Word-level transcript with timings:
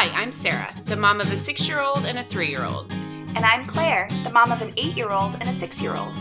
Hi, 0.00 0.08
I'm 0.18 0.32
Sarah, 0.32 0.72
the 0.86 0.96
mom 0.96 1.20
of 1.20 1.30
a 1.30 1.36
six 1.36 1.68
year 1.68 1.78
old 1.78 2.06
and 2.06 2.18
a 2.18 2.24
three 2.24 2.48
year 2.48 2.64
old. 2.64 2.90
And 2.90 3.40
I'm 3.44 3.66
Claire, 3.66 4.08
the 4.24 4.30
mom 4.30 4.50
of 4.50 4.62
an 4.62 4.72
eight 4.78 4.96
year 4.96 5.10
old 5.10 5.34
and 5.38 5.46
a 5.46 5.52
six 5.52 5.82
year 5.82 5.94
old. 5.94 6.14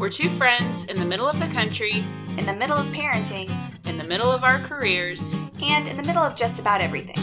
We're 0.00 0.10
two 0.10 0.28
friends 0.28 0.86
in 0.86 0.98
the 0.98 1.04
middle 1.04 1.28
of 1.28 1.38
the 1.38 1.46
country, 1.46 2.04
In 2.36 2.46
the 2.46 2.52
middle 2.52 2.76
of 2.76 2.86
parenting, 2.88 3.48
in 3.84 3.96
the 3.96 4.02
middle 4.02 4.28
of 4.28 4.42
our 4.42 4.58
careers. 4.58 5.34
and 5.62 5.86
in 5.86 5.96
the 5.96 6.02
middle 6.02 6.24
of 6.24 6.34
just 6.34 6.58
about 6.58 6.80
everything. 6.80 7.14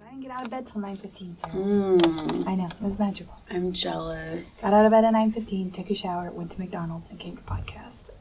I 0.00 0.10
didn't 0.10 0.20
get 0.20 0.30
out 0.30 0.44
of 0.44 0.50
bed 0.52 0.64
till 0.64 0.80
9.15, 0.80 1.38
Sarah. 1.38 1.52
Mm, 1.52 2.46
I 2.46 2.54
know, 2.54 2.66
it 2.66 2.80
was 2.80 3.00
magical. 3.00 3.34
I'm 3.50 3.72
jealous. 3.72 4.60
Got 4.62 4.74
out 4.74 4.84
of 4.86 4.92
bed 4.92 5.04
at 5.04 5.12
9.15, 5.12 5.74
took 5.74 5.90
a 5.90 5.94
shower, 5.96 6.30
went 6.30 6.52
to 6.52 6.60
McDonald's, 6.60 7.10
and 7.10 7.18
came 7.18 7.36
to 7.36 7.42
podcast. 7.42 8.12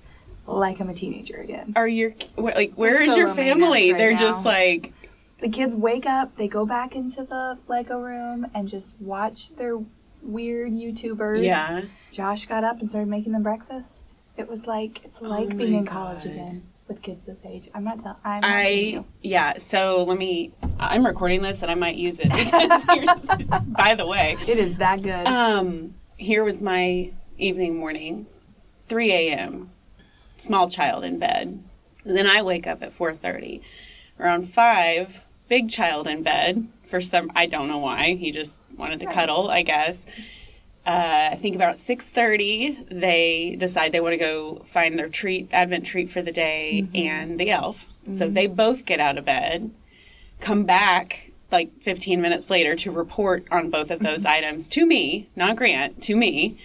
Like 0.47 0.79
I'm 0.79 0.89
a 0.89 0.93
teenager 0.93 1.37
again. 1.37 1.73
Are 1.75 1.87
your 1.87 2.13
like 2.37 2.73
where 2.73 3.01
is 3.01 3.11
so 3.11 3.17
your 3.17 3.33
family? 3.33 3.91
right 3.91 3.97
They're 3.99 4.11
now. 4.11 4.17
just 4.19 4.45
like 4.45 4.93
The 5.41 5.49
kids 5.49 5.75
wake 5.75 6.05
up, 6.05 6.35
they 6.37 6.47
go 6.47 6.65
back 6.65 6.95
into 6.95 7.23
the 7.23 7.59
Lego 7.67 7.99
room 8.01 8.47
and 8.53 8.67
just 8.67 8.93
watch 8.99 9.55
their 9.55 9.79
weird 10.21 10.71
YouTubers. 10.73 11.43
yeah. 11.43 11.81
Josh 12.11 12.45
got 12.47 12.63
up 12.63 12.79
and 12.79 12.89
started 12.89 13.09
making 13.09 13.31
them 13.33 13.43
breakfast. 13.43 14.15
It 14.37 14.49
was 14.49 14.65
like 14.67 15.03
it's 15.05 15.21
like 15.21 15.49
Oh 15.51 15.57
being 15.57 15.73
in 15.73 15.85
college 15.85 16.23
God. 16.23 16.33
again 16.33 16.63
with 16.87 17.01
kids 17.03 17.23
this 17.25 17.39
age. 17.45 17.69
I'm 17.75 17.83
not 17.83 17.99
telling. 17.99 18.17
I'm 18.25 18.41
not 18.41 18.63
kidding 18.65 18.97
I 18.99 19.05
yeah. 19.21 19.57
So 19.57 20.03
let 20.03 20.17
me. 20.17 20.51
I'm 20.79 21.05
recording 21.05 21.41
this 21.43 21.61
and 21.61 21.69
I 21.69 21.75
might 21.75 21.95
use 21.97 22.19
it 22.23 22.29
because 22.33 23.61
by 23.67 23.93
the 23.95 24.07
way, 24.07 24.35
It 24.41 24.57
is 24.57 24.75
that 24.77 25.01
good. 25.03 25.27
Um, 25.27 25.93
here 26.17 26.43
was 26.43 26.61
my 26.63 27.11
evening 27.37 27.77
morning, 27.77 28.25
3 28.87 29.11
a.m. 29.11 29.71
Small 30.39 30.69
child 30.69 31.03
in 31.03 31.19
bed. 31.19 31.61
And 32.05 32.17
then 32.17 32.27
I 32.27 32.41
wake 32.41 32.67
up 32.67 32.81
at 32.81 32.93
4:30. 32.93 33.61
Around 34.19 34.49
five, 34.49 35.23
big 35.47 35.69
child 35.69 36.07
in 36.07 36.23
bed. 36.23 36.67
For 36.83 37.01
some, 37.01 37.31
I 37.35 37.45
don't 37.45 37.67
know 37.67 37.77
why. 37.77 38.15
He 38.15 38.31
just 38.31 38.61
wanted 38.75 38.99
to 39.01 39.05
cuddle, 39.05 39.49
I 39.49 39.61
guess. 39.61 40.05
Uh, 40.85 41.29
I 41.33 41.35
think 41.35 41.55
about 41.55 41.75
6:30, 41.75 42.87
they 42.89 43.55
decide 43.59 43.91
they 43.91 43.99
want 43.99 44.13
to 44.13 44.17
go 44.17 44.63
find 44.65 44.97
their 44.97 45.09
treat, 45.09 45.49
Advent 45.51 45.85
treat 45.85 46.09
for 46.09 46.21
the 46.21 46.31
day, 46.31 46.83
mm-hmm. 46.83 46.95
and 46.95 47.39
the 47.39 47.51
elf. 47.51 47.87
So 48.05 48.25
mm-hmm. 48.25 48.33
they 48.33 48.47
both 48.47 48.85
get 48.85 48.99
out 48.99 49.17
of 49.17 49.25
bed, 49.25 49.71
come 50.39 50.63
back 50.63 51.31
like 51.51 51.71
15 51.81 52.21
minutes 52.21 52.49
later 52.49 52.75
to 52.75 52.91
report 52.91 53.45
on 53.51 53.69
both 53.69 53.91
of 53.91 53.99
those 53.99 54.19
mm-hmm. 54.19 54.45
items 54.45 54.69
to 54.69 54.85
me, 54.85 55.29
not 55.35 55.57
Grant, 55.57 56.01
to 56.03 56.15
me, 56.15 56.57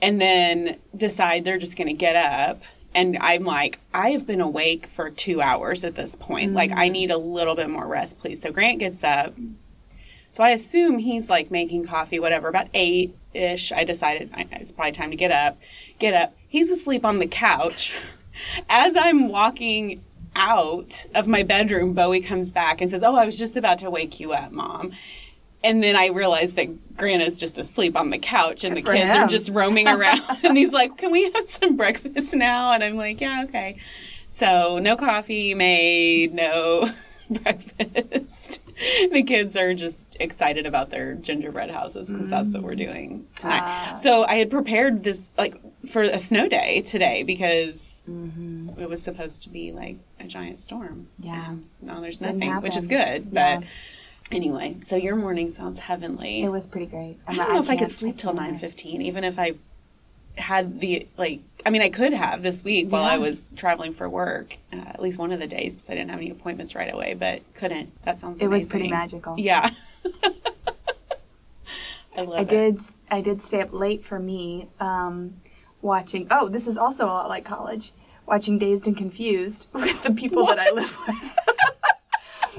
and 0.00 0.20
then 0.20 0.78
decide 0.96 1.44
they're 1.44 1.58
just 1.58 1.76
going 1.76 1.88
to 1.88 1.94
get 1.94 2.16
up. 2.16 2.62
And 2.94 3.18
I'm 3.20 3.44
like, 3.44 3.78
I 3.92 4.10
have 4.10 4.26
been 4.26 4.40
awake 4.40 4.86
for 4.86 5.10
two 5.10 5.40
hours 5.40 5.84
at 5.84 5.94
this 5.94 6.16
point. 6.16 6.54
Like, 6.54 6.72
I 6.72 6.88
mm. 6.88 6.92
need 6.92 7.10
a 7.10 7.18
little 7.18 7.54
bit 7.54 7.68
more 7.68 7.86
rest, 7.86 8.18
please. 8.18 8.40
So 8.40 8.50
Grant 8.50 8.78
gets 8.78 9.04
up. 9.04 9.34
So 10.30 10.42
I 10.44 10.50
assume 10.50 10.98
he's 10.98 11.30
like 11.30 11.50
making 11.50 11.84
coffee, 11.84 12.18
whatever. 12.18 12.48
About 12.48 12.68
eight 12.74 13.16
ish, 13.34 13.72
I 13.72 13.84
decided 13.84 14.30
it's 14.36 14.72
probably 14.72 14.92
time 14.92 15.10
to 15.10 15.16
get 15.16 15.30
up. 15.30 15.58
Get 15.98 16.14
up. 16.14 16.34
He's 16.48 16.70
asleep 16.70 17.04
on 17.04 17.18
the 17.18 17.26
couch. 17.26 17.96
As 18.68 18.96
I'm 18.96 19.28
walking 19.28 20.02
out 20.36 21.06
of 21.14 21.26
my 21.26 21.42
bedroom, 21.42 21.92
Bowie 21.92 22.20
comes 22.20 22.52
back 22.52 22.80
and 22.80 22.90
says, 22.90 23.02
Oh, 23.02 23.16
I 23.16 23.26
was 23.26 23.38
just 23.38 23.56
about 23.56 23.78
to 23.80 23.90
wake 23.90 24.20
you 24.20 24.32
up, 24.32 24.52
mom. 24.52 24.92
And 25.64 25.82
then 25.82 25.96
I 25.96 26.06
realized 26.08 26.56
that 26.56 26.96
Grant 26.96 27.22
is 27.22 27.38
just 27.40 27.58
asleep 27.58 27.96
on 27.96 28.10
the 28.10 28.18
couch 28.18 28.64
and 28.64 28.74
Good 28.74 28.84
the 28.84 28.92
kids 28.92 29.16
are 29.16 29.26
just 29.26 29.50
roaming 29.50 29.88
around. 29.88 30.20
and 30.44 30.56
he's 30.56 30.72
like, 30.72 30.96
Can 30.98 31.10
we 31.10 31.30
have 31.32 31.48
some 31.48 31.76
breakfast 31.76 32.34
now? 32.34 32.72
And 32.72 32.84
I'm 32.84 32.96
like, 32.96 33.20
Yeah, 33.20 33.44
okay. 33.48 33.76
So 34.26 34.78
no 34.78 34.96
coffee 34.96 35.54
made, 35.54 36.32
no 36.32 36.88
breakfast. 37.30 38.62
the 39.10 39.22
kids 39.24 39.56
are 39.56 39.74
just 39.74 40.16
excited 40.20 40.64
about 40.66 40.90
their 40.90 41.14
gingerbread 41.14 41.70
houses 41.70 42.08
because 42.08 42.30
that's 42.30 42.54
what 42.54 42.62
we're 42.62 42.76
doing 42.76 43.26
tonight. 43.34 43.60
Ah. 43.62 43.98
so 44.00 44.24
I 44.24 44.36
had 44.36 44.50
prepared 44.50 45.02
this 45.02 45.30
like 45.36 45.60
for 45.88 46.02
a 46.02 46.18
snow 46.18 46.48
day 46.48 46.82
today 46.82 47.24
because 47.24 48.02
it 48.78 48.88
was 48.88 49.02
supposed 49.02 49.42
to 49.42 49.50
be 49.50 49.72
like 49.72 49.96
a 50.20 50.24
giant 50.24 50.58
storm. 50.58 51.08
Yeah. 51.18 51.50
And 51.50 51.68
no, 51.82 52.00
there's 52.00 52.20
nothing, 52.20 52.54
which 52.62 52.76
is 52.76 52.86
good. 52.86 53.28
Yeah. 53.32 53.58
But 53.58 53.66
anyway, 54.32 54.76
so 54.82 54.96
your 54.96 55.16
morning 55.16 55.50
sounds 55.50 55.78
heavenly. 55.80 56.42
it 56.42 56.48
was 56.50 56.66
pretty 56.66 56.86
great. 56.86 57.18
I 57.26 57.34
don't 57.34 57.52
know 57.52 57.60
if 57.60 57.70
I 57.70 57.76
could 57.76 57.92
sleep 57.92 58.18
till 58.18 58.32
nine 58.34 58.58
fifteen, 58.58 59.02
even 59.02 59.24
if 59.24 59.38
I 59.38 59.54
had 60.36 60.80
the 60.80 61.06
like. 61.16 61.40
I 61.66 61.70
mean, 61.70 61.82
I 61.82 61.88
could 61.88 62.12
have 62.12 62.42
this 62.42 62.62
week 62.62 62.90
while 62.90 63.04
I 63.04 63.18
was 63.18 63.50
traveling 63.56 63.92
for 63.92 64.08
work, 64.08 64.56
uh, 64.72 64.76
at 64.76 65.02
least 65.02 65.18
one 65.18 65.32
of 65.32 65.40
the 65.40 65.46
days, 65.48 65.72
because 65.74 65.90
I 65.90 65.94
didn't 65.94 66.10
have 66.10 66.20
any 66.20 66.30
appointments 66.30 66.74
right 66.74 66.92
away. 66.92 67.14
But 67.14 67.42
couldn't. 67.54 67.90
That 68.04 68.20
sounds. 68.20 68.40
It 68.40 68.46
was 68.48 68.66
pretty 68.66 68.88
magical. 68.88 69.34
Yeah. 69.38 69.70
I 72.16 72.22
I 72.22 72.40
it. 72.40 72.48
did. 72.48 72.80
I 73.10 73.20
did 73.20 73.42
stay 73.42 73.60
up 73.60 73.72
late 73.72 74.04
for 74.04 74.18
me, 74.18 74.68
um, 74.80 75.36
watching. 75.82 76.26
Oh, 76.30 76.48
this 76.48 76.66
is 76.66 76.76
also 76.76 77.04
a 77.04 77.06
lot 77.06 77.28
like 77.28 77.44
college. 77.44 77.92
Watching 78.26 78.58
Dazed 78.58 78.86
and 78.86 78.96
Confused 78.96 79.68
with 79.72 80.02
the 80.02 80.12
people 80.12 80.44
that 80.46 80.58
I 80.58 80.70
live 80.70 80.96
with. 81.06 81.36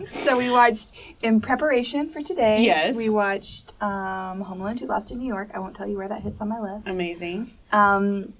so 0.11 0.37
we 0.37 0.49
watched 0.49 0.91
in 1.21 1.41
preparation 1.41 2.09
for 2.09 2.21
today. 2.21 2.63
Yes. 2.63 2.95
We 2.95 3.09
watched 3.09 3.73
um, 3.81 4.41
Home 4.41 4.61
Alone 4.61 4.77
2: 4.77 4.85
Lost 4.85 5.11
in 5.11 5.19
New 5.19 5.27
York. 5.27 5.49
I 5.53 5.59
won't 5.59 5.75
tell 5.75 5.87
you 5.87 5.97
where 5.97 6.07
that 6.07 6.21
hits 6.21 6.41
on 6.41 6.49
my 6.49 6.59
list. 6.59 6.87
Amazing. 6.87 7.51
um, 7.71 8.33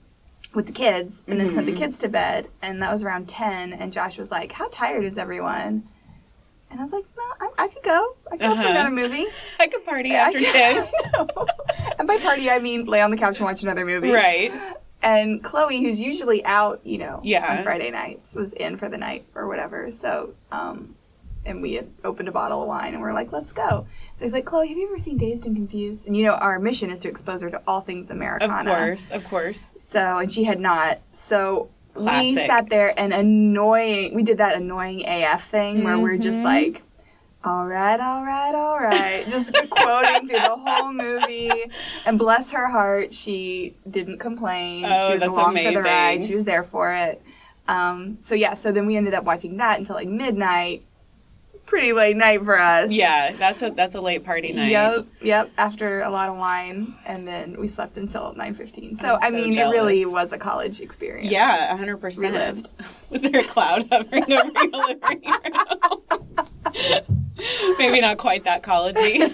with 0.56 0.66
the 0.66 0.74
kids, 0.74 1.24
and 1.28 1.40
then 1.40 1.52
sent 1.52 1.68
Mm-hmm. 1.68 1.76
the 1.76 1.82
kids 1.82 2.00
to 2.00 2.10
bed, 2.10 2.48
and 2.62 2.82
that 2.82 2.92
was 2.92 3.04
around 3.04 3.30
ten. 3.30 3.72
And 3.72 3.94
Josh 3.94 4.18
was 4.18 4.32
like, 4.32 4.52
"How 4.54 4.68
tired 4.70 5.04
is 5.04 5.18
everyone?" 5.18 5.84
And 6.72 6.80
I 6.80 6.84
was 6.84 6.92
like, 6.92 7.06
"No, 7.18 7.24
I, 7.40 7.66
I 7.66 7.68
could 7.68 7.84
go. 7.84 8.16
I 8.28 8.32
could 8.32 8.40
go 8.42 8.56
for 8.56 8.62
Uh-huh. 8.62 8.70
another 8.70 8.90
movie." 8.92 9.26
I 9.60 9.68
could 9.68 9.86
party 9.86 10.14
after 10.14 10.40
could- 10.40 10.48
ten. 10.48 10.88
And 12.00 12.08
by 12.08 12.18
party, 12.18 12.50
I 12.50 12.60
mean 12.60 12.86
lay 12.86 13.02
on 13.02 13.12
the 13.12 13.18
couch 13.18 13.38
and 13.40 13.46
watch 13.46 13.62
another 13.64 13.86
movie. 13.86 14.12
right. 14.12 14.52
And 15.02 15.42
Chloe, 15.44 15.82
who's 15.82 16.00
usually 16.00 16.44
out, 16.46 16.82
you 16.86 16.98
know, 16.98 17.22
Yeah. 17.24 17.58
on 17.58 17.64
Friday 17.64 17.90
nights, 17.92 18.36
was 18.36 18.52
in 18.54 18.76
for 18.78 18.90
the 18.90 18.98
night 18.98 19.26
or 19.36 19.48
whatever. 19.48 19.92
So, 19.92 20.34
um, 20.52 20.96
and 21.46 21.62
we 21.62 21.74
had 21.74 21.88
opened 22.04 22.28
a 22.28 22.32
bottle 22.32 22.62
of 22.62 22.68
wine 22.68 22.94
and 22.94 23.02
we 23.02 23.08
are 23.10 23.14
like, 23.14 23.32
let's 23.32 23.52
go. 23.54 23.88
So 24.16 24.26
he's 24.26 24.34
like, 24.34 24.46
Chloe, 24.46 24.68
have 24.68 24.78
you 24.78 24.88
ever 24.88 24.98
seen 24.98 25.18
Dazed 25.18 25.46
and 25.46 25.56
Confused? 25.56 26.08
And 26.08 26.16
you 26.16 26.24
know, 26.24 26.34
our 26.34 26.60
mission 26.60 26.90
is 26.90 27.00
to 27.02 27.10
expose 27.10 27.42
her 27.42 27.50
to 27.50 27.62
all 27.68 27.82
things 27.82 28.12
Americana. 28.12 28.72
Of 28.72 28.78
course. 28.78 29.12
Of 29.12 29.24
course. 29.26 29.72
So, 29.78 30.20
and 30.20 30.32
she 30.32 30.44
had 30.44 30.60
not. 30.60 31.00
So 31.12 31.70
we 31.96 32.36
sat 32.36 32.70
there 32.70 32.94
and 32.98 33.12
annoying. 33.14 34.14
We 34.16 34.24
did 34.24 34.38
that 34.38 34.56
annoying 34.58 35.04
AF 35.08 35.44
thing 35.44 35.84
where 35.84 35.98
we're 35.98 36.14
Mm-hmm. 36.14 36.22
just 36.22 36.42
like, 36.42 36.82
all 37.44 37.66
right, 37.66 38.00
all 38.00 38.24
right, 38.26 38.54
all 38.54 38.76
right, 38.78 39.24
just 39.30 39.54
quoting 39.70 40.28
through 40.28 40.40
the 40.40 40.56
whole 40.58 40.92
movie. 40.92 41.50
And 42.06 42.20
bless 42.20 42.52
her 42.52 42.70
heart, 42.70 43.14
she 43.14 43.76
didn't 43.90 44.20
complain. 44.20 44.84
Oh, 44.86 45.08
she 45.08 45.14
was 45.14 45.22
that's 45.22 45.32
along 45.32 45.56
for 45.58 45.72
the 45.72 45.82
ride. 45.82 46.22
She 46.22 46.34
was 46.34 46.44
there 46.44 46.64
for 46.64 46.94
it. 46.94 47.22
Um, 47.70 48.18
so 48.20 48.36
yeah, 48.36 48.56
so 48.56 48.72
then 48.74 48.88
we 48.88 48.98
ended 48.98 49.14
up 49.14 49.24
watching 49.24 49.56
that 49.58 49.80
until 49.80 49.96
like 49.96 50.08
midnight. 50.10 50.84
Pretty 51.70 51.94
late 51.94 52.18
night 52.18 52.42
for 52.42 52.60
us. 52.60 52.92
Yeah, 52.92 53.32
that's 53.34 53.62
a 53.62 53.70
that's 53.70 53.94
a 53.94 54.02
late 54.02 54.26
party 54.26 54.54
night. 54.54 54.72
Yep, 54.72 55.06
yep. 55.22 55.52
After 55.56 56.02
a 56.02 56.10
lot 56.10 56.28
of 56.28 56.36
wine, 56.36 56.96
and 57.06 57.28
then 57.28 57.60
we 57.60 57.68
slept 57.68 57.96
until 57.96 58.34
nine 58.34 58.56
fifteen. 58.56 58.96
So 58.96 59.20
I'm 59.22 59.36
I 59.36 59.38
so 59.38 59.44
mean, 59.46 59.56
it 59.56 59.70
really 59.70 60.04
was 60.04 60.34
a 60.34 60.40
college 60.40 60.82
experience. 60.82 61.32
Yeah, 61.32 61.78
hundred 61.78 61.98
percent. 61.98 62.34
Relived. 62.34 62.72
Was 63.12 63.22
there 63.22 63.40
a 63.40 63.44
cloud 63.44 63.88
hovering 63.92 64.34
over 64.34 64.52
your 64.64 64.88
living 64.88 65.22
room? 65.24 67.04
Maybe 67.78 68.02
not 68.02 68.18
quite 68.18 68.46
that 68.46 68.64
collegey. 68.64 69.32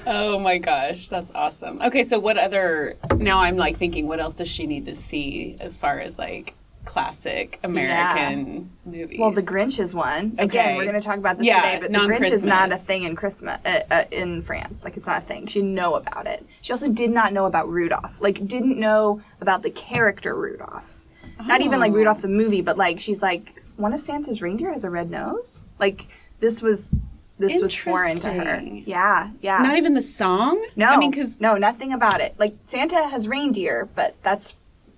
oh 0.06 0.38
my 0.38 0.56
gosh, 0.56 1.08
that's 1.08 1.30
awesome. 1.34 1.82
Okay, 1.82 2.04
so 2.04 2.18
what 2.18 2.38
other? 2.38 2.96
Now 3.16 3.40
I'm 3.40 3.58
like 3.58 3.76
thinking, 3.76 4.08
what 4.08 4.18
else 4.18 4.36
does 4.36 4.48
she 4.48 4.66
need 4.66 4.86
to 4.86 4.96
see 4.96 5.56
as 5.60 5.78
far 5.78 6.00
as 6.00 6.18
like 6.18 6.54
classic 6.90 7.60
American 7.62 8.68
movies? 8.84 9.16
Well, 9.20 9.30
The 9.30 9.44
Grinch 9.44 9.78
is 9.78 9.94
one. 9.94 10.32
Okay. 10.34 10.44
Again, 10.44 10.76
we're 10.76 10.84
going 10.84 11.00
to 11.00 11.06
talk 11.06 11.18
about 11.18 11.38
this 11.38 11.46
Yeah, 11.46 11.62
today, 11.62 11.78
but 11.80 11.92
The 11.92 11.98
Grinch 11.98 12.32
is 12.32 12.44
not 12.44 12.72
a 12.72 12.76
thing 12.76 13.04
in 13.04 13.14
Christmas 13.14 13.60
uh, 13.64 13.80
uh, 13.90 14.04
in 14.10 14.42
France. 14.42 14.82
Like 14.82 14.96
it's 14.96 15.06
not 15.06 15.18
a 15.22 15.24
thing. 15.24 15.46
She 15.46 15.60
didn't 15.60 15.76
know 15.76 15.94
about 15.94 16.26
it. 16.26 16.44
She 16.60 16.72
also 16.72 16.88
did 16.90 17.10
not 17.10 17.32
know 17.32 17.46
about 17.46 17.68
Rudolph. 17.68 18.20
Like 18.20 18.44
didn't 18.44 18.78
know 18.78 19.20
about 19.40 19.62
the 19.62 19.70
character 19.70 20.34
Rudolph. 20.34 21.00
Not 21.46 21.60
even 21.62 21.78
like 21.78 21.92
Oh. 21.92 21.94
Rudolph 21.94 22.22
the 22.22 22.28
movie, 22.28 22.60
but 22.60 22.76
like 22.76 22.98
she's 22.98 23.22
like 23.22 23.56
one 23.76 23.92
of 23.92 24.00
Santa's 24.00 24.42
reindeer 24.42 24.72
has 24.72 24.82
a 24.82 24.90
red 24.90 25.10
nose. 25.10 25.62
Like 25.78 26.08
this 26.40 26.60
was 26.60 27.04
this 27.38 27.62
was 27.62 27.74
foreign 27.74 28.18
to 28.18 28.32
her. 28.32 28.60
Yeah, 28.60 29.30
yeah. 29.40 29.58
not 29.58 29.78
even 29.78 29.94
the 29.94 30.02
song. 30.02 30.62
No, 30.76 30.86
I 30.86 30.96
mean, 30.98 31.10
because 31.10 31.40
no, 31.40 31.56
nothing 31.56 31.92
about 31.92 32.20
it. 32.20 32.34
Like 32.38 32.56
Santa 32.66 33.08
has 33.08 33.28
reindeer, 33.28 33.88
but 33.94 34.20
that's 34.22 34.56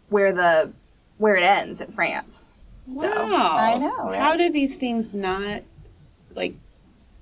where 0.09 0.33
the 0.33 0.73
where 1.23 1.37
it 1.37 1.45
ends 1.45 1.81
in 1.81 1.93
France. 1.93 2.49
So, 2.89 2.99
wow, 2.99 3.57
I 3.57 3.79
know. 3.79 4.11
Right? 4.11 4.21
How 4.21 4.37
do 4.37 4.51
these 4.51 4.77
things 4.77 5.15
not 5.15 5.63
like 6.35 6.55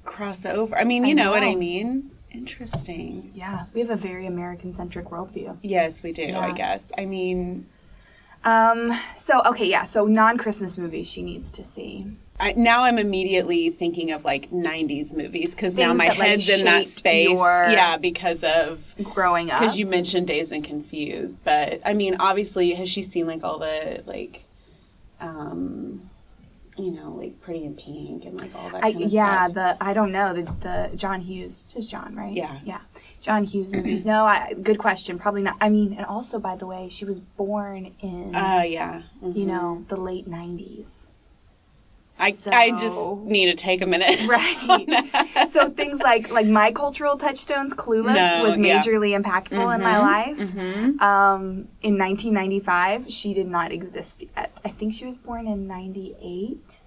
cross 0.05 0.47
over? 0.47 0.75
I 0.77 0.85
mean, 0.85 1.05
I 1.05 1.09
you 1.09 1.15
know. 1.15 1.31
what 1.31 1.43
I 1.43 1.55
mean. 1.55 2.11
Interesting. 2.33 3.31
yeah, 3.35 3.67
we 3.75 3.81
have 3.81 3.91
a 3.91 3.97
very 3.97 4.25
American 4.27 4.73
centric 4.73 5.07
worldview. 5.07 5.59
Yes, 5.63 6.03
we 6.03 6.13
do. 6.13 6.35
I 6.35 6.53
guess. 6.53 6.91
I 6.97 7.05
mean, 7.05 7.67
Um. 8.43 8.99
So 9.15 9.43
okay, 9.45 9.69
yeah. 9.69 9.85
So 9.85 10.07
non-Christmas 10.07 10.79
movies 10.79 11.07
she 11.07 11.23
needs 11.23 11.51
to 11.51 11.63
see. 11.63 12.07
I, 12.41 12.53
now 12.57 12.85
I'm 12.85 12.99
immediately 12.99 13.69
thinking 13.71 14.11
of 14.13 14.25
like 14.25 14.51
90s 14.51 15.15
movies 15.15 15.55
because 15.55 15.77
now 15.77 15.93
my 15.93 16.09
that, 16.09 16.19
like, 16.19 16.29
head's 16.29 16.49
in 16.49 16.65
that 16.65 16.87
space. 16.89 17.29
Yeah, 17.31 17.97
because 17.99 18.43
of 18.43 18.95
Growing 19.03 19.51
up. 19.51 19.61
because 19.61 19.77
you 19.79 19.87
mentioned 19.87 20.27
Dazed 20.27 20.53
and 20.53 20.65
Confused, 20.65 21.39
but 21.45 21.81
I 21.85 21.93
mean, 21.95 22.17
obviously, 22.19 22.73
has 22.75 22.89
she 22.89 23.03
seen 23.03 23.27
like 23.27 23.45
all 23.45 23.59
the 23.59 24.03
like, 24.07 24.43
um, 25.21 26.03
you 26.79 26.93
know, 26.93 27.11
like 27.11 27.41
Pretty 27.43 27.65
in 27.65 27.75
Pink 27.75 28.25
and 28.25 28.41
like 28.41 28.55
all 28.55 28.71
that? 28.71 28.85
I, 28.85 28.89
of 28.89 28.97
yeah, 29.01 29.49
stuff? 29.49 29.55
the 29.55 29.85
I 29.85 29.93
don't 29.93 30.13
know 30.13 30.33
the 30.33 30.43
the 30.43 30.97
John 30.97 31.21
Hughes, 31.21 31.61
just 31.73 31.91
John, 31.91 32.15
right? 32.17 32.33
Yeah. 32.33 32.59
yeah, 32.65 32.81
John 33.21 33.45
Hughes 33.45 33.73
movies. 33.75 34.05
No, 34.05 34.25
I, 34.25 34.55
good 34.63 34.79
question. 34.79 35.19
Probably 35.19 35.43
not. 35.43 35.57
I 35.61 35.69
mean, 35.69 35.93
and 35.93 36.07
also 36.07 36.39
by 36.39 36.57
the 36.57 36.67
way, 36.67 36.89
she 36.89 37.05
was 37.05 37.21
born 37.21 37.93
in 38.01 38.35
Uh, 38.35 38.63
yeah. 38.67 39.03
Mhm. 39.23 39.37
you 39.37 39.45
know 39.47 39.85
the 39.89 39.97
late 39.97 40.27
nineties. 40.27 41.07
I 42.21 42.35
I 42.53 42.71
just 42.73 42.97
need 43.25 43.47
to 43.47 43.55
take 43.55 43.81
a 43.83 43.87
minute. 43.87 44.21
right. 44.29 45.47
so 45.49 45.69
things 45.71 46.01
like 46.01 46.31
like 46.31 46.47
my 46.47 46.73
cultural 46.73 47.17
touchstones, 47.17 47.75
Clueless, 47.75 48.15
No, 48.15 48.43
was 48.45 48.59
yeah. 48.59 48.79
majorly 48.81 49.19
impactful 49.21 49.75
in 49.75 49.83
my 49.83 49.95
Mhm, 49.95 50.01
life. 50.01 50.39
mhm. 50.39 51.01
Um, 51.01 51.69
in 51.83 51.99
1995, 51.99 53.11
she 53.11 53.35
did 53.35 53.47
not 53.49 53.73
exist 53.73 54.25
yet. 54.37 54.61
I 54.65 54.69
think 54.69 54.95
she 54.95 55.07
was 55.07 55.17
born 55.17 55.47
in 55.47 55.67
98, 55.67 56.81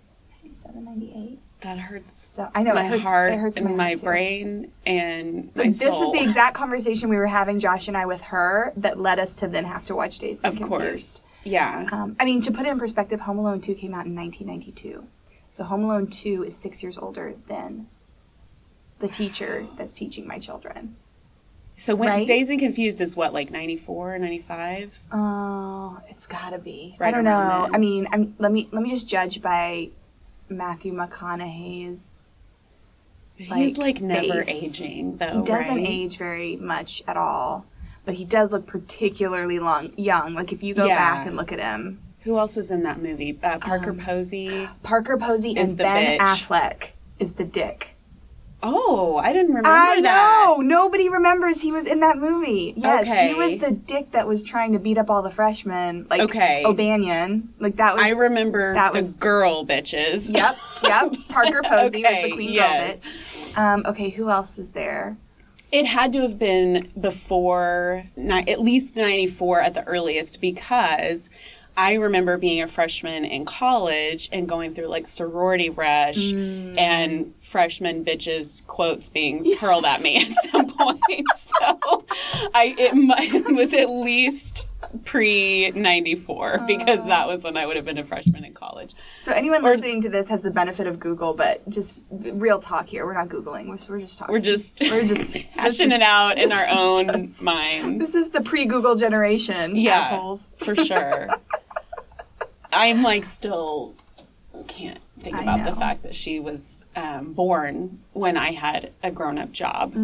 97, 0.44 0.85
98. 0.85 1.39
That 1.62 1.77
hurts. 1.79 2.21
So 2.21 2.50
I 2.53 2.62
know 2.63 2.74
my 2.74 2.83
it 2.86 2.89
hurts. 2.89 3.03
heart 3.03 3.31
it 3.31 3.39
hurts 3.39 3.57
and 3.57 3.65
my, 3.65 3.71
my, 3.75 3.95
too. 3.95 4.03
brain 4.03 4.71
and 4.86 5.50
my 5.56 5.63
This 5.65 5.79
soul. 5.79 6.13
is 6.13 6.19
the 6.19 6.24
exact 6.27 6.56
conversation 6.56 7.09
we 7.09 7.15
were 7.15 7.27
having, 7.27 7.59
Josh 7.59 7.88
and 7.88 7.95
I, 7.95 8.06
with 8.06 8.21
her, 8.24 8.74
that 8.77 9.00
led 9.00 9.18
us 9.18 9.36
to 9.38 9.47
then 9.47 9.63
have 9.65 9.86
to 9.86 9.95
watch 9.95 10.19
Dazed 10.19 10.44
and 10.44 10.53
Of 10.53 10.59
Confused. 10.59 10.81
course. 10.91 11.25
Yeah. 11.45 11.88
Um, 11.91 12.15
I 12.19 12.25
mean, 12.25 12.41
to 12.41 12.51
put 12.51 12.65
it 12.65 12.69
in 12.69 12.79
perspective, 12.79 13.21
Home 13.21 13.38
Alone 13.38 13.62
2 13.62 13.75
came 13.75 13.94
out 13.94 14.06
in 14.06 14.13
1992. 14.15 15.06
So 15.53 15.63
Home 15.63 15.83
Alone 15.83 16.07
2 16.07 16.45
is 16.45 16.57
six 16.57 16.81
years 16.81 16.97
older 16.97 17.35
than 17.45 17.85
the 18.97 19.07
teacher 19.07 19.67
that's 19.77 19.94
teaching 19.94 20.25
my 20.25 20.39
children. 20.39 20.95
So 21.77 21.94
when 21.94 22.09
right? 22.09 22.27
Dazed 22.27 22.50
and 22.50 22.59
Confused 22.59 23.00
is 23.01 23.15
what, 23.15 23.35
like 23.35 23.51
94, 23.51 24.17
95? 24.17 24.97
Oh, 25.11 26.01
it's 26.09 26.25
gotta 26.25 26.57
be. 26.57 26.97
I 27.00 27.11
don't 27.11 27.23
know. 27.23 27.65
then. 27.65 27.75
I 27.75 27.77
mean, 27.77 28.07
I'm, 28.11 28.33
let 28.39 28.51
me 28.51 28.67
let 28.71 28.81
me 28.81 28.89
just 28.89 29.07
judge 29.07 29.44
by 29.44 29.91
Matthew 30.50 30.91
McConaughey's. 30.91 32.23
But 33.38 33.57
he's 33.59 33.77
like 33.77 34.01
never 34.01 34.41
aging 34.47 35.17
though. 35.17 35.38
he 35.38 35.44
doesn't 35.44 35.75
right? 35.75 35.88
age 35.88 36.17
very 36.17 36.55
much 36.55 37.03
at 37.07 37.15
all, 37.15 37.67
but 38.05 38.15
he 38.15 38.25
does 38.25 38.51
look 38.51 38.65
particularly 38.65 39.59
long, 39.59 39.94
young. 39.97 40.33
Like 40.33 40.51
if 40.51 40.63
you 40.63 40.73
go 40.73 40.88
Yeah. 40.88 40.95
back 40.95 41.27
and 41.27 41.35
look 41.35 41.51
at 41.51 41.59
him, 41.59 42.00
Who 42.24 42.38
else 42.38 42.56
is 42.58 42.72
in 42.72 42.84
that 42.84 43.02
movie? 43.02 43.38
Uh, 43.44 43.60
Parker 43.60 43.92
Um, 43.92 43.98
Posey. 44.00 44.70
Parker 44.84 45.18
Posey 45.18 45.52
Is 45.52 45.70
and 45.70 45.78
Ben 45.78 46.18
bitch. 46.18 46.22
Affleck 46.22 46.90
is 47.20 47.34
the 47.34 47.44
dick. 47.44 47.96
Oh, 48.66 49.18
I 49.18 49.34
didn't 49.34 49.50
remember 49.50 49.68
I 49.68 50.00
that. 50.00 50.46
know. 50.48 50.62
Nobody 50.62 51.10
remembers 51.10 51.62
he 51.62 51.74
was 51.74 51.86
in 51.86 52.00
that 52.00 52.18
movie. 52.18 52.74
Yes, 52.78 53.06
Okay. 53.10 53.28
he 53.28 53.34
was 53.34 53.58
the 53.58 53.72
dick 53.72 54.12
that 54.12 54.25
was 54.25 54.42
trying 54.42 54.72
to 54.72 54.80
beat 54.80 54.98
up 54.98 55.10
all 55.10 55.22
the 55.22 55.30
freshmen, 55.30 56.08
like 56.10 56.22
Okay. 56.22 56.64
O'Bannion. 56.66 57.50
Like 57.60 57.75
that 57.75 57.96
was. 57.96 58.04
I 58.06 58.12
remember 58.12 58.74
that 58.74 58.94
the 58.94 59.00
was- 59.00 59.16
girl 59.16 59.66
bitches. 59.66 60.34
Yep, 60.34 60.56
yep. 60.81 61.14
Parker 61.28 61.62
Posey 61.62 62.04
was 62.04 62.24
the 62.24 62.31
queen 62.31 62.54
yes. 62.54 63.10
girl 63.10 63.12
bitch. 63.54 63.58
Um, 63.58 63.84
okay, 63.86 64.10
who 64.12 64.30
else 64.30 64.56
was 64.56 64.70
there? 64.70 65.18
It 65.74 65.86
had 65.88 66.14
to 66.14 66.22
have 66.22 66.40
been 66.40 66.90
before, 67.02 68.06
at 68.18 68.62
least 68.62 68.96
94 68.96 69.60
at 69.60 69.74
the 69.74 69.84
earliest, 69.86 70.40
because 70.40 71.30
I 71.75 71.94
remember 71.94 72.38
being 72.38 72.62
a 72.62 72.68
freshman 72.68 73.25
in 73.25 73.46
college 73.46 74.30
and 74.31 74.48
going 74.48 74.74
through 74.74 74.88
like 74.88 75.08
sorority 75.08 75.70
rush 75.70 76.18
Mm. 76.34 76.78
and 76.78 77.34
freshman 77.40 78.06
bitches 78.06 78.66
quotes 78.68 79.10
being 79.10 79.44
hurled 79.56 79.86
at 79.86 80.02
me 80.02 80.18
at 80.25 80.31
some 80.52 80.70
point. 80.70 81.02
So 81.38 82.04
I 82.54 82.75
it, 82.78 83.56
was 83.56 83.74
at 83.74 83.90
least 83.90 84.68
pre 85.06 85.72
94 85.72 86.64
because 86.68 87.06
that 87.06 87.28
was 87.28 87.44
when 87.44 87.58
I 87.58 87.66
would 87.66 87.75
have 87.75 87.86
been 87.86 87.98
a 87.98 88.04
freshman 88.04 88.44
in 88.44 88.54
college. 88.54 88.94
So 89.22 89.31
anyone 89.31 89.62
listening 89.64 90.02
to 90.02 90.10
this 90.10 90.30
has 90.30 90.42
the 90.42 90.52
benefit 90.52 90.88
of 90.88 91.00
Google, 91.00 91.34
but 91.34 91.68
just 91.70 92.10
real 92.12 92.60
talk 92.60 92.88
here. 92.88 93.06
We're 93.06 93.14
not 93.14 93.30
googling. 93.30 93.68
We're, 93.68 93.96
we're 93.96 94.02
just 94.02 94.20
talking. 94.20 94.34
We're 94.34 94.40
just 94.40 94.80
We're 94.81 95.06
just 95.06 95.38
hashing 95.38 95.92
it 95.92 96.02
out 96.02 96.38
in 96.38 96.52
our 96.52 96.66
own 96.70 97.08
just- 97.08 97.42
minds. 97.44 98.00
This 98.00 98.16
is 98.16 98.30
the 98.31 98.42
pre-Google 98.42 98.96
generation, 98.96 99.75
Yeah. 99.75 100.00
assholes. 100.00 100.52
for 100.60 100.75
sure. 100.75 101.28
I'm 102.74 103.02
like 103.04 103.24
still 103.24 103.94
can't 104.68 105.00
think 105.20 105.36
I 105.36 105.42
about 105.44 105.66
the 105.66 105.75
fact 105.80 106.04
that 106.04 106.14
she 106.16 106.40
was 106.40 106.84
um, 106.96 107.34
born 107.34 108.00
when 108.14 108.38
I 108.38 108.52
had 108.52 108.92
a 109.02 109.10
grown 109.12 109.38
up 109.38 109.52
job, 109.52 109.96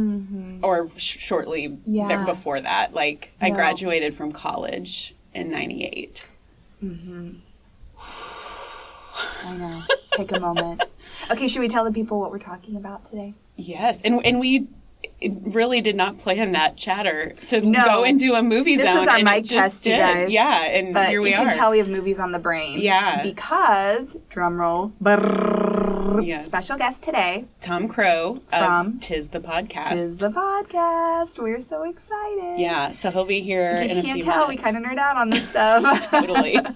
or 0.64 0.90
sh- 0.98 1.20
shortly 1.20 1.68
Mm-hmm. 1.70 1.96
Yeah. 1.96 2.08
there 2.08 2.26
before 2.26 2.60
that. 2.62 2.94
Like 2.94 3.32
I 3.42 3.50
graduated 3.52 4.14
from 4.16 4.32
college 4.32 5.14
in 5.34 5.50
'98. 5.52 6.28
I 9.46 9.56
know. 9.58 9.84
Take 10.14 10.32
a 10.32 10.40
moment. 10.40 10.84
Okay, 11.32 11.48
should 11.48 11.60
we 11.62 11.68
tell 11.68 11.84
the 11.84 11.92
people 11.92 12.20
what 12.20 12.32
we're 12.32 12.40
talking 12.40 12.76
about 12.76 13.06
today? 13.06 13.34
Yes, 13.56 14.02
and 14.04 14.26
and 14.26 14.40
we. 14.40 14.68
It 15.22 15.34
really 15.44 15.82
did 15.82 15.96
not 15.96 16.18
plan 16.18 16.54
that 16.54 16.76
chatter 16.78 17.32
to 17.50 17.62
No. 17.62 17.84
go 17.86 18.04
into 18.04 18.34
a 18.36 18.42
movie 18.44 18.76
This 18.78 18.88
zone. 18.88 19.00
was 19.00 19.08
our 19.08 19.16
and 19.18 19.26
mic 19.26 19.46
test, 19.46 19.86
you 19.86 19.96
guys. 19.96 20.30
Yeah, 20.32 20.62
and 20.64 20.94
But 20.94 21.10
here 21.10 21.22
we 21.22 21.30
you 21.30 21.36
are. 21.36 21.48
can 21.50 21.50
tell 21.58 21.72
we 21.72 21.78
have 21.80 21.90
movies 21.90 22.20
on 22.20 22.32
the 22.32 22.40
brain. 22.40 22.80
Yeah. 22.80 23.22
Because, 23.24 24.18
drum 24.30 24.58
roll, 24.60 24.94
brrrr, 25.02 26.26
Yes. 26.26 26.46
special 26.46 26.78
guest 26.78 27.04
today 27.04 27.46
Thom 27.62 27.88
Crowe 27.88 28.42
of 28.52 28.66
From 28.66 29.00
Tis 29.00 29.30
the 29.30 29.40
Podcast. 29.40 29.92
is 29.94 30.18
the 30.18 30.30
podcast. 30.30 31.38
We're 31.42 31.62
so 31.62 31.84
excited. 31.84 32.60
Yeah, 32.60 32.94
so 32.94 33.12
he'll 33.12 33.26
be 33.26 33.42
here. 33.42 33.72
In 33.76 33.90
in 33.90 33.98
you 33.98 34.02
can't 34.04 34.22
tell, 34.22 34.48
we 34.48 34.56
kind 34.58 34.76
of 34.78 34.84
nerd 34.84 34.98
out 34.98 35.16
on 35.18 35.30
this 35.30 35.50
stuff. 35.52 36.10
totally. 36.12 36.58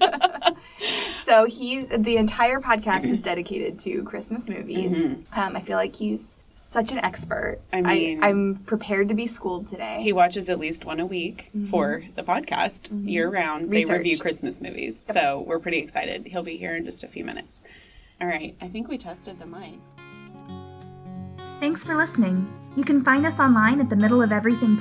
So 1.15 1.45
he, 1.45 1.83
the 1.85 2.17
entire 2.17 2.59
podcast 2.59 3.05
is 3.05 3.21
dedicated 3.21 3.79
to 3.79 4.03
Christmas 4.03 4.49
movies. 4.49 5.11
Um, 5.33 5.55
I 5.55 5.61
feel 5.61 5.77
like 5.77 5.95
he's 5.95 6.35
such 6.73 6.91
an 6.91 6.97
expert. 6.99 7.59
Mm-hmm. 7.71 7.87
I 7.87 7.93
mean- 7.93 8.23
I, 8.23 8.29
am 8.29 8.55
prepared 8.65 9.07
to 9.09 9.13
be 9.13 9.27
schooled 9.27 9.67
today. 9.67 9.99
he 10.01 10.11
watches 10.11 10.49
at 10.49 10.59
least 10.59 10.83
one 10.85 10.99
a 10.99 11.05
week 11.05 11.49
for 11.69 12.03
the 12.15 12.23
podcast 12.23 12.89
year 13.07 13.29
round. 13.29 13.69
They 13.69 13.83
Mm-hmm. 13.83 13.93
Review 13.93 14.17
Christmas 14.17 14.59
movies, 14.61 14.99
so 14.99 15.43
we're 15.47 15.59
pretty 15.59 15.77
excited. 15.79 16.27
He'll 16.27 16.43
be 16.43 16.57
here 16.57 16.75
in 16.75 16.83
just 16.85 17.03
a 17.03 17.07
few 17.07 17.23
minutes. 17.23 17.63
All 18.19 18.27
right, 18.27 18.55
I 18.61 18.67
think 18.67 18.87
we 18.87 18.97
tested 18.97 19.39
the 19.39 19.45
mics. 19.45 19.79
Thanks 21.59 21.83
for 21.83 21.95
listening. 21.95 22.51
You 22.75 22.83
can 22.83 23.03
find 23.03 23.25
us 23.25 23.39
online 23.39 23.79
at 23.79 23.89
the 23.89 23.95
middle 23.95 24.21
of 24.21 24.31
everything 24.31 24.77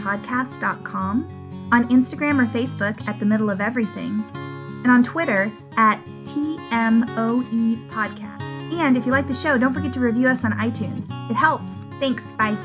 on 1.72 1.88
Instagram 1.88 2.42
or 2.42 2.46
Facebook 2.46 3.06
at 3.08 3.18
the 3.18 3.26
middle 3.26 3.50
of 3.50 3.60
everything, 3.60 4.24
and 4.34 4.88
on 4.88 5.02
Twitter 5.02 5.50
at 5.76 5.98
TMOE 6.24 7.88
podcast. 7.88 8.51
And 8.72 8.96
if 8.96 9.06
you 9.06 9.12
like 9.12 9.28
the 9.28 9.34
show, 9.34 9.58
don't 9.58 9.72
forget 9.72 9.92
to 9.92 10.00
review 10.00 10.28
us 10.28 10.44
on 10.44 10.52
iTunes. 10.52 11.08
It 11.30 11.34
helps. 11.34 11.74
Thanks. 12.00 12.32
Bye. 12.32 12.56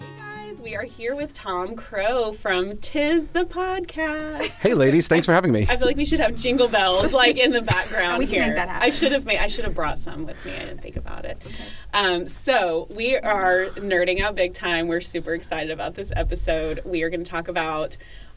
Hey 0.00 0.06
guys, 0.48 0.60
we 0.60 0.74
are 0.74 0.82
here 0.82 1.14
with 1.14 1.32
Thom 1.32 1.76
Crowe 1.76 2.32
from 2.32 2.76
Tis 2.78 3.28
the 3.28 3.44
Podcast. 3.44 4.58
Hey, 4.58 4.74
ladies, 4.74 5.06
thanks 5.06 5.24
for 5.26 5.32
having 5.32 5.52
me. 5.52 5.62
I 5.68 5.76
feel 5.76 5.86
like 5.86 5.96
we 5.96 6.04
should 6.04 6.18
have 6.20 6.34
jingle 6.34 6.66
bells 6.66 7.12
like 7.12 7.36
in 7.36 7.52
the 7.52 7.62
background 7.62 8.18
We 8.20 8.26
can 8.26 8.34
here. 8.34 8.46
make 8.48 8.56
that 8.56 8.68
happen. 8.68 8.82
I 8.86 8.90
should 8.90 9.12
have 9.12 9.24
made. 9.26 9.38
I 9.38 9.46
should 9.48 9.64
have 9.64 9.74
brought 9.74 9.98
some 9.98 10.26
with 10.26 10.42
me. 10.44 10.54
I 10.56 10.60
didn't 10.60 10.80
think 10.82 10.96
about 10.96 11.24
it. 11.24 11.38
Um, 11.94 12.26
so 12.26 12.88
we 12.90 13.16
are 13.16 13.66
nerding 13.76 14.20
out 14.20 14.34
big 14.34 14.54
time. 14.54 14.88
We're 14.88 15.00
super 15.00 15.34
excited 15.34 15.70
about 15.70 15.94
this 15.94 16.10
episode. 16.16 16.80
We 16.84 17.02
are 17.02 17.10
going 17.10 17.22
to 17.22 17.30
talk 17.30 17.46
about 17.48 17.96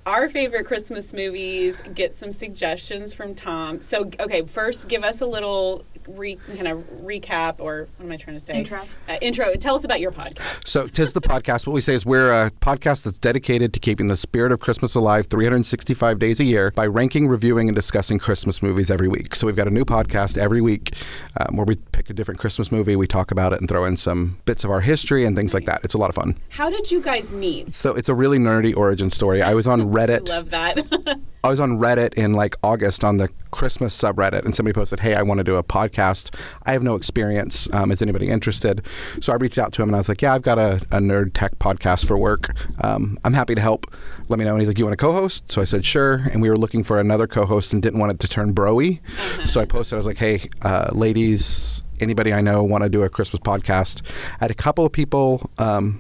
our 0.10 0.28
favorite 0.28 0.66
Christmas 0.66 1.13
movies. 1.13 1.80
Get 1.94 2.18
some 2.18 2.32
suggestions 2.32 3.13
from 3.13 3.36
Thom. 3.36 3.80
So 3.80 4.10
okay, 4.20 4.42
first 4.42 4.88
give 4.88 5.04
us 5.04 5.22
a 5.22 5.28
little 5.28 5.86
re, 6.08 6.38
kind 6.56 6.68
of 6.68 6.80
recap 7.01 7.56
or 7.60 7.88
what 7.98 8.06
am 8.06 8.12
I 8.12 8.18
trying 8.18 8.36
to 8.36 8.39
say? 8.39 8.56
Intro. 8.56 8.82
Uh, 9.08 9.18
intro. 9.22 9.54
Tell 9.56 9.75
us 9.75 9.84
about 9.84 10.00
your 10.00 10.12
podcast. 10.12 10.68
So, 10.68 10.88
Tis 10.88 11.13
the 11.13 11.22
Podcast. 11.22 11.68
What 11.68 11.74
we 11.74 11.82
say 11.82 11.94
is 11.94 12.06
we're 12.06 12.32
a 12.32 12.51
podcast 12.51 13.04
that's 13.04 13.18
dedicated 13.20 13.74
to 13.74 13.80
keeping 13.80 14.08
the 14.08 14.18
spirit 14.18 14.51
of 14.51 14.60
Christmas 14.60 14.96
alive 14.96 15.28
365 15.28 16.20
days 16.20 16.39
a 16.39 16.44
year 16.44 16.72
by 16.72 16.86
ranking, 16.88 17.28
reviewing, 17.28 17.70
and 17.70 17.75
discussing 17.75 18.20
Christmas 18.20 18.62
movies 18.62 18.89
every 18.89 19.08
week. 19.08 19.36
So, 19.36 19.48
we've 19.48 19.56
got 19.56 19.68
a 19.68 19.72
new 19.72 19.86
podcast 19.86 20.38
every 20.38 20.62
week 20.62 20.94
um, 21.39 21.58
where 21.58 21.66
we 21.66 21.75
pick 21.75 22.10
a 22.10 22.13
different 22.13 22.39
Christmas 22.39 22.72
movie, 22.72 22.96
we 22.96 23.08
talk 23.08 23.32
about 23.32 23.54
it, 23.54 23.60
and 23.60 23.70
throw 23.70 23.86
in 23.86 23.98
some 23.98 24.39
bits 24.46 24.63
of 24.63 24.72
our 24.72 24.82
history 24.82 25.25
and 25.25 25.36
things 25.36 25.54
like 25.54 25.66
that. 25.66 25.84
It's 25.84 25.94
a 25.94 25.98
lot 25.98 26.10
of 26.10 26.16
fun. 26.16 26.38
How 26.50 26.70
did 26.70 26.92
you 26.92 27.01
guys 27.01 27.32
meet? 27.32 27.74
So, 27.74 27.94
it's 27.94 28.10
a 28.10 28.16
really 28.16 28.39
nerdy 28.39 28.75
origin 28.75 29.12
story. 29.12 29.42
I 29.42 29.54
was 29.54 29.68
on 29.68 29.92
Reddit. 30.00 30.27
Love 30.27 30.50
that. 30.51 31.20
I 31.44 31.48
was 31.50 31.60
on 31.60 31.77
Reddit 31.79 32.15
in 32.15 32.34
like 32.34 32.56
August 32.63 33.03
on 33.03 33.18
the 33.18 33.29
Christmas 33.51 34.00
subreddit, 34.00 34.44
and 34.44 34.53
somebody 34.53 34.74
posted, 34.74 35.00
"Hey, 35.00 35.15
I 35.15 35.22
want 35.22 35.38
to 35.39 35.44
do 35.44 35.56
a 35.56 35.63
podcast. 35.63 36.36
I 36.65 36.72
have 36.72 36.84
no 36.84 36.96
experience. 36.96 37.72
Um, 37.74 37.91
is 37.91 38.01
anybody 38.01 38.27
interested?" 38.27 38.86
So 39.22 39.32
I 39.32 39.38
reached 39.38 39.58
out 39.58 39.72
to 39.74 39.82
him 39.82 39.89
and 39.89 39.96
I 39.96 40.00
was 40.00 40.10
like, 40.10 40.22
"Yeah, 40.22 40.34
I've 40.34 40.41
got 40.41 40.60
a, 40.60 40.75
a 40.91 41.00
nerd 41.00 41.32
tech 41.34 41.58
podcast 41.60 42.06
for 42.06 42.18
work. 42.18 42.50
Um, 42.82 43.18
I'm 43.24 43.34
happy 43.34 43.56
to 43.56 43.62
help. 43.62 43.86
Let 44.27 44.38
me 44.38 44.46
know." 44.46 44.51
And 44.51 44.62
he's 44.62 44.68
like, 44.68 44.79
"You 44.79 44.86
want 44.86 44.98
to 44.98 45.03
co-host?" 45.03 45.51
So 45.51 45.62
I 45.62 45.65
said, 45.65 45.86
"Sure." 45.86 46.15
And 46.32 46.41
we 46.41 46.50
were 46.50 46.58
looking 46.58 46.84
for 46.84 47.00
another 47.00 47.27
co-host 47.27 47.74
and 47.74 47.82
didn't 47.82 48.00
want 48.00 48.12
it 48.12 48.20
to 48.20 48.27
turn 48.27 48.53
broy. 48.53 49.00
So 49.48 49.62
I 49.62 49.65
posted, 49.65 49.96
I 49.96 49.98
was 49.98 50.06
like, 50.06 50.18
"Hey, 50.18 50.50
uh, 50.62 50.89
ladies." 50.91 51.84
Anybody 52.01 52.32
I 52.32 52.39
know 52.39 52.63
want 52.63 52.86
to 52.86 52.89
do 52.89 53.03
a 53.03 53.10
Christmas 53.10 53.41
podcast? 53.41 54.03
I 54.36 54.46
had 54.46 54.51
a 54.51 54.53
couple 54.53 54.86
of 54.86 54.94
people 54.94 55.50
um, 55.58 56.00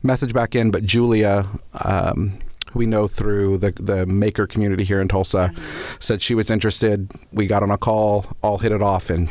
message 0.00 0.32
back 0.32 0.54
in, 0.54 0.70
but 0.70 0.84
Julia, 0.84 1.44
um, 1.84 2.38
who 2.72 2.78
we 2.80 2.86
know 2.86 3.06
through 3.06 3.58
the 3.58 3.72
the 3.72 4.06
maker 4.06 4.46
community 4.46 4.84
here 4.84 5.00
in 5.00 5.08
Tulsa, 5.08 5.52
said 6.00 6.22
she 6.22 6.34
was 6.34 6.50
interested. 6.50 7.10
We 7.32 7.46
got 7.46 7.62
on 7.62 7.70
a 7.70 7.78
call, 7.78 8.26
all 8.42 8.58
hit 8.58 8.72
it 8.72 8.82
off, 8.82 9.10
and 9.10 9.28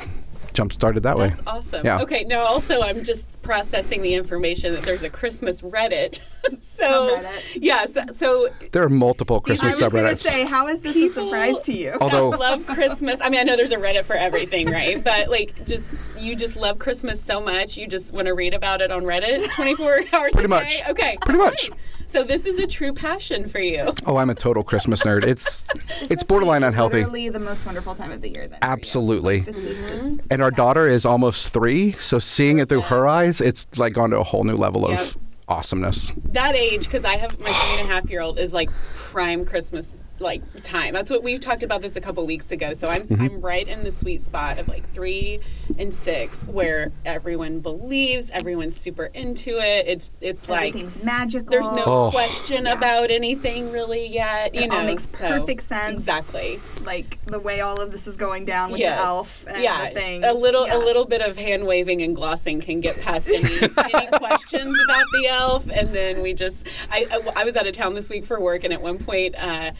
jump 0.53 0.73
started 0.73 1.03
that 1.03 1.17
way. 1.17 1.33
Awesome. 1.45 1.85
Yeah. 1.85 2.01
Okay, 2.01 2.23
now 2.23 2.39
also 2.41 2.81
I'm 2.81 3.03
just 3.03 3.29
processing 3.43 4.01
the 4.01 4.15
information 4.15 4.71
that 4.73 4.81
there's 4.83 5.03
a 5.03 5.09
Christmas 5.09 5.61
Reddit. 5.61 6.19
so 6.61 7.15
Subreddit. 7.21 7.57
yeah, 7.61 7.85
so, 7.85 8.03
so 8.15 8.49
There 8.71 8.81
are 8.83 8.89
multiple 8.89 9.39
Christmas 9.39 9.79
I 9.79 9.85
was 9.85 9.93
going 9.93 10.05
to 10.05 10.11
subreddits. 10.15 10.17
say, 10.19 10.43
how 10.45 10.67
is 10.67 10.81
this 10.81 10.93
People- 10.93 11.27
a 11.27 11.29
surprise 11.29 11.63
to 11.65 11.73
you? 11.73 11.95
Although 12.01 12.29
love 12.39 12.65
Christmas. 12.65 13.21
I 13.21 13.29
mean, 13.29 13.39
I 13.39 13.43
know 13.43 13.55
there's 13.55 13.71
a 13.71 13.77
Reddit 13.77 14.03
for 14.05 14.15
everything, 14.15 14.69
right? 14.71 15.01
But 15.01 15.29
like, 15.29 15.65
just 15.65 15.85
you 16.17 16.35
just 16.35 16.55
love 16.55 16.79
Christmas 16.79 17.21
so 17.21 17.39
much, 17.39 17.77
you 17.77 17.85
just 17.87 18.11
want 18.11 18.25
to 18.25 18.33
read 18.33 18.53
about 18.55 18.81
it 18.81 18.89
on 18.91 19.03
Reddit 19.03 19.49
24 19.53 20.01
hours 20.13 20.31
Pretty 20.33 20.45
a 20.45 20.47
much. 20.49 20.79
day. 20.79 20.85
Okay, 20.89 21.17
Pretty 21.21 21.37
much. 21.39 21.69
So 22.07 22.23
this 22.23 22.45
is 22.45 22.57
a 22.57 22.67
true 22.67 22.93
passion 22.93 23.47
for 23.49 23.59
you. 23.59 23.93
oh, 24.05 24.17
I'm 24.17 24.29
a 24.29 24.35
total 24.35 24.63
Christmas 24.63 25.03
nerd. 25.03 25.25
It's 25.25 25.67
it's 26.09 26.23
borderline 26.23 26.63
unhealthy. 26.63 26.97
Literally 26.99 27.29
the 27.29 27.39
most 27.39 27.65
wonderful 27.65 27.95
time 27.95 28.11
of 28.11 28.21
the 28.21 28.29
year. 28.29 28.47
Then 28.47 28.59
for 28.59 28.65
you. 28.65 28.71
Absolutely. 28.71 29.39
This 29.41 29.57
is 29.57 29.89
just 29.89 30.19
mm-hmm. 30.19 30.27
And 30.31 30.41
our 30.41 30.51
daughter 30.51 30.87
is 30.87 31.05
almost 31.05 31.49
three, 31.49 31.91
so 31.93 32.19
seeing 32.19 32.59
it 32.59 32.69
through 32.69 32.81
her 32.81 33.07
eyes, 33.07 33.41
it's 33.41 33.67
like 33.77 33.93
gone 33.93 34.09
to 34.11 34.19
a 34.19 34.23
whole 34.23 34.43
new 34.43 34.55
level 34.55 34.85
of 34.85 34.91
Yep. 34.91 35.07
awesomeness. 35.49 36.13
That 36.31 36.55
age, 36.55 36.85
because 36.85 37.03
I 37.05 37.17
have 37.17 37.37
my 37.39 37.51
three 37.51 37.81
and 37.81 37.89
a 37.89 37.93
half 37.93 38.09
year 38.09 38.21
old, 38.21 38.39
is 38.39 38.53
like 38.53 38.69
prime 38.95 39.45
Christmas 39.45 39.95
like 40.19 40.41
time. 40.63 40.93
That's 40.93 41.11
what 41.11 41.23
we 41.23 41.37
talked 41.37 41.63
about 41.63 41.81
this 41.81 41.95
a 41.95 42.01
couple 42.01 42.25
weeks 42.25 42.51
ago. 42.51 42.73
So 42.73 42.87
I'm 42.89 43.01
Mm-hmm. 43.07 43.21
I'm 43.21 43.41
right 43.41 43.67
in 43.67 43.81
the 43.81 43.91
sweet 43.91 44.25
spot 44.25 44.57
of 44.59 44.67
like 44.67 44.91
three 44.91 45.39
and 45.77 45.93
six, 45.93 46.43
where 46.45 46.91
everyone 47.05 47.59
believes, 47.59 48.29
everyone's 48.31 48.75
super 48.77 49.05
into 49.13 49.57
it. 49.59 49.85
It's 49.87 50.11
it's 50.19 50.49
like 50.49 50.69
everything's 50.69 51.01
magical. 51.03 51.49
there's 51.51 51.71
no 51.71 51.83
Oh. 51.85 52.11
question 52.11 52.65
Yeah. 52.65 52.73
about 52.73 53.11
anything 53.11 53.71
really 53.71 54.07
yet. 54.07 54.53
You 54.55 54.61
It 54.63 54.67
know, 54.69 54.79
all 54.79 54.85
makes 54.85 55.07
so- 55.09 55.17
perfect 55.19 55.61
sense. 55.63 55.99
Exactly. 55.99 56.59
like 56.83 57.23
the 57.25 57.39
way 57.39 57.61
all 57.61 57.79
of 57.81 57.91
this 57.91 58.07
is 58.07 58.17
going 58.17 58.45
down 58.45 58.71
with 58.71 58.79
yes. 58.79 58.97
the 58.99 59.05
elf 59.05 59.45
and 59.47 59.63
yeah. 59.63 59.89
the 59.89 59.93
things. 59.99 60.25
A 60.25 60.33
little 60.33 60.65
Yeah. 60.67 60.77
a 60.77 60.79
little 60.79 61.05
bit 61.05 61.21
of 61.21 61.37
hand 61.37 61.65
waving 61.67 62.01
and 62.01 62.15
glossing 62.15 62.59
can 62.61 62.81
get 62.81 62.99
past 63.01 63.27
any, 63.27 63.43
any 63.93 64.07
questions 64.17 64.75
about 64.85 65.05
the 65.13 65.27
elf, 65.27 65.69
and 65.69 65.93
then 65.93 66.21
we 66.21 66.33
just 66.33 66.65
I, 66.91 67.05
I 67.11 67.41
I 67.41 67.43
was 67.45 67.55
out 67.55 67.67
of 67.67 67.73
town 67.73 67.93
this 67.93 68.09
week 68.09 68.25
for 68.25 68.39
work, 68.39 68.63
and 68.63 68.73
at 68.73 68.81
one 68.81 68.97
point. 68.99 69.35
Uh, 69.37 69.71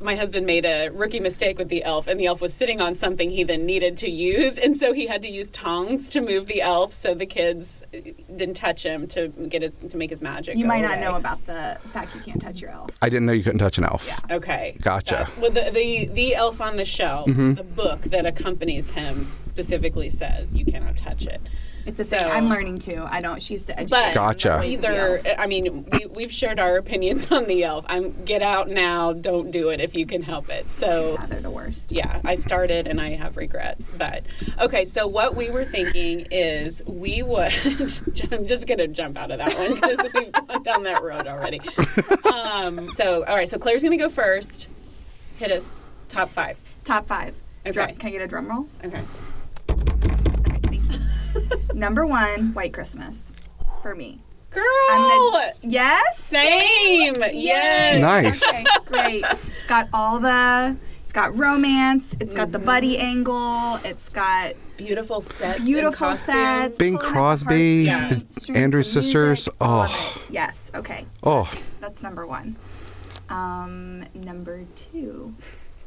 my 0.00 0.14
husband 0.14 0.46
made 0.46 0.64
a 0.64 0.88
rookie 0.90 1.20
mistake 1.20 1.58
with 1.58 1.68
the 1.68 1.82
elf, 1.84 2.06
and 2.06 2.18
the 2.20 2.26
elf 2.26 2.40
was 2.40 2.54
sitting 2.54 2.80
on 2.80 2.96
something 2.96 3.30
he 3.30 3.42
then 3.44 3.66
needed 3.66 3.96
to 3.98 4.08
use, 4.10 4.58
and 4.58 4.76
so 4.76 4.92
he 4.92 5.06
had 5.06 5.22
to 5.22 5.28
use 5.28 5.48
tongs 5.48 6.08
to 6.10 6.20
move 6.20 6.46
the 6.46 6.60
elf, 6.62 6.92
so 6.92 7.14
the 7.14 7.26
kids 7.26 7.82
didn't 7.92 8.54
touch 8.54 8.82
him 8.84 9.06
to 9.08 9.28
get 9.48 9.62
his 9.62 9.72
to 9.72 9.96
make 9.96 10.10
his 10.10 10.22
magic. 10.22 10.56
You 10.56 10.64
go 10.64 10.68
might 10.68 10.82
not 10.82 10.92
away. 10.98 11.00
know 11.00 11.16
about 11.16 11.44
the 11.46 11.78
fact 11.92 12.14
you 12.14 12.20
can't 12.20 12.40
touch 12.40 12.60
your 12.60 12.70
elf. 12.70 12.90
I 13.02 13.08
didn't 13.08 13.26
know 13.26 13.32
you 13.32 13.42
couldn't 13.42 13.58
touch 13.58 13.78
an 13.78 13.84
elf. 13.84 14.06
Yeah. 14.06 14.36
Okay. 14.36 14.76
Gotcha. 14.80 15.14
That- 15.28 15.38
well, 15.38 15.50
the, 15.50 15.70
the 15.72 16.06
the 16.12 16.34
elf 16.34 16.60
on 16.60 16.76
the 16.76 16.84
shelf, 16.84 17.28
Mm-hmm. 17.28 17.54
the 17.54 17.64
book 17.64 18.02
that 18.02 18.26
accompanies 18.26 18.90
him 18.90 19.24
specifically 19.24 20.10
says 20.10 20.54
you 20.54 20.64
cannot 20.64 20.96
touch 20.96 21.26
it. 21.26 21.40
It's 21.86 21.98
a 21.98 22.04
So- 22.04 22.16
thing. 22.18 22.30
I'm 22.30 22.48
learning 22.48 22.78
too. 22.78 23.04
I 23.08 23.20
don't. 23.20 23.42
She's 23.42 23.66
the 23.66 23.72
educated. 23.78 23.90
But 23.90 24.14
Gotcha. 24.14 24.58
ways 24.60 24.76
of 24.76 24.82
the 24.82 24.88
either. 24.88 25.34
I 25.38 25.46
mean, 25.46 25.86
we, 25.92 26.06
we've 26.06 26.32
shared 26.32 26.58
our 26.58 26.76
opinions 26.76 27.30
on 27.30 27.44
the 27.46 27.64
elf. 27.64 27.84
I'm 27.88 28.24
get 28.24 28.42
out 28.42 28.68
now. 28.68 29.12
Don't 29.12 29.50
do 29.50 29.68
it 29.68 29.80
if 29.80 29.94
you 29.94 30.06
can 30.06 30.22
help 30.22 30.48
it. 30.50 30.70
So 30.70 31.16
Yeah, 31.20 31.26
they're 31.26 31.40
the 31.40 31.50
worst. 31.50 31.92
yeah, 31.92 32.20
I 32.24 32.36
started 32.36 32.86
and 32.88 33.00
I 33.00 33.10
have 33.10 33.36
regrets. 33.36 33.92
But 33.96 34.24
okay, 34.60 34.84
so 34.84 35.06
what 35.06 35.34
we 35.36 35.50
were 35.50 35.64
thinking 35.64 36.26
is 36.30 36.82
we 36.86 37.22
would. 37.22 37.52
I'm 38.32 38.46
just 38.46 38.66
gonna 38.66 38.88
jump 38.88 39.18
out 39.18 39.30
of 39.30 39.38
that 39.38 39.54
one 39.56 39.74
because 39.74 39.98
we've 40.14 40.32
gone 40.32 40.62
down 40.62 40.82
that 40.84 41.02
road 41.02 41.26
already. 41.26 41.60
Um, 42.34 42.90
so 42.96 43.24
all 43.24 43.36
right, 43.36 43.48
so 43.48 43.58
Claire's 43.58 43.82
gonna 43.82 43.96
go 43.96 44.08
first. 44.08 44.68
Hit 45.36 45.50
us 45.52 45.68
top 46.08 46.28
five. 46.28 46.58
Top 46.84 47.06
five. 47.06 47.34
Okay. 47.66 47.72
Drum- 47.72 47.94
can 47.96 48.08
I 48.08 48.12
get 48.12 48.22
a 48.22 48.26
drum 48.26 48.48
roll? 48.48 48.68
Okay. 48.84 48.88
Okay, 48.88 48.96
thank 48.96 49.08
you. 49.08 49.33
Number 51.74 52.06
one, 52.06 52.52
White 52.54 52.72
Christmas, 52.72 53.32
for 53.82 53.94
me. 53.94 54.20
Girl. 54.50 54.62
I'm 54.90 55.08
gonna- 55.32 55.52
yes. 55.62 56.18
Same. 56.22 57.16
Yes. 57.32 58.00
Nice. 58.00 58.42
Okay, 58.48 58.64
great. 58.86 59.24
It's 59.58 59.66
got 59.66 59.88
all 59.92 60.20
the. 60.20 60.76
It's 61.02 61.12
got 61.12 61.36
romance. 61.36 62.14
It's 62.20 62.34
got 62.34 62.52
the 62.52 62.58
Mm-hmm. 62.58 62.66
buddy 62.66 62.98
angle. 62.98 63.80
It's 63.84 64.08
got 64.08 64.52
Beautiful 64.76 65.20
sets. 65.20 65.64
beautiful 65.64 65.92
costumes. 66.08 66.26
sets. 66.26 66.78
Bing 66.78 66.94
pulling 66.98 67.06
at 67.06 67.08
the 67.08 67.12
Crosby, 67.14 67.86
heartstrings, 67.86 68.24
the 68.36 68.40
strings, 68.40 68.58
Andrews 68.58 68.94
music, 68.96 69.02
sisters. 69.12 69.48
Oh. 69.60 70.22
Yes. 70.30 70.70
Okay. 70.74 71.06
Oh, 71.24 71.50
That's 71.80 72.02
number 72.02 72.26
one. 72.26 72.56
Um, 73.28 74.04
number 74.14 74.64
two. 74.76 75.34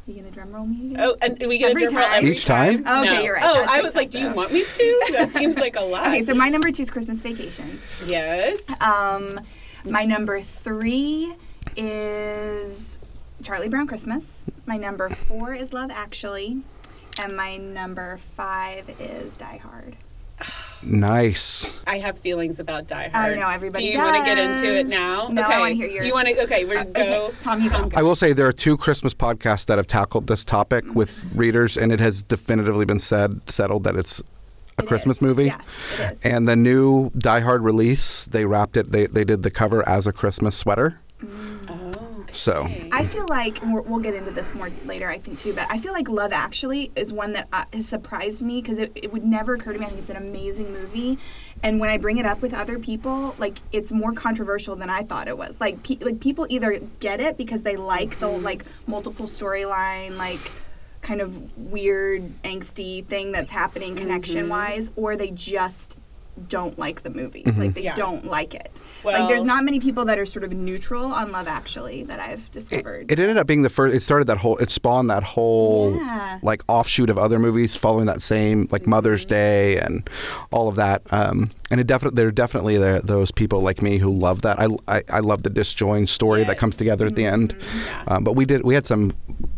You 0.07 0.15
gonna 0.15 0.31
drum 0.31 0.51
roll 0.53 0.65
me 0.65 0.93
again? 0.93 0.99
Oh, 1.01 1.17
and 1.21 1.37
we 1.47 1.57
get 1.57 1.71
Every 1.71 1.83
a 1.83 1.89
drum 1.89 1.97
roll 2.01 2.05
time. 2.09 2.17
every 2.19 2.31
Each 2.31 2.45
time? 2.45 2.79
Okay, 2.87 3.05
No. 3.13 3.19
you're 3.21 3.33
right. 3.35 3.43
Oh, 3.45 3.53
That's 3.55 3.71
I 3.71 3.81
was 3.81 3.93
like, 3.95 4.09
do 4.09 4.19
you 4.19 4.29
want 4.33 4.53
me 4.53 4.63
to? 4.63 5.03
That 5.11 5.33
seems 5.33 5.57
like 5.57 5.75
a 5.75 5.81
lot. 5.81 6.07
Okay, 6.07 6.23
so 6.23 6.33
my 6.33 6.47
number 6.49 6.71
two 6.71 6.83
is 6.83 6.89
Christmas 6.91 7.21
Vacation. 7.21 7.81
yes. 8.05 8.61
Um, 8.81 9.39
my 9.85 10.05
number 10.05 10.39
three 10.39 11.33
is 11.75 12.99
Charlie 13.43 13.67
Brown 13.69 13.85
Christmas. 13.87 14.45
My 14.65 14.77
number 14.77 15.09
four 15.09 15.53
is 15.53 15.73
Love 15.73 15.91
Actually. 15.91 16.61
And 17.21 17.35
my 17.35 17.57
number 17.57 18.17
five 18.17 18.89
is 18.99 19.37
Die 19.37 19.57
Hard. 19.57 19.95
Nice. 20.84 21.79
I 21.88 21.98
have 22.00 22.17
feelings 22.20 22.60
about 22.60 22.88
Die 22.88 23.10
Hard. 23.10 23.34
I 23.34 23.36
know, 23.39 23.50
everybody 23.50 23.86
Do 23.86 23.91
you 23.91 23.98
want 23.98 24.15
to 24.15 24.24
get 24.24 24.38
into 24.38 24.77
it 24.77 24.88
now? 24.88 25.27
No, 25.27 25.41
I 25.41 25.46
okay. 25.46 25.60
wanna 25.60 25.74
hear 25.74 25.88
your- 25.88 26.03
You 26.03 26.13
want 26.13 26.27
to? 26.27 26.44
Okay, 26.44 26.65
we're 26.65 26.79
uh, 26.79 26.84
go. 26.84 27.01
Okay, 27.01 27.36
Thom, 27.41 27.62
you 27.62 27.70
go. 27.70 27.89
I 27.96 28.03
will 28.03 28.15
say 28.15 28.32
there 28.34 28.48
are 28.48 28.53
two 28.53 28.77
Christmas 28.77 29.13
podcasts 29.13 29.65
that 29.65 29.77
have 29.77 29.88
tackled 29.88 30.27
this 30.27 30.46
topic 30.46 30.86
mm-hmm. 30.86 30.94
with 30.94 31.29
readers, 31.36 31.77
and 31.77 31.91
it 31.91 32.00
has 32.00 32.24
definitively 32.24 32.86
been 32.86 33.00
said 33.00 33.50
settled 33.50 33.84
that 33.86 33.96
it's 33.96 34.22
a 34.77 34.84
It 34.84 34.88
Christmas 34.88 35.17
is. 35.17 35.22
movie. 35.22 35.46
Yes, 35.46 35.60
it 36.00 36.12
is. 36.12 36.22
And 36.22 36.48
the 36.48 36.56
new 36.56 37.10
Die 37.17 37.39
Hard 37.39 37.63
release, 37.63 38.25
they 38.25 38.46
wrapped 38.46 38.77
it. 38.77 38.91
They 38.91 39.08
they 39.08 39.25
did 39.25 39.44
the 39.44 39.51
cover 39.51 39.88
as 39.89 40.06
a 40.06 40.13
Christmas 40.13 40.56
sweater. 40.56 41.00
Okay. 41.24 41.56
So 42.38 42.70
I 42.91 43.03
feel 43.03 43.25
like 43.27 43.60
we're- 43.63 43.84
we'll 43.86 44.00
get 44.00 44.13
into 44.13 44.32
this 44.32 44.53
more 44.53 44.70
later, 44.86 45.08
I 45.10 45.17
think 45.17 45.39
too. 45.39 45.53
But 45.53 45.67
I 45.72 45.77
feel 45.79 45.91
like 45.94 46.08
Love 46.08 46.32
Actually 46.32 46.91
is 46.96 47.12
one 47.12 47.34
that 47.34 47.48
uh, 47.51 47.65
has 47.74 47.88
surprised 47.88 48.41
me 48.44 48.62
because 48.62 48.77
it, 48.77 48.91
it 48.96 49.12
would 49.12 49.24
never 49.25 49.56
occur 49.56 49.74
to 49.74 49.79
me. 49.79 49.86
I 49.86 49.89
think 49.89 50.01
it's 50.01 50.10
an 50.12 50.17
amazing 50.17 50.72
movie, 50.72 51.17
and 51.63 51.79
when 51.79 51.89
I 51.89 51.98
bring 51.98 52.17
it 52.17 52.25
up 52.25 52.41
with 52.41 52.53
other 52.53 52.77
people, 52.79 53.36
like 53.39 53.58
it's 53.72 53.91
more 53.91 54.13
controversial 54.13 54.75
than 54.75 54.89
I 54.89 55.01
thought 55.03 55.27
it 55.27 55.38
was. 55.38 55.60
Like 55.60 55.82
pe- 55.84 55.98
like 56.06 56.20
people 56.20 56.46
either 56.50 56.79
get 57.00 57.20
it 57.20 57.38
because 57.38 57.63
they 57.63 57.75
like 57.75 58.20
the 58.20 58.27
like 58.27 58.63
multiple 58.86 59.25
storyline, 59.25 60.17
like 60.17 60.51
kind 61.01 61.22
of 61.22 61.58
weird 61.58 62.22
angsty 62.44 63.03
thing 63.06 63.32
that's 63.32 63.51
happening 63.51 63.96
connection 63.96 64.50
wise, 64.50 64.91
or 64.96 65.15
they 65.15 65.32
just 65.32 65.98
don't 66.48 66.77
like 66.77 67.03
the 67.03 67.10
movie. 67.10 67.44
Like 67.46 67.74
they 67.74 67.84
Yeah. 67.84 67.96
don't 67.96 68.25
like 68.25 68.53
it. 68.53 68.79
Well- 69.03 69.20
like 69.20 69.29
there's 69.29 69.44
not 69.44 69.63
many 69.63 69.79
people 69.79 70.06
that 70.06 70.17
are 70.20 70.25
sort 70.25 70.44
of 70.44 70.53
neutral 70.53 71.06
on 71.06 71.32
Love 71.32 71.48
Actually 71.48 72.03
that 72.03 72.20
I've 72.20 72.51
discovered. 72.51 73.12
it 73.12 73.20
ended 73.20 73.38
up 73.38 73.48
being 73.48 73.62
the 73.62 73.70
first. 73.70 73.96
It 73.96 74.01
started 74.01 74.25
that 74.27 74.38
whole. 74.38 74.58
It 74.58 74.70
spawned 74.70 75.10
that 75.10 75.24
whole 75.24 75.96
Yeah. 75.96 76.39
like 76.41 76.63
offshoot 76.67 77.10
of 77.10 77.17
other 77.17 77.39
movies 77.39 77.75
following 77.75 78.06
that 78.08 78.22
same 78.22 78.67
like 78.72 78.86
Mother's 78.88 79.25
Day 79.25 79.77
and 79.77 80.08
all 80.51 80.67
of 80.67 80.75
that. 80.75 81.01
Um, 81.12 81.50
and 81.72 81.79
it 81.79 81.88
definitely 81.88 82.15
there 82.17 82.27
are 82.27 82.32
definitely 82.32 82.77
there, 82.77 83.00
those 83.00 83.32
people 83.32 83.62
like 83.62 83.82
me 83.82 83.98
who 83.98 84.10
love 84.13 84.41
that. 84.44 84.60
I, 84.60 84.67
I, 84.88 85.03
I 85.12 85.20
love 85.20 85.44
the 85.44 85.50
disjoined 85.50 86.10
story 86.10 86.44
that 86.44 86.58
comes 86.58 86.77
together 86.77 87.06
at 87.06 87.15
the 87.15 87.25
end. 87.25 87.56
Um, 88.08 88.24
but 88.24 88.34
we 88.34 88.46
did 88.46 88.63
we 88.63 88.74
had 88.74 88.86
some 88.86 89.12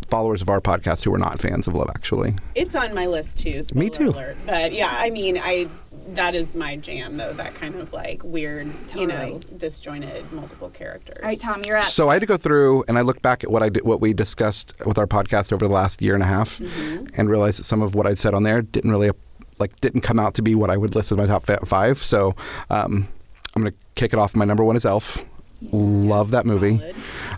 followers 0.09 0.41
of 0.41 0.49
our 0.49 0.59
podcast 0.59 1.03
who 1.03 1.11
were 1.11 1.19
not 1.19 1.39
fans 1.39 1.67
of 1.67 1.75
Love 1.75 1.89
Actually. 1.91 2.35
It's 2.55 2.75
on 2.75 2.93
my 2.95 3.05
list 3.05 3.37
too. 3.37 3.61
Me 3.75 3.89
too. 3.89 4.09
Alert. 4.09 4.37
But 4.45 4.73
yeah, 4.73 4.89
I 4.91 5.11
mean, 5.11 5.37
I 5.41 5.67
that 6.15 6.35
is 6.35 6.53
my 6.55 6.75
jam 6.75 7.17
though. 7.17 7.33
That 7.33 7.55
kind 7.55 7.75
of 7.75 7.91
like 7.93 8.23
weird, 8.23 8.71
you 8.95 9.07
know, 9.07 9.39
disjointed, 9.57 10.31
multiple 10.31 10.69
characters. 10.69 11.17
All 11.21 11.27
right, 11.29 11.39
Thom, 11.39 11.63
you're 11.63 11.77
up. 11.77 11.83
So 11.83 12.09
I 12.09 12.13
had 12.13 12.19
to 12.21 12.25
go 12.25 12.37
through 12.37 12.83
and 12.87 12.97
I 12.97 13.01
looked 13.01 13.21
back 13.21 13.43
at 13.43 13.51
what 13.51 13.63
I 13.63 13.69
did, 13.69 13.83
what 13.83 14.01
we 14.01 14.13
discussed 14.13 14.73
with 14.85 14.97
our 14.97 15.07
podcast 15.07 15.51
over 15.53 15.67
the 15.67 15.73
last 15.73 16.01
year 16.01 16.13
and 16.13 16.23
a 16.23 16.27
half, 16.27 16.59
Mm-hmm. 16.59 17.05
and 17.17 17.29
realized 17.29 17.59
that 17.59 17.63
some 17.65 17.81
of 17.81 17.95
what 17.95 18.05
I'd 18.07 18.17
said 18.17 18.33
on 18.33 18.43
there 18.43 18.61
didn't 18.61 18.91
really 18.91 19.11
like 19.59 19.79
didn't 19.81 20.01
come 20.01 20.19
out 20.19 20.33
to 20.35 20.41
be 20.41 20.55
what 20.55 20.69
I 20.69 20.77
would 20.77 20.95
list 20.95 21.11
as 21.11 21.17
my 21.17 21.25
top 21.25 21.45
five. 21.67 21.97
So 21.99 22.35
um, 22.69 23.07
I'm 23.55 23.61
gonna 23.63 23.73
kick 23.95 24.13
it 24.13 24.19
off. 24.19 24.35
My 24.35 24.45
number 24.45 24.63
one 24.63 24.75
is 24.75 24.85
Elf. 24.85 25.23
Love 25.71 26.31
that 26.31 26.45
movie. 26.45 26.81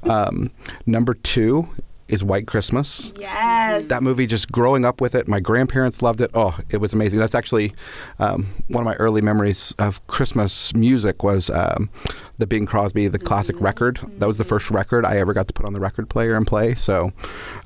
Um, 0.03 0.51
number 0.85 1.13
two 1.15 1.67
is 2.11 2.23
White 2.23 2.45
Christmas. 2.45 3.11
Yes. 3.17 3.87
That 3.87 4.03
movie, 4.03 4.27
just 4.27 4.51
growing 4.51 4.85
up 4.85 5.01
with 5.01 5.15
it, 5.15 5.27
my 5.27 5.39
grandparents 5.39 6.01
loved 6.01 6.21
it. 6.21 6.29
Oh, 6.33 6.57
it 6.69 6.77
was 6.77 6.93
amazing. 6.93 7.19
That's 7.19 7.33
actually 7.33 7.73
um, 8.19 8.47
one 8.67 8.81
of 8.81 8.85
my 8.85 8.95
early 8.95 9.21
memories 9.21 9.73
of 9.79 10.05
Christmas 10.07 10.75
music 10.75 11.23
was 11.23 11.49
um, 11.49 11.89
the 12.37 12.45
Bing 12.45 12.65
Crosby, 12.65 13.07
the 13.07 13.19
classic 13.19 13.59
record. 13.59 13.99
That 14.19 14.27
was 14.27 14.37
the 14.37 14.43
first 14.43 14.69
record 14.69 15.05
I 15.05 15.17
ever 15.17 15.33
got 15.33 15.47
to 15.47 15.53
put 15.53 15.65
on 15.65 15.73
the 15.73 15.79
record 15.79 16.09
player 16.09 16.35
and 16.35 16.45
play. 16.45 16.75
So 16.75 17.11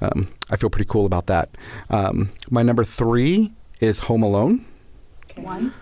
um, 0.02 0.28
I 0.50 0.56
feel 0.58 0.70
pretty 0.70 0.88
cool 0.90 1.06
about 1.06 1.26
that. 1.26 1.50
Um, 1.90 2.32
my 2.52 2.62
number 2.62 2.84
three 2.84 3.52
is 3.80 4.00
Home 4.00 4.24
Alone. 4.24 4.66
One. 5.36 5.74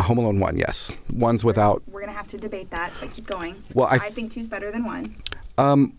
Home 0.00 0.18
Alone 0.18 0.40
one, 0.40 0.56
yes. 0.56 0.96
One's 1.12 1.44
without. 1.44 1.82
We're 1.86 2.00
gonna 2.00 2.12
have 2.12 2.28
to 2.28 2.38
debate 2.38 2.70
that, 2.70 2.92
but 2.98 3.10
keep 3.10 3.26
going. 3.26 3.62
Well, 3.74 3.86
I 3.86 3.98
think 3.98 4.32
two's 4.32 4.46
better 4.46 4.72
than 4.72 4.84
one. 4.84 5.16
Um, 5.58 5.94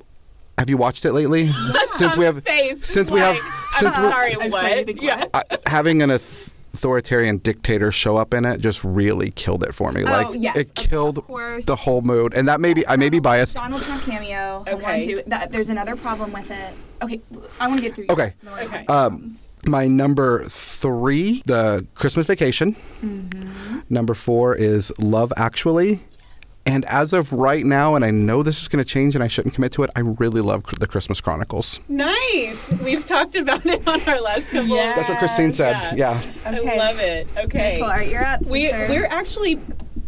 have 0.58 0.70
you 0.70 0.78
watched 0.78 1.06
it 1.06 1.14
lately? 1.14 1.52
since 1.86 2.16
we 2.18 2.26
have, 2.26 2.44
Face. 2.44 2.88
since 2.88 3.10
we 3.12 3.20
have, 3.20 3.36
Like, 3.36 3.44
since 3.74 3.96
I'm 3.96 4.04
we're 4.04 4.12
sorry, 4.12 4.36
I'm 4.40 4.52
sorry, 4.52 4.86
you 4.88 4.96
yeah. 5.02 5.26
what? 5.32 5.62
having 5.66 6.02
an 6.02 6.12
authoritarian 6.12 7.38
dictator 7.38 7.92
show 7.92 8.18
up 8.18 8.34
in 8.34 8.46
it 8.46 8.60
just 8.62 8.84
really 8.84 9.32
killed 9.32 9.64
it 9.64 9.74
for 9.74 9.92
me. 9.92 10.04
Like 10.04 10.28
Oh, 10.28 10.34
yes, 10.34 10.56
it 10.56 10.76
killed 10.76 11.26
the 11.66 11.76
whole 11.76 12.02
mood, 12.02 12.34
and 12.34 12.48
that 12.48 12.60
may 12.60 12.74
be 12.74 12.86
I 12.88 12.96
may 12.96 13.10
be 13.10 13.20
biased. 13.20 13.56
Donald 13.56 13.82
Trump 13.84 14.04
cameo. 14.04 14.64
Okay. 14.68 14.76
One, 14.76 15.02
two. 15.02 15.24
That, 15.28 15.52
there's 15.52 15.70
another 15.70 15.96
problem 15.96 16.32
with 16.32 16.50
it. 16.52 16.74
Okay, 17.02 17.22
I 17.60 17.68
want 17.68 17.82
to 17.82 17.88
get 17.88 17.96
through. 17.96 18.06
Okay. 18.10 18.26
yours, 18.26 18.36
and 18.42 18.48
then 18.50 18.54
we're 18.54 18.66
gonna 18.66 18.78
Okay. 18.78 18.86
Um. 18.88 19.32
My 19.64 19.88
number 19.88 20.46
three, 20.48 21.44
the 21.46 21.86
Christmas 21.94 22.26
Vacation. 22.26 22.76
Mm-hmm. 23.04 23.82
Number 23.92 24.16
four 24.16 24.56
is 24.56 24.92
Love 24.98 25.32
Actually. 25.38 26.02
And 26.66 26.86
as 26.86 27.12
of 27.12 27.34
right 27.34 27.66
now, 27.66 27.96
and 27.96 28.06
I 28.06 28.12
know 28.12 28.44
this 28.44 28.62
is 28.62 28.68
going 28.68 28.84
to 28.84 28.88
change 28.88 29.16
and 29.16 29.24
I 29.24 29.28
shouldn't 29.28 29.56
commit 29.56 29.72
to 29.74 29.84
it, 29.84 29.90
I 29.96 30.02
really 30.02 30.42
love 30.42 30.64
the 30.80 30.88
Christmas 30.88 31.20
Chronicles. 31.20 31.80
Nice. 31.90 32.72
We've 32.84 33.06
talked 33.06 33.36
about 33.36 33.66
it 33.66 33.86
on 33.88 34.00
our 34.02 34.22
last 34.22 34.48
couple. 34.50 34.76
Yeah. 34.76 34.94
That's 34.96 35.10
what 35.10 35.18
Christine 35.18 35.54
said. 35.54 35.98
Yeah. 35.98 36.22
Yeah. 36.46 36.60
Okay. 36.60 36.74
I 36.74 36.78
love 36.78 37.00
it. 37.00 37.28
Okay. 37.38 37.78
Cool. 37.80 37.86
All 37.86 37.94
right, 37.96 38.08
you're 38.08 38.24
up, 38.24 38.46
We 38.46 38.70
sister. 38.70 38.88
we're 38.90 39.06
actually 39.08 39.60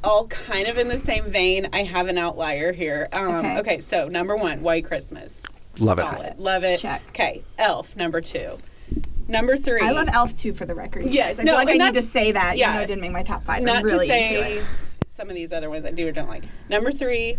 all 0.03 0.27
kind 0.27 0.67
of 0.67 0.77
in 0.77 0.89
the 0.89 0.99
same 0.99 1.25
vein. 1.25 1.69
I 1.73 1.83
have 1.83 2.07
an 2.07 2.17
outlier 2.17 2.71
here. 2.71 3.07
Um, 3.13 3.33
Okay. 3.35 3.57
okay. 3.59 3.79
so 3.79 4.07
number 4.07 4.35
one, 4.35 4.61
White 4.61 4.85
Christmas. 4.85 5.41
Love 5.79 5.97
it. 5.97 6.03
Solid. 6.03 6.39
Love 6.39 6.63
it. 6.63 6.79
Check. 6.79 7.01
Okay. 7.09 7.43
Elf, 7.57 7.95
number 7.95 8.21
two. 8.21 8.57
Number 9.27 9.57
three. 9.57 9.81
I 9.81 9.91
love 9.91 10.09
Elf 10.13 10.35
too, 10.35 10.53
for 10.53 10.65
the 10.65 10.75
record. 10.75 11.05
Yes, 11.05 11.37
guys. 11.37 11.39
I 11.39 11.43
no, 11.43 11.51
feel 11.53 11.65
like 11.65 11.69
I 11.69 11.85
need 11.85 11.93
to 11.95 12.01
say 12.01 12.31
that, 12.33 12.57
yeah. 12.57 12.65
even 12.69 12.75
though 12.77 12.83
it 12.83 12.87
didn't 12.87 13.01
make 13.01 13.11
my 13.11 13.23
top 13.23 13.43
five. 13.43 13.63
Not 13.63 13.77
I'm 13.77 13.83
really 13.85 14.07
to 14.07 14.15
into 14.15 14.27
say 14.27 14.57
it. 14.59 14.65
Some 15.15 15.29
of 15.29 15.35
these 15.35 15.51
other 15.53 15.69
ones 15.69 15.85
I 15.85 15.91
do 15.91 16.07
or 16.07 16.11
don't 16.11 16.27
like. 16.27 16.43
Number 16.69 16.91
three, 16.91 17.37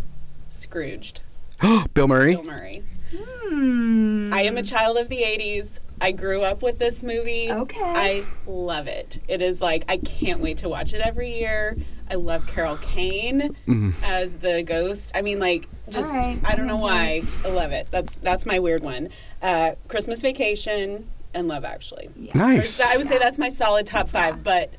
Scrooged. 0.48 1.20
Bill 1.94 2.06
Murray. 2.06 2.34
Bill 2.36 2.44
Murray. 2.44 2.84
Hmm. 3.12 4.30
I 4.32 4.42
am 4.42 4.56
a 4.56 4.62
child 4.62 4.96
of 4.96 5.08
the 5.08 5.22
80s. 5.22 5.80
I 6.00 6.12
grew 6.12 6.42
up 6.42 6.62
with 6.62 6.78
this 6.78 7.02
movie. 7.02 7.50
Okay. 7.50 7.80
I 7.82 8.24
love 8.46 8.86
it. 8.86 9.20
It 9.28 9.40
is 9.42 9.60
like, 9.60 9.84
I 9.88 9.96
can't 9.96 10.40
wait 10.40 10.58
to 10.58 10.68
watch 10.68 10.92
it 10.94 11.00
every 11.00 11.36
year. 11.38 11.76
I 12.10 12.14
love 12.14 12.46
Carol 12.46 12.76
Kane 12.76 13.56
as 14.04 14.34
the 14.34 14.62
ghost. 14.62 15.10
I 15.14 15.22
mean, 15.22 15.38
like, 15.40 15.66
just, 15.90 16.08
All 16.08 16.14
right, 16.14 16.38
I 16.44 16.54
don't 16.54 16.66
know 16.66 16.76
why. 16.76 17.22
I 17.44 17.48
love 17.48 17.72
it. 17.72 17.88
That's 17.90 18.14
that's 18.16 18.44
my 18.44 18.58
weird 18.58 18.82
one. 18.82 19.08
Uh, 19.40 19.72
Christmas 19.88 20.20
Vacation 20.20 21.08
and 21.32 21.48
Love 21.48 21.64
Actually. 21.64 22.10
Nice. 22.34 22.80
I 22.82 22.96
would 22.98 23.08
say 23.08 23.18
that's 23.18 23.38
my 23.38 23.48
solid 23.48 23.86
top 23.86 24.08
five, 24.10 24.44
but 24.44 24.74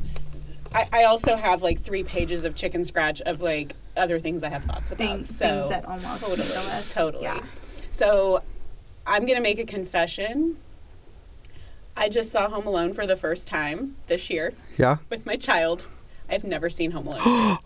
s- 0.00 0.26
I, 0.74 0.88
I 0.92 1.04
also 1.04 1.36
have 1.36 1.62
like 1.62 1.80
three 1.80 2.02
pages 2.02 2.44
of 2.44 2.54
chicken 2.54 2.84
scratch 2.84 3.20
of 3.22 3.40
like 3.40 3.74
other 3.96 4.18
things 4.18 4.42
I 4.42 4.48
have 4.48 4.64
thoughts 4.64 4.90
about. 4.90 4.98
Things- 5.08 5.36
so 5.36 5.46
things 5.46 5.68
that 5.70 5.84
almost 5.84 6.04
totally, 6.06 6.30
make 6.38 6.38
the 6.38 6.54
list. 6.54 6.94
totally. 6.94 7.22
Yeah. 7.24 7.40
So 7.90 8.42
I'm 9.06 9.24
gonna 9.26 9.40
make 9.40 9.58
a 9.58 9.64
confession. 9.66 10.56
I 11.96 12.08
just 12.08 12.32
saw 12.32 12.48
Home 12.48 12.66
Alone 12.66 12.92
for 12.92 13.06
the 13.06 13.16
first 13.16 13.46
time 13.46 13.94
this 14.08 14.28
year 14.28 14.52
Yeah. 14.78 14.96
with 15.10 15.26
my 15.26 15.36
child. 15.36 15.86
I've 16.28 16.42
never 16.42 16.68
seen 16.68 16.90
Home 16.90 17.06
Alone. 17.06 17.20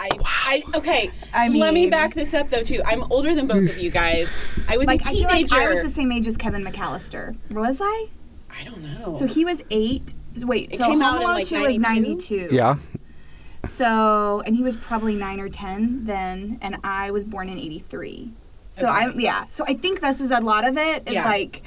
I, 0.00 0.10
I 0.22 0.62
okay. 0.76 1.10
I 1.34 1.48
mean, 1.48 1.60
let 1.60 1.74
me 1.74 1.88
back 1.90 2.14
this 2.14 2.32
up 2.34 2.50
though 2.50 2.62
too. 2.62 2.82
I'm 2.86 3.10
older 3.10 3.34
than 3.34 3.46
both 3.48 3.68
of 3.68 3.78
you 3.78 3.90
guys. 3.90 4.28
I 4.68 4.76
was 4.76 4.86
Like 4.86 5.00
a 5.04 5.08
I 5.08 5.12
feel 5.12 5.28
teenager. 5.28 5.56
like 5.56 5.66
I 5.66 5.68
was 5.70 5.82
the 5.82 5.88
same 5.88 6.12
age 6.12 6.26
as 6.28 6.36
Kevin 6.36 6.62
McAllister. 6.64 7.36
Was 7.50 7.78
I? 7.82 8.06
I 8.50 8.64
don't 8.64 8.82
know. 8.82 9.14
So 9.14 9.26
he 9.26 9.44
was 9.44 9.64
eight. 9.70 10.14
Wait, 10.44 10.72
It 10.72 10.78
so 10.78 10.84
came 10.84 11.00
Home 11.00 11.02
out 11.02 11.16
in, 11.16 11.22
Alone 11.22 11.34
like, 11.36 11.46
2 11.46 11.54
was 11.60 11.78
92? 11.78 12.36
92. 12.40 12.48
Yeah. 12.54 12.74
So, 13.64 14.42
and 14.46 14.54
he 14.56 14.62
was 14.62 14.76
probably 14.76 15.14
nine 15.16 15.40
or 15.40 15.48
10 15.48 16.04
then, 16.04 16.58
and 16.62 16.76
I 16.84 17.10
was 17.10 17.24
born 17.24 17.48
in 17.48 17.58
83. 17.58 18.30
So 18.72 18.86
Okay. 18.86 18.94
I'm, 18.96 19.18
yeah. 19.20 19.44
So 19.50 19.64
I 19.66 19.74
think 19.74 20.00
this 20.00 20.20
is 20.20 20.30
a 20.30 20.40
lot 20.40 20.66
of 20.66 20.76
it. 20.76 21.02
it 21.02 21.08
is 21.08 21.14
Yeah. 21.14 21.24
like, 21.24 21.62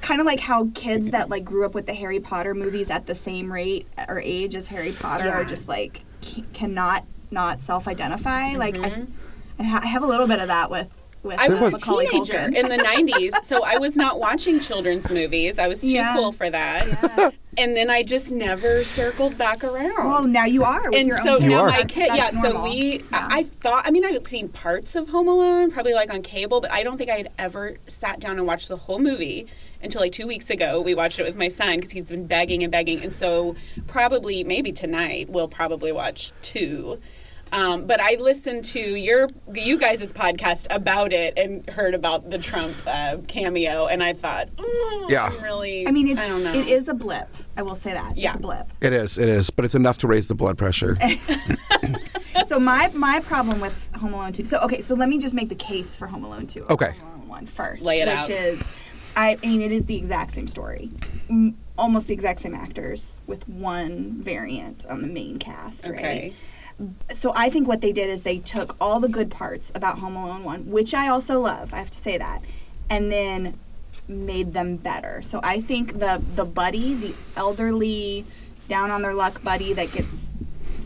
kind 0.00 0.20
of 0.20 0.26
like 0.26 0.40
how 0.40 0.68
kids 0.74 1.10
that 1.10 1.28
like 1.28 1.44
grew 1.44 1.66
up 1.66 1.74
with 1.74 1.86
the 1.86 1.92
Harry 1.94 2.20
Potter 2.20 2.54
movies 2.54 2.88
at 2.90 3.06
the 3.06 3.14
same 3.14 3.52
rate 3.52 3.86
or 4.08 4.20
age 4.20 4.54
as 4.54 4.68
Harry 4.68 4.92
Potter 4.92 5.26
Yeah. 5.26 5.32
are 5.40 5.44
just 5.44 5.68
like, 5.68 6.02
c- 6.22 6.44
cannot 6.52 7.04
not 7.32 7.60
self-identify. 7.62 8.54
Like 8.56 8.76
I, 8.78 8.90
Mhm. 8.90 9.06
I 9.58 9.62
ha- 9.64 9.80
I 9.82 9.86
have 9.86 10.02
a 10.02 10.06
little 10.06 10.26
bit 10.26 10.38
of 10.40 10.48
that 10.48 10.70
with, 10.70 10.88
with 11.22 11.38
I 11.38 11.46
uh, 11.46 11.60
was 11.60 11.68
a 11.74 11.78
Macaulay 11.78 12.06
teenager 12.08 12.32
Culkin. 12.34 12.54
in 12.56 12.68
the 12.68 12.76
90s, 12.78 13.44
so 13.44 13.62
I 13.64 13.76
was 13.78 13.96
not 13.96 14.18
watching 14.18 14.60
children's 14.60 15.10
movies. 15.10 15.58
I 15.58 15.68
was 15.68 15.80
too 15.80 15.88
Yeah. 15.88 16.14
cool 16.14 16.32
for 16.32 16.48
that. 16.48 16.86
Yeah. 16.86 17.30
And 17.58 17.76
then 17.76 17.90
I 17.90 18.04
just 18.04 18.30
never 18.30 18.84
circled 18.84 19.36
back 19.36 19.64
around. 19.64 19.96
Well, 20.08 20.24
now 20.26 20.44
you 20.44 20.62
are 20.62 20.88
with 20.88 20.98
and 20.98 21.08
your 21.08 21.18
so 21.18 21.34
own 21.36 21.42
You 21.42 21.50
now 21.50 21.62
are. 21.62 21.66
my 21.66 21.82
That's- 21.82 21.90
kid, 21.90 22.06
yeah. 22.14 22.30
that's 22.30 22.40
So 22.40 22.62
we, 22.62 22.98
Yeah. 22.98 23.02
I, 23.12 23.38
I 23.40 23.42
thought, 23.42 23.86
I 23.86 23.90
mean, 23.90 24.04
I've 24.04 24.26
seen 24.26 24.48
parts 24.48 24.94
of 24.94 25.08
Home 25.08 25.26
Alone, 25.28 25.70
probably 25.72 25.92
like 25.92 26.10
on 26.14 26.22
cable, 26.22 26.60
but 26.60 26.70
I 26.70 26.82
don't 26.84 26.96
think 26.96 27.10
I 27.10 27.16
had 27.16 27.30
ever 27.38 27.76
sat 27.86 28.20
down 28.20 28.38
and 28.38 28.46
watched 28.46 28.68
the 28.68 28.76
whole 28.76 29.00
movie 29.00 29.46
until 29.82 30.00
like 30.00 30.12
two 30.12 30.26
weeks 30.28 30.48
ago. 30.48 30.80
We 30.80 30.94
watched 30.94 31.18
it 31.18 31.24
with 31.26 31.36
my 31.36 31.48
son 31.48 31.76
because 31.76 31.90
he's 31.90 32.04
been 32.08 32.26
begging 32.26 32.62
and 32.62 32.70
begging, 32.70 33.02
and 33.02 33.14
so 33.14 33.56
probably 33.88 34.44
maybe 34.44 34.70
tonight 34.72 35.28
we'll 35.28 35.48
probably 35.48 35.90
watch 35.90 36.32
two. 36.42 37.00
Um, 37.52 37.84
but 37.86 38.00
I 38.00 38.14
listened 38.20 38.64
to 38.66 38.78
your 38.80 39.28
you 39.52 39.76
guys' 39.78 40.12
podcast 40.12 40.66
about 40.70 41.12
it 41.12 41.34
and 41.36 41.68
heard 41.68 41.94
about 41.94 42.30
the 42.30 42.38
Trump 42.38 42.76
uh, 42.86 43.16
cameo, 43.26 43.86
and 43.86 44.02
I 44.02 44.12
thought, 44.12 44.48
oh, 44.58 45.06
Yeah. 45.10 45.26
I'm 45.26 45.42
really. 45.42 45.86
I 45.86 45.90
mean, 45.90 46.08
it's, 46.08 46.20
I 46.20 46.28
don't 46.28 46.44
know. 46.44 46.52
it 46.52 46.68
is 46.68 46.86
a 46.88 46.94
blip. 46.94 47.28
I 47.56 47.62
will 47.62 47.74
say 47.74 47.92
that. 47.92 48.16
Yeah. 48.16 48.28
It's 48.30 48.36
a 48.36 48.40
blip. 48.40 48.72
It 48.80 48.92
is. 48.92 49.18
It 49.18 49.28
is. 49.28 49.50
But 49.50 49.64
it's 49.64 49.74
enough 49.74 49.98
to 49.98 50.06
raise 50.06 50.28
the 50.28 50.34
blood 50.34 50.56
pressure. 50.58 50.96
so 52.46 52.58
my 52.58 52.88
my 52.94 53.20
problem 53.20 53.60
with 53.60 53.90
Home 53.96 54.14
Alone 54.14 54.32
2. 54.32 54.44
So 54.44 54.58
okay, 54.60 54.80
so 54.82 54.94
let 54.94 55.08
me 55.08 55.18
just 55.18 55.34
make 55.34 55.48
the 55.48 55.54
case 55.54 55.96
for 55.96 56.06
Home 56.06 56.24
Alone 56.24 56.46
2. 56.46 56.66
Okay. 56.70 56.92
Home 57.00 57.12
Alone 57.16 57.28
1 57.28 57.46
first, 57.46 57.84
Lay 57.86 58.00
it 58.00 58.06
which 58.08 58.16
out. 58.16 58.30
is 58.30 58.68
I 59.16 59.36
mean 59.42 59.60
it 59.60 59.72
is 59.72 59.86
the 59.86 59.96
exact 59.96 60.32
same 60.34 60.46
story. 60.48 60.90
M- 61.28 61.56
almost 61.76 62.06
the 62.08 62.14
exact 62.14 62.40
same 62.40 62.54
actors 62.54 63.20
with 63.26 63.48
one 63.48 64.22
variant 64.22 64.86
on 64.86 65.02
the 65.02 65.08
main 65.08 65.38
cast, 65.38 65.86
right? 65.88 66.32
So 67.12 67.32
I 67.34 67.50
think 67.50 67.68
what 67.68 67.80
they 67.80 67.92
did 67.92 68.08
is 68.08 68.22
they 68.22 68.38
took 68.38 68.76
all 68.80 69.00
the 69.00 69.08
good 69.08 69.30
parts 69.30 69.70
about 69.74 69.98
Home 69.98 70.16
Alone 70.16 70.44
1, 70.44 70.70
which 70.70 70.94
I 70.94 71.08
also 71.08 71.40
love, 71.40 71.74
I 71.74 71.78
have 71.78 71.90
to 71.90 71.98
say 71.98 72.16
that, 72.18 72.42
and 72.88 73.10
then 73.10 73.58
made 74.08 74.52
them 74.52 74.76
better. 74.76 75.22
So 75.22 75.40
I 75.42 75.60
think 75.60 75.98
the 75.98 76.22
the 76.34 76.44
buddy, 76.44 76.94
the 76.94 77.14
elderly 77.36 78.24
down 78.68 78.90
on 78.90 79.02
their 79.02 79.14
luck 79.14 79.42
buddy 79.42 79.72
that 79.72 79.92
gets 79.92 80.28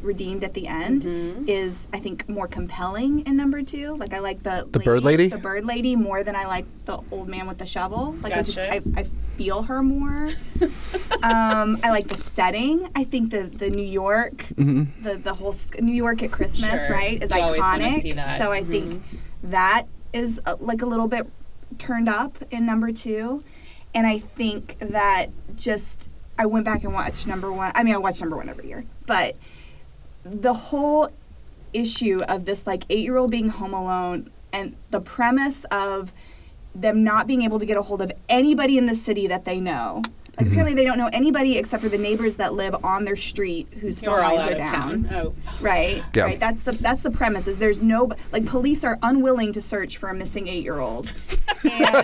redeemed 0.04 0.44
at 0.44 0.54
the 0.54 0.66
end 0.68 1.02
Mm-hmm. 1.02 1.48
is 1.48 1.88
I 1.92 1.98
think 1.98 2.28
more 2.28 2.46
compelling 2.46 3.20
in 3.26 3.36
number 3.36 3.62
2. 3.62 3.96
Like 3.96 4.12
I 4.14 4.18
like 4.20 4.42
the 4.42 4.66
The 4.70 4.78
bird 4.80 5.02
lady? 5.02 5.28
The 5.28 5.38
bird 5.38 5.64
lady 5.64 5.96
more 5.96 6.22
than 6.22 6.36
I 6.36 6.46
like 6.46 6.66
the 6.84 7.00
old 7.10 7.28
man 7.28 7.46
with 7.46 7.58
the 7.58 7.66
shovel. 7.66 8.14
Like 8.22 8.34
I 8.34 8.42
just 8.42 8.58
I, 8.58 8.80
I 8.96 9.06
feel 9.36 9.62
her 9.62 9.82
more. 9.82 10.28
um, 11.22 11.78
I 11.82 11.90
like 11.90 12.08
the 12.08 12.16
setting. 12.16 12.88
I 12.94 13.04
think 13.04 13.30
the 13.30 13.44
the 13.44 13.70
New 13.70 13.82
York 13.86 14.46
the 14.56 15.20
the 15.22 15.34
whole 15.34 15.52
s- 15.52 15.68
New 15.80 15.94
York 15.94 16.22
at 16.22 16.30
Christmas, 16.30 16.86
Sure. 16.86 16.94
right, 16.94 17.22
is 17.22 17.30
You 17.30 17.36
iconic. 17.36 18.02
see 18.02 18.12
that. 18.12 18.40
So 18.40 18.52
I 18.52 18.62
think 18.62 19.02
that 19.42 19.84
is 20.12 20.40
uh, 20.46 20.56
like 20.60 20.82
a 20.82 20.86
little 20.86 21.08
bit 21.08 21.26
turned 21.78 22.08
up 22.08 22.38
in 22.50 22.64
number 22.66 22.92
two, 22.92 23.42
and 23.94 24.06
I 24.06 24.18
think 24.18 24.78
that 24.78 25.26
just 25.56 26.08
I 26.38 26.46
went 26.46 26.64
back 26.64 26.84
and 26.84 26.92
watched 26.92 27.26
number 27.26 27.52
one. 27.52 27.72
I 27.74 27.82
mean, 27.82 27.94
I 27.94 27.98
watch 27.98 28.20
number 28.20 28.36
one 28.36 28.48
every 28.48 28.68
year, 28.68 28.84
but 29.06 29.36
the 30.24 30.52
whole 30.54 31.08
issue 31.72 32.20
of 32.28 32.44
this 32.44 32.66
like 32.66 32.84
eight 32.90 33.00
year 33.04 33.16
old 33.16 33.30
being 33.30 33.48
home 33.48 33.74
alone 33.74 34.30
and 34.52 34.76
the 34.90 35.00
premise 35.00 35.64
of 35.70 36.12
them 36.74 37.02
not 37.04 37.26
being 37.26 37.42
able 37.42 37.58
to 37.58 37.66
get 37.66 37.76
a 37.76 37.82
hold 37.82 38.00
of 38.02 38.12
anybody 38.28 38.78
in 38.78 38.86
the 38.86 38.94
city 38.94 39.26
that 39.26 39.44
they 39.44 39.60
know. 39.60 40.02
Like 40.38 40.48
apparently 40.48 40.74
they 40.74 40.84
don't 40.84 40.98
know 40.98 41.10
anybody 41.12 41.58
except 41.58 41.80
for 41.80 41.88
the 41.88 41.98
neighbors 41.98 42.36
that 42.36 42.54
live 42.54 42.74
on 42.84 43.04
their 43.04 43.14
street 43.14 43.68
whose 43.80 44.02
You're 44.02 44.12
phone 44.20 44.34
lines 44.34 44.40
out 44.40 44.48
are 44.48 44.52
of 44.52 44.58
down. 44.58 45.04
town. 45.04 45.14
Oh. 45.14 45.34
Right. 45.60 46.02
Yeah. 46.14 46.24
Right. 46.24 46.40
That's 46.40 46.64
the 46.64 46.72
that's 46.72 47.04
the 47.04 47.12
premise. 47.12 47.46
Is 47.46 47.58
there's 47.58 47.82
no 47.82 48.10
like 48.32 48.44
police 48.44 48.82
are 48.82 48.98
unwilling 49.02 49.52
to 49.52 49.60
search 49.60 49.96
for 49.98 50.08
a 50.08 50.14
missing 50.14 50.48
eight 50.48 50.64
year 50.64 50.80
old, 50.80 51.12
and, 51.62 51.96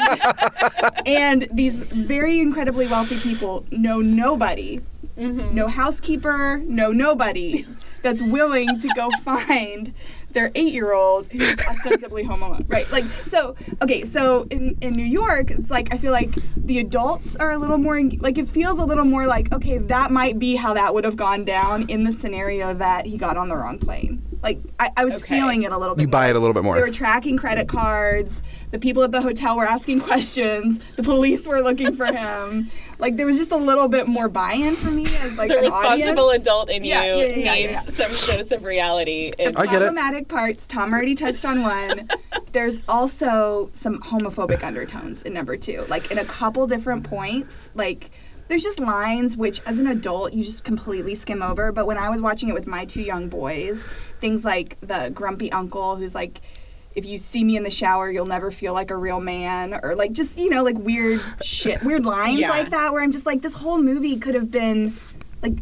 and 1.06 1.48
these 1.52 1.82
very 1.90 2.38
incredibly 2.38 2.86
wealthy 2.86 3.18
people 3.18 3.64
know 3.72 4.00
nobody, 4.00 4.80
Mm-hmm. 5.18 5.54
no 5.54 5.66
housekeeper, 5.66 6.58
no 6.66 6.92
nobody. 6.92 7.66
That's 8.02 8.22
willing 8.22 8.78
to 8.80 8.88
go 8.94 9.10
find 9.22 9.92
their 10.32 10.50
eight 10.54 10.72
year 10.72 10.92
old 10.94 11.26
who's 11.32 11.58
ostensibly 11.66 12.22
home 12.22 12.42
alone. 12.42 12.64
Right. 12.68 12.90
Like 12.92 13.04
so 13.24 13.56
okay, 13.82 14.04
so 14.04 14.46
in, 14.50 14.76
in 14.80 14.94
New 14.94 15.04
York, 15.04 15.50
it's 15.50 15.70
like 15.70 15.92
I 15.92 15.98
feel 15.98 16.12
like 16.12 16.34
the 16.56 16.78
adults 16.78 17.36
are 17.36 17.50
a 17.50 17.58
little 17.58 17.78
more 17.78 18.00
like 18.20 18.38
it 18.38 18.48
feels 18.48 18.78
a 18.78 18.84
little 18.84 19.04
more 19.04 19.26
like, 19.26 19.52
okay, 19.52 19.78
that 19.78 20.10
might 20.10 20.38
be 20.38 20.54
how 20.56 20.74
that 20.74 20.94
would 20.94 21.04
have 21.04 21.16
gone 21.16 21.44
down 21.44 21.88
in 21.88 22.04
the 22.04 22.12
scenario 22.12 22.72
that 22.74 23.06
he 23.06 23.16
got 23.18 23.36
on 23.36 23.48
the 23.48 23.56
wrong 23.56 23.78
plane. 23.78 24.22
Like 24.42 24.60
I, 24.78 24.90
I 24.96 25.04
was 25.04 25.16
Okay. 25.22 25.38
feeling 25.38 25.64
it 25.64 25.72
a 25.72 25.76
little 25.78 25.94
bit. 25.96 26.02
You 26.02 26.08
buy 26.08 26.26
more. 26.26 26.30
it 26.30 26.36
a 26.36 26.38
little 26.38 26.54
bit 26.54 26.62
more. 26.64 26.76
They 26.76 26.80
were 26.82 26.90
tracking 26.90 27.36
credit 27.36 27.68
cards. 27.68 28.42
The 28.70 28.78
people 28.78 29.02
at 29.02 29.10
the 29.12 29.20
hotel 29.20 29.56
were 29.56 29.64
asking 29.66 30.00
questions. 30.10 30.78
The 30.96 31.02
police 31.02 31.46
were 31.46 31.60
looking 31.60 31.94
for 31.96 32.06
him. 32.06 32.70
Like 33.00 33.16
there 33.16 33.26
was 33.26 33.38
just 33.38 33.50
a 33.50 33.56
little 33.56 33.88
bit 33.88 34.06
more 34.06 34.28
buy-in 34.28 34.76
for 34.76 34.90
me 34.90 35.06
as 35.06 35.36
like 35.36 35.48
the 35.48 35.58
an 35.58 35.64
responsible 35.64 36.26
audience. 36.26 36.42
adult 36.46 36.70
in 36.70 36.84
Yeah, 36.84 37.04
you 37.04 37.16
yeah, 37.16 37.26
yeah, 37.26 37.54
yeah, 37.54 37.80
needs 37.82 37.96
some 37.96 38.36
dose 38.36 38.52
of 38.52 38.64
reality. 38.64 39.32
And 39.38 39.56
I 39.56 39.64
get 39.64 39.76
it. 39.76 39.86
problematic 39.86 40.28
parts. 40.28 40.66
Thom 40.66 40.92
already 40.92 41.14
touched 41.14 41.44
on 41.44 41.62
one. 41.62 42.08
There's 42.52 42.80
also 42.88 43.70
some 43.72 44.00
homophobic 44.00 44.62
undertones 44.62 45.22
in 45.22 45.32
number 45.32 45.56
two, 45.56 45.84
like 45.88 46.10
in 46.10 46.18
a 46.18 46.24
couple 46.24 46.66
different 46.66 47.04
points. 47.04 47.70
Like 47.74 48.10
there's 48.48 48.62
just 48.62 48.80
lines 48.80 49.36
which, 49.36 49.60
as 49.64 49.78
an 49.78 49.86
adult, 49.86 50.32
you 50.32 50.44
just 50.44 50.64
completely 50.64 51.14
skim 51.14 51.42
over. 51.42 51.72
But 51.72 51.86
when 51.86 51.96
I 51.96 52.10
was 52.10 52.20
watching 52.20 52.48
it 52.48 52.54
with 52.54 52.66
my 52.66 52.84
two 52.84 53.02
young 53.02 53.28
boys, 53.28 53.82
things 54.20 54.44
like 54.44 54.76
the 54.80 55.10
grumpy 55.14 55.50
uncle 55.52 55.96
who's 55.96 56.14
like. 56.14 56.40
If 56.94 57.06
you 57.06 57.18
see 57.18 57.44
me 57.44 57.56
in 57.56 57.62
the 57.62 57.70
shower, 57.70 58.10
you'll 58.10 58.26
never 58.26 58.50
feel 58.50 58.72
like 58.74 58.90
a 58.90 58.96
real 58.96 59.20
man, 59.20 59.78
or 59.82 59.94
like 59.94 60.12
just 60.12 60.36
you 60.38 60.50
know 60.50 60.64
like 60.64 60.76
weird 60.76 61.20
shit, 61.42 61.82
weird 61.84 62.04
lines 62.04 62.40
Yeah. 62.40 62.50
like 62.50 62.70
that. 62.70 62.92
Where 62.92 63.02
I'm 63.02 63.12
just 63.12 63.26
like, 63.26 63.42
this 63.42 63.54
whole 63.54 63.80
movie 63.80 64.18
could 64.18 64.34
have 64.34 64.50
been 64.50 64.92
like 65.42 65.54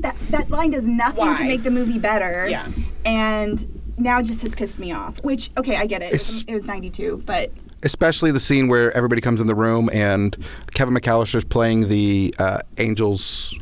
that. 0.00 0.16
That 0.30 0.50
line 0.50 0.70
does 0.70 0.84
nothing 0.84 1.34
to 1.36 1.44
make 1.44 1.62
the 1.62 1.70
movie 1.70 1.98
better 2.00 2.48
Yeah. 2.48 2.68
and 3.04 3.80
now 3.96 4.20
just 4.22 4.42
has 4.42 4.54
pissed 4.54 4.80
me 4.80 4.90
off. 4.92 5.22
Which 5.22 5.50
okay, 5.56 5.76
I 5.76 5.86
get 5.86 6.02
it. 6.02 6.06
It 6.06 6.14
It's- 6.14 6.44
it 6.48 6.54
was 6.54 6.64
92, 6.66 7.22
but 7.26 7.52
Especially 7.82 8.30
the 8.30 8.40
scene 8.40 8.68
where 8.68 8.96
everybody 8.96 9.20
comes 9.20 9.40
in 9.40 9.46
the 9.46 9.54
room 9.54 9.90
and 9.92 10.36
Kevin 10.74 10.94
McAllister's 10.94 11.44
playing 11.44 11.88
the 11.88 12.34
uh, 12.38 12.58
Angels, 12.78 13.52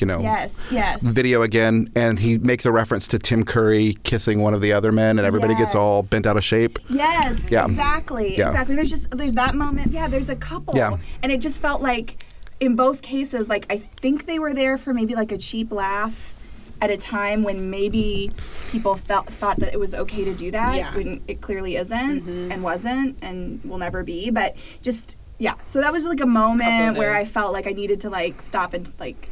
you 0.00 0.06
know, 0.06 0.20
yes, 0.20 0.66
yes. 0.70 1.02
video 1.02 1.42
again, 1.42 1.90
and 1.94 2.18
he 2.18 2.38
makes 2.38 2.64
a 2.64 2.72
reference 2.72 3.06
to 3.08 3.18
Tim 3.18 3.44
Curry 3.44 3.96
kissing 4.02 4.40
one 4.40 4.54
of 4.54 4.60
the 4.60 4.72
other 4.72 4.92
men, 4.92 5.18
and 5.18 5.26
everybody 5.26 5.54
gets 5.54 5.74
all 5.74 6.02
bent 6.02 6.26
out 6.26 6.36
of 6.36 6.44
shape. 6.44 6.78
Yes, 6.88 7.50
Yeah. 7.50 7.66
exactly. 7.66 8.36
Yeah. 8.38 8.48
Exactly. 8.48 8.76
There's 8.76 8.90
just 8.90 9.10
there's 9.10 9.34
that 9.34 9.54
moment. 9.54 9.92
Yeah, 9.92 10.08
there's 10.08 10.28
a 10.28 10.36
couple. 10.36 10.74
Yeah. 10.76 10.96
And 11.22 11.30
it 11.30 11.40
just 11.40 11.60
felt 11.60 11.82
like 11.82 12.24
in 12.58 12.74
both 12.74 13.02
cases 13.02 13.48
like 13.50 13.66
I 13.70 13.76
think 13.76 14.24
they 14.24 14.38
were 14.38 14.54
there 14.54 14.78
for 14.78 14.94
maybe 14.94 15.14
like 15.14 15.30
a 15.30 15.36
cheap 15.36 15.70
laugh 15.70 16.34
at 16.80 16.90
a 16.90 16.96
time 16.96 17.42
when 17.42 17.70
maybe 17.70 18.30
people 18.70 18.96
felt 18.96 19.26
thought 19.28 19.58
that 19.58 19.72
it 19.72 19.80
was 19.80 19.94
okay 19.94 20.24
to 20.24 20.34
do 20.34 20.50
that 20.50 20.76
Yeah. 20.76 20.94
when 20.94 21.22
it 21.26 21.40
clearly 21.40 21.76
isn't 21.76 22.20
mm-hmm. 22.20 22.52
and 22.52 22.62
wasn't 22.62 23.18
and 23.22 23.62
will 23.64 23.78
never 23.78 24.02
be, 24.02 24.30
but 24.30 24.56
just 24.82 25.16
yeah. 25.38 25.54
So 25.66 25.80
that 25.80 25.92
was 25.92 26.06
like 26.06 26.20
a 26.20 26.26
moment 26.26 26.96
where 26.96 27.14
I 27.14 27.24
felt 27.24 27.52
like 27.52 27.66
I 27.66 27.72
needed 27.72 28.00
to 28.02 28.10
like 28.10 28.40
stop 28.42 28.74
and 28.74 28.90
like 28.98 29.28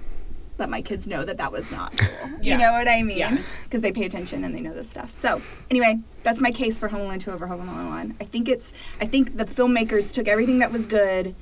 let 0.59 0.69
my 0.69 0.83
kids 0.83 1.07
know 1.07 1.25
that 1.25 1.39
that 1.39 1.51
was 1.53 1.71
not 1.71 1.97
cool. 1.97 2.31
Yeah. 2.41 2.53
You 2.53 2.59
know 2.59 2.73
what 2.73 2.89
I 2.89 3.03
mean? 3.03 3.19
Yeah. 3.19 3.39
Because 3.65 3.81
they 3.81 3.91
pay 3.91 4.05
attention 4.05 4.45
and 4.45 4.55
they 4.55 4.61
know 4.61 4.75
this 4.75 4.89
stuff. 4.89 5.17
So 5.17 5.41
anyway, 5.71 5.99
that's 6.23 6.41
my 6.41 6.51
case 6.51 6.79
for 6.79 6.89
Home 6.89 7.03
Alone 7.03 7.19
2 7.19 7.31
over 7.31 7.47
Home 7.47 7.67
Alone 7.69 7.89
1. 7.91 8.17
I 8.21 8.25
think 8.25 8.49
it's 8.49 8.73
I 9.01 9.07
think 9.07 9.37
the 9.37 9.45
filmmakers 9.45 10.13
took 10.15 10.29
everything 10.29 10.59
that 10.61 10.71
was 10.71 10.87
good 10.87 11.35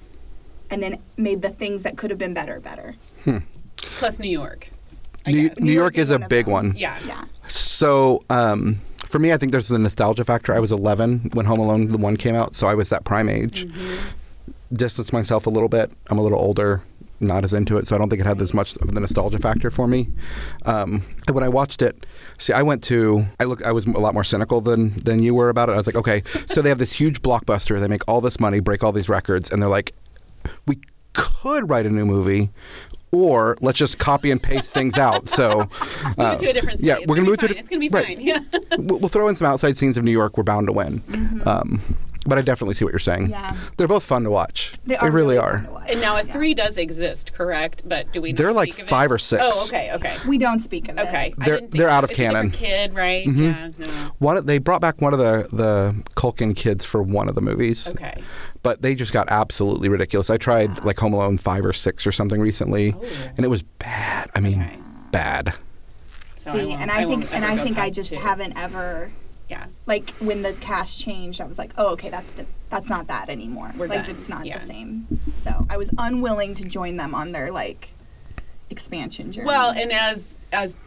and 0.71 0.83
then 0.83 0.99
made 1.17 1.43
the 1.43 1.51
things 1.51 1.83
that 1.83 1.97
could 1.97 2.11
have 2.11 2.19
been 2.19 2.35
better 2.35 2.61
better. 2.61 2.97
Hmm. 3.25 3.39
plus 3.77 4.19
New 4.19 4.31
York. 4.31 4.71
I 5.27 5.31
New. 5.31 5.51
New 5.59 5.73
York 5.73 5.99
is 5.99 6.11
a 6.11 6.19
big 6.19 6.47
them. 6.47 6.53
one. 6.53 6.75
Yeah. 6.77 6.99
Yeah. 7.07 7.25
So 7.49 8.23
um, 8.31 8.81
for 9.05 9.19
me, 9.19 9.33
I 9.33 9.37
think 9.37 9.53
there's 9.53 9.69
the 9.69 9.79
nostalgia 9.79 10.25
factor. 10.25 10.55
I 10.55 10.59
was 10.59 10.73
11 10.73 11.31
when 11.35 11.47
Home 11.47 11.61
Alone 11.61 11.89
the 11.89 11.99
one 11.99 12.17
came 12.17 12.35
out, 12.35 12.55
so 12.55 12.67
I 12.67 12.75
was 12.75 12.89
that 12.89 13.05
prime 13.05 13.29
age. 13.29 13.67
Distance 14.73 15.13
myself 15.13 15.47
a 15.47 15.51
little 15.51 15.69
bit. 15.69 15.93
I'm 16.09 16.19
a 16.19 16.23
little 16.23 16.39
older, 16.39 16.83
not 17.21 17.45
as 17.45 17.53
into 17.53 17.77
it, 17.77 17.87
so 17.87 17.95
I 17.95 17.99
don't 17.99 18.09
think 18.09 18.21
it 18.21 18.27
had 18.27 18.41
as 18.41 18.55
much 18.55 18.75
of 18.77 18.95
the 18.95 19.01
nostalgia 19.01 19.39
factor 19.39 19.71
for 19.71 19.87
me. 19.87 20.09
Um, 20.65 21.03
and 21.27 21.35
when 21.35 21.45
I 21.45 21.49
watched 21.51 21.83
it, 21.83 22.07
see, 22.39 22.55
I 22.55 22.63
went 22.63 22.83
to 22.85 23.27
I 23.39 23.45
look 23.45 23.63
I 23.65 23.73
was 23.73 23.85
a 23.85 23.91
lot 23.91 24.15
more 24.15 24.25
cynical 24.25 24.63
than 24.63 24.95
than 24.97 25.23
you 25.23 25.35
were 25.35 25.51
about 25.51 25.69
it. 25.69 25.73
I 25.73 25.77
was 25.77 25.87
like, 25.87 25.97
okay, 25.97 26.23
so 26.47 26.63
they 26.63 26.71
have 26.71 26.79
this 26.79 26.95
huge 26.95 27.21
blockbuster, 27.21 27.79
they 27.79 27.89
make 27.89 28.09
all 28.09 28.23
this 28.23 28.41
money, 28.41 28.61
break 28.61 28.83
all 28.83 28.93
these 28.93 29.11
records, 29.11 29.51
and 29.51 29.61
they're 29.61 29.69
like, 29.69 29.95
we 30.67 30.79
could 31.13 31.69
write 31.69 31.85
a 31.85 31.91
new 31.91 32.07
movie. 32.07 32.51
Or 33.13 33.59
let's 33.61 33.79
just 33.79 33.99
copy 33.99 34.31
and 34.31 34.43
paste 34.43 34.73
things 34.73 34.97
out. 34.97 35.29
So, 35.29 35.59
Move 36.17 36.33
it 36.33 36.39
to 36.41 36.49
a 36.49 36.53
different 36.55 36.81
yeah, 36.81 36.97
we're 37.07 37.17
gonna 37.17 37.29
move 37.29 37.39
to 37.39 37.47
a 37.47 37.51
It's 37.51 37.69
gonna 37.69 37.79
be 37.81 37.91
right. 37.91 38.07
fine. 38.07 38.21
Yeah. 38.23 38.39
we'll, 38.79 39.01
we'll 39.01 39.09
throw 39.11 39.29
in 39.29 39.35
some 39.37 39.47
outside 39.47 39.77
scenes 39.77 39.99
of 39.99 40.05
New 40.05 40.11
York. 40.11 40.39
We're 40.39 40.45
bound 40.45 40.67
to 40.69 40.73
win. 40.73 41.01
Mm-hmm. 41.01 41.47
Um, 41.47 41.81
but 42.27 42.39
I 42.39 42.43
definitely 42.43 42.75
see 42.75 42.85
what 42.85 42.93
you're 42.93 42.99
saying. 42.99 43.31
Yeah. 43.31 43.57
They're 43.77 43.89
both 43.89 44.05
fun 44.05 44.25
to 44.25 44.31
watch. 44.31 44.73
They, 44.87 44.97
are 44.97 45.11
really, 45.11 45.37
fun 45.37 45.45
are. 45.45 45.63
to 45.65 45.71
watch. 45.73 45.91
And 45.91 46.01
now 46.01 46.17
a 46.17 46.23
Yeah. 46.25 46.33
three 46.33 46.55
does 46.55 46.77
exist, 46.79 47.33
correct? 47.33 47.83
But 47.85 48.13
do 48.13 48.21
we? 48.21 48.33
Not 48.33 48.39
They're 48.39 48.53
like 48.53 48.73
speak 48.73 48.83
of 48.85 48.89
five 48.89 49.11
it? 49.11 49.15
or 49.15 49.19
six. 49.19 49.43
Oh, 49.45 49.65
okay, 49.69 49.93
okay, 49.95 50.17
We 50.29 50.39
don't 50.39 50.61
speak 50.61 50.89
of 50.89 50.99
it. 50.99 51.09
okay. 51.09 51.35
I 51.41 51.45
They're- 51.45 51.61
they're 51.69 51.89
out 51.89 52.05
of 52.05 52.11
It's 52.11 52.19
a 52.19 52.23
canon. 52.23 52.51
Kid, 52.51 52.95
right? 52.95 53.27
Mm-hmm. 53.27 53.43
Yeah. 53.43 53.71
No. 53.79 53.87
One, 54.19 54.47
they 54.47 54.59
brought 54.59 54.81
back 54.81 55.01
one 55.01 55.13
of 55.13 55.19
the 55.19 55.49
the 55.53 55.95
Culkin 56.15 56.55
kids 56.57 56.85
for 56.85 57.03
one 57.03 57.29
of 57.29 57.35
the 57.35 57.41
movies. 57.41 57.89
Okay. 57.89 58.23
But 58.63 58.83
they 58.83 58.95
just 58.95 59.13
got 59.13 59.29
absolutely 59.29 59.89
ridiculous. 59.89 60.31
I 60.31 60.37
tried 60.37 60.85
like 60.85 60.99
Home 61.01 61.13
Alone 61.15 61.39
five 61.39 61.65
or 61.65 61.73
six 61.73 62.07
or 62.07 62.13
something 62.13 62.41
recently, 62.41 62.95
Oh. 62.97 63.05
and 63.37 63.45
it 63.45 63.49
was 63.49 63.63
bad. 63.63 64.31
I 64.37 64.41
mean, 64.41 64.63
Okay. 64.63 64.79
bad. 65.11 65.55
So 66.37 66.53
See, 66.53 66.67
won't- 66.67 66.81
and 66.81 66.91
I, 66.91 67.05
won't 67.07 67.23
think 67.25 67.35
and 67.35 67.45
I 67.45 67.57
think 67.57 67.79
I 67.79 67.91
just 67.91 68.13
two. 68.13 68.21
haven't 68.21 68.57
ever 68.57 69.11
Yeah. 69.53 69.67
like 69.87 70.11
when 70.19 70.41
the 70.43 70.55
cast 70.55 70.99
changed, 70.99 71.41
I 71.41 71.47
was 71.47 71.59
like, 71.59 71.73
oh, 71.77 71.93
okay, 71.93 72.09
that's 72.09 72.33
the, 72.33 72.47
that's 72.71 72.89
not 72.89 73.07
that 73.09 73.29
anymore. 73.29 73.71
We're 73.77 73.87
like 73.87 74.07
done. 74.07 74.17
it's 74.17 74.29
not 74.29 74.47
Yeah. 74.47 74.59
the 74.59 74.65
same. 74.65 75.07
So 75.35 75.67
I 75.69 75.77
was 75.77 75.91
unwilling 75.99 76.55
to 76.57 76.65
join 76.65 76.97
them 76.97 77.15
on 77.15 77.33
their 77.33 77.51
like 77.53 77.91
expansion 78.71 79.31
journey. 79.33 79.47
Well, 79.47 79.71
and 79.71 79.93
as 79.93 80.39
as 80.53 80.79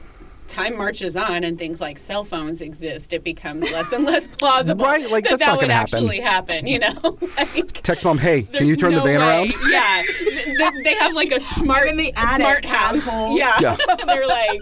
time 0.47 0.77
marches 0.77 1.15
on 1.17 1.43
and 1.43 1.57
things 1.57 1.81
like 1.81 1.97
cell 1.97 2.23
phones 2.23 2.61
exist, 2.61 3.13
it 3.13 3.23
becomes 3.23 3.63
less 3.71 3.91
and 3.91 4.05
less 4.05 4.27
plausible 4.37 4.85
Right, 4.85 5.09
like, 5.09 5.23
that 5.25 5.31
that's 5.31 5.39
that 5.39 5.47
not 5.47 5.57
would 5.57 5.61
gonna 5.63 5.73
happen. 5.73 5.95
actually 6.03 6.19
happen. 6.19 6.67
You 6.67 6.79
know, 6.79 7.17
like, 7.37 7.71
Text 7.81 8.05
mom, 8.05 8.17
hey, 8.17 8.43
can 8.43 8.67
you 8.67 8.75
turn 8.75 8.91
no 8.91 8.99
the 8.99 9.03
van 9.05 9.19
way. 9.19 9.25
around? 9.27 9.53
Yeah, 9.69 10.03
Th- 10.05 10.45
th- 10.57 10.83
they 10.83 10.95
have 10.95 11.13
like 11.13 11.31
a 11.31 11.39
smart 11.39 11.87
in 11.89 11.97
the 11.97 12.13
attic, 12.15 12.41
smart 12.41 12.65
house. 12.65 12.95
assholes. 13.07 13.37
Yeah, 13.39 13.59
Yeah. 13.59 13.77
they're 14.05 14.27
like, 14.27 14.61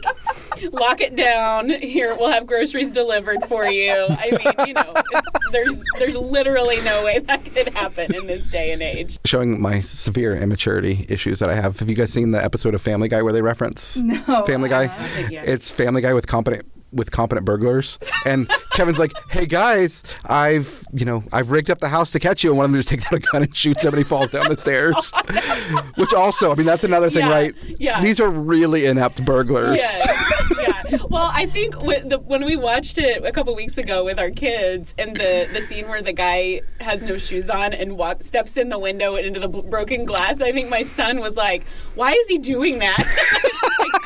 lock 0.71 1.01
it 1.01 1.15
down. 1.15 1.69
Here, 1.69 2.15
we'll 2.17 2.31
have 2.31 2.47
groceries 2.47 2.89
delivered 2.91 3.43
for 3.47 3.65
you. 3.65 4.05
I 4.09 4.31
mean, 4.31 4.67
you 4.67 4.73
know, 4.73 4.93
it's, 4.95 5.51
there's 5.51 5.83
there's 5.99 6.15
literally 6.15 6.81
no 6.83 7.03
way 7.03 7.19
that 7.19 7.45
could 7.45 7.69
happen 7.69 8.13
in 8.15 8.27
this 8.27 8.47
day 8.49 8.71
and 8.71 8.81
age. 8.81 9.19
Showing 9.25 9.61
my 9.61 9.81
severe 9.81 10.35
immaturity 10.35 11.05
issues 11.09 11.39
that 11.39 11.49
I 11.49 11.55
have. 11.55 11.79
Have 11.79 11.89
you 11.89 11.95
guys 11.95 12.11
seen 12.13 12.31
the 12.31 12.43
episode 12.43 12.73
of 12.73 12.81
Family 12.81 13.07
Guy 13.09 13.21
where 13.21 13.33
they 13.33 13.41
reference 13.41 13.97
No. 13.97 14.43
Family 14.45 14.69
Guy? 14.69 14.85
It's 15.29 15.69
Family 15.73 16.01
Guy 16.01 16.13
with 16.13 16.27
competent 16.27 16.65
with 16.91 17.09
competent 17.09 17.43
burglars, 17.43 17.97
and 18.23 18.47
Kevin's 18.73 18.99
like, 18.99 19.11
"Hey 19.31 19.47
guys, 19.47 20.03
I've 20.29 20.85
you 20.93 21.05
know 21.05 21.23
I've 21.33 21.49
rigged 21.49 21.71
up 21.71 21.79
the 21.79 21.89
house 21.89 22.11
to 22.11 22.19
catch 22.19 22.43
you," 22.43 22.51
and 22.51 22.57
one 22.57 22.65
of 22.65 22.71
them 22.71 22.79
just 22.79 22.89
takes 22.89 23.05
out 23.07 23.13
a 23.13 23.19
gun 23.19 23.41
and 23.41 23.55
shoots 23.55 23.83
him, 23.83 23.89
and 23.95 23.97
he 23.97 24.03
falls 24.03 24.31
down 24.31 24.47
the 24.47 24.57
stairs. 24.57 25.11
Which 25.95 26.13
also, 26.13 26.51
I 26.51 26.55
mean, 26.55 26.67
that's 26.67 26.83
another 26.83 27.09
thing, 27.09 27.23
Yeah, 27.25 27.29
right? 27.31 27.53
yeah. 27.79 27.99
These 28.01 28.19
are 28.19 28.29
really 28.29 28.85
inept 28.85 29.25
burglars. 29.25 29.77
Yes, 29.77 30.51
yeah. 30.61 30.97
Well, 31.09 31.31
I 31.33 31.47
think 31.47 31.81
when, 31.81 32.09
the, 32.09 32.19
when 32.19 32.45
we 32.45 32.55
watched 32.55 32.99
it 32.99 33.25
a 33.25 33.31
couple 33.31 33.55
weeks 33.55 33.79
ago 33.79 34.05
with 34.05 34.19
our 34.19 34.29
kids, 34.29 34.93
and 34.99 35.15
the 35.15 35.49
the 35.51 35.61
scene 35.61 35.87
where 35.89 36.03
the 36.03 36.13
guy 36.13 36.61
has 36.79 37.01
no 37.01 37.17
shoes 37.17 37.49
on 37.49 37.73
and 37.73 37.97
walk, 37.97 38.21
steps 38.21 38.55
in 38.55 38.69
the 38.69 38.77
window 38.77 39.15
and 39.15 39.25
into 39.25 39.39
the 39.39 39.47
b- 39.47 39.63
broken 39.67 40.05
glass, 40.05 40.41
I 40.41 40.51
think 40.51 40.69
my 40.69 40.83
son 40.83 41.19
was 41.21 41.35
like, 41.35 41.65
"Why 41.95 42.11
is 42.11 42.27
he 42.27 42.37
doing 42.37 42.77
that?" 42.79 43.03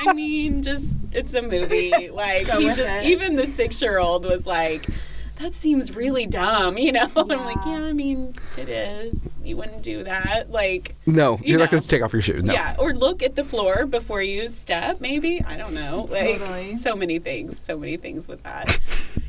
like, 0.06 0.08
I 0.08 0.14
mean, 0.14 0.64
just 0.64 0.98
it's 1.12 1.34
a 1.34 1.42
movie. 1.42 2.10
Like 2.12 2.48
Go 2.48 2.60
he 2.60 2.68
just 2.68 2.80
it. 2.82 3.06
even 3.06 3.36
the 3.36 3.48
six 3.48 3.82
year 3.82 4.00
old 4.00 4.26
was 4.26 4.46
like. 4.48 4.88
That 5.40 5.54
seems 5.54 5.96
really 5.96 6.26
dumb, 6.26 6.80
you 6.80 6.92
know. 6.92 7.08
I'm 7.16 7.28
like, 7.28 7.58
Yeah. 7.64 7.80
yeah, 7.82 7.86
I 7.86 7.94
mean, 7.94 8.34
it 8.58 8.70
is. 8.70 9.40
You 9.46 9.56
wouldn't 9.58 9.84
do 9.84 10.04
that, 10.04 10.50
like. 10.50 10.96
No, 11.06 11.38
You 11.38 11.52
you're 11.52 11.60
not 11.60 11.70
going 11.70 11.84
to 11.84 11.88
take 11.88 12.02
off 12.02 12.12
your 12.12 12.24
shoes. 12.24 12.44
No. 12.44 12.54
Yeah, 12.54 12.76
or 12.80 12.96
look 12.96 13.22
at 13.22 13.36
the 13.36 13.44
floor 13.44 13.86
before 13.86 14.24
you 14.24 14.50
step, 14.50 15.00
maybe. 15.00 15.44
I 15.46 15.56
don't 15.56 15.76
know. 15.76 16.08
Like 16.10 16.40
Totally. 16.40 16.80
so 16.80 16.96
many 16.96 17.20
things, 17.20 17.60
so 17.60 17.78
many 17.78 17.98
things 17.98 18.28
with 18.28 18.42
that. 18.42 18.80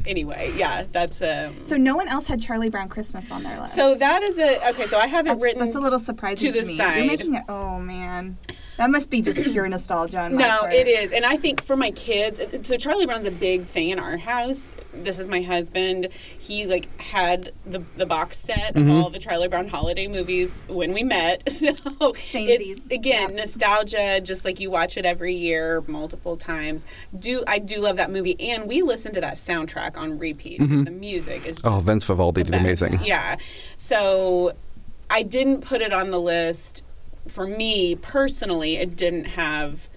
anyway, 0.06 0.50
yeah, 0.56 0.84
that's 0.90 1.20
um 1.20 1.66
So 1.66 1.76
no 1.76 1.94
one 1.94 2.08
else 2.08 2.26
had 2.26 2.40
Charlie 2.40 2.70
Brown 2.70 2.88
Christmas 2.88 3.30
on 3.30 3.42
their 3.42 3.60
list. 3.60 3.74
so 3.74 3.94
that 3.94 4.22
is 4.22 4.38
a 4.38 4.66
okay, 4.70 4.86
so 4.86 4.98
I 4.98 5.08
have 5.08 5.26
it 5.26 5.28
that's, 5.30 5.42
written 5.42 5.60
that's 5.60 5.76
a 5.76 5.80
little 5.80 5.98
surprising 5.98 6.54
to 6.54 6.58
to, 6.58 6.64
the 6.64 6.68
me. 6.72 6.76
side. 6.78 6.96
You're 6.96 7.06
making 7.06 7.34
it. 7.34 7.44
Oh 7.50 7.80
man. 7.80 8.38
That 8.78 8.90
must 8.90 9.10
be 9.10 9.20
just 9.22 9.42
pure 9.42 9.68
nostalgia 9.76 10.20
on 10.20 10.34
my 10.36 10.40
No, 10.40 10.58
part. 10.60 10.72
it 10.72 10.86
is, 10.86 11.12
and 11.12 11.26
I 11.26 11.36
think 11.36 11.60
for 11.62 11.76
my 11.76 11.90
kids. 11.90 12.40
So 12.66 12.76
Charlie 12.76 13.06
Brown's 13.06 13.26
a 13.26 13.30
big 13.30 13.64
thing 13.66 13.90
in 13.90 13.98
our 13.98 14.16
house. 14.16 14.72
This 14.94 15.18
is 15.18 15.28
my 15.28 15.42
husband. 15.42 16.08
He 16.38 16.64
like 16.66 16.88
had 17.00 17.52
the 17.66 17.80
the 17.96 18.06
box 18.06 18.38
set 18.38 18.70
of 18.70 18.76
mm-hmm. 18.76 18.90
all 18.92 19.10
the 19.10 19.18
Charlie 19.18 19.48
Brown 19.48 19.68
holiday 19.68 20.06
movies 20.06 20.60
when 20.68 20.92
we 20.92 21.02
met. 21.02 21.42
So 21.58 21.66
it's 21.68 21.80
Samesies. 22.32 22.90
again 22.92 23.30
Yeah. 23.30 23.36
nostalgia, 23.42 24.20
just 24.20 24.44
like 24.44 24.60
you 24.60 24.70
watch 24.70 24.96
it 24.96 25.04
every 25.04 25.34
year 25.34 25.82
multiple 25.88 26.36
times. 26.36 26.86
Do 27.18 27.42
I 27.48 27.58
do 27.58 27.80
love 27.80 27.96
that 27.96 28.10
movie? 28.12 28.36
And 28.40 28.68
we 28.68 28.82
listen 28.82 29.12
to 29.14 29.20
that 29.20 29.34
soundtrack 29.34 29.96
on 29.96 30.18
repeat. 30.18 30.60
Mm-hmm. 30.60 30.84
The 30.84 30.90
music 30.92 31.46
is 31.46 31.58
oh, 31.58 31.62
just 31.62 31.66
Oh, 31.66 31.80
Vince 31.80 32.06
Guaraldi 32.06 32.34
did 32.44 32.50
best. 32.52 32.60
amazing. 32.60 33.00
Yeah. 33.04 33.36
So 33.76 34.52
I 35.10 35.22
didn't 35.24 35.62
put 35.62 35.80
it 35.82 35.92
on 35.92 36.10
the 36.10 36.20
list. 36.20 36.84
For 37.28 37.46
me 37.46 37.94
personally, 37.94 38.76
it 38.76 38.96
didn't 38.96 39.26
have, 39.26 39.88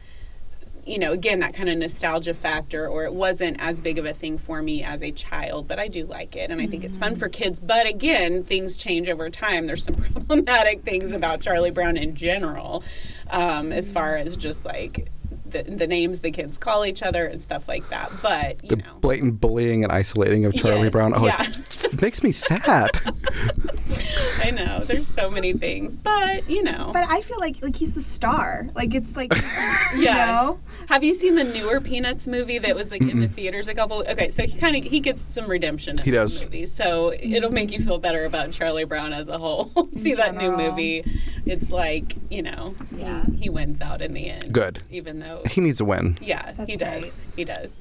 you 0.86 1.00
know, 1.00 1.12
again, 1.12 1.40
that 1.40 1.54
kind 1.54 1.70
of 1.70 1.78
nostalgia 1.78 2.34
factor, 2.34 2.88
or 2.88 3.06
it 3.06 3.14
wasn't 3.14 3.60
as 3.60 3.82
big 3.82 3.98
of 3.98 4.06
a 4.06 4.14
thing 4.14 4.38
for 4.38 4.62
me 4.62 4.84
as 4.84 5.02
a 5.02 5.12
child, 5.12 5.68
but 5.68 5.80
I 5.80 5.88
do 5.88 6.06
like 6.06 6.36
it, 6.36 6.52
and 6.52 6.62
I 6.62 6.68
think 6.68 6.84
it's 6.84 6.98
fun 6.98 7.16
for 7.16 7.30
kids. 7.30 7.60
But 7.60 7.88
again, 7.88 8.44
things 8.44 8.78
change 8.78 9.10
over 9.10 9.30
time. 9.30 9.68
There's 9.68 9.84
some 9.84 9.96
problematic 10.14 10.84
things 10.84 11.12
about 11.12 11.42
Charlie 11.42 11.72
Brown 11.72 11.98
in 11.98 12.16
general, 12.16 12.84
um, 13.30 13.72
as 13.72 13.92
far 13.92 14.18
as 14.18 14.36
just 14.36 14.66
like 14.66 15.10
the, 15.52 15.64
the 15.64 15.88
names 15.88 16.22
the 16.22 16.32
kids 16.32 16.58
call 16.58 16.86
each 16.86 17.02
other 17.04 17.26
and 17.26 17.40
stuff 17.40 17.68
like 17.68 17.88
that. 17.90 18.12
But, 18.22 18.64
you 18.64 18.70
The 18.70 18.76
know. 18.78 18.94
blatant 19.02 19.40
bullying 19.42 19.84
and 19.84 19.92
isolating 19.92 20.46
of 20.46 20.54
Charlie 20.56 20.84
Yes, 20.84 20.92
Brown. 20.94 21.14
Oh, 21.16 21.26
yeah. 21.26 21.36
it's, 21.40 21.86
it 21.94 22.02
makes 22.02 22.24
me 22.24 22.32
sad. 22.32 22.90
I 24.44 24.52
know 24.52 24.80
there's 24.80 25.08
so 25.08 25.30
many 25.30 25.54
things, 25.54 25.96
but 25.98 26.50
you 26.50 26.64
know. 26.64 26.90
But 26.94 27.08
I 27.10 27.22
feel 27.22 27.40
like 27.40 27.62
like 27.62 27.76
he's 27.76 27.92
the 27.92 28.02
star. 28.02 28.68
Like 28.76 28.94
it's 28.96 29.16
like 29.16 29.34
you 29.96 30.02
Yeah. 30.04 30.26
know. 30.26 30.58
Have 30.88 31.04
you 31.04 31.14
seen 31.14 31.36
the 31.36 31.44
newer 31.44 31.80
Peanuts 31.80 32.28
movie 32.28 32.58
that 32.58 32.76
was 32.76 32.92
like 32.92 33.02
in 33.02 33.20
the 33.20 33.28
theaters 33.28 33.68
a 33.68 33.74
couple? 33.74 34.04
Okay, 34.08 34.30
so 34.30 34.44
he 34.44 34.58
kind 34.60 34.76
of 34.76 34.84
he 34.84 35.00
gets 35.00 35.22
some 35.22 35.48
redemption. 35.48 35.98
In 36.00 36.04
He 36.06 36.12
does. 36.12 36.44
movie, 36.44 36.66
so 36.66 37.14
it'll 37.18 37.52
make 37.52 37.72
you 37.72 37.80
feel 37.84 37.98
better 37.98 38.26
about 38.26 38.52
Charlie 38.52 38.84
Brown 38.86 39.14
as 39.14 39.28
a 39.28 39.38
whole. 39.38 39.72
See 39.98 40.14
that 40.16 40.36
new 40.36 40.56
movie? 40.56 41.04
It's 41.46 41.72
like 41.72 42.16
you 42.30 42.42
know, 42.42 42.76
Yeah. 42.96 43.26
he, 43.26 43.42
he 43.44 43.50
wins 43.50 43.80
out 43.82 44.02
in 44.02 44.14
the 44.14 44.30
end. 44.30 44.52
Good. 44.54 44.82
even 44.90 45.20
though 45.20 45.41
He 45.50 45.62
needs 45.62 45.80
a 45.82 45.86
win. 45.86 46.18
yeah, 46.22 46.54
he 46.66 46.76
does. 46.76 47.02
right. 47.04 47.14
He 47.36 47.46
does. 47.46 47.78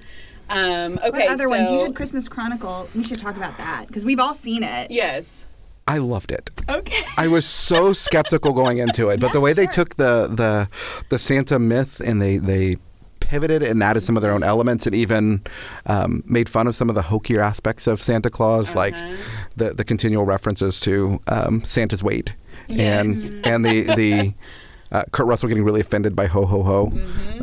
Um, 0.49 0.99
okay, 0.99 1.11
What 1.11 1.31
other 1.31 1.49
ones? 1.49 1.69
You 1.71 1.79
so- 1.79 1.85
had 1.87 1.95
Christmas 1.97 2.29
Chronicle. 2.29 2.89
We 2.95 3.05
should 3.05 3.19
talk 3.21 3.37
about 3.37 3.57
that 3.59 3.87
because 3.87 4.05
we've 4.05 4.19
all 4.21 4.35
seen 4.35 4.63
it. 4.63 4.91
Yes. 4.91 5.47
I 5.87 5.99
loved 5.99 6.31
it. 6.31 6.51
Okay. 6.69 7.03
I 7.17 7.27
was 7.29 7.45
so 7.47 7.93
skeptical 7.93 8.53
going 8.53 8.79
into 8.79 9.09
it, 9.09 9.19
but 9.21 9.33
the 9.33 9.41
way 9.41 9.53
they 9.53 9.67
took 9.67 9.97
the 9.97 10.29
the 10.29 10.69
the 11.09 11.19
Santa 11.19 11.59
myth 11.59 12.01
and 12.01 12.21
they 12.23 12.37
they 12.39 12.77
pivoted 13.21 13.63
and 13.63 13.83
added 13.83 14.03
some 14.03 14.17
of 14.17 14.23
their 14.23 14.33
own 14.33 14.43
elements 14.43 14.87
and 14.87 14.95
even 14.95 15.43
um, 15.87 16.23
made 16.27 16.49
fun 16.49 16.67
of 16.67 16.75
some 16.75 16.89
of 16.89 16.95
the 16.95 17.03
hokier 17.03 17.41
aspects 17.41 17.87
of 17.87 18.01
Santa 18.01 18.31
Claus, 18.31 18.75
like 18.77 18.95
Uh-huh. 18.95 19.17
the 19.57 19.75
the 19.75 19.85
continual 19.85 20.25
references 20.25 20.79
to 20.81 21.21
um, 21.29 21.63
Santa's 21.65 22.03
weight 22.05 22.35
Yes. 22.69 23.05
and 23.07 23.47
and 23.47 23.65
the 23.65 23.83
the 23.95 24.35
uh, 24.93 25.05
Kurt 25.13 25.27
Russell 25.27 25.49
getting 25.49 25.65
really 25.65 25.81
offended 25.81 26.15
by 26.17 26.27
ho 26.27 26.45
ho 26.47 26.63
ho. 26.63 26.93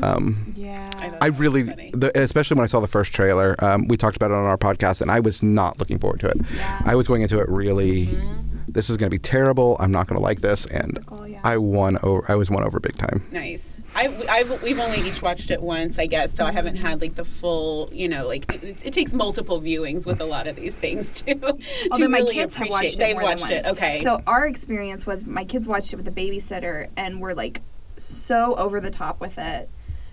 Um, 0.01 0.53
Yeah. 0.55 0.89
I 0.97 1.25
I 1.25 1.27
really, 1.27 1.63
the, 1.63 2.11
especially 2.15 2.55
when 2.55 2.63
I 2.63 2.67
saw 2.67 2.79
the 2.79 2.87
first 2.87 3.13
trailer, 3.13 3.55
um, 3.63 3.87
we 3.87 3.97
talked 3.97 4.15
about 4.15 4.31
it 4.31 4.35
on 4.35 4.45
our 4.45 4.57
podcast, 4.57 5.01
and 5.01 5.09
I 5.09 5.19
was 5.19 5.41
not 5.41 5.79
looking 5.79 5.97
forward 5.99 6.19
to 6.21 6.27
it. 6.27 6.37
Yeah. 6.55 6.81
I 6.85 6.95
was 6.95 7.07
going 7.07 7.21
into 7.21 7.39
it 7.39 7.47
really, 7.49 8.07
Mm-hmm. 8.07 8.71
this 8.71 8.89
is 8.89 8.97
going 8.97 9.09
to 9.09 9.13
be 9.15 9.19
terrible. 9.19 9.77
I'm 9.79 9.91
not 9.91 10.07
going 10.07 10.17
to 10.19 10.23
like 10.23 10.41
this, 10.41 10.65
and 10.67 10.95
Typical, 10.95 11.27
yeah. 11.27 11.39
I 11.43 11.57
won 11.57 11.97
over. 12.03 12.23
I 12.29 12.35
was 12.35 12.49
won 12.49 12.63
over 12.63 12.79
big 12.79 12.97
time. 12.97 13.25
Nice. 13.31 13.75
I, 13.97 14.15
I've, 14.29 14.61
we've 14.61 14.77
only 14.77 15.01
each 15.01 15.23
watched 15.23 15.49
it 15.49 15.59
once, 15.59 15.97
I 15.97 16.05
guess, 16.05 16.31
so 16.31 16.45
I 16.45 16.51
haven't 16.51 16.75
had 16.75 17.01
like 17.01 17.15
the 17.15 17.25
full, 17.25 17.89
you 17.91 18.07
know, 18.07 18.27
like 18.27 18.53
it, 18.53 18.85
it 18.85 18.93
takes 18.93 19.11
multiple 19.11 19.59
viewings 19.59 20.05
with 20.05 20.21
a 20.21 20.25
lot 20.25 20.45
of 20.45 20.55
these 20.55 20.75
things 20.75 21.23
too. 21.23 21.33
to 21.95 22.07
my 22.07 22.19
really 22.19 22.35
kids 22.35 22.53
have 22.55 22.69
watched 22.69 22.93
it 22.93 22.99
They've 22.99 23.15
more 23.15 23.23
watched 23.23 23.47
than 23.47 23.53
it. 23.53 23.65
once. 23.65 23.77
Okay. 23.77 24.01
So 24.03 24.21
our 24.27 24.45
experience 24.45 25.07
was 25.07 25.25
my 25.25 25.43
kids 25.43 25.67
watched 25.67 25.93
it 25.93 25.95
with 25.95 26.07
a 26.07 26.11
babysitter 26.11 26.89
and 26.95 27.19
were 27.19 27.33
like 27.33 27.61
so 27.97 28.53
over 28.55 28.79
the 28.79 28.91
top 28.91 29.19
with 29.19 29.39
it 29.39 29.67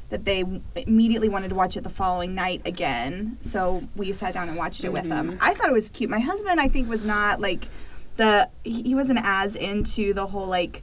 that 0.09 0.25
they 0.25 0.45
immediately 0.77 1.29
wanted 1.29 1.49
to 1.49 1.55
watch 1.55 1.77
it 1.77 1.83
the 1.83 1.91
following 1.91 2.35
night 2.35 2.63
again. 2.65 3.37
So 3.43 3.87
we 3.97 4.13
sat 4.13 4.33
down 4.33 4.49
and 4.49 4.57
watched 4.57 4.85
it 4.85 4.93
with 4.95 5.09
them. 5.09 5.33
Mm-hmm. 5.33 5.39
I 5.43 5.53
thought 5.53 5.69
it 5.69 5.75
was 5.75 5.91
cute. 5.91 6.09
My 6.09 6.21
husband, 6.21 6.59
I 6.59 6.69
think, 6.69 6.89
was 6.89 7.05
not 7.05 7.39
like 7.41 7.69
the 8.17 8.49
he 8.63 8.83
he 8.83 8.95
wasn't 8.95 9.21
as 9.23 9.57
into 9.57 10.15
the 10.15 10.29
whole 10.29 10.47
like. 10.47 10.83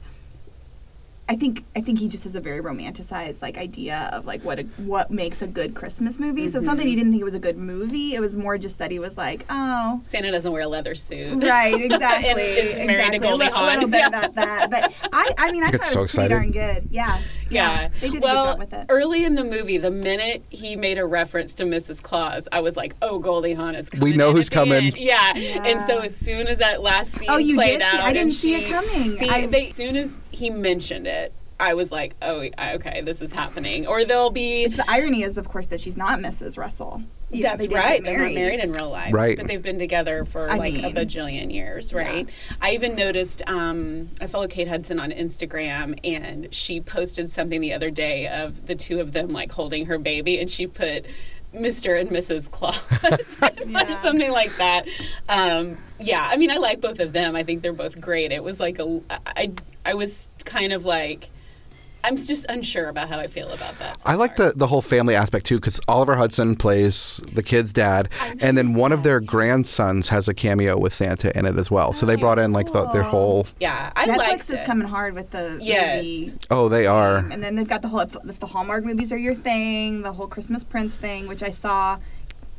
I 1.32 1.36
think 1.36 1.64
I 1.74 1.80
think 1.80 1.98
he 1.98 2.08
just 2.08 2.24
has 2.24 2.34
a 2.36 2.40
very 2.40 2.60
romanticized 2.60 3.40
like 3.40 3.56
idea 3.56 4.10
of 4.12 4.26
like 4.26 4.42
what 4.44 4.58
a, 4.58 4.64
what 4.76 5.10
makes 5.10 5.40
a 5.40 5.46
good 5.46 5.74
Christmas 5.74 6.18
movie. 6.20 6.46
So 6.48 6.58
it's 6.58 6.66
not 6.66 6.76
that 6.76 6.82
Mm-hmm. 6.82 6.88
he 6.90 6.96
didn't 6.96 7.12
think 7.12 7.20
it 7.22 7.24
was 7.24 7.32
a 7.34 7.38
good 7.38 7.56
movie. 7.56 8.14
It 8.14 8.20
was 8.20 8.36
more 8.36 8.58
just 8.58 8.78
that 8.80 8.90
he 8.90 8.98
was 8.98 9.16
like, 9.16 9.46
oh, 9.48 10.00
Santa 10.02 10.30
doesn't 10.30 10.52
wear 10.52 10.62
a 10.62 10.66
leather 10.66 10.94
suit. 10.94 11.42
Right, 11.42 11.80
exactly. 11.80 12.28
And 12.28 12.38
is 12.38 12.74
married 12.86 12.86
to 13.12 13.16
exactly. 13.16 13.18
Goldie 13.20 13.46
a, 13.46 13.54
a 13.54 13.64
little 13.64 13.88
bit 13.88 13.98
Yeah. 14.00 14.08
about 14.08 14.34
that, 14.34 14.70
but 14.70 14.92
I, 15.12 15.32
I 15.38 15.52
mean, 15.52 15.62
I 15.64 15.70
get 15.70 15.80
thought 15.80 15.90
it 15.90 15.92
so 15.94 16.02
was 16.02 16.14
pretty 16.14 16.34
excited. 16.34 16.52
darn 16.54 16.74
good. 16.74 16.88
Yeah, 16.90 17.20
Yeah. 17.48 17.88
they 18.00 18.10
did 18.10 18.22
well, 18.22 18.42
a 18.42 18.44
good 18.44 18.50
job 18.50 18.58
with 18.58 18.72
it. 18.74 18.86
early 18.90 19.24
in 19.24 19.34
the 19.36 19.44
movie, 19.44 19.78
the 19.78 19.90
minute 19.90 20.42
he 20.50 20.76
made 20.76 20.98
a 20.98 21.06
reference 21.06 21.54
to 21.54 21.64
Mrs. 21.64 22.02
Claus, 22.02 22.46
I 22.52 22.60
was 22.60 22.76
like, 22.76 22.94
"Oh, 23.00 23.18
Goldie 23.18 23.54
Hawn 23.54 23.74
is 23.74 23.88
coming." 23.88 24.10
We 24.10 24.16
know 24.16 24.32
who's 24.32 24.50
coming. 24.50 24.92
Yeah. 24.96 25.34
Yeah. 25.34 25.62
And 25.64 25.86
so 25.86 26.00
as 26.00 26.14
soon 26.14 26.46
as 26.46 26.58
that 26.58 26.82
last 26.82 27.14
scene 27.16 27.30
Oh, 27.30 27.38
you 27.38 27.54
played 27.54 27.78
did 27.78 27.90
see- 27.90 27.96
out, 27.98 28.04
I 28.04 28.12
didn't 28.12 28.22
and 28.28 28.32
see 28.34 28.54
it 28.56 28.68
coming. 28.68 29.12
See, 29.16 29.28
I- 29.30 29.46
they, 29.46 29.68
as 29.70 29.76
soon 29.76 29.96
as 29.96 30.12
he 30.42 30.50
mentioned 30.50 31.06
it, 31.06 31.32
I 31.60 31.74
was 31.74 31.92
like, 31.92 32.16
"Oh, 32.20 32.48
okay, 32.58 33.02
this 33.02 33.22
is 33.22 33.30
happening." 33.32 33.86
Or 33.86 34.04
there'll 34.04 34.30
be. 34.30 34.64
Which 34.64 34.76
the 34.76 34.90
irony 34.90 35.22
is, 35.22 35.38
of 35.38 35.48
course, 35.48 35.68
that 35.68 35.80
she's 35.80 35.96
not 35.96 36.18
Mrs. 36.18 36.58
Russell. 36.58 37.02
You 37.30 37.44
know, 37.44 37.50
That's 37.50 37.68
they 37.68 37.74
right. 37.74 38.02
They're 38.04 38.18
not 38.18 38.34
married 38.34 38.60
in 38.60 38.72
real 38.72 38.90
life, 38.90 39.14
Right. 39.14 39.38
But 39.38 39.46
they've 39.46 39.62
been 39.62 39.78
together 39.78 40.24
for 40.26 40.50
I 40.50 40.56
like 40.56 40.74
a 40.78 40.90
bajillion 40.92 41.50
years, 41.54 41.94
right? 41.94 42.28
I 42.60 42.72
even 42.72 42.94
noticed 42.94 43.40
um, 43.46 44.10
I 44.20 44.26
follow 44.26 44.48
Kate 44.48 44.68
Hudson 44.68 44.98
on 45.00 45.12
Instagram, 45.12 45.98
and 46.04 46.52
she 46.52 46.80
posted 46.80 47.30
something 47.30 47.60
the 47.62 47.72
other 47.72 47.90
day 47.90 48.26
of 48.26 48.66
the 48.66 48.74
two 48.74 49.00
of 49.00 49.12
them 49.12 49.28
like 49.32 49.52
holding 49.52 49.86
her 49.86 49.98
baby, 49.98 50.38
and 50.40 50.50
she 50.50 50.66
put. 50.66 51.06
Mr. 51.54 52.00
and 52.00 52.08
Mrs. 52.08 52.50
Claus, 52.50 52.78
or 53.04 53.58
Yeah. 53.68 54.00
something 54.00 54.30
like 54.32 54.56
that. 54.56 54.88
Um, 55.28 55.76
yeah, 56.00 56.26
I 56.30 56.38
mean, 56.38 56.50
I 56.50 56.56
like 56.56 56.80
both 56.80 56.98
of 56.98 57.12
them. 57.12 57.36
I 57.36 57.42
think 57.42 57.60
they're 57.60 57.74
both 57.74 58.00
great. 58.00 58.32
It 58.32 58.42
was 58.42 58.58
like 58.58 58.78
a, 58.78 59.02
I, 59.10 59.52
I 59.84 59.94
was 59.94 60.28
kind 60.44 60.72
of 60.72 60.84
like, 60.84 61.28
I'm 62.04 62.16
just 62.16 62.46
unsure 62.48 62.88
about 62.88 63.08
how 63.08 63.20
I 63.20 63.28
feel 63.28 63.48
about 63.50 63.78
that. 63.78 64.00
so 64.00 64.08
I 64.08 64.14
like 64.16 64.36
far. 64.36 64.50
the 64.50 64.58
the 64.58 64.66
whole 64.66 64.82
family 64.82 65.14
aspect 65.14 65.46
too, 65.46 65.56
because 65.56 65.80
Oliver 65.86 66.16
Hudson 66.16 66.56
plays 66.56 67.20
the 67.32 67.42
kid's 67.44 67.72
dad, 67.72 68.08
and 68.40 68.58
then 68.58 68.74
one 68.74 68.90
of 68.90 69.04
their 69.04 69.20
grandsons 69.20 70.08
has 70.08 70.26
a 70.26 70.34
cameo 70.34 70.76
with 70.78 70.92
Santa 70.92 71.36
in 71.38 71.46
it 71.46 71.56
as 71.56 71.70
well. 71.70 71.92
So 71.92 72.04
they 72.04 72.16
brought 72.16 72.40
in 72.40 72.52
like 72.52 72.72
the, 72.72 72.88
their 72.90 73.04
oh. 73.04 73.08
whole. 73.10 73.46
Yeah, 73.60 73.92
I 73.94 74.08
Netflix 74.08 74.16
liked 74.18 74.44
is 74.44 74.50
it. 74.60 74.66
coming 74.66 74.88
hard 74.88 75.14
with 75.14 75.30
the 75.30 75.58
Yes. 75.60 76.02
movie. 76.02 76.32
Oh, 76.50 76.68
they 76.68 76.86
um, 76.88 76.96
are. 76.96 77.18
And 77.30 77.40
then 77.42 77.54
they've 77.54 77.68
got 77.68 77.82
the 77.82 77.88
whole 77.88 78.00
if, 78.00 78.16
if 78.28 78.40
the 78.40 78.46
Hallmark 78.46 78.84
movies 78.84 79.12
are 79.12 79.18
your 79.18 79.34
thing, 79.34 80.02
the 80.02 80.12
whole 80.12 80.26
Christmas 80.26 80.64
Prince 80.64 80.96
thing, 80.96 81.28
which 81.28 81.42
I 81.42 81.50
saw. 81.50 81.98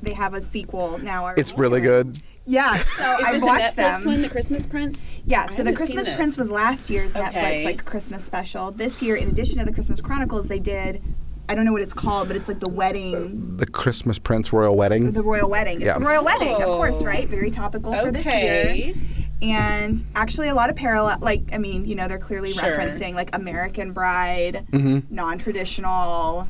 They 0.01 0.13
have 0.13 0.33
a 0.33 0.41
sequel 0.41 0.97
now. 0.97 1.23
already. 1.23 1.39
It's 1.39 1.57
really 1.57 1.79
good. 1.79 2.21
Yeah, 2.45 2.77
so 2.97 3.03
I've 3.03 3.33
this 3.35 3.43
a 3.43 3.45
watched 3.45 3.63
Netflix 3.63 3.75
them. 3.75 4.05
one, 4.05 4.21
The 4.21 4.29
Christmas 4.29 4.67
Prince? 4.67 5.11
Yeah, 5.25 5.47
so 5.47 5.63
the 5.63 5.73
Christmas. 5.73 6.09
Prince 6.09 6.37
was 6.37 6.49
last 6.49 6.89
year's 6.89 7.15
Okay. 7.15 7.25
Netflix 7.31 7.65
like 7.65 7.85
Christmas 7.85 8.23
special. 8.25 8.71
This 8.71 9.01
year, 9.01 9.15
in 9.15 9.29
addition 9.29 9.59
to 9.59 9.65
the 9.65 9.71
Christmas 9.71 10.01
Chronicles, 10.01 10.47
they 10.49 10.59
did. 10.59 11.01
I 11.47 11.55
don't 11.55 11.65
know 11.65 11.73
what 11.73 11.81
it's 11.81 11.93
called, 11.93 12.27
but 12.29 12.37
it's 12.37 12.47
like 12.47 12.59
the 12.61 12.69
wedding, 12.69 13.57
The 13.57 13.65
Christmas 13.65 14.17
Prince 14.17 14.53
Royal 14.53 14.75
Wedding. 14.75 15.11
the 15.11 15.21
royal 15.23 15.49
wedding. 15.49 15.75
It's 15.75 15.85
Yeah. 15.85 15.99
the 15.99 16.05
royal 16.05 16.23
wedding, 16.23 16.55
of 16.55 16.63
course, 16.67 17.01
Oh. 17.01 17.05
right? 17.05 17.27
Very 17.27 17.49
topical 17.51 17.93
for 17.93 18.11
this 18.11 18.25
Okay. 18.25 18.85
year. 18.85 18.95
And 19.41 20.01
actually, 20.15 20.47
a 20.47 20.55
lot 20.55 20.69
of 20.69 20.77
parallel. 20.77 21.17
Like, 21.19 21.41
I 21.51 21.57
mean, 21.57 21.83
you 21.85 21.95
know, 21.95 22.07
they're 22.07 22.17
clearly 22.17 22.51
Sure. 22.53 22.63
referencing 22.77 23.13
like 23.13 23.29
American 23.35 23.91
Bride, 23.91 24.65
Mm-hmm. 24.71 25.13
non-traditional. 25.13 26.47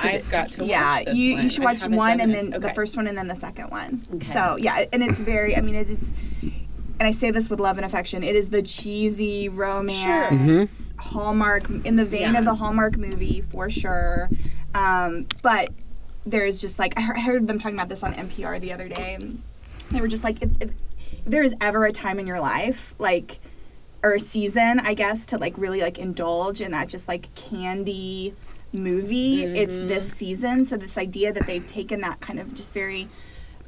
I've 0.00 0.28
got 0.30 0.50
to 0.52 0.64
yeah, 0.64 0.96
watch 0.98 1.04
this 1.06 1.16
you, 1.16 1.34
one. 1.34 1.42
you 1.42 1.48
should 1.48 1.64
watch 1.64 1.86
one 1.88 2.20
and 2.20 2.32
this. 2.34 2.48
then 2.48 2.60
the 2.60 2.70
first 2.74 2.96
one 2.96 3.06
and 3.06 3.16
then 3.18 3.28
the 3.28 3.36
second 3.36 3.70
one. 3.70 4.06
Okay. 4.14 4.32
So 4.32 4.56
yeah, 4.56 4.84
and 4.92 5.02
it's 5.02 5.18
very. 5.18 5.56
I 5.56 5.60
mean, 5.60 5.74
it 5.74 5.88
is. 5.88 6.12
And 7.00 7.06
I 7.06 7.12
say 7.12 7.30
this 7.30 7.48
with 7.48 7.60
love 7.60 7.76
and 7.76 7.86
affection. 7.86 8.24
It 8.24 8.34
is 8.34 8.50
the 8.50 8.60
cheesy 8.62 9.48
romance, 9.48 10.92
Hallmark 10.98 11.70
in 11.84 11.94
the 11.94 12.04
vein 12.04 12.32
Yeah. 12.32 12.38
of 12.40 12.44
the 12.44 12.56
Hallmark 12.56 12.96
movie 12.96 13.40
for 13.40 13.70
sure. 13.70 14.28
Um, 14.74 15.26
but 15.42 15.70
there's 16.26 16.60
just 16.60 16.78
like 16.78 16.98
I 16.98 17.02
heard, 17.02 17.16
I 17.16 17.20
heard 17.20 17.46
them 17.46 17.58
talking 17.60 17.76
about 17.76 17.88
this 17.88 18.02
on 18.02 18.14
NPR 18.14 18.60
the 18.60 18.72
other 18.72 18.88
day, 18.88 19.14
and 19.14 19.40
they 19.92 20.00
were 20.00 20.08
just 20.08 20.24
like, 20.24 20.42
if, 20.42 20.50
if, 20.60 20.70
if 21.12 21.24
there 21.24 21.42
is 21.44 21.54
ever 21.60 21.84
a 21.86 21.92
time 21.92 22.18
in 22.18 22.26
your 22.26 22.40
life, 22.40 22.94
like, 22.98 23.38
or 24.02 24.14
a 24.14 24.20
season, 24.20 24.80
I 24.80 24.94
guess, 24.94 25.24
to 25.26 25.38
like 25.38 25.56
really 25.56 25.80
like 25.80 25.98
indulge 25.98 26.60
in 26.60 26.72
that 26.72 26.88
just 26.88 27.06
like 27.08 27.32
candy 27.36 28.34
movie, 28.72 29.44
it's 29.44 29.76
this 29.76 30.10
season. 30.12 30.64
So 30.64 30.76
this 30.76 30.98
idea 30.98 31.32
that 31.32 31.46
they've 31.46 31.66
taken 31.66 32.00
that 32.02 32.20
kind 32.20 32.38
of 32.38 32.54
just 32.54 32.72
very 32.74 33.08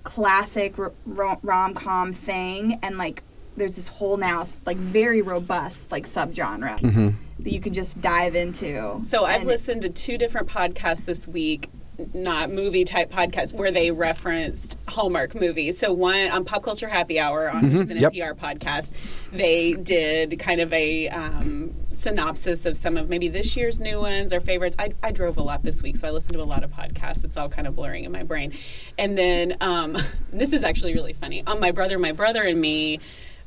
classic 0.05 0.75
rom 1.07 1.75
com 1.75 2.13
thing 2.13 2.79
and 2.83 2.97
like 2.97 3.23
there's 3.57 3.77
this 3.77 3.89
whole 3.89 4.17
now 4.17 4.45
like 4.65 4.79
very 4.79 5.21
robust 5.21 5.91
like 5.93 6.05
subgenre 6.07 6.79
Mm-hmm. 6.79 7.09
that 7.43 7.53
you 7.53 7.61
can 7.61 7.73
just 7.75 8.01
dive 8.01 8.35
into. 8.35 9.01
So 9.03 9.25
I've 9.25 9.45
listened 9.45 9.83
to 9.83 9.91
two 9.91 10.17
different 10.17 10.49
podcasts 10.49 11.05
this 11.05 11.29
week, 11.29 11.69
not 12.15 12.51
movie 12.51 12.85
type 12.85 13.11
podcasts, 13.11 13.53
where 13.53 13.71
they 13.71 13.91
referenced 13.91 14.79
Hallmark 14.89 15.35
movies. 15.35 15.79
So 15.79 15.93
one 15.93 16.31
on 16.31 16.45
Pop 16.47 16.63
Culture 16.63 16.89
Happy 16.89 17.19
Hour, 17.21 17.51
on 17.51 17.65
which 17.65 17.73
is 17.75 17.91
an 17.91 17.99
Yep. 17.99 18.13
NPR 18.15 18.35
podcast, 18.35 18.93
they 19.33 19.73
did 19.75 20.39
kind 20.39 20.61
of 20.63 20.73
a 20.73 21.09
um, 21.11 21.75
synopsis 22.01 22.67
of 22.67 22.77
some 22.77 22.97
of 22.97 23.09
maybe 23.09 23.29
this 23.29 23.57
year's 23.57 23.81
new 23.81 24.01
ones 24.01 24.33
or 24.33 24.41
favorites. 24.41 24.77
I, 24.79 24.93
I 25.03 25.13
drove 25.13 25.37
a 25.37 25.43
lot 25.43 25.63
this 25.63 25.83
week, 25.83 25.97
so 25.97 26.09
I 26.09 26.11
listened 26.11 26.35
to 26.35 26.43
a 26.43 26.45
lot 26.45 26.65
of 26.65 26.73
podcasts. 26.73 27.25
It's 27.25 27.37
all 27.37 27.49
kind 27.49 27.67
of 27.67 27.77
blurring 27.77 28.05
in 28.05 28.13
my 28.13 28.23
brain. 28.23 28.57
And 28.99 29.17
then 29.17 29.57
um, 29.61 29.97
this 30.33 30.53
is 30.53 30.65
actually 30.65 30.95
really 30.95 31.13
funny. 31.13 31.45
On 31.47 31.61
My 31.61 31.71
Brother, 31.71 31.99
My 31.99 32.13
Brother 32.13 32.43
and 32.43 32.61
Me, 32.61 33.01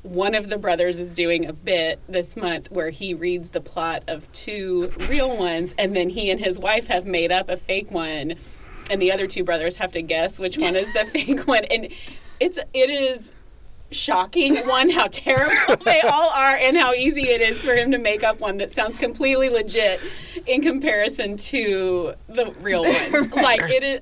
one 0.03 0.35
of 0.35 0.49
the 0.49 0.57
brothers 0.57 0.99
is 0.99 1.15
doing 1.15 1.45
a 1.45 1.53
bit 1.53 1.99
this 2.09 2.35
month 2.35 2.69
where 2.71 2.89
he 2.89 3.13
reads 3.13 3.49
the 3.49 3.61
plot 3.61 4.03
of 4.07 4.29
two 4.33 4.91
real 5.09 5.37
ones 5.37 5.73
and 5.77 5.95
then 5.95 6.09
he 6.09 6.29
and 6.29 6.41
his 6.41 6.59
wife 6.59 6.87
have 6.87 7.05
made 7.05 7.31
up 7.31 7.49
a 7.49 7.55
fake 7.55 7.89
one 7.89 8.35
and 8.89 9.01
the 9.01 9.13
other 9.13 9.27
two 9.27 9.45
brothers 9.45 9.77
have 9.77 9.93
to 9.93 10.01
guess 10.01 10.39
which 10.39 10.57
one 10.57 10.75
is 10.75 10.91
the 10.91 11.05
fake 11.11 11.47
one 11.47 11.63
and 11.65 11.87
it's 12.41 12.59
it 12.73 12.89
is 12.89 13.31
shocking 13.93 14.56
one 14.67 14.89
how 14.89 15.08
terrible 15.12 15.75
they 15.84 16.01
all 16.01 16.29
are 16.29 16.56
and 16.56 16.77
how 16.77 16.93
easy 16.93 17.29
it 17.29 17.41
is 17.41 17.62
for 17.63 17.73
him 17.73 17.91
to 17.91 17.97
make 17.97 18.23
up 18.23 18.39
one 18.39 18.58
that 18.58 18.71
sounds 18.71 18.97
completely 18.97 19.49
legit 19.49 19.99
in 20.45 20.62
comparison 20.62 21.38
to 21.38 22.13
the 22.27 22.51
real 22.62 22.84
ones. 22.84 23.32
Like 23.32 23.62
it 23.63 23.84
is 23.84 23.99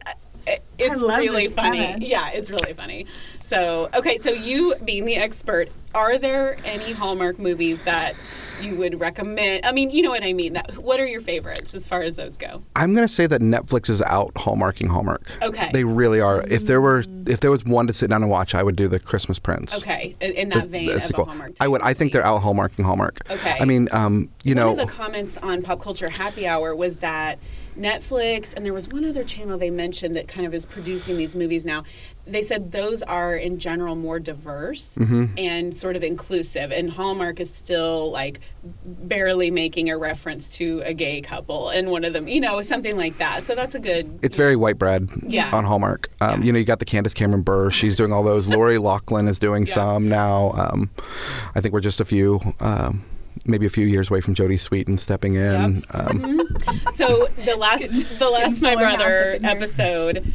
it's 0.80 1.02
really 1.02 1.48
funny. 1.48 1.86
premise. 1.86 2.04
yeah 2.04 2.30
it's 2.30 2.50
really 2.50 2.74
funny 2.74 3.06
so 3.52 3.90
okay 3.94 4.18
so 4.18 4.32
you 4.32 4.74
being 4.86 5.06
the 5.06 5.16
expert 5.16 5.70
are 5.94 6.18
there 6.18 6.58
any 6.64 6.94
hallmark 6.94 7.38
movies 7.38 7.80
that 7.82 8.16
you 8.62 8.76
would 8.76 9.00
recommend 9.00 9.66
i 9.66 9.72
mean 9.72 9.90
you 9.90 10.02
know 10.02 10.10
what 10.10 10.24
i 10.24 10.32
mean 10.32 10.54
that 10.54 10.78
what 10.78 11.00
are 11.00 11.06
your 11.06 11.22
favorites 11.22 11.74
as 11.74 11.88
far 11.88 12.02
as 12.02 12.16
those 12.16 12.38
go 12.38 12.64
I'm 12.82 12.96
going 12.96 13.08
to 13.08 13.14
say 13.14 13.28
that 13.28 13.42
Netflix 13.42 13.92
is 13.92 14.02
out 14.02 14.34
hallmarking 14.34 14.88
Hallmark. 14.88 15.38
Okay. 15.44 15.70
They 15.72 15.84
really 15.84 16.20
are. 16.20 16.44
If 16.48 16.66
there 16.66 16.82
were 16.82 17.04
if 17.28 17.40
there 17.40 17.52
was 17.52 17.64
one 17.64 17.86
to 17.86 17.94
sit 17.94 18.10
down 18.10 18.24
and 18.24 18.32
watch, 18.32 18.56
I 18.56 18.64
would 18.64 18.76
do 18.76 18.88
the 18.88 19.00
Christmas 19.00 19.38
Prince. 19.38 19.78
okay 19.78 20.16
in, 20.20 20.50
that 20.50 20.68
vein 20.68 20.88
The 20.88 20.96
of 20.96 21.28
hallmark 21.28 21.54
I 21.60 21.68
would. 21.68 21.82
I 21.82 21.94
think 21.94 22.12
they're 22.12 22.26
out 22.26 22.42
hallmarking 22.42 22.84
Hallmark. 22.84 23.20
Okay. 23.30 23.56
I 23.60 23.66
mean, 23.66 23.88
um, 23.92 24.30
you 24.44 24.56
know, 24.56 24.72
One 24.72 24.80
of 24.80 24.88
the 24.88 24.94
comments 24.94 25.38
on 25.38 25.62
Pop 25.62 25.80
Culture 25.80 26.10
Happy 26.10 26.48
Hour 26.48 26.76
was 26.76 26.98
that 26.98 27.38
Netflix 27.78 28.54
and 28.54 28.66
there 28.66 28.74
was 28.74 28.88
one 28.90 29.06
other 29.06 29.24
channel 29.24 29.58
they 29.58 29.70
mentioned 29.70 30.16
that 30.16 30.28
kind 30.28 30.46
of 30.46 30.54
is 30.54 30.66
producing 30.66 31.18
these 31.18 31.36
movies 31.36 31.66
now. 31.66 31.84
They 32.28 32.44
said 32.44 32.72
those 32.72 33.02
are 33.02 33.36
in 33.36 33.58
general 33.58 33.96
more 33.96 34.20
diverse 34.20 34.96
Mm-hmm. 34.98 35.26
and 35.38 35.76
sort 35.76 35.96
of 35.96 36.04
inclusive, 36.04 36.72
and 36.72 36.92
Hallmark 36.92 37.40
is 37.40 37.52
still 37.54 38.12
like 38.12 38.40
barely 38.86 39.50
making 39.52 39.90
a 39.90 39.98
reference 39.98 40.50
to 40.58 40.82
a 40.86 40.94
gay 40.94 41.22
couple, 41.22 41.70
and 41.70 41.90
one 41.90 42.04
of 42.06 42.14
them, 42.14 42.28
you 42.28 42.40
know, 42.40 42.62
something 42.62 42.96
like 42.98 43.18
that. 43.18 43.44
So 43.44 43.56
that's 43.56 43.74
a 43.76 43.80
good. 43.80 44.20
it's 44.22 44.36
very 44.36 44.56
white 44.56 44.78
bread 44.78 45.10
Yeah. 45.24 45.50
on 45.54 45.64
Hallmark. 45.66 46.10
Um, 46.22 46.44
You 46.44 46.54
know, 46.54 46.60
you 46.60 46.66
got 46.66 46.80
the 46.80 46.86
Candace 46.86 47.14
Cameron 47.14 47.42
Bure. 47.42 47.72
She's 47.72 47.96
doing 47.96 48.14
all 48.14 48.24
those. 48.24 48.48
Lori 48.56 48.78
Loughlin 48.78 49.28
is 49.28 49.40
doing 49.40 49.66
Yeah. 49.66 49.74
some 49.74 50.08
now. 50.08 50.52
Um, 50.52 50.90
I 51.56 51.62
think 51.62 51.74
we're 51.74 51.80
just 51.82 52.00
a 52.00 52.06
few. 52.06 52.40
Um, 52.60 53.04
Maybe 53.46 53.66
a 53.66 53.70
few 53.70 53.88
years 53.88 54.10
away 54.10 54.22
from 54.22 54.36
Jodie 54.36 54.60
Sweetin 54.60 55.00
stepping 55.00 55.36
in. 55.36 55.76
Yep. 55.76 55.84
Um, 55.94 56.40
So 56.96 57.28
the 57.46 57.56
last 57.58 57.92
the 58.20 58.30
last 58.30 58.62
my 58.62 58.76
brother 58.76 59.32
up 59.32 59.36
in 59.38 59.44
here. 59.44 59.52
episode, 59.52 60.34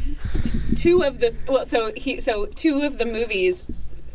two 0.77 1.03
of 1.03 1.21
the 1.21 1.35
well, 1.49 1.65
so 1.65 1.93
he 1.97 2.21
so 2.21 2.47
two 2.47 2.83
of 2.83 2.99
the 2.99 3.05
movies 3.07 3.65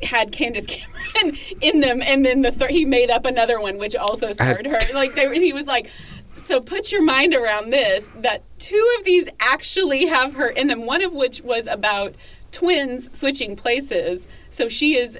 had 0.04 0.32
Candace 0.32 0.65
Cameron 0.65 1.38
in 1.62 1.80
them, 1.80 2.01
and 2.01 2.25
then 2.25 2.41
the 2.41 2.51
third 2.51 2.71
he 2.71 2.84
made 2.86 3.10
up 3.10 3.25
another 3.25 3.60
one 3.62 3.77
which 3.77 3.95
also 3.95 4.32
starred 4.34 4.65
her. 4.65 4.80
Like 4.93 5.13
they, 5.13 5.34
he 5.39 5.54
was 5.54 5.67
like. 5.67 5.89
So 6.34 6.62
put 6.62 6.93
your 6.93 7.01
mind 7.04 7.34
around 7.34 7.71
this 7.71 8.10
that 8.15 8.41
two 8.58 8.95
of 8.97 9.04
these 9.04 9.27
actually 9.41 10.06
have 10.06 10.36
her 10.36 10.47
in 10.47 10.67
them, 10.67 10.86
one 10.86 11.01
of 11.01 11.12
which 11.12 11.41
was 11.41 11.67
about 11.67 12.15
twins 12.54 13.10
switching 13.12 13.58
places. 13.58 14.30
So 14.49 14.69
she 14.69 14.95
is 14.95 15.19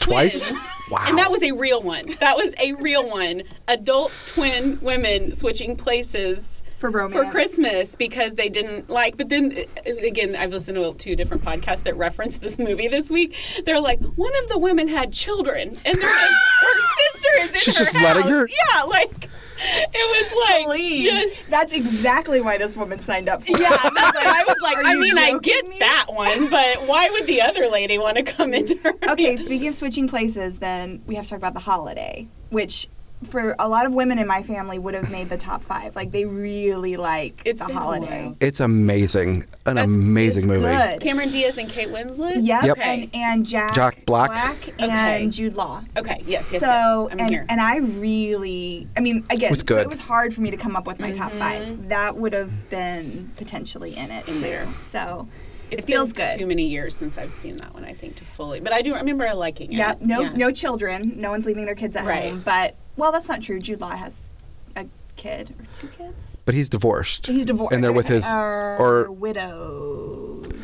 Twice? 0.00 0.52
Wow. 0.90 1.04
And 1.06 1.18
that 1.18 1.30
was 1.30 1.42
a 1.42 1.52
real 1.52 1.82
one. 1.82 2.04
That 2.20 2.36
was 2.36 2.54
a 2.58 2.72
real 2.74 3.08
one. 3.08 3.42
Adult 3.68 4.12
twin 4.26 4.80
women 4.80 5.34
switching 5.34 5.76
places 5.76 6.62
For 6.78 6.90
romance. 6.90 7.14
for 7.26 7.30
Christmas 7.30 7.94
because 7.94 8.34
they 8.34 8.48
didn't 8.48 8.90
like. 8.90 9.16
But 9.16 9.28
then 9.28 9.56
uh, 9.86 9.90
again, 10.04 10.34
I've 10.34 10.50
listened 10.50 10.76
to 10.76 10.94
two 10.94 11.14
different 11.14 11.44
podcasts 11.44 11.84
that 11.84 11.96
reference 11.96 12.38
this 12.38 12.58
movie 12.58 12.88
this 12.88 13.08
week. 13.10 13.36
They're 13.66 13.80
like, 13.80 14.00
one 14.00 14.32
of 14.42 14.48
the 14.48 14.58
women 14.58 14.88
had 14.88 15.12
children, 15.12 15.68
and 15.84 15.96
they're 15.98 16.10
like, 16.10 16.30
her 16.60 16.80
sister 17.12 17.28
is 17.42 17.50
in 17.50 17.56
She's 17.56 17.78
her 17.78 17.84
just 17.84 17.94
letting 17.94 18.22
house. 18.22 18.30
her- 18.32 18.48
Yeah, 18.48 18.82
like 18.82 19.28
it 19.62 20.24
was 20.24 20.48
like 20.48 20.66
Please. 20.66 21.04
just. 21.04 21.50
That's 21.50 21.72
exactly 21.72 22.40
why 22.40 22.58
this 22.58 22.76
woman 22.76 23.00
signed 23.00 23.28
up 23.28 23.42
for 23.42 23.50
it. 23.50 23.60
Yeah, 23.60 23.70
that's 23.70 23.94
what 23.94 24.26
I 24.26 24.44
was 24.46 24.56
like. 24.62 24.76
I 24.84 24.94
mean, 24.96 25.18
I 25.18 25.38
get 25.38 25.68
me? 25.68 25.78
that 25.78 26.06
one, 26.08 26.48
but 26.50 26.86
why 26.86 27.10
would 27.10 27.26
the 27.26 27.42
other 27.42 27.68
lady 27.68 27.98
want 27.98 28.16
to 28.16 28.22
come 28.22 28.54
into 28.54 28.76
her? 28.78 28.92
Okay, 29.10 29.36
speaking 29.36 29.68
of 29.68 29.74
switching 29.74 30.08
places, 30.08 30.58
then 30.58 31.02
we 31.06 31.14
have 31.14 31.24
to 31.24 31.30
talk 31.30 31.38
about 31.38 31.54
the 31.54 31.60
holiday, 31.60 32.28
which 32.50 32.88
for 33.24 33.54
a 33.58 33.68
lot 33.68 33.84
of 33.86 33.94
women 33.94 34.18
in 34.18 34.26
my 34.26 34.42
family 34.42 34.78
would 34.78 34.94
have 34.94 35.10
made 35.10 35.28
the 35.28 35.36
top 35.36 35.62
five. 35.62 35.94
Like 35.94 36.10
they 36.10 36.24
really 36.24 36.96
like 36.96 37.42
It's 37.44 37.60
the 37.60 37.66
been 37.66 37.76
a 37.76 37.78
holiday. 37.80 38.34
it's 38.40 38.60
amazing. 38.60 39.44
An 39.66 39.74
That's- 39.76 39.86
amazing 39.94 40.44
it's 40.44 40.46
movie. 40.48 40.62
good. 40.74 41.00
Cameron 41.00 41.30
Diaz 41.30 41.58
and 41.58 41.68
Kate 41.68 41.88
Winslet. 41.88 42.36
Yep, 42.40 42.64
Yep. 42.64 42.78
and 42.80 43.10
and 43.12 43.46
Jack, 43.46 43.74
Jack 43.74 44.06
Black. 44.06 44.68
and 44.80 44.90
Okay. 44.90 45.28
Jude 45.28 45.54
Law. 45.54 45.82
Okay. 45.96 46.22
Yes. 46.26 46.50
Yes. 46.52 46.60
so 46.60 46.66
yes. 46.66 47.08
I'm 47.12 47.18
and 47.20 47.30
here. 47.30 47.46
and 47.48 47.60
I 47.60 47.76
really, 47.78 48.88
I 48.96 49.00
mean, 49.00 49.24
again, 49.30 49.50
was 49.50 49.64
so 49.68 49.76
it 49.78 49.88
was 49.88 50.00
hard 50.00 50.34
for 50.34 50.40
me 50.40 50.50
to 50.50 50.56
come 50.56 50.74
up 50.76 50.86
with 50.86 50.98
my 50.98 51.10
top 51.12 51.30
Mm-hmm. 51.32 51.38
five. 51.38 51.88
That 51.90 52.16
would 52.16 52.32
have 52.32 52.70
been 52.70 53.30
potentially 53.36 53.96
in 53.96 54.10
it 54.10 54.26
In 54.28 54.34
too. 54.34 54.40
there. 54.40 54.66
So 54.80 55.28
It's 55.70 55.84
it 55.84 55.86
feels 55.86 56.12
been 56.12 56.26
good. 56.32 56.38
Too 56.40 56.46
many 56.46 56.66
years 56.66 56.96
since 56.96 57.18
I've 57.18 57.30
seen 57.32 57.58
that 57.58 57.74
one. 57.74 57.84
I 57.84 57.92
think 57.92 58.16
to 58.16 58.24
fully, 58.24 58.60
but 58.60 58.72
I 58.72 58.82
do 58.82 58.94
remember 58.94 59.32
liking 59.34 59.72
it. 59.72 59.76
Yep. 59.76 60.00
No, 60.02 60.20
Yeah. 60.22 60.32
no 60.34 60.50
children. 60.50 61.12
No 61.16 61.30
one's 61.30 61.46
leaving 61.46 61.66
their 61.66 61.74
kids 61.76 61.94
at 61.96 62.04
Right. 62.06 62.30
home. 62.30 62.42
But 62.44 62.74
well, 62.96 63.12
that's 63.12 63.28
not 63.28 63.42
true. 63.42 63.58
Jude 63.60 63.80
Law 63.80 63.90
has 63.96 64.28
a 64.76 64.86
kid 65.16 65.54
or 65.58 65.64
two 65.74 65.88
kids. 65.88 66.40
But 66.44 66.54
he's 66.54 66.68
divorced. 66.68 67.26
He's 67.26 67.44
divorced. 67.44 67.72
And 67.74 67.82
they're 67.84 67.92
with 67.92 68.06
his 68.08 68.24
uh, 68.26 68.76
or 68.78 69.10
widowed. 69.10 70.56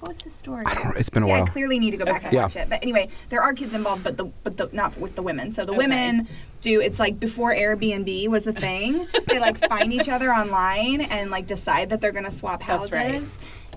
What 0.00 0.08
was 0.08 0.20
his 0.22 0.34
story? 0.34 0.64
I 0.66 0.74
don't- 0.74 0.96
it's 0.98 1.08
been 1.08 1.22
a 1.22 1.26
while. 1.26 1.44
I 1.44 1.46
clearly 1.46 1.78
need 1.78 1.92
to 1.92 1.96
go 1.96 2.04
back 2.04 2.24
and 2.24 2.26
Okay. 2.34 2.36
watch 2.36 2.56
it. 2.56 2.68
But 2.68 2.82
anyway, 2.82 3.08
there 3.30 3.40
are 3.40 3.54
kids 3.54 3.72
involved, 3.72 4.04
but 4.04 4.18
the 4.18 4.26
but 4.42 4.56
the 4.58 4.68
not 4.72 4.98
with 4.98 5.14
the 5.16 5.22
women. 5.22 5.50
So 5.50 5.64
the 5.64 5.70
Okay. 5.72 5.78
women 5.78 6.28
do. 6.60 6.80
It's 6.82 6.98
like 6.98 7.18
before 7.18 7.54
Airbnb 7.54 8.28
was 8.28 8.46
a 8.46 8.52
thing. 8.52 9.06
they 9.28 9.38
like 9.38 9.56
find 9.66 9.92
each 9.94 10.10
other 10.10 10.30
online 10.30 11.00
and 11.00 11.30
like 11.30 11.46
decide 11.46 11.88
that 11.88 12.02
they're 12.02 12.12
gonna 12.12 12.30
swap 12.30 12.62
houses. 12.62 12.90
That's 12.90 13.12
right. 13.14 13.24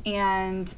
And 0.05 0.73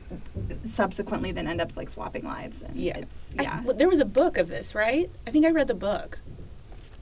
subsequently, 0.64 1.32
then 1.32 1.48
end 1.48 1.62
up 1.62 1.76
like 1.76 1.90
swapping 1.90 2.24
lives. 2.26 2.62
And 2.62 2.76
Yeah. 2.76 3.00
it's, 3.00 3.18
I- 3.40 3.44
yeah. 3.44 3.62
well, 3.64 3.76
there 3.76 3.90
was 3.90 4.00
a 4.00 4.06
book 4.06 4.38
of 4.38 4.50
this, 4.50 4.76
right? 4.76 5.10
I 5.26 5.32
think 5.32 5.46
I 5.46 5.52
read 5.52 5.68
the 5.68 5.74
book. 5.76 6.20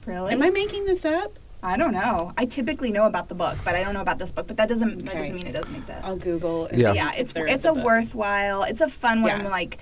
Really? 0.08 0.32
Am 0.32 0.42
I 0.42 0.50
making 0.50 0.86
this 0.86 1.04
up? 1.04 1.38
I 1.62 1.76
don't 1.76 1.92
know. 1.92 2.32
I 2.38 2.46
typically 2.46 2.92
know 2.92 3.04
about 3.06 3.28
the 3.28 3.34
book, 3.34 3.56
but 3.64 3.74
I 3.74 3.82
don't 3.82 3.92
know 3.94 4.00
about 4.00 4.18
this 4.18 4.30
book. 4.32 4.46
But 4.46 4.56
that 4.58 4.68
doesn't 4.68 5.04
that 5.06 5.14
doesn't 5.16 5.34
mean 5.34 5.46
it 5.46 5.52
doesn't 5.54 5.74
exist. 5.74 6.04
I'll 6.04 6.16
Google. 6.16 6.66
and 6.66 6.78
Yeah. 6.78 6.92
yeah, 6.92 7.12
it's 7.16 7.32
there 7.32 7.46
is 7.46 7.54
it's 7.56 7.64
a 7.64 7.72
book. 7.74 7.84
worthwhile. 7.84 8.62
It's 8.62 8.80
a 8.80 8.88
fun 8.88 9.22
one. 9.22 9.40
Yeah. 9.42 9.48
Like, 9.48 9.78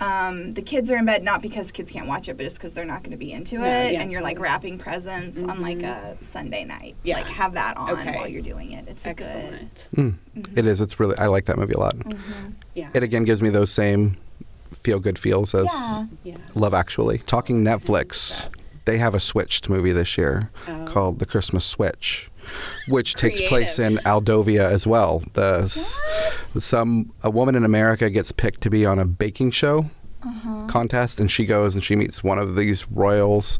um, 0.00 0.52
the 0.52 0.62
kids 0.62 0.90
are 0.90 0.96
in 0.96 1.04
bed 1.04 1.22
not 1.22 1.42
because 1.42 1.70
kids 1.72 1.90
can't 1.90 2.08
watch 2.08 2.28
it, 2.28 2.36
but 2.36 2.42
just 2.42 2.56
because 2.56 2.72
they're 2.72 2.86
not 2.86 3.02
going 3.02 3.10
to 3.12 3.18
be 3.18 3.30
into 3.32 3.56
Yeah, 3.56 3.82
it, 3.84 3.92
yeah, 3.92 4.00
and 4.00 4.10
you're 4.10 4.22
like 4.22 4.40
wrapping 4.40 4.78
presents 4.78 5.42
on 5.42 5.60
like 5.60 5.82
a 5.82 6.16
Sunday 6.20 6.64
night. 6.64 6.96
Yeah. 7.04 7.16
like 7.18 7.26
have 7.28 7.52
that 7.54 7.76
on 7.76 7.90
Okay. 7.90 8.16
while 8.16 8.26
you're 8.26 8.42
doing 8.42 8.72
it. 8.72 8.88
It's 8.88 9.04
a 9.06 9.12
good. 9.14 9.26
Excellent. 9.26 9.88
Mm. 9.94 10.58
It 10.58 10.66
is. 10.66 10.80
It's 10.80 10.98
really. 10.98 11.16
I 11.18 11.26
like 11.26 11.44
that 11.44 11.56
movie 11.58 11.74
a 11.74 11.78
lot. 11.78 11.94
Yeah. 12.74 12.88
It 12.94 13.02
again 13.02 13.24
gives 13.24 13.42
me 13.42 13.50
those 13.50 13.70
same 13.70 14.16
feel 14.72 14.98
good 15.00 15.18
feels 15.18 15.54
as 15.54 15.66
Yeah. 15.72 16.04
yeah. 16.24 16.36
Love 16.54 16.72
Actually. 16.74 17.18
Talking 17.18 17.62
Netflix, 17.62 18.48
they 18.90 18.98
have 18.98 19.14
a 19.14 19.20
switched 19.20 19.68
movie 19.70 19.92
this 19.92 20.18
year 20.18 20.50
Oh. 20.66 20.84
called 20.84 21.20
The 21.20 21.26
Christmas 21.26 21.64
Switch, 21.64 22.28
which 22.88 23.14
takes 23.14 23.40
place 23.42 23.78
in 23.78 23.98
Aldovia 23.98 24.68
as 24.68 24.84
well. 24.84 25.22
The 25.34 25.60
s- 25.64 26.02
some 26.58 27.12
a 27.22 27.30
woman 27.30 27.54
in 27.54 27.64
America 27.64 28.10
gets 28.10 28.32
picked 28.32 28.62
to 28.62 28.70
be 28.70 28.84
on 28.84 28.98
a 28.98 29.04
baking 29.04 29.52
show. 29.52 29.90
Uh-huh. 30.22 30.66
Contest 30.66 31.18
and 31.20 31.30
she 31.30 31.46
goes 31.46 31.74
and 31.74 31.82
she 31.84 31.94
meets 31.96 32.22
one 32.22 32.38
of 32.38 32.54
these 32.56 32.86
royals, 32.90 33.58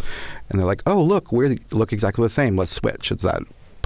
and 0.49 0.59
they're 0.59 0.67
like, 0.67 0.83
"Oh, 0.85 1.03
look, 1.03 1.33
we 1.33 1.59
look 1.71 1.93
exactly 1.93 2.23
the 2.25 2.29
same. 2.29 2.55
Let's 2.57 2.73
switch." 2.73 3.11
It's 3.13 3.23
that 3.23 3.41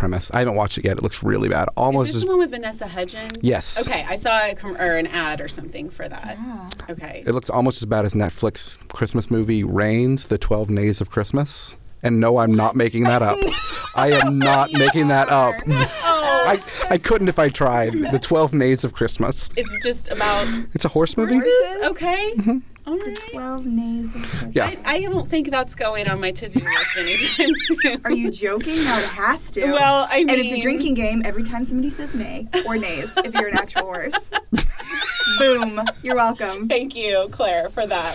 premise. 0.04 0.30
I 0.34 0.40
haven't 0.40 0.56
watched 0.56 0.76
it 0.76 0.84
yet. 0.84 0.98
It 0.98 1.02
looks 1.02 1.22
really 1.22 1.48
bad. 1.48 1.68
Almost 1.78 2.08
Is 2.08 2.14
this 2.14 2.22
as 2.22 2.26
the 2.26 2.28
one 2.28 2.38
with 2.38 2.50
Vanessa 2.50 2.86
Hudgens? 2.86 3.32
Yes. 3.40 3.80
Okay, 3.88 4.04
I 4.06 4.16
saw 4.16 4.46
a 4.48 4.54
com- 4.54 4.76
or 4.76 4.96
an 4.96 5.06
ad 5.06 5.40
or 5.40 5.48
something 5.48 5.88
for 5.88 6.06
that. 6.06 6.36
Ah. 6.38 6.68
Okay. 6.90 7.22
It 7.26 7.32
looks 7.32 7.48
almost 7.48 7.80
as 7.80 7.86
bad 7.86 8.04
as 8.04 8.12
Netflix 8.12 8.76
Christmas 8.88 9.30
movie 9.30 9.64
Rains: 9.64 10.26
The 10.26 10.36
12 10.36 10.74
Days 10.74 11.00
of 11.00 11.08
Christmas. 11.10 11.78
And 12.02 12.20
no, 12.20 12.36
I'm 12.36 12.52
not 12.52 12.76
making 12.76 13.04
that 13.04 13.22
up. 13.22 13.38
I 13.96 14.10
am 14.12 14.38
not 14.38 14.70
making 14.74 15.08
that 15.08 15.30
up. 15.30 15.54
Oh. 15.66 16.44
I, 16.46 16.62
I 16.90 16.98
couldn't 16.98 17.28
if 17.28 17.38
I 17.38 17.48
tried. 17.48 17.94
The 17.94 18.18
12 18.18 18.58
Days 18.58 18.84
of 18.84 18.92
Christmas. 18.92 19.48
It's 19.56 19.74
just 19.82 20.10
about 20.10 20.46
It's 20.74 20.84
a 20.84 20.88
horse 20.88 21.16
movie? 21.16 21.32
horses. 21.36 21.84
Okay. 21.92 22.34
Mm-hmm. 22.36 22.58
All 22.86 22.98
The 22.98 23.28
12 23.32 23.64
Neighs 23.66 24.14
of 24.14 24.22
Christmas. 24.22 24.54
Yeah. 24.54 24.66
I, 24.84 24.96
I 24.96 25.00
don't 25.02 25.26
think 25.28 25.50
that's 25.50 25.74
going 25.74 26.06
on 26.06 26.20
my 26.20 26.32
to-do 26.32 26.58
list 26.60 26.98
anytime 26.98 27.54
soon. 27.82 28.00
Are 28.04 28.12
you 28.12 28.30
joking? 28.30 28.76
No, 28.76 28.98
it 28.98 29.04
has 29.06 29.50
to. 29.52 29.72
Well, 29.72 30.06
I 30.10 30.18
mean. 30.18 30.30
and 30.30 30.38
it's 30.40 30.52
a 30.52 30.60
drinking 30.60 30.92
game 30.94 31.22
every 31.24 31.44
time 31.44 31.64
somebody 31.64 31.88
says 31.88 32.14
neigh 32.14 32.46
or 32.66 32.76
nays 32.76 33.16
if 33.18 33.32
you're 33.34 33.48
an 33.48 33.56
actual 33.56 33.82
horse. 33.84 34.30
Boom. 35.38 35.80
You're 36.02 36.14
welcome. 36.16 36.68
Thank 36.68 36.94
you, 36.94 37.28
Claire, 37.30 37.70
for 37.70 37.86
that. 37.86 38.14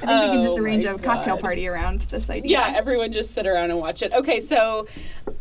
I 0.00 0.06
think 0.06 0.20
we 0.22 0.28
can 0.36 0.40
just 0.42 0.58
Oh 0.58 0.62
arrange 0.62 0.84
a 0.84 0.94
cocktail 0.98 1.34
God. 1.36 1.40
party 1.42 1.66
around 1.68 2.00
this 2.02 2.28
idea. 2.30 2.58
Yeah, 2.58 2.72
everyone 2.76 3.12
just 3.12 3.32
sit 3.34 3.46
around 3.46 3.70
and 3.70 3.78
watch 3.80 4.02
it. 4.02 4.12
Okay, 4.12 4.40
so 4.40 4.86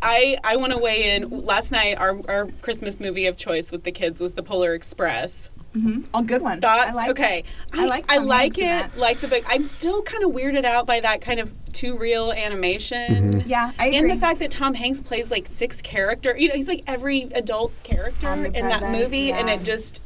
I 0.02 0.38
I 0.44 0.56
want 0.56 0.74
to 0.74 0.80
weigh 0.80 1.16
in. 1.16 1.30
Last 1.46 1.72
night, 1.72 1.98
our 1.98 2.20
our 2.28 2.48
Christmas 2.62 3.00
movie 3.00 3.26
of 3.28 3.38
choice 3.38 3.72
with 3.72 3.84
the 3.84 3.92
kids 3.92 4.20
was 4.22 4.34
The 4.34 4.42
Polar 4.44 4.74
Express. 4.74 5.50
Hmm 5.74 6.01
Oh, 6.13 6.24
good 6.24 6.41
one. 6.41 6.61
Thoughts? 6.61 6.89
I 6.89 6.93
like 6.93 7.09
okay, 7.11 7.43
I 7.74 7.86
like 7.86 8.11
I 8.11 8.18
like 8.18 8.57
it. 8.57 8.97
Like 8.97 9.20
the 9.20 9.28
book. 9.28 9.43
I'm 9.47 9.63
still 9.63 10.01
kind 10.01 10.24
of 10.24 10.32
weirded 10.32 10.65
out 10.65 10.86
by 10.86 10.99
that 10.99 11.22
kind 11.22 11.39
of 11.39 11.53
too 11.74 11.95
real 11.97 12.32
animation. 12.32 13.43
Yeah, 13.45 13.72
I 13.78 13.88
agree. 13.88 13.97
And 13.97 14.09
the 14.09 14.15
fact 14.15 14.39
that 14.39 14.49
Tom 14.51 14.74
Hanks 14.74 15.01
plays 15.01 15.30
like 15.30 15.45
six 15.47 15.82
character, 15.82 16.36
you 16.38 16.49
know, 16.49 16.55
he's 16.55 16.68
like 16.68 16.84
every 16.88 17.24
adult 17.34 17.72
character 17.84 18.34
in 18.34 18.53
that 18.68 18.82
Omnipresent, 18.82 18.91
movie, 18.91 19.32
and 19.32 19.49
it 19.49 19.63
just, 19.63 20.01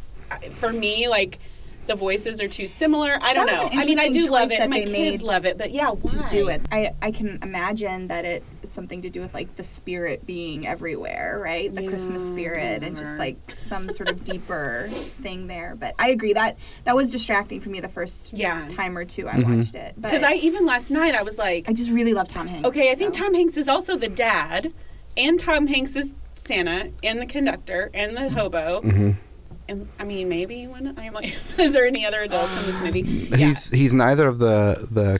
for 0.59 0.73
me, 0.73 1.07
like 1.07 1.39
the 1.87 1.95
voices 1.95 2.39
are 2.41 2.47
too 2.47 2.67
similar. 2.67 3.17
I 3.21 3.33
don't 3.33 3.47
know. 3.47 3.67
I 3.71 3.85
mean, 3.85 3.99
I 3.99 4.09
do 4.09 4.29
love 4.29 4.51
it. 4.51 4.69
My 4.69 4.79
they 4.79 4.85
kids 4.85 5.23
love 5.23 5.45
it, 5.45 5.57
but 5.57 5.71
yeah, 5.71 5.89
why? 5.89 6.11
to 6.11 6.23
do 6.29 6.47
it. 6.47 6.61
I, 6.71 6.91
I 7.01 7.11
can 7.11 7.39
imagine 7.41 8.07
that 8.07 8.23
it 8.23 8.43
is 8.61 8.71
something 8.71 9.01
to 9.01 9.09
do 9.09 9.19
with 9.19 9.33
like 9.33 9.55
the 9.55 9.63
spirit 9.63 10.25
being 10.25 10.67
everywhere, 10.67 11.39
right? 11.43 11.73
The 11.73 11.87
Christmas 11.87 12.23
Yeah, 12.23 12.27
spirit 12.29 12.83
and 12.83 12.95
just 12.95 13.17
like 13.17 13.37
some 13.65 13.89
sort 13.91 14.09
of 14.09 14.23
deeper 14.23 14.87
thing 14.91 15.47
there. 15.47 15.75
But 15.75 15.95
I 15.99 16.09
agree 16.11 16.33
that 16.33 16.57
that 16.85 16.95
was 16.95 17.09
distracting 17.11 17.59
for 17.61 17.69
me 17.69 17.79
the 17.79 17.89
first 17.89 18.33
Yeah. 18.33 18.67
time 18.71 18.97
or 18.97 19.03
two 19.05 19.27
I 19.27 19.33
Mm-hmm. 19.33 19.57
watched 19.57 19.75
it. 19.75 19.95
Because 19.99 20.23
I 20.23 20.33
even 20.35 20.65
last 20.65 20.91
night 20.91 21.15
I 21.15 21.23
was 21.23 21.37
like, 21.37 21.67
I 21.67 21.73
just 21.73 21.89
really 21.91 22.13
love 22.13 22.27
Tom 22.27 22.47
Hanks. 22.47 22.67
okay, 22.69 22.91
I 22.91 22.95
think 22.95 23.15
so. 23.15 23.23
Tom 23.23 23.33
Hanks 23.33 23.57
is 23.57 23.67
also 23.67 23.97
the 23.97 24.07
dad, 24.09 24.73
and 25.17 25.39
Tom 25.39 25.67
Hanks 25.67 25.95
is 25.95 26.13
Santa, 26.43 26.91
and 27.03 27.19
the 27.19 27.25
conductor, 27.25 27.89
and 27.93 28.15
the 28.15 28.29
hobo. 28.29 28.81
Mm-hmm. 28.81 29.11
I 29.69 30.03
mean, 30.03 30.27
maybe 30.29 30.67
when 30.67 30.97
I'm 30.97 31.13
like, 31.13 31.37
is 31.57 31.73
there 31.73 31.85
any 31.85 32.05
other 32.05 32.21
adults 32.21 32.59
in 32.59 32.71
this 32.71 32.81
movie? 32.81 33.01
He's 33.35 33.69
he's 33.69 33.93
neither 33.93 34.27
of 34.27 34.39
the 34.39 34.87
the 34.91 35.19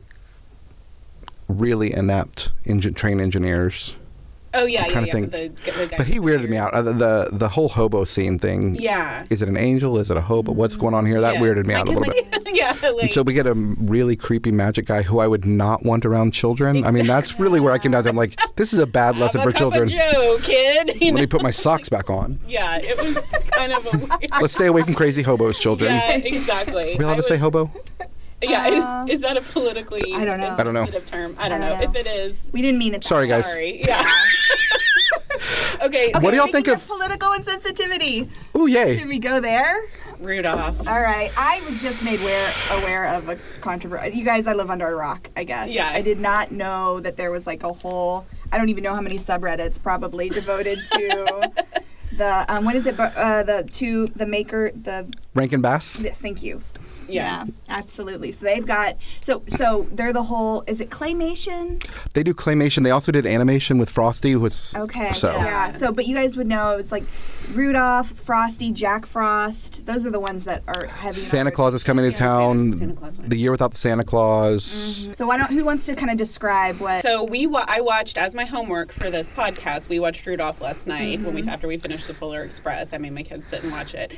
really 1.47 1.93
inept 1.93 2.51
engine 2.65 2.93
train 2.93 3.19
engineers, 3.19 3.95
Oh 4.53 4.65
yeah, 4.65 4.81
yeah, 4.85 4.87
trying 4.91 5.05
yeah. 5.07 5.13
to 5.13 5.21
The, 5.21 5.49
the 5.49 5.93
but 5.97 6.07
he 6.07 6.19
weirded 6.19 6.49
me 6.49 6.57
out. 6.57 6.73
Uh, 6.73 6.81
the, 6.81 6.93
the 6.93 7.29
the 7.31 7.49
whole 7.49 7.69
hobo 7.69 8.03
scene 8.03 8.37
thing. 8.37 8.75
Yeah. 8.75 9.25
Is 9.29 9.41
it 9.41 9.47
an 9.49 9.55
angel? 9.57 9.97
Is 9.97 10.09
it 10.11 10.17
a 10.17 10.21
hobo? 10.21 10.51
What's 10.51 10.75
going 10.75 10.93
on 10.93 11.05
here? 11.05 11.21
That 11.21 11.35
Yes. 11.35 11.43
weirded 11.43 11.65
me 11.65 11.73
Like, 11.73 11.81
out 11.81 11.87
a 11.87 11.91
little 11.99 12.07
like- 12.13 12.31
bit. 12.31 12.47
yeah, 12.55 12.75
like, 12.81 13.03
And 13.03 13.11
so 13.11 13.21
we 13.23 13.33
get 13.33 13.47
a 13.47 13.53
really 13.53 14.15
creepy 14.17 14.51
magic 14.51 14.85
guy 14.85 15.03
who 15.03 15.19
I 15.19 15.27
would 15.27 15.45
not 15.45 15.85
want 15.85 16.05
around 16.05 16.31
children. 16.33 16.83
I 16.83 16.91
mean, 16.91 17.07
that's 17.07 17.39
really 17.39 17.61
where 17.61 17.71
I 17.71 17.77
came 17.77 17.91
down 17.91 18.03
to. 18.03 18.09
I'm 18.09 18.15
like, 18.17 18.37
this 18.57 18.73
is 18.73 18.79
a 18.79 18.87
bad 18.87 19.15
lesson 19.17 19.39
have 19.39 19.45
for 19.45 19.49
a 19.51 19.53
cup 19.53 19.67
of 19.67 19.73
children. 19.73 19.89
Joe, 19.89 20.37
kid. 20.41 21.01
You 21.01 21.13
Let 21.13 21.21
me 21.21 21.27
put 21.27 21.41
my 21.41 21.51
socks 21.51 21.87
back 21.87 22.09
on. 22.09 22.39
Yeah, 22.47 22.77
it 22.81 22.97
was 22.97 23.17
kind 23.51 23.71
of 23.71 23.85
a 23.85 23.97
weird. 23.97 24.31
Let's 24.41 24.53
stay 24.53 24.67
away 24.67 24.81
from 24.83 24.95
crazy 24.95 25.21
hobos, 25.21 25.59
children. 25.59 25.93
Yeah, 25.93 26.11
exactly. 26.17 26.95
Are 26.95 26.97
we 26.97 27.03
allowed 27.05 27.13
I 27.13 27.17
to 27.17 27.23
say 27.23 27.37
hobo? 27.37 27.71
Yeah, 28.43 29.03
Uh, 29.03 29.05
is, 29.05 29.15
is 29.15 29.21
that 29.21 29.37
a 29.37 29.41
politically 29.41 30.01
I 30.15 30.25
don't 30.25 30.39
know. 30.39 30.55
I 30.57 30.63
don't 30.63 30.73
know. 30.73 30.87
term? 31.05 31.35
I 31.37 31.47
don't, 31.47 31.61
I 31.61 31.69
know. 31.69 31.79
don't 31.79 31.93
know. 31.93 31.99
If 31.99 32.07
it 32.07 32.09
is, 32.09 32.49
We 32.51 32.63
didn't 32.63 32.79
mean 32.79 32.95
it. 32.95 33.03
Sorry, 33.03 33.27
guys. 33.27 33.49
sorry. 33.51 33.83
Yeah. 33.85 34.03
Okay. 35.81 36.11
What 36.13 36.31
do 36.31 36.37
y'all 36.37 36.47
think 36.47 36.67
of- 36.67 36.85
political 36.87 37.29
insensitivity? 37.29 38.29
Ooh, 38.55 38.67
yay. 38.67 38.97
Should 38.97 39.07
we 39.07 39.19
go 39.19 39.39
there? 39.39 39.75
Rudolph? 40.19 40.87
All 40.87 41.01
right. 41.01 41.31
I 41.35 41.61
was 41.65 41.81
just 41.81 42.03
made 42.03 42.21
aware, 42.21 42.51
aware 42.73 43.07
of 43.07 43.27
a 43.29 43.37
controversy. 43.59 44.17
You 44.17 44.23
guys, 44.23 44.45
I 44.47 44.53
live 44.53 44.69
under 44.69 44.87
a 44.87 44.95
rock, 44.95 45.29
I 45.35 45.43
guess. 45.43 45.69
Yeah. 45.73 45.89
I 45.89 46.01
did 46.01 46.19
not 46.19 46.51
know 46.51 46.99
that 46.99 47.17
there 47.17 47.31
was 47.31 47.47
like 47.47 47.63
a 47.63 47.73
whole, 47.73 48.25
I 48.51 48.57
don't 48.57 48.69
even 48.69 48.83
know 48.83 48.93
how 48.93 49.01
many 49.01 49.17
subreddits 49.17 49.81
probably 49.81 50.29
devoted 50.29 50.79
to 50.93 51.51
the, 52.17 52.45
um, 52.49 52.65
what 52.65 52.75
is 52.75 52.85
it? 52.85 52.99
Uh, 52.99 53.43
the, 53.43 53.67
to 53.71 54.07
the 54.07 54.27
maker, 54.27 54.71
the, 54.75 55.11
Rankin 55.33 55.61
Bass? 55.61 56.01
yes, 56.01 56.21
thank 56.21 56.43
you. 56.43 56.61
Yeah. 57.13 57.45
absolutely. 57.69 58.31
So 58.31 58.45
they've 58.45 58.65
got, 58.65 58.97
so, 59.21 59.43
so 59.55 59.87
they're 59.91 60.13
the 60.13 60.23
whole, 60.23 60.63
is 60.67 60.81
it 60.81 60.89
claymation? 60.89 61.83
They 62.13 62.23
do 62.23 62.33
claymation. 62.33 62.83
They 62.83 62.91
also 62.91 63.11
did 63.11 63.25
animation 63.25 63.77
with 63.77 63.89
Frosty, 63.89 64.35
was 64.35 64.75
Okay. 64.75 65.13
so. 65.13 65.31
Yeah. 65.35 65.71
So, 65.71 65.91
but 65.91 66.05
you 66.07 66.15
guys 66.15 66.35
would 66.37 66.47
know 66.47 66.77
it's 66.77 66.91
like 66.91 67.03
Rudolph, 67.53 68.09
Frosty, 68.11 68.71
Jack 68.71 69.05
Frost. 69.05 69.85
Those 69.85 70.05
are 70.05 70.11
the 70.11 70.19
ones 70.19 70.45
that 70.45 70.63
are 70.67 70.85
heavy. 70.85 71.15
Santa 71.15 71.51
Claus 71.51 71.73
is 71.73 71.83
coming 71.83 72.05
to 72.05 72.11
Yeah, 72.11 72.17
town. 72.17 72.71
Santa- 72.73 72.77
Santa 72.77 72.93
Claus 72.95 73.17
the 73.17 73.37
year 73.37 73.51
without 73.51 73.71
the 73.71 73.77
Santa 73.77 74.03
Claus. 74.03 74.63
Mm-hmm. 74.63 75.13
So 75.13 75.27
why 75.27 75.37
don't? 75.37 75.51
Who 75.51 75.65
wants 75.65 75.85
to 75.87 75.95
kind 75.95 76.11
of 76.11 76.17
describe 76.17 76.79
what? 76.79 77.01
So 77.03 77.23
we, 77.23 77.47
wa- 77.47 77.65
I 77.67 77.81
watched 77.81 78.17
as 78.17 78.33
my 78.35 78.45
homework 78.45 78.91
for 78.91 79.09
this 79.09 79.29
podcast. 79.29 79.89
We 79.89 79.99
watched 79.99 80.25
Rudolph 80.25 80.61
last 80.61 80.87
night 80.87 81.19
when 81.21 81.33
we 81.33 81.41
mm-hmm. 81.41 81.49
after 81.49 81.67
we 81.67 81.77
finished 81.77 82.07
the 82.07 82.13
Polar 82.13 82.43
Express. 82.43 82.93
I 82.93 82.97
made 82.97 83.13
my 83.13 83.23
kids 83.23 83.47
sit 83.47 83.63
and 83.63 83.71
watch 83.71 83.93
it, 83.93 84.13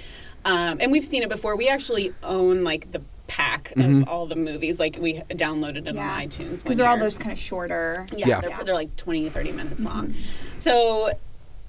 um, 0.46 0.78
and 0.82 0.92
we've 0.92 1.06
seen 1.06 1.24
it 1.24 1.30
before. 1.30 1.56
We 1.56 1.68
actually 1.70 2.14
own 2.24 2.64
like 2.64 2.92
the 2.92 3.02
pack 3.28 3.74
of 3.78 4.08
all 4.08 4.28
the 4.28 4.36
movies. 4.36 4.80
Like 4.80 4.98
we 5.00 5.22
downloaded 5.30 5.88
it 5.88 5.96
Yeah. 5.96 6.14
on 6.14 6.22
iTunes 6.22 6.62
because 6.62 6.78
they're 6.78 6.88
all 6.90 6.98
those 7.00 7.18
kind 7.18 7.32
of 7.34 7.40
shorter. 7.40 8.06
Yeah, 8.16 8.28
Yeah. 8.28 8.42
They're, 8.42 8.64
they're 8.66 8.74
like 8.76 8.96
20, 8.96 9.30
30 9.30 9.52
minutes 9.54 9.82
long. 9.82 10.14
So, 10.60 11.12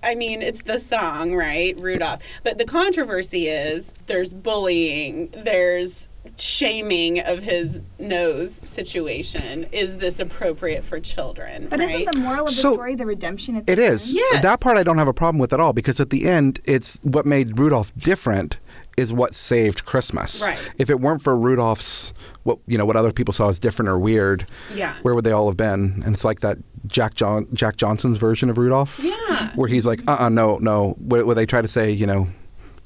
I 0.02 0.14
mean, 0.14 0.42
it's 0.42 0.62
the 0.62 0.78
song, 0.78 1.34
right? 1.34 1.74
Rudolph. 1.80 2.20
But 2.42 2.58
the 2.58 2.64
controversy 2.66 3.48
is 3.48 3.94
there's 4.06 4.34
bullying, 4.34 5.30
there's 5.30 6.08
shaming 6.36 7.20
of 7.20 7.42
his 7.42 7.80
nose 7.98 8.52
situation. 8.52 9.66
Is 9.72 9.98
this 9.98 10.18
appropriate 10.20 10.84
for 10.84 10.98
children? 11.00 11.68
But 11.68 11.78
right? 11.80 11.88
isn't 12.00 12.12
the 12.12 12.18
moral 12.18 12.40
of 12.42 12.46
the 12.48 12.52
So, 12.52 12.74
story 12.74 12.94
the 12.94 13.06
redemption 13.06 13.56
at 13.56 13.66
the 13.66 13.72
It 13.72 13.78
is. 13.78 14.08
end? 14.08 14.16
Yes. 14.32 14.42
That 14.42 14.60
part 14.60 14.76
I 14.76 14.82
don't 14.82 14.98
have 14.98 15.08
a 15.08 15.12
problem 15.14 15.38
with 15.38 15.52
at 15.52 15.60
all 15.60 15.72
because 15.72 16.00
at 16.00 16.10
the 16.10 16.26
end, 16.26 16.60
it's 16.64 16.98
what 17.02 17.24
made 17.26 17.58
Rudolph 17.58 17.92
different 17.96 18.58
is 18.96 19.12
what 19.12 19.34
saved 19.34 19.84
Christmas. 19.84 20.42
Right. 20.42 20.58
If 20.78 20.88
it 20.90 21.00
weren't 21.00 21.22
for 21.22 21.36
Rudolph's 21.36 22.12
what 22.44 22.58
you 22.66 22.76
know 22.78 22.84
what 22.84 22.96
other 22.96 23.12
people 23.12 23.32
saw 23.32 23.48
as 23.48 23.58
different 23.58 23.88
or 23.88 23.98
weird, 23.98 24.46
Yeah. 24.74 24.94
where 25.02 25.14
would 25.14 25.24
they 25.24 25.32
all 25.32 25.48
have 25.48 25.56
been? 25.56 26.02
And 26.04 26.14
it's 26.14 26.24
like 26.24 26.40
that 26.40 26.58
Jack 26.86 27.14
John 27.14 27.46
Jack 27.52 27.76
Johnson's 27.76 28.18
version 28.18 28.50
of 28.50 28.58
Rudolph. 28.58 29.00
Yeah. 29.02 29.50
Where 29.54 29.68
he's 29.68 29.86
like, 29.86 30.00
uh, 30.06 30.16
uh 30.20 30.28
no, 30.28 30.58
no. 30.58 30.92
Where, 31.00 31.24
where 31.26 31.34
they 31.34 31.46
try 31.46 31.62
to 31.62 31.68
say, 31.68 31.90
you 31.90 32.06
know, 32.06 32.28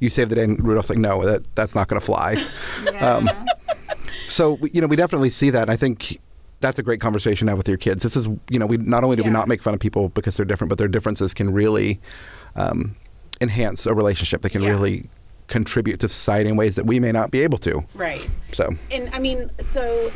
you 0.00 0.08
saved 0.10 0.30
the 0.30 0.36
day, 0.36 0.44
and 0.44 0.64
Rudolph's 0.64 0.88
like, 0.90 0.98
no, 0.98 1.24
that 1.24 1.54
that's 1.56 1.74
not 1.74 1.88
going 1.88 2.00
to 2.00 2.04
fly. 2.06 2.36
Yeah. 2.84 3.16
Um, 3.16 3.30
So 4.28 4.58
you 4.72 4.80
know, 4.80 4.86
we 4.86 4.96
definitely 4.96 5.30
see 5.30 5.50
that. 5.50 5.62
And 5.62 5.70
I 5.70 5.76
think 5.76 6.18
that's 6.60 6.78
a 6.78 6.82
great 6.82 7.00
conversation 7.00 7.46
to 7.46 7.52
have 7.52 7.58
with 7.58 7.68
your 7.68 7.76
kids. 7.78 8.02
This 8.02 8.14
is 8.16 8.26
you 8.50 8.58
know, 8.58 8.66
we 8.66 8.76
not 8.76 9.04
only 9.04 9.16
do 9.16 9.22
we 9.22 9.30
not 9.30 9.48
make 9.48 9.62
fun 9.62 9.74
of 9.74 9.80
people 9.80 10.08
because 10.10 10.36
they're 10.36 10.46
different, 10.46 10.68
but 10.68 10.78
their 10.78 10.88
differences 10.88 11.32
can 11.34 11.52
really 11.52 12.00
um, 12.56 12.94
enhance 13.40 13.86
a 13.86 13.94
relationship. 13.94 14.42
They 14.42 14.48
can 14.48 14.62
Yeah. 14.62 14.70
really 14.70 15.08
contribute 15.48 16.00
to 16.00 16.08
society 16.08 16.48
in 16.48 16.56
ways 16.56 16.76
that 16.76 16.86
we 16.86 17.00
may 17.00 17.12
not 17.12 17.30
be 17.30 17.40
able 17.40 17.58
to. 17.58 17.84
Right. 17.94 18.28
So 18.52 18.76
And 18.90 19.10
I 19.12 19.18
mean, 19.18 19.50
so 19.72 20.10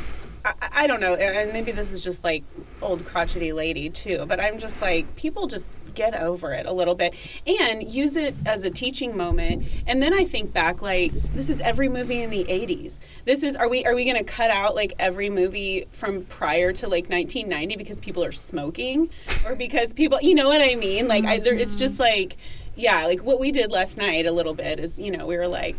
I, 0.45 0.55
I 0.73 0.87
don't 0.87 1.01
know, 1.01 1.15
and 1.15 1.53
maybe 1.53 1.73
this 1.73 1.91
is 1.91 2.03
just 2.03 2.25
like 2.25 2.45
old 2.81 3.05
crotchety 3.05 3.53
lady 3.53 3.91
too, 3.91 4.25
but 4.27 4.41
I'm 4.41 4.59
just 4.59 4.81
like, 4.81 5.17
people 5.17 5.47
just 5.47 5.75
get 5.95 6.15
over 6.15 6.53
it 6.53 6.67
a 6.67 6.73
little 6.73 6.95
bit 6.95 7.15
and 7.47 7.89
use 7.89 8.17
it 8.17 8.35
as 8.47 8.65
a 8.65 8.71
teaching 8.71 9.17
moment. 9.17 9.67
And 9.87 10.03
then 10.03 10.15
I 10.15 10.25
think 10.25 10.53
back, 10.53 10.83
like, 10.83 11.13
this 11.13 11.51
is 11.51 11.61
every 11.61 11.89
movie 11.89 12.23
in 12.23 12.31
the 12.31 12.45
80s. 12.45 12.99
This 13.25 13.43
is, 13.43 13.57
are 13.57 13.69
we, 13.69 13.85
are 13.85 13.95
we 13.95 14.05
going 14.05 14.17
to 14.17 14.25
cut 14.25 14.51
out 14.51 14.75
like 14.75 14.95
every 14.99 15.31
movie 15.31 15.87
from 15.93 16.25
prior 16.25 16.73
to 16.73 16.87
like 16.87 17.09
1990 17.11 17.77
because 17.77 18.01
people 18.01 18.25
are 18.25 18.33
smoking 18.33 19.11
or 19.45 19.55
because 19.55 19.93
people, 19.93 20.19
you 20.23 20.35
know 20.35 20.49
what 20.49 20.61
I 20.61 20.75
mean? 20.77 21.09
Like, 21.09 21.25
I, 21.25 21.39
there, 21.39 21.55
it's 21.55 21.77
just 21.77 21.99
like, 21.99 22.37
yeah, 22.77 23.05
like 23.07 23.23
what 23.23 23.39
we 23.41 23.53
did 23.53 23.71
last 23.71 23.97
night 23.99 24.27
a 24.27 24.33
little 24.33 24.55
bit 24.55 24.79
is, 24.79 24.99
you 24.99 25.11
know, 25.11 25.27
we 25.27 25.37
were 25.37 25.49
like, 25.49 25.77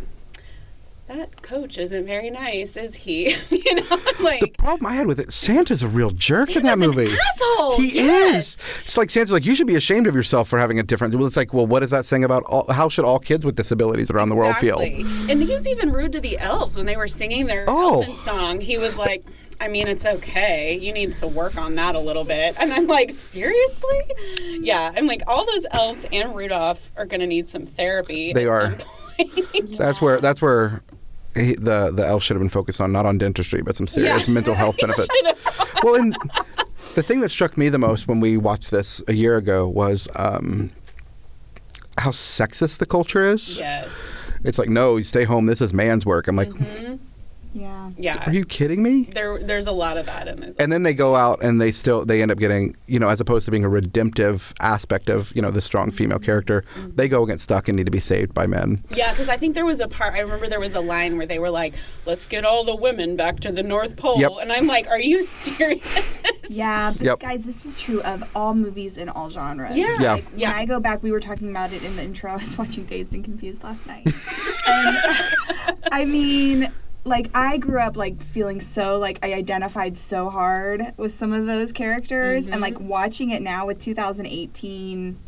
that 1.08 1.42
coach 1.42 1.78
isn't 1.78 2.06
very 2.06 2.30
nice, 2.30 2.78
is 2.78 2.96
he? 2.96 3.36
you 3.50 3.76
know, 3.76 3.98
like 4.22 4.40
the 4.40 4.54
problem 4.58 4.86
I 4.90 4.94
had 4.96 5.06
with 5.06 5.20
it, 5.20 5.34
Santa's 5.34 5.84
a 5.84 5.88
real 5.90 6.12
jerk 6.12 6.56
in 6.56 6.64
that 6.64 6.78
Santa's 6.80 6.96
an 6.98 7.04
movie. 7.04 7.18
asshole, 7.32 7.78
He 7.78 7.96
yes. 7.96 8.56
is. 8.56 8.58
It's 8.84 8.98
like 8.98 9.10
Santa's 9.10 9.34
like 9.34 9.46
you 9.46 9.54
should 9.54 9.68
be 9.68 9.76
ashamed 9.76 10.08
of 10.08 10.16
yourself 10.16 10.48
for 10.48 10.58
having 10.60 10.80
a 10.80 10.84
different. 10.84 11.14
Well, 11.14 11.26
it's 11.28 11.36
like, 11.36 11.54
well, 11.54 11.68
what 11.68 11.84
is 11.84 11.90
that 11.90 12.06
saying 12.06 12.24
about 12.24 12.44
all, 12.44 12.72
how 12.72 12.88
should 12.88 13.04
all 13.04 13.20
kids 13.20 13.44
with 13.44 13.56
disabilities 13.58 14.10
around 14.12 14.30
the 14.30 14.36
world 14.36 14.56
feel? 14.58 14.80
And 14.80 15.44
he 15.44 15.54
was 15.54 15.68
even 15.68 15.92
rude 15.92 16.14
to 16.14 16.22
the 16.22 16.38
elves 16.38 16.78
when 16.78 16.86
they 16.86 16.96
were 16.96 17.10
singing 17.10 17.48
their 17.48 17.66
Oh. 17.68 18.04
song. 18.24 18.62
He 18.62 18.78
was 18.78 18.98
like, 18.98 19.26
I 19.64 19.70
mean, 19.70 19.88
it's 19.88 20.06
okay. 20.06 20.78
You 20.78 20.92
need 20.92 21.14
to 21.14 21.28
work 21.28 21.58
on 21.58 21.76
that 21.76 21.96
a 21.96 22.00
little 22.00 22.26
bit. 22.26 22.56
And 22.60 22.74
I'm 22.74 22.86
like, 22.88 23.12
seriously? 23.12 24.02
Yeah. 24.60 24.92
I'm 24.96 25.08
like, 25.08 25.22
all 25.26 25.46
those 25.46 25.66
elves 25.72 26.06
and 26.12 26.36
Rudolph 26.36 26.92
are 26.98 27.06
going 27.06 27.22
to 27.22 27.28
need 27.28 27.48
some 27.48 27.66
therapy. 27.66 28.34
They 28.34 28.46
are. 28.46 28.78
That's 29.78 30.02
where 30.02 30.20
that's 30.20 30.42
where 30.42 30.84
he, 31.36 31.54
the 31.56 31.92
the 31.94 32.06
elf 32.06 32.24
should 32.24 32.36
have 32.36 32.42
been 32.42 32.50
focused 32.50 32.82
on, 32.82 32.92
not 32.92 33.06
on 33.06 33.18
dentistry, 33.18 33.62
but 33.62 33.76
some 33.76 33.88
serious 33.88 34.28
Yeah. 34.28 34.34
mental 34.34 34.54
health 34.54 34.76
benefits. 34.82 35.16
well, 35.84 35.96
and 35.96 36.16
the 36.96 37.04
thing 37.04 37.22
that 37.22 37.30
struck 37.30 37.58
me 37.58 37.70
the 37.70 37.78
most 37.80 38.08
when 38.08 38.20
we 38.20 38.36
watched 38.38 38.70
this 38.72 39.02
a 39.08 39.14
year 39.14 39.38
ago 39.38 39.68
was 39.68 40.08
um, 40.16 40.72
how 41.98 42.12
sexist 42.12 42.80
the 42.80 42.86
culture 42.86 43.24
is. 43.24 43.60
yes. 43.60 44.16
It's 44.44 44.60
like, 44.60 44.68
no, 44.68 44.98
you 44.98 45.06
stay 45.06 45.24
home. 45.24 45.46
This 45.46 45.62
is 45.62 45.74
man's 45.74 46.06
work. 46.06 46.28
I'm 46.28 46.36
like, 46.36 46.52
Yeah. 47.54 47.92
Yeah. 47.98 48.24
Are 48.26 48.34
you 48.34 48.46
kidding 48.46 48.82
me? 48.82 49.04
there 49.04 49.40
there's 49.40 49.68
a 49.68 49.72
lot 49.72 49.98
of 49.98 50.06
that 50.08 50.28
in 50.28 50.40
this. 50.40 50.58
And 50.58 50.72
then 50.72 50.84
they 50.84 50.94
go 50.94 51.16
out 51.16 51.44
and 51.44 51.62
they 51.62 51.72
still 51.72 52.06
they 52.06 52.22
end 52.22 52.32
up 52.32 52.40
getting 52.40 52.76
you 52.88 53.00
know 53.00 53.10
as 53.10 53.20
opposed 53.22 53.46
to 53.46 53.52
being 53.52 53.64
a 53.64 53.70
redemptive 53.70 54.54
aspect 54.60 55.10
of 55.10 55.34
you 55.36 55.42
know 55.42 55.52
the 55.52 55.62
strong 55.62 55.92
female 55.92 56.18
mm-hmm. 56.18 56.26
character, 56.26 56.64
mm-hmm. 56.76 56.96
they 56.96 57.08
go 57.08 57.20
and 57.20 57.30
get 57.30 57.40
stuck 57.40 57.68
and 57.68 57.76
need 57.76 57.86
to 57.86 57.92
be 57.92 58.00
saved 58.00 58.34
by 58.34 58.48
men. 58.48 58.84
Yeah, 58.90 59.12
because 59.12 59.30
I 59.30 59.38
think 59.38 59.56
there 59.56 59.66
was 59.66 59.80
a 59.80 59.88
part. 59.88 60.14
I 60.14 60.20
remember 60.20 60.48
there 60.48 60.60
was 60.60 60.76
a 60.76 60.82
line 60.82 61.18
where 61.18 61.26
they 61.26 61.40
were 61.40 61.50
like, 61.50 61.76
"Let's 62.06 62.26
get 62.28 62.46
all 62.46 62.64
the 62.64 62.76
women 62.76 63.16
back 63.16 63.40
to 63.42 63.52
the 63.52 63.64
North 63.64 63.96
Pole," 63.96 64.20
Yep. 64.20 64.32
and 64.42 64.52
I'm 64.52 64.68
like, 64.68 64.88
"Are 64.88 65.00
you 65.00 65.24
serious?" 65.24 66.10
Yeah, 66.50 66.92
but 66.92 67.02
Yep. 67.02 67.20
guys, 67.20 67.46
this 67.46 67.66
is 67.66 67.80
true 67.80 68.02
of 68.02 68.24
all 68.36 68.54
movies 68.54 68.98
in 68.98 69.10
all 69.10 69.30
genres. 69.30 69.76
Yeah. 69.76 69.98
Yeah. 70.00 70.14
Like, 70.14 70.26
Yeah. 70.36 70.52
When 70.52 70.58
I 70.60 70.66
go 70.66 70.80
back, 70.80 71.04
we 71.04 71.12
were 71.12 71.20
talking 71.20 71.50
about 71.50 71.74
it 71.74 71.84
in 71.84 71.96
the 71.96 72.04
intro. 72.04 72.32
I 72.32 72.38
was 72.38 72.58
watching 72.58 72.86
Dazed 72.86 73.14
and 73.14 73.24
Confused 73.24 73.64
last 73.64 73.86
night. 73.88 74.06
and 74.68 74.98
I 75.92 76.06
mean, 76.06 76.72
like 77.06 77.30
I 77.34 77.58
grew 77.58 77.80
up 77.80 77.98
like 77.98 78.22
feeling 78.22 78.62
so 78.62 78.98
like 78.98 79.20
I 79.24 79.34
identified 79.34 79.98
so 79.98 80.30
hard 80.30 80.94
with 80.98 81.14
some 81.14 81.34
of 81.34 81.46
those 81.46 81.72
characters 81.72 82.48
and 82.48 82.62
like 82.62 82.76
mm-hmm. 82.76 82.88
watching 82.88 83.32
it 83.32 83.42
now 83.42 83.66
with 83.66 83.80
2018 83.80 85.20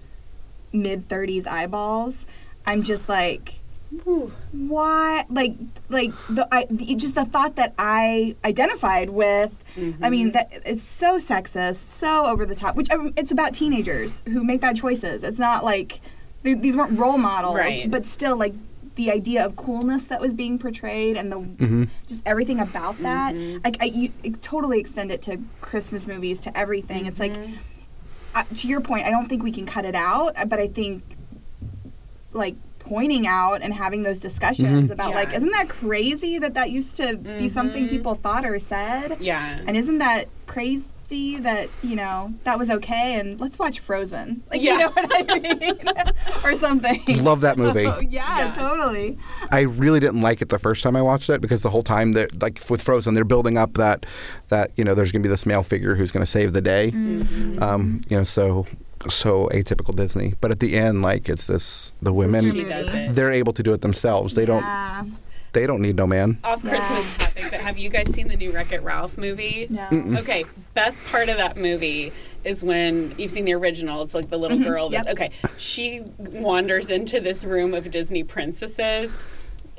mid 0.72 1.08
30s 1.08 1.48
eyeballs, 1.48 2.26
I'm 2.66 2.82
just 2.82 3.10
like 3.10 3.60
Ooh. 4.08 4.32
why 4.52 5.26
like 5.30 5.56
like 5.90 6.12
the 6.30 6.48
I 6.52 6.66
the, 6.70 6.96
just 6.96 7.16
the 7.16 7.26
thought 7.26 7.56
that 7.58 7.74
I 7.78 8.36
identified 8.44 9.10
with 9.10 9.64
I 10.02 10.10
mean 10.10 10.28
mm-hmm. 10.28 10.32
that 10.32 10.50
it's 10.66 10.82
so 10.82 11.18
sexist 11.18 11.76
so 11.76 12.26
over 12.26 12.46
the 12.46 12.56
top 12.56 12.76
which 12.76 12.88
I 12.92 12.96
mean, 12.98 13.14
it's 13.16 13.32
about 13.32 13.54
teenagers 13.54 14.24
who 14.28 14.44
make 14.44 14.62
bad 14.62 14.76
choices 14.76 15.24
it's 15.24 15.40
not 15.40 15.64
like 15.64 16.02
th- 16.44 16.60
these 16.60 16.76
weren't 16.76 16.98
role 16.98 17.18
models 17.18 17.56
Right. 17.56 17.90
but 17.90 18.06
still 18.06 18.36
like 18.36 18.54
the 18.96 19.12
idea 19.12 19.46
of 19.46 19.56
coolness 19.56 20.06
that 20.06 20.22
was 20.22 20.34
being 20.34 20.58
portrayed 20.58 21.18
and 21.18 21.32
the 21.32 21.38
mm-hmm. 21.38 21.84
just 22.08 22.22
everything 22.26 22.60
about 22.60 22.98
that 23.00 23.36
mm-hmm. 23.36 23.60
like 23.64 23.78
I 23.82 23.86
you, 23.86 24.12
I 24.24 24.30
totally 24.42 24.80
extend 24.80 25.12
it 25.12 25.22
to 25.24 25.40
Christmas 25.62 26.08
movies 26.08 26.42
to 26.42 26.58
everything. 26.58 27.06
It's 27.06 27.20
like 27.20 27.36
uh, 28.34 28.44
to 28.56 28.68
your 28.68 28.82
point 28.82 29.06
I 29.06 29.12
don't 29.12 29.28
think 29.28 29.44
we 29.44 29.52
can 29.52 29.66
cut 29.66 29.86
it 29.86 29.96
out 29.96 30.36
but 30.48 30.60
I 30.60 30.68
think 30.68 31.04
like 32.34 32.56
pointing 32.80 33.26
out 33.26 33.62
and 33.62 33.74
having 33.74 34.04
those 34.04 34.20
discussions 34.20 34.92
about 34.92 35.14
like 35.14 35.34
isn't 35.34 35.52
that 35.52 35.70
crazy 35.70 36.38
that 36.40 36.54
that 36.54 36.70
used 36.70 36.98
to 36.98 37.18
be 37.18 37.50
something 37.50 37.90
people 37.90 38.16
thought 38.16 38.46
or 38.46 38.60
said? 38.60 39.18
Yeah. 39.20 39.60
and 39.68 39.76
isn't 39.76 39.98
that 39.98 40.26
crazy 40.48 41.38
that 41.40 41.70
you 41.84 41.96
know 41.96 42.34
that 42.46 42.58
was 42.58 42.72
okay 42.72 43.20
and 43.20 43.40
let's 43.40 43.60
watch 43.60 43.80
frozen 43.80 44.42
like 44.52 44.60
Yeah. 44.62 44.72
you 44.74 44.78
know 44.80 44.90
what 44.90 45.32
i 45.32 45.40
mean 45.40 45.80
or 46.44 46.56
something 46.56 47.02
Love 47.24 47.42
that 47.42 47.58
movie. 47.58 47.86
Oh, 47.88 48.00
yeah, 48.00 48.46
Yeah. 48.46 48.52
totally 48.52 49.18
I 49.52 49.62
really 49.62 50.00
didn't 50.00 50.22
like 50.22 50.42
it 50.42 50.50
the 50.50 50.58
first 50.60 50.82
time 50.82 50.96
I 50.96 51.02
watched 51.04 51.30
it 51.30 51.42
because 51.42 51.62
the 51.62 51.70
whole 51.70 51.84
time 51.84 52.14
they're 52.14 52.28
like 52.42 52.60
with 52.70 52.82
Frozen, 52.82 53.14
they're 53.14 53.24
building 53.24 53.58
up 53.58 53.74
that 53.76 54.06
that 54.50 54.72
you 54.78 54.84
know 54.84 54.96
there's 54.96 55.12
going 55.12 55.22
to 55.22 55.28
be 55.28 55.32
this 55.32 55.46
male 55.46 55.62
figure 55.64 55.96
who's 55.96 56.12
going 56.12 56.24
to 56.26 56.32
save 56.32 56.54
the 56.54 56.62
day. 56.62 56.90
Um, 57.62 58.02
you 58.10 58.18
know, 58.18 58.24
so 58.24 58.66
so 59.08 59.48
atypical 59.54 59.96
Disney. 59.96 60.34
But 60.42 60.52
at 60.52 60.60
the 60.60 60.76
end, 60.76 61.02
like 61.04 61.30
it's 61.30 61.46
this 61.48 61.94
the 62.02 62.12
She 62.12 62.18
women 62.18 63.14
they're 63.14 63.32
able 63.32 63.54
to 63.54 63.64
do 63.64 63.74
it 63.74 63.82
themselves. 63.82 64.34
They 64.34 64.46
don't 64.46 64.62
yeah 64.64 65.04
they 65.56 65.66
don't 65.66 65.82
need 65.82 65.96
no 65.96 66.06
man. 66.06 66.38
Off 66.44 66.64
Yeah. 66.64 66.70
Christmas 66.70 67.18
topic, 67.18 67.46
but 67.50 67.60
have 67.62 67.80
you 67.80 67.90
guys 67.90 68.14
seen 68.14 68.28
the 68.28 68.36
new 68.36 68.52
Wreck 68.52 68.72
It 68.72 68.84
Ralph 68.84 69.18
movie? 69.18 69.66
no 69.72 69.88
Okay, 70.20 70.46
best 70.76 71.04
part 71.06 71.30
of 71.30 71.38
that 71.38 71.58
movie 71.58 72.12
is 72.44 72.64
when 72.64 73.16
you've 73.18 73.32
seen 73.32 73.46
the 73.46 73.54
original. 73.54 74.04
It's 74.04 74.14
like 74.14 74.30
the 74.30 74.38
little 74.38 74.58
mm-hmm. 74.58 74.68
girl 74.70 74.90
that's 74.90 75.08
Yep. 75.08 75.16
okay. 75.16 75.32
She 75.58 76.02
wanders 76.18 76.92
into 76.92 77.20
this 77.20 77.44
room 77.44 77.74
of 77.74 77.90
Disney 77.90 78.24
princesses. 78.24 79.18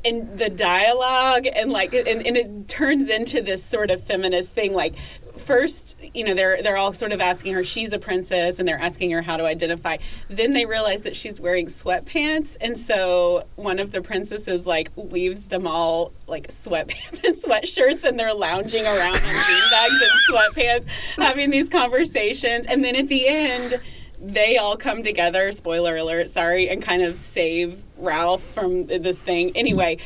And 0.04 0.38
the 0.38 0.48
dialogue 0.48 1.46
and 1.52 1.70
like 1.72 1.92
and, 1.92 2.24
and 2.24 2.36
it 2.36 2.68
turns 2.68 3.08
into 3.08 3.42
this 3.42 3.64
sort 3.64 3.90
of 3.90 4.02
feminist 4.04 4.50
thing 4.50 4.72
like 4.72 4.94
first 5.36 5.96
you 6.14 6.24
know 6.24 6.34
they're 6.34 6.62
they're 6.62 6.76
all 6.76 6.92
sort 6.92 7.12
of 7.12 7.20
asking 7.20 7.54
her 7.54 7.64
she's 7.64 7.92
a 7.92 7.98
princess 7.98 8.58
and 8.58 8.66
they're 8.66 8.78
asking 8.78 9.10
her 9.12 9.22
how 9.22 9.36
to 9.36 9.44
identify? 9.44 9.98
Then 10.28 10.52
they 10.52 10.66
realize 10.66 11.02
that 11.02 11.16
she's 11.16 11.40
wearing 11.40 11.66
sweatpants 11.66 12.56
and 12.60 12.78
so 12.78 13.46
one 13.56 13.78
of 13.78 13.92
the 13.92 14.02
princesses 14.02 14.66
like 14.66 14.90
leaves 14.96 15.46
them 15.46 15.66
all 15.66 16.12
like 16.26 16.48
sweatpants 16.48 17.24
and 17.24 17.36
sweatshirts 17.36 18.04
and 18.04 18.18
they're 18.18 18.34
lounging 18.34 18.84
around 18.84 19.14
on 19.14 19.20
beanbags 19.20 20.00
and 20.02 20.12
sweatpants 20.30 20.86
having 21.16 21.50
these 21.50 21.68
conversations. 21.68 22.66
And 22.66 22.84
then 22.84 22.96
at 22.96 23.08
the 23.08 23.28
end 23.28 23.80
they 24.18 24.56
all 24.56 24.78
come 24.78 25.02
together 25.02 25.52
spoiler 25.52 25.96
alert 25.96 26.30
sorry 26.30 26.68
and 26.70 26.82
kind 26.82 27.02
of 27.02 27.20
save 27.20 27.82
ralph 27.98 28.42
from 28.42 28.86
this 28.86 29.18
thing. 29.18 29.56
Anyway 29.56 29.98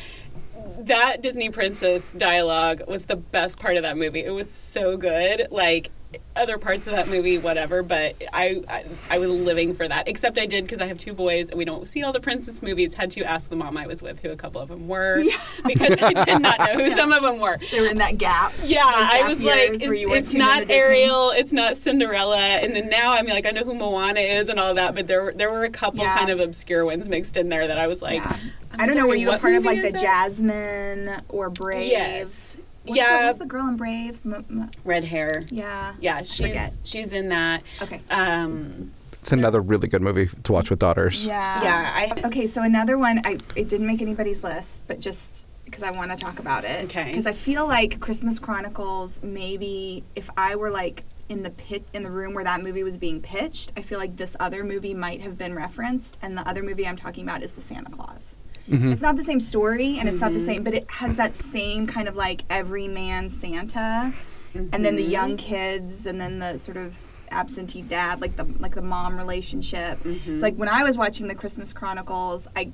that 0.87 1.21
Disney 1.21 1.49
princess 1.49 2.11
dialogue 2.13 2.81
was 2.87 3.05
the 3.05 3.15
best 3.15 3.59
part 3.59 3.77
of 3.77 3.83
that 3.83 3.97
movie. 3.97 4.23
It 4.23 4.31
was 4.31 4.49
so 4.49 4.97
good. 4.97 5.47
Like 5.51 5.91
other 6.35 6.57
parts 6.57 6.87
of 6.87 6.93
that 6.93 7.07
movie, 7.07 7.37
whatever. 7.37 7.83
But 7.83 8.15
I, 8.33 8.61
I, 8.67 8.85
I 9.09 9.17
was 9.19 9.29
living 9.29 9.73
for 9.73 9.87
that. 9.87 10.07
Except 10.07 10.37
I 10.37 10.45
did 10.45 10.63
because 10.65 10.79
I 10.79 10.87
have 10.87 10.97
two 10.97 11.13
boys 11.13 11.49
and 11.49 11.57
we 11.57 11.65
don't 11.65 11.87
see 11.87 12.03
all 12.03 12.13
the 12.13 12.19
princess 12.19 12.61
movies. 12.61 12.93
Had 12.93 13.11
to 13.11 13.23
ask 13.23 13.49
the 13.49 13.55
mom 13.55 13.77
I 13.77 13.87
was 13.87 14.01
with 14.01 14.19
who 14.21 14.29
a 14.29 14.35
couple 14.35 14.61
of 14.61 14.69
them 14.69 14.87
were 14.87 15.23
because 15.65 16.01
I 16.01 16.13
did 16.25 16.41
not 16.41 16.59
know 16.59 16.73
who 16.83 16.91
some 16.95 17.11
of 17.11 17.21
them 17.23 17.39
were. 17.39 17.57
they 17.71 17.81
were 17.81 17.87
in 17.87 17.97
that 17.99 18.17
gap 18.17 18.53
Yeah, 18.63 18.83
Those 18.83 18.93
I 18.93 19.27
was 19.27 19.43
like, 19.43 19.69
it's, 19.73 19.83
it's 19.83 20.33
not. 20.33 20.69
Ariel, 20.69 21.31
it's 21.31 21.53
not 21.53 21.77
Cinderella, 21.77 22.37
and 22.37 22.75
then 22.75 22.89
now 22.89 23.13
I'm 23.13 23.27
like, 23.27 23.45
I 23.45 23.51
know 23.51 23.63
who 23.63 23.73
Moana 23.73 24.19
is 24.21 24.49
and 24.49 24.59
all 24.59 24.73
that, 24.75 24.95
but 24.95 25.07
there 25.07 25.23
were- 25.23 25.33
there 25.33 25.51
were 25.51 25.63
a 25.63 25.69
couple 25.69 25.99
Yeah. 26.01 26.17
kind 26.17 26.29
of 26.29 26.39
obscure 26.39 26.85
ones 26.85 27.07
mixed 27.09 27.37
in 27.37 27.49
there 27.49 27.67
that 27.67 27.77
I 27.77 27.87
was 27.87 28.01
like, 28.01 28.23
Yeah. 28.23 28.37
I'm 28.73 28.81
I 28.81 28.85
don't 28.85 28.95
know. 28.95 29.07
Were 29.07 29.15
you 29.15 29.31
a 29.31 29.37
part 29.37 29.55
of 29.55 29.65
like 29.65 29.81
the 29.81 29.91
that? 29.91 30.01
Jasmine 30.01 31.21
or 31.29 31.49
Brave? 31.49 31.89
Yes. 31.91 32.55
What's 32.83 32.97
yeah, 32.97 33.19
The, 33.21 33.25
what's 33.27 33.37
the 33.37 33.45
girl 33.45 33.67
in 33.67 33.77
Brave? 33.77 34.19
M- 34.25 34.45
m- 34.49 34.71
red 34.83 35.03
hair. 35.03 35.43
yeah. 35.49 35.93
Yeah, 35.99 36.23
she's 36.23 36.77
she's 36.83 37.13
in 37.13 37.29
that. 37.29 37.63
Okay. 37.81 38.01
Um, 38.09 38.91
It's 39.13 39.31
another 39.31 39.61
really 39.61 39.87
good 39.87 40.01
movie 40.01 40.27
to 40.43 40.51
watch 40.51 40.69
with 40.71 40.79
daughters. 40.79 41.25
Yeah. 41.25 41.61
yeah, 41.63 41.91
I 42.17 42.27
Okay, 42.27 42.47
so 42.47 42.63
another 42.63 42.97
one, 42.97 43.21
I 43.23 43.37
it 43.55 43.69
didn't 43.69 43.85
make 43.87 44.01
anybody's 44.01 44.43
list, 44.43 44.85
but 44.87 44.99
just 44.99 45.47
because 45.65 45.83
I 45.83 45.91
want 45.91 46.11
to 46.11 46.17
talk 46.17 46.39
about 46.39 46.63
it. 46.65 46.85
Okay. 46.85 47.05
Because 47.09 47.25
I 47.27 47.31
feel 47.33 47.67
like 47.67 47.99
Christmas 47.99 48.39
Chronicles, 48.39 49.21
maybe 49.23 50.03
if 50.15 50.29
I 50.35 50.55
were 50.55 50.71
like 50.71 51.03
in 51.29 51.43
the 51.43 51.51
pit 51.51 51.85
in 51.93 52.01
the 52.03 52.11
room 52.11 52.33
where 52.33 52.43
that 52.43 52.61
movie 52.61 52.83
was 52.83 52.97
being 52.97 53.21
pitched, 53.21 53.71
I 53.77 53.81
feel 53.81 53.99
like 53.99 54.17
this 54.17 54.35
other 54.39 54.63
movie 54.65 54.93
might 54.93 55.21
have 55.21 55.37
been 55.37 55.55
referenced, 55.55 56.17
and 56.21 56.37
the 56.37 56.45
other 56.49 56.61
movie 56.63 56.85
I'm 56.87 56.97
talking 56.97 57.23
about 57.23 57.41
is 57.43 57.51
the 57.53 57.61
Santa 57.61 57.89
Claus. 57.91 58.35
Mm-hmm. 58.69 58.91
It's 58.91 59.01
not 59.01 59.15
the 59.15 59.23
same 59.23 59.39
story, 59.39 59.97
and 59.99 60.07
it's 60.07 60.21
not 60.21 60.31
the 60.31 60.37
mm-hmm. 60.37 60.45
same, 60.47 60.63
but 60.63 60.73
it 60.73 60.89
has 60.89 61.15
that 61.17 61.35
same 61.35 61.87
kind 61.87 62.07
of 62.07 62.15
like 62.15 62.43
every 62.49 62.87
man 62.87 63.29
Santa, 63.29 64.13
and 64.53 64.85
then 64.85 64.95
the 64.95 65.03
mm-hmm. 65.03 65.11
young 65.11 65.37
kids, 65.37 66.05
and 66.05 66.21
then 66.21 66.39
the 66.39 66.57
sort 66.57 66.77
of 66.77 66.97
absentee 67.31 67.81
dad, 67.81 68.21
like 68.21 68.35
the 68.35 68.45
like 68.59 68.75
the 68.75 68.81
mom 68.81 69.17
relationship. 69.17 69.99
It's 70.05 70.41
like 70.41 70.55
when 70.55 70.69
I 70.69 70.83
was 70.83 70.97
watching 70.97 71.27
the 71.27 71.35
Christmas 71.35 71.73
Chronicles, 71.73 72.47
I, 72.55 72.71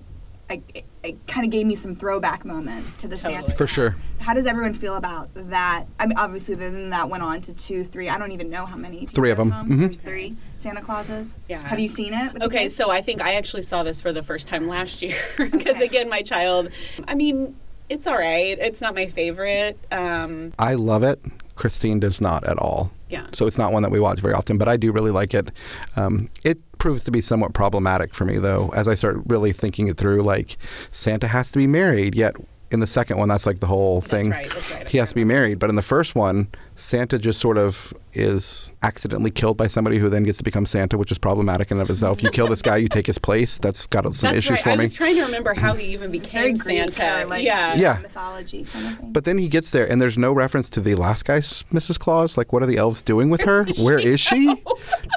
I 0.49 0.61
it 1.03 1.25
kind 1.27 1.45
of 1.45 1.51
gave 1.51 1.65
me 1.65 1.75
some 1.75 1.95
throwback 1.95 2.43
moments 2.45 2.97
to 2.97 3.07
the 3.07 3.15
Santa. 3.17 3.51
For 3.51 3.57
Claus. 3.65 3.69
sure. 3.69 3.95
How 4.19 4.33
does 4.33 4.45
everyone 4.45 4.73
feel 4.73 4.95
about 4.95 5.29
that? 5.35 5.85
I 5.99 6.05
mean, 6.07 6.17
obviously, 6.17 6.55
then 6.55 6.89
that 6.91 7.09
went 7.09 7.23
on 7.23 7.41
to 7.41 7.53
two, 7.53 7.83
three. 7.83 8.09
I 8.09 8.17
don't 8.17 8.31
even 8.31 8.49
know 8.49 8.65
how 8.65 8.75
many. 8.77 9.05
Three 9.05 9.31
of 9.31 9.37
them. 9.37 9.51
Thom? 9.51 9.69
Mhm. 9.69 9.79
There's 9.79 9.97
three 9.99 10.35
Santa 10.57 10.81
Clauses. 10.81 11.37
Yeah. 11.49 11.65
Have 11.65 11.79
you 11.79 11.87
seen 11.87 12.13
it? 12.13 12.41
okay, 12.43 12.69
so 12.69 12.89
I 12.91 13.01
think 13.01 13.21
I 13.21 13.35
actually 13.35 13.63
saw 13.63 13.83
this 13.83 14.01
for 14.01 14.11
the 14.11 14.23
first 14.23 14.47
time 14.47 14.67
last 14.67 15.01
year 15.01 15.17
because 15.37 15.75
Okay. 15.77 15.85
again, 15.85 16.09
my 16.09 16.21
child. 16.21 16.69
I 17.07 17.15
mean, 17.15 17.55
it's 17.89 18.05
all 18.07 18.17
right. 18.17 18.57
It's 18.59 18.81
not 18.81 18.95
my 18.95 19.07
favorite. 19.07 19.77
Um, 19.91 20.53
I 20.59 20.73
love 20.75 21.03
it. 21.03 21.19
Christine 21.55 21.99
does 21.99 22.19
not 22.21 22.43
at 22.45 22.57
all. 22.59 22.91
Yeah. 23.09 23.27
So 23.31 23.47
it's 23.47 23.57
not 23.57 23.73
one 23.73 23.83
that 23.83 23.91
we 23.91 23.99
watch 23.99 24.19
very 24.19 24.33
often, 24.33 24.57
but 24.57 24.67
I 24.67 24.77
do 24.77 24.91
really 24.91 25.11
like 25.11 25.33
it. 25.33 25.51
Um, 25.95 26.29
it 26.43 26.59
proves 26.77 27.03
to 27.05 27.11
be 27.11 27.21
somewhat 27.21 27.53
problematic 27.53 28.13
for 28.13 28.25
me, 28.25 28.37
though, 28.37 28.69
as 28.75 28.87
I 28.87 28.95
start 28.95 29.17
really 29.27 29.53
thinking 29.53 29.87
it 29.87 29.97
through. 29.97 30.23
Like, 30.23 30.57
Santa 30.91 31.27
has 31.27 31.51
to 31.51 31.57
be 31.57 31.67
married, 31.67 32.15
yet 32.15 32.35
in 32.69 32.79
the 32.81 32.87
second 32.87 33.17
one, 33.17 33.29
that's 33.29 33.45
like 33.45 33.59
the 33.59 33.67
whole 33.67 34.01
thing. 34.01 34.31
right, 34.31 34.51
that's 34.51 34.73
right, 34.73 34.87
He 34.87 34.97
has 34.97 35.09
to 35.09 35.15
be 35.15 35.23
married. 35.23 35.59
But 35.59 35.69
in 35.69 35.75
the 35.75 35.81
first 35.81 36.15
one, 36.15 36.49
Santa 36.75 37.17
just 37.17 37.39
sort 37.39 37.57
of 37.57 37.93
is 38.17 38.71
accidentally 38.81 39.31
killed 39.31 39.57
by 39.57 39.67
somebody 39.67 39.97
who 39.99 40.09
then 40.09 40.23
gets 40.23 40.37
to 40.39 40.43
become 40.43 40.65
Santa, 40.65 40.97
which 40.97 41.11
is 41.11 41.17
problematic 41.17 41.71
in 41.71 41.77
and 41.77 41.83
of 41.83 41.89
itself. 41.89 42.21
You 42.23 42.29
kill 42.31 42.47
this 42.47 42.61
guy, 42.61 42.77
you 42.77 42.87
take 42.87 43.07
his 43.07 43.17
place. 43.17 43.57
That's 43.57 43.87
got 43.87 44.03
some 44.15 44.33
that's 44.33 44.37
issues 44.39 44.49
right. 44.51 44.61
for 44.63 44.69
I 44.71 44.75
me. 44.77 44.83
was 44.85 44.93
trying 44.93 45.15
to 45.15 45.23
remember 45.25 45.53
how 45.53 45.73
he 45.73 45.87
even 45.93 46.11
became 46.11 46.55
Greek 46.55 46.79
Santa. 46.93 47.23
or 47.23 47.25
like 47.27 47.43
yeah. 47.43 47.75
Yeah. 47.75 47.99
mythology 48.01 48.63
kind 48.65 48.87
of 48.87 48.97
thing. 48.99 49.11
But 49.13 49.23
then 49.25 49.37
he 49.37 49.47
gets 49.47 49.71
there, 49.71 49.89
and 49.89 50.01
there's 50.01 50.17
no 50.17 50.33
reference 50.33 50.69
to 50.71 50.81
the 50.81 50.95
last 50.95 51.25
guy's 51.25 51.63
Mrs. 51.73 51.99
Claus. 51.99 52.37
Like, 52.37 52.51
what 52.53 52.63
are 52.63 52.67
the 52.67 52.77
elves 52.77 53.01
doing 53.01 53.29
with 53.29 53.41
her? 53.41 53.65
Where 53.79 53.99
is 53.99 54.19
she? 54.19 54.53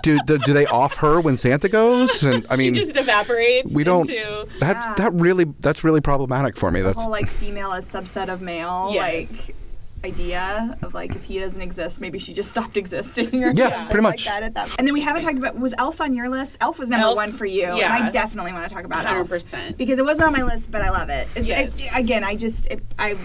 Do, 0.02 0.18
do 0.26 0.38
do 0.38 0.52
they 0.52 0.66
off 0.66 0.96
her 0.98 1.20
when 1.20 1.36
Santa 1.36 1.68
goes? 1.68 2.22
And 2.24 2.46
I 2.50 2.56
mean, 2.56 2.74
she 2.74 2.80
just 2.80 2.96
evaporates. 2.96 3.72
we 3.72 3.84
don't. 3.84 4.08
Into, 4.10 4.46
That 4.60 4.76
Yeah. 4.76 4.94
that 4.98 5.12
really 5.14 5.44
that's 5.60 5.84
really 5.84 6.00
problematic 6.00 6.56
for 6.56 6.70
me. 6.70 6.80
the 6.80 6.88
That's 6.88 7.02
whole 7.04 7.12
like 7.12 7.28
female 7.28 7.72
as 7.72 7.86
subset 7.90 8.28
of 8.28 8.40
male 8.40 8.90
Yes. 8.92 9.46
like 9.46 9.56
idea 10.04 10.76
of 10.82 10.94
like 10.94 11.14
if 11.14 11.24
he 11.24 11.38
doesn't 11.38 11.60
exist 11.60 12.00
maybe 12.00 12.18
she 12.18 12.32
just 12.32 12.50
stopped 12.50 12.76
existing 12.78 13.44
or 13.44 13.50
Yeah, 13.54 13.70
something 13.70 13.86
pretty 13.88 14.04
like 14.04 14.12
much. 14.14 14.24
that 14.24 14.42
at 14.42 14.54
that 14.54 14.70
and 14.78 14.86
then 14.86 14.94
we 14.94 15.02
haven't 15.02 15.22
talked 15.22 15.36
about 15.36 15.58
was 15.58 15.74
elf 15.76 16.00
on 16.00 16.14
your 16.14 16.28
list 16.30 16.56
elf 16.62 16.78
was 16.78 16.88
number 16.88 17.04
Elf, 17.04 17.16
one 17.16 17.32
for 17.32 17.44
you 17.44 17.64
and 17.66 17.78
yeah. 17.78 17.92
i 17.92 18.10
definitely 18.10 18.52
want 18.54 18.66
to 18.68 18.74
talk 18.74 18.84
about 18.84 19.04
elf 19.04 19.28
100%. 19.28 19.76
because 19.76 19.98
it 19.98 20.04
wasn't 20.04 20.26
on 20.26 20.32
my 20.32 20.42
list 20.42 20.70
but 20.70 20.80
i 20.80 20.88
love 20.90 21.10
it, 21.10 21.28
it's, 21.36 21.46
Yes. 21.46 21.74
it 21.78 21.90
again 21.94 22.24
i 22.24 22.34
just 22.34 22.66
it, 22.68 22.82
i 22.98 23.16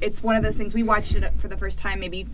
it's 0.00 0.22
one 0.22 0.36
of 0.36 0.42
those 0.42 0.56
things. 0.56 0.74
We 0.74 0.82
watched 0.82 1.14
it 1.14 1.32
for 1.38 1.48
the 1.48 1.56
first 1.56 1.78
time, 1.78 1.98
maybe 2.00 2.26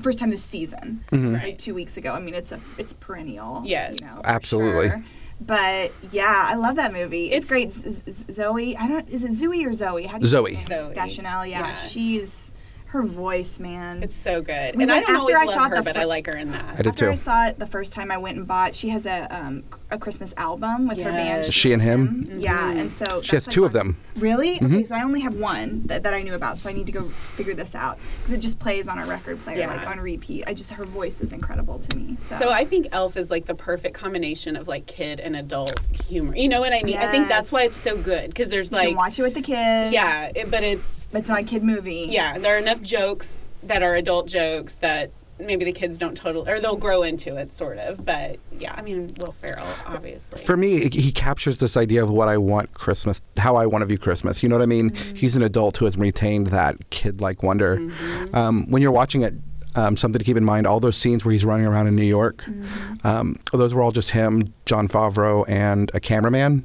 first 0.00 0.18
time 0.18 0.30
this 0.30 0.42
season, 0.42 1.04
Mm-hmm. 1.12 1.34
like 1.34 1.42
Right. 1.42 1.58
two 1.58 1.72
weeks 1.74 1.96
ago. 1.96 2.12
I 2.14 2.20
mean, 2.20 2.34
it's 2.34 2.50
a 2.50 2.60
it's 2.78 2.94
perennial. 2.94 3.62
Yes. 3.64 3.96
you 4.00 4.06
know, 4.06 4.20
Absolutely. 4.24 4.88
sure. 4.88 5.04
But 5.40 5.92
yeah, 6.10 6.44
I 6.48 6.54
love 6.54 6.76
that 6.76 6.92
movie. 6.92 7.26
It's, 7.26 7.44
It's- 7.44 7.48
great. 7.48 7.72
Z- 7.72 8.02
Z- 8.10 8.32
Zoe, 8.32 8.76
I 8.76 8.88
don't. 8.88 9.08
Is 9.08 9.22
it 9.22 9.34
Zoe 9.34 9.64
or 9.64 9.72
Zoe? 9.72 10.06
How 10.06 10.18
do 10.18 10.22
you 10.22 10.26
Zoe. 10.26 10.54
say? 10.56 10.64
Zoe. 10.68 10.94
Deschanel. 10.94 11.46
Yeah, 11.46 11.60
Yeah. 11.60 11.74
she's 11.74 12.50
her 12.96 13.02
voice, 13.02 13.58
man. 13.58 14.02
It's 14.02 14.14
so 14.14 14.40
good. 14.40 14.76
We 14.76 14.82
and 14.82 14.92
I 14.92 15.00
don't 15.00 15.10
after 15.16 15.36
always 15.36 15.36
I 15.36 15.54
saw 15.54 15.62
love 15.62 15.70
her, 15.70 15.76
the 15.76 15.82
but 15.82 15.96
I 15.96 16.04
like 16.04 16.26
her 16.26 16.36
in 16.36 16.50
that. 16.52 16.64
I 16.64 16.76
did 16.76 16.86
After 16.88 17.06
too. 17.06 17.12
I 17.12 17.14
saw 17.14 17.46
it 17.46 17.58
the 17.58 17.66
first 17.66 17.92
time, 17.92 18.10
I 18.10 18.16
went 18.16 18.38
and 18.38 18.46
bought. 18.46 18.74
She 18.74 18.88
has 18.88 19.06
a 19.06 19.26
um, 19.30 19.64
a 19.90 19.98
Christmas 19.98 20.34
album 20.36 20.88
with 20.88 20.98
her 20.98 21.10
band. 21.12 21.44
Yes. 21.44 21.52
She 21.52 21.72
and 21.72 21.80
him? 21.80 22.26
Yeah, 22.38 22.72
and 22.72 22.90
so 22.90 23.20
She 23.22 23.36
has 23.36 23.44
that's, 23.44 23.46
like, 23.46 23.54
two 23.54 23.64
of 23.64 23.72
them. 23.72 23.96
Really? 24.16 24.56
Mm-hmm. 24.58 24.74
Okay, 24.74 24.84
so 24.84 24.96
I 24.96 25.02
only 25.02 25.20
have 25.20 25.34
one 25.34 25.82
that, 25.86 26.02
that 26.02 26.12
I 26.12 26.22
knew 26.22 26.34
about, 26.34 26.58
so 26.58 26.68
I 26.68 26.72
need 26.72 26.86
to 26.86 26.92
go 26.92 27.04
figure 27.36 27.54
this 27.54 27.74
out 27.74 27.98
because 28.18 28.32
it 28.32 28.38
just 28.40 28.58
plays 28.58 28.88
on 28.88 28.98
a 28.98 29.06
record 29.06 29.38
player, 29.40 29.58
Yeah. 29.58 29.68
like 29.74 29.86
on 29.86 30.00
repeat. 30.00 30.44
I 30.48 30.54
just 30.54 30.72
her 30.72 30.84
voice 30.84 31.20
is 31.20 31.32
incredible 31.32 31.78
to 31.78 31.96
me. 31.96 32.16
So, 32.28 32.38
So 32.38 32.50
I 32.50 32.64
think 32.64 32.88
Elf 32.92 33.16
is 33.16 33.30
like 33.30 33.46
the 33.46 33.54
perfect 33.54 33.94
combination 33.94 34.56
of 34.56 34.66
like 34.66 34.86
kid 34.86 35.20
and 35.20 35.36
adult 35.36 35.78
humor. 36.06 36.34
You 36.36 36.48
know 36.48 36.60
what 36.60 36.72
I 36.72 36.82
mean? 36.82 36.96
I 36.96 37.06
think 37.10 37.28
that's 37.28 37.52
why 37.52 37.62
it's 37.64 37.76
so 37.76 37.96
good 37.96 38.30
because 38.30 38.50
there's 38.50 38.72
you 38.72 38.78
can 38.78 38.88
like 38.88 38.96
watch 38.96 39.18
it 39.18 39.22
with 39.22 39.34
the 39.34 39.42
kids. 39.42 39.92
yeah, 39.94 40.32
it, 40.34 40.50
but 40.50 40.64
it's 40.64 41.06
it's 41.12 41.28
not 41.28 41.40
a 41.40 41.44
kid 41.44 41.62
movie. 41.62 42.06
yeah, 42.10 42.38
there 42.38 42.56
are 42.56 42.58
enough 42.58 42.82
jokes 42.82 43.46
that 43.62 43.82
are 43.82 43.94
adult 43.94 44.26
jokes 44.28 44.74
that 44.74 45.10
maybe 45.38 45.64
the 45.64 45.72
kids 45.72 45.98
don't 45.98 46.16
totally 46.16 46.50
or 46.50 46.60
they'll 46.60 46.76
grow 46.76 47.02
into 47.02 47.36
it 47.36 47.52
sort 47.52 47.78
of. 47.78 48.04
But 48.04 48.38
yeah, 48.58 48.74
I 48.76 48.82
mean 48.82 49.08
Will 49.18 49.32
Ferrell 49.32 49.66
obviously. 49.86 50.40
For 50.40 50.56
me, 50.56 50.88
he 50.88 51.12
captures 51.12 51.58
this 51.58 51.76
idea 51.76 52.02
of 52.02 52.10
what 52.10 52.28
I 52.28 52.36
want 52.38 52.72
Christmas, 52.74 53.20
how 53.36 53.56
I 53.56 53.66
want 53.66 53.82
to 53.82 53.86
view 53.86 53.98
Christmas. 53.98 54.42
You 54.42 54.48
know 54.48 54.56
what 54.56 54.62
I 54.62 54.66
mean? 54.66 54.90
Mm-hmm. 54.90 55.14
He's 55.14 55.36
an 55.36 55.42
adult 55.42 55.76
who 55.76 55.84
has 55.84 55.96
retained 55.96 56.48
that 56.48 56.90
kid-like 56.90 57.42
wonder. 57.42 57.76
Mm-hmm. 57.78 58.34
Um, 58.34 58.66
when 58.70 58.82
you're 58.82 58.92
watching 58.92 59.22
it, 59.22 59.34
um, 59.74 59.96
something 59.96 60.18
to 60.18 60.24
keep 60.24 60.38
in 60.38 60.44
mind: 60.44 60.66
all 60.66 60.80
those 60.80 60.96
scenes 60.96 61.24
where 61.24 61.32
he's 61.32 61.44
running 61.44 61.66
around 61.66 61.86
in 61.86 61.94
New 61.96 62.02
York, 62.04 62.38
Mm-hmm. 62.44 63.06
um, 63.06 63.36
those 63.52 63.74
were 63.74 63.82
all 63.82 63.92
just 63.92 64.10
him, 64.12 64.54
Jon 64.64 64.88
Favreau, 64.88 65.44
and 65.48 65.90
a 65.94 66.00
cameraman, 66.00 66.64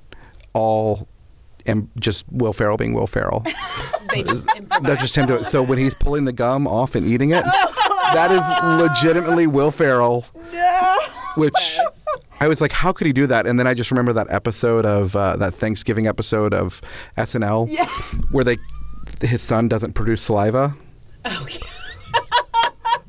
all. 0.54 1.08
And 1.68 1.90
just 2.00 2.26
Will 2.32 2.54
Ferrell 2.54 2.76
being 2.76 2.94
Will 2.94 3.06
Ferrell. 3.06 3.46
they 4.14 4.24
just. 4.24 4.48
That's 4.82 5.02
just 5.04 5.16
him 5.16 5.28
doing 5.28 5.42
it. 5.42 5.46
So 5.46 5.62
when 5.62 5.78
he's 5.78 5.94
pulling 5.94 6.26
the 6.26 6.34
gum 6.34 6.66
off 6.66 6.96
and 6.96 7.06
eating 7.06 7.30
it, 7.32 7.46
that 8.14 8.32
is 8.32 8.44
legitimately 8.82 9.48
Will 9.48 9.72
Ferrell. 9.72 10.26
Which 11.38 11.78
I 12.42 12.48
was 12.48 12.60
like, 12.60 12.72
how 12.72 12.92
could 12.92 13.08
he 13.08 13.14
do 13.14 13.26
that? 13.28 13.46
And 13.48 13.58
then 13.60 13.68
I 13.68 13.74
just 13.74 13.90
remember 13.92 14.12
that 14.14 14.28
episode 14.30 14.86
of 14.86 15.16
uh, 15.16 15.38
that 15.38 15.54
Thanksgiving 15.54 16.08
episode 16.08 16.54
of 16.54 16.82
SNL 17.18 17.68
Yeah. 17.72 17.86
where 18.32 18.44
they 18.44 18.58
his 19.22 19.42
son 19.42 19.68
doesn't 19.68 19.94
produce 19.94 20.22
saliva. 20.24 20.76
oh 21.26 21.48
yeah. 21.50 21.58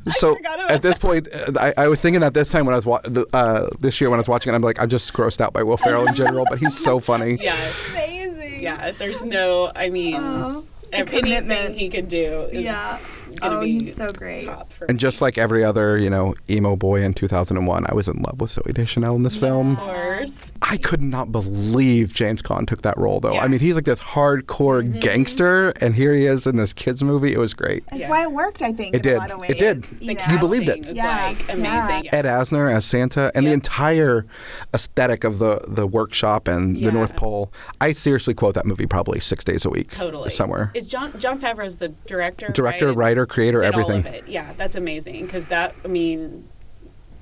So 0.09 0.35
at 0.69 0.83
this 0.83 0.99
point, 0.99 1.29
uh, 1.33 1.53
I, 1.61 1.85
I 1.85 1.89
was 1.89 2.01
thinking 2.01 2.21
that 2.23 2.35
this 2.35 2.51
time 2.51 2.67
when 2.67 2.73
I 2.73 2.77
was 2.77 2.85
wa- 2.87 3.01
the, 3.05 3.25
uh, 3.33 3.69
this 3.79 4.01
year 4.01 4.11
when 4.11 4.17
I 4.19 4.21
was 4.21 4.29
watching 4.29 4.53
it, 4.53 4.57
I'm 4.57 4.63
like, 4.63 4.83
I'm 4.83 4.89
just 4.89 5.13
grossed 5.13 5.41
out 5.41 5.53
by 5.53 5.63
Will 5.63 5.77
Ferrell 5.77 6.09
in 6.09 6.15
general, 6.15 6.45
but 6.51 6.59
he's 6.59 6.77
so 6.77 6.99
funny. 6.99 7.39
Yeah. 7.41 7.57
Amazing. 7.93 8.63
Yeah. 8.63 8.91
There's 8.91 9.23
no 9.23 9.71
I 9.77 9.91
mean 9.91 10.21
the 10.21 10.65
anything 10.93 11.21
commitment. 11.21 11.77
he 11.77 11.89
could 11.89 12.09
do 12.09 12.49
is 12.51 12.65
Yeah. 12.65 12.99
Gonna 13.41 13.57
Oh, 13.57 13.61
be 13.61 13.73
he's 13.81 13.97
so 13.97 14.09
great. 14.09 14.47
top 14.47 14.73
for 14.73 14.85
And 14.87 14.95
me. 14.97 14.99
just 14.99 15.21
like 15.23 15.39
every 15.39 15.65
other, 15.65 15.97
you 15.99 16.11
know, 16.11 16.35
emo 16.51 16.77
boy 16.77 17.03
in 17.03 17.15
2001, 17.15 17.85
I 17.89 17.95
was 17.95 18.09
in 18.09 18.23
love 18.23 18.41
with 18.41 18.51
Zoe 18.51 18.73
Deschanel 18.73 19.17
in 19.17 19.23
this 19.23 19.39
film. 19.41 19.73
of 19.73 19.79
course. 19.79 20.52
I 20.65 20.77
could 20.77 21.03
not 21.03 21.33
believe 21.33 22.15
James 22.15 22.41
Caan 22.41 22.67
took 22.69 22.83
that 22.83 22.97
role, 22.97 23.19
though. 23.19 23.33
Yeah. 23.35 23.43
I 23.43 23.49
mean, 23.49 23.59
he's 23.59 23.75
like 23.75 23.85
this 23.85 24.01
hardcore 24.01 24.83
Mm-hmm. 24.83 25.01
gangster, 25.01 25.71
and 25.81 25.95
here 25.95 26.15
he 26.15 26.25
is 26.27 26.47
in 26.47 26.55
this 26.57 26.73
kids 26.73 27.03
movie. 27.03 27.33
It 27.33 27.39
was 27.39 27.53
great. 27.53 27.85
That's 27.91 28.03
Yeah. 28.03 28.11
why 28.11 28.23
it 28.23 28.31
worked. 28.33 28.63
I 28.63 28.73
think 28.73 28.95
It 28.95 28.99
in 28.99 29.03
did. 29.03 29.15
a 29.17 29.19
lot 29.19 29.31
of 29.33 29.39
ways. 29.41 29.51
It 29.51 29.59
did. 29.59 29.85
You, 30.01 30.17
You 30.31 30.39
believed 30.39 30.69
it. 30.69 30.87
Yeah, 30.87 31.27
like 31.27 31.49
yeah. 31.49 31.55
amazing. 31.55 32.15
Ed 32.15 32.25
Asner 32.27 32.73
as 32.73 32.85
Santa, 32.85 33.33
and 33.35 33.47
the 33.47 33.53
entire 33.53 34.25
aesthetic 34.73 35.25
of 35.25 35.39
the 35.39 35.63
the 35.67 35.87
workshop 35.87 36.47
and 36.49 36.77
Yeah. 36.77 36.87
the 36.87 36.93
North 36.93 37.17
Pole. 37.17 37.53
I 37.81 37.93
seriously 37.93 38.35
quote 38.35 38.55
that 38.55 38.65
movie 38.67 38.87
probably 38.87 39.19
six 39.21 39.43
days 39.45 39.65
a 39.65 39.71
week, 39.71 39.91
Totally. 39.91 40.31
somewhere. 40.31 40.71
Is 40.75 40.87
John 40.87 41.13
Jon 41.19 41.41
Favreau's 41.41 41.77
the 41.77 41.89
director? 42.07 42.49
Director, 42.51 42.89
right? 42.89 42.97
writer, 42.97 43.27
creator, 43.27 43.61
Did 43.61 43.67
everything. 43.67 44.03
All 44.03 44.09
of 44.09 44.15
it. 44.15 44.25
Yeah, 44.29 44.47
that's 44.57 44.77
amazing 44.77 45.27
because 45.27 45.47
that 45.47 45.75
I 45.85 45.89
mean, 45.89 46.45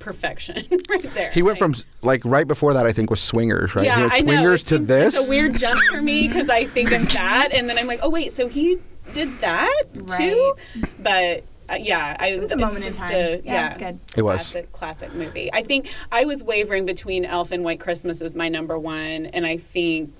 perfection 0.00 0.64
right 0.90 1.02
there. 1.14 1.30
He 1.30 1.42
went 1.42 1.60
Like- 1.60 1.76
from 1.76 1.84
like 2.02 2.22
right 2.24 2.48
before 2.48 2.74
that. 2.74 2.86
I 2.86 2.92
think 2.92 3.10
was 3.10 3.20
Swingers, 3.20 3.74
right? 3.76 3.84
yeah, 3.84 3.96
he 3.96 4.00
went 4.02 4.12
I 4.14 4.18
know. 4.20 4.24
Swingers 4.32 4.62
It 4.62 4.66
to 4.68 4.78
this. 4.78 5.16
It's 5.16 5.26
a 5.26 5.30
weird 5.30 5.54
jump 5.54 5.80
for 5.90 6.02
me 6.02 6.26
because 6.26 6.48
I 6.50 6.64
think 6.64 6.90
of 6.92 7.08
that, 7.12 7.50
and 7.52 7.68
then 7.68 7.78
I'm 7.78 7.86
like, 7.86 8.00
oh 8.02 8.10
wait, 8.10 8.32
so 8.32 8.48
he 8.48 8.78
did 9.14 9.40
that 9.40 9.84
too? 10.18 10.54
But 10.98 11.44
uh, 11.68 11.74
yeah, 11.74 12.16
I, 12.18 12.28
It 12.30 12.40
was 12.40 12.50
a 12.50 12.54
it's 12.54 12.60
moment 12.60 12.84
in 12.86 12.92
time. 12.92 13.12
A, 13.12 13.40
Yeah, 13.44 13.68
it's 13.68 13.76
good. 13.76 14.00
It 14.16 14.22
was. 14.22 14.36
classic, 14.38 14.72
classic 14.72 15.14
movie. 15.14 15.52
I 15.52 15.62
think 15.62 15.86
I 16.10 16.24
was 16.24 16.42
wavering 16.42 16.84
between 16.84 17.24
Elf 17.24 17.52
and 17.52 17.62
White 17.62 17.78
Christmas 17.78 18.20
as 18.20 18.34
my 18.34 18.48
number 18.48 18.76
one, 18.76 19.26
and 19.26 19.46
I 19.46 19.56
think, 19.56 20.12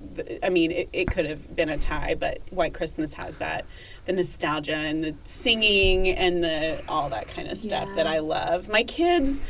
I 0.43 0.47
mean, 0.49 0.71
it, 0.71 0.89
it 0.93 1.07
could 1.07 1.25
have 1.25 1.53
been 1.53 1.67
a 1.67 1.77
tie, 1.77 2.15
but 2.15 2.39
White 2.51 2.73
Christmas 2.73 3.13
has 3.15 3.37
that 3.37 3.65
the 4.05 4.13
nostalgia 4.13 4.75
and 4.75 5.03
the 5.03 5.13
singing 5.25 6.07
and 6.09 6.41
the 6.43 6.81
all 6.87 7.09
that 7.09 7.27
kind 7.27 7.49
of 7.49 7.57
stuff 7.57 7.87
Yeah. 7.89 7.95
that 7.95 8.07
I 8.07 8.19
love. 8.19 8.69
My 8.69 8.83
kids 8.83 9.41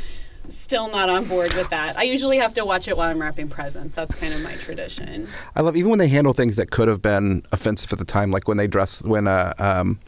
still 0.48 0.88
not 0.90 1.08
on 1.08 1.24
board 1.24 1.52
with 1.54 1.70
that. 1.70 1.96
I 1.96 2.02
usually 2.02 2.38
have 2.38 2.54
to 2.54 2.64
watch 2.64 2.88
it 2.88 2.96
while 2.96 3.08
I'm 3.10 3.20
wrapping 3.20 3.48
presents. 3.48 3.94
That's 3.94 4.14
kind 4.14 4.32
of 4.34 4.42
my 4.42 4.54
tradition. 4.56 5.28
I 5.56 5.60
love 5.60 5.76
even 5.76 5.90
when 5.90 5.98
they 5.98 6.08
handle 6.08 6.32
things 6.32 6.56
that 6.56 6.70
could 6.70 6.88
have 6.88 7.00
been 7.02 7.42
offensive 7.52 7.92
at 7.92 7.98
the 7.98 8.04
time, 8.04 8.30
like 8.30 8.48
when 8.48 8.56
they 8.56 8.66
dress 8.66 9.02
when 9.02 9.26
uh 9.28 9.54
um, 9.58 9.98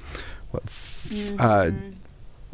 what, 0.50 0.62
f- 0.64 1.34
uh 1.40 1.70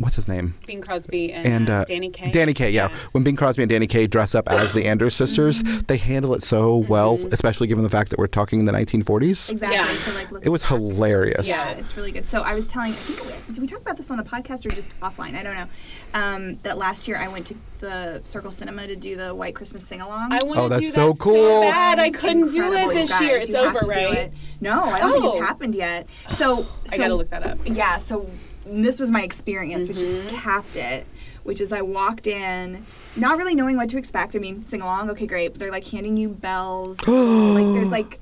what's 0.00 0.16
his 0.16 0.26
name? 0.28 0.54
Bing 0.66 0.80
Crosby 0.80 1.32
and, 1.32 1.46
and 1.46 1.70
uh, 1.70 1.72
uh, 1.72 1.84
Danny 1.84 2.10
Kaye. 2.10 2.30
Danny 2.30 2.52
Kaye, 2.54 2.70
yeah. 2.70 2.88
When 3.12 3.22
Bing 3.22 3.36
Crosby 3.36 3.62
and 3.62 3.70
Danny 3.70 3.86
Kaye 3.86 4.06
dress 4.06 4.34
up 4.34 4.48
as 4.50 4.72
the 4.72 4.86
Andrews 4.86 5.14
sisters, 5.14 5.62
they 5.62 5.96
handle 5.96 6.34
it 6.34 6.42
so 6.42 6.76
well, 6.76 7.18
especially 7.32 7.66
given 7.68 7.84
the 7.84 7.90
fact 7.90 8.10
that 8.10 8.18
we're 8.18 8.26
talking 8.26 8.60
in 8.60 8.64
the 8.64 8.72
1940s. 8.72 9.50
Exactly. 9.50 9.76
Yeah. 9.76 9.86
So 9.94 10.14
like, 10.14 10.30
look 10.32 10.44
It 10.44 10.48
was 10.48 10.64
hilarious. 10.64 11.48
Yeah. 11.48 11.70
Yeah, 11.70 11.78
it's 11.78 11.96
really 11.96 12.12
good. 12.12 12.26
So 12.26 12.40
I 12.42 12.54
was 12.54 12.66
telling, 12.66 12.92
I 12.92 12.96
think 12.96 13.24
we, 13.48 13.54
did 13.54 13.60
we 13.60 13.66
talk 13.66 13.80
about 13.80 13.96
this 13.96 14.10
on 14.10 14.16
the 14.16 14.24
podcast 14.24 14.66
or 14.66 14.70
just 14.70 14.98
offline? 15.00 15.34
I 15.36 15.42
don't 15.42 15.54
know. 15.54 15.68
Um, 16.14 16.56
that 16.62 16.78
last 16.78 17.06
year 17.06 17.16
I 17.18 17.28
went 17.28 17.46
to 17.48 17.54
the 17.80 18.20
Circle 18.24 18.50
Cinema 18.52 18.86
to 18.86 18.96
do 18.96 19.16
the 19.16 19.34
White 19.34 19.54
Christmas 19.54 19.86
sing 19.86 20.00
along. 20.00 20.32
I 20.32 20.38
want 20.44 20.58
Oh, 20.58 20.62
to 20.64 20.68
that's 20.70 20.82
do 20.82 20.88
so 20.88 21.12
that 21.12 21.18
cool. 21.18 21.60
bad. 21.62 21.98
I 21.98 22.10
couldn't 22.10 22.50
do 22.52 22.64
Incredible, 22.64 22.90
it 22.90 22.94
this 22.94 23.10
guys. 23.10 23.20
year. 23.20 23.36
It's 23.38 23.48
You 23.48 23.56
have 23.56 23.66
over, 23.68 23.78
to 23.80 23.84
do 23.84 23.90
right? 23.90 24.14
it. 24.16 24.32
No, 24.60 24.84
I 24.84 25.00
don't 25.00 25.12
think 25.12 25.24
Oh. 25.24 25.38
it's 25.38 25.46
happened 25.46 25.74
yet. 25.74 26.06
So, 26.32 26.66
I 26.92 26.96
gotta 26.96 27.14
look 27.14 27.30
that 27.30 27.42
up. 27.46 27.58
Yeah, 27.64 27.98
so 27.98 28.28
this 28.70 29.00
was 29.00 29.10
my 29.10 29.22
experience, 29.22 29.88
which 29.88 29.98
Mm-hmm. 29.98 30.28
just 30.28 30.34
capped 30.42 30.76
it. 30.76 31.06
Which 31.42 31.60
is 31.60 31.72
I 31.72 31.80
walked 31.80 32.26
in, 32.26 32.84
not 33.16 33.38
really 33.38 33.54
knowing 33.54 33.76
what 33.78 33.88
to 33.90 33.96
expect. 33.98 34.36
I 34.36 34.38
mean, 34.38 34.66
sing 34.66 34.82
along, 34.82 35.08
okay, 35.10 35.26
great. 35.26 35.48
But 35.52 35.58
they're 35.60 35.70
like 35.70 35.86
handing 35.86 36.18
you 36.18 36.28
bells. 36.28 36.98
like 37.08 37.72
there's 37.74 37.90
like 37.90 38.20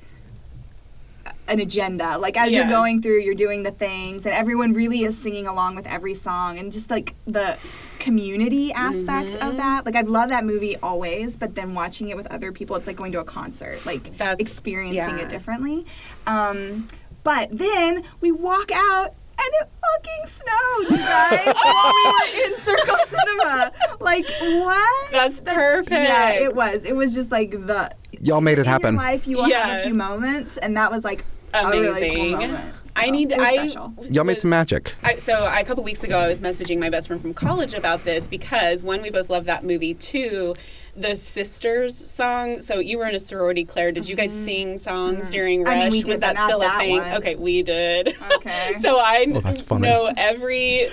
an 1.49 1.59
agenda. 1.59 2.17
Like 2.17 2.37
as 2.37 2.53
you're 2.53 2.65
going 2.67 3.01
through, 3.01 3.19
you're 3.21 3.35
doing 3.35 3.63
the 3.63 3.71
things, 3.71 4.25
and 4.25 4.33
everyone 4.33 4.71
really 4.73 5.01
is 5.03 5.17
singing 5.17 5.47
along 5.47 5.75
with 5.75 5.85
every 5.85 6.13
song, 6.13 6.57
and 6.59 6.71
just 6.71 6.89
like 6.89 7.13
the 7.25 7.57
community 7.99 8.71
aspect 8.71 9.31
Mm-hmm. 9.31 9.47
of 9.49 9.57
that. 9.57 9.85
Like 9.85 9.95
I've 9.95 10.07
loved 10.09 10.31
that 10.31 10.45
movie 10.45 10.77
always, 10.77 11.35
but 11.35 11.55
then 11.55 11.73
watching 11.73 12.07
it 12.09 12.15
with 12.15 12.27
other 12.27 12.51
people, 12.53 12.77
it's 12.77 12.87
like 12.87 12.95
going 12.95 13.11
to 13.11 13.19
a 13.19 13.25
concert, 13.25 13.85
like 13.85 14.15
That's- 14.17 14.37
experiencing 14.39 15.17
yeah. 15.17 15.23
it 15.23 15.29
differently. 15.29 15.85
Um, 16.25 16.87
but 17.23 17.49
then 17.51 18.03
we 18.21 18.31
walk 18.31 18.71
out. 18.73 19.13
And 19.41 19.53
it 19.61 19.69
fucking 19.81 20.25
snowed, 20.25 20.91
you 20.91 21.05
guys, 21.05 21.55
while 21.63 21.93
we 21.95 22.11
were 22.11 22.45
in 22.45 22.57
Circle 22.57 22.97
Cinema. 23.07 23.71
Like, 24.01 24.25
what? 24.41 25.11
That's 25.11 25.39
The- 25.39 25.51
perfect. 25.51 25.91
Yeah, 25.91 26.31
it 26.31 26.55
was. 26.55 26.83
It 26.85 26.95
was 26.95 27.13
just 27.13 27.31
like 27.31 27.51
the 27.51 27.89
Y'all 28.21 28.41
made 28.41 28.57
it 28.57 28.61
in 28.61 28.65
happen. 28.65 28.95
your 28.95 29.03
life, 29.03 29.27
you 29.27 29.37
will 29.37 29.43
have 29.43 29.51
Yeah. 29.51 29.77
a 29.77 29.83
few 29.83 29.93
moments, 29.93 30.57
and 30.57 30.75
that 30.77 30.91
was 30.91 31.03
like 31.05 31.23
a 31.53 31.67
really 31.69 31.87
cool 31.87 31.95
Amazing. 31.97 32.31
moment. 32.51 32.75
I 32.95 33.11
need. 33.11 33.31
I 33.31 33.53
special. 33.67 33.93
Y'all 34.09 34.25
made 34.25 34.39
some 34.39 34.49
magic. 34.49 34.93
I, 35.03 35.15
so 35.17 35.45
I, 35.45 35.59
a 35.59 35.63
couple 35.63 35.83
weeks 35.83 36.03
ago, 36.03 36.17
I 36.19 36.27
was 36.27 36.41
messaging 36.41 36.79
my 36.79 36.89
best 36.89 37.07
friend 37.07 37.21
from 37.21 37.33
college 37.33 37.73
about 37.73 38.03
this 38.03 38.27
because 38.27 38.83
one, 38.83 39.01
we 39.01 39.09
both 39.09 39.29
love 39.29 39.45
that 39.45 39.63
movie. 39.63 39.93
Two, 39.93 40.53
the 40.99 41.15
sisters 41.15 41.95
song. 42.11 42.61
So 42.61 42.79
you 42.79 42.97
were 42.97 43.07
in 43.07 43.15
a 43.15 43.19
sorority, 43.19 43.63
Claire. 43.65 43.91
Did 43.91 44.07
you 44.09 44.15
guys 44.15 44.31
sing 44.31 44.77
songs 44.77 45.29
during 45.29 45.63
Rush? 45.63 45.73
Mm-hmm. 45.73 45.81
I 45.81 45.89
mean, 45.89 46.03
we 46.05 46.11
Was 46.11 46.19
that 46.19 46.37
still 46.45 46.59
that 46.59 46.75
a 46.75 46.79
thing? 46.79 46.97
one. 46.99 47.13
Okay, 47.15 47.35
we 47.35 47.63
did. 47.63 48.15
Okay. 48.35 48.75
so 48.81 48.97
I 48.97 49.25
Oh, 49.33 49.39
that's 49.41 49.61
funny. 49.61 49.87
know 49.87 50.11
every 50.17 50.87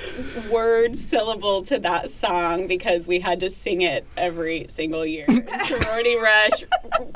word 0.50 0.96
syllable 0.96 1.62
to 1.62 1.78
that 1.80 2.10
song 2.10 2.66
because 2.66 3.06
we 3.06 3.20
had 3.20 3.40
to 3.40 3.50
sing 3.50 3.82
it 3.82 4.06
every 4.16 4.66
single 4.68 5.04
year. 5.04 5.26
sorority 5.64 6.16
Rush 6.16 6.64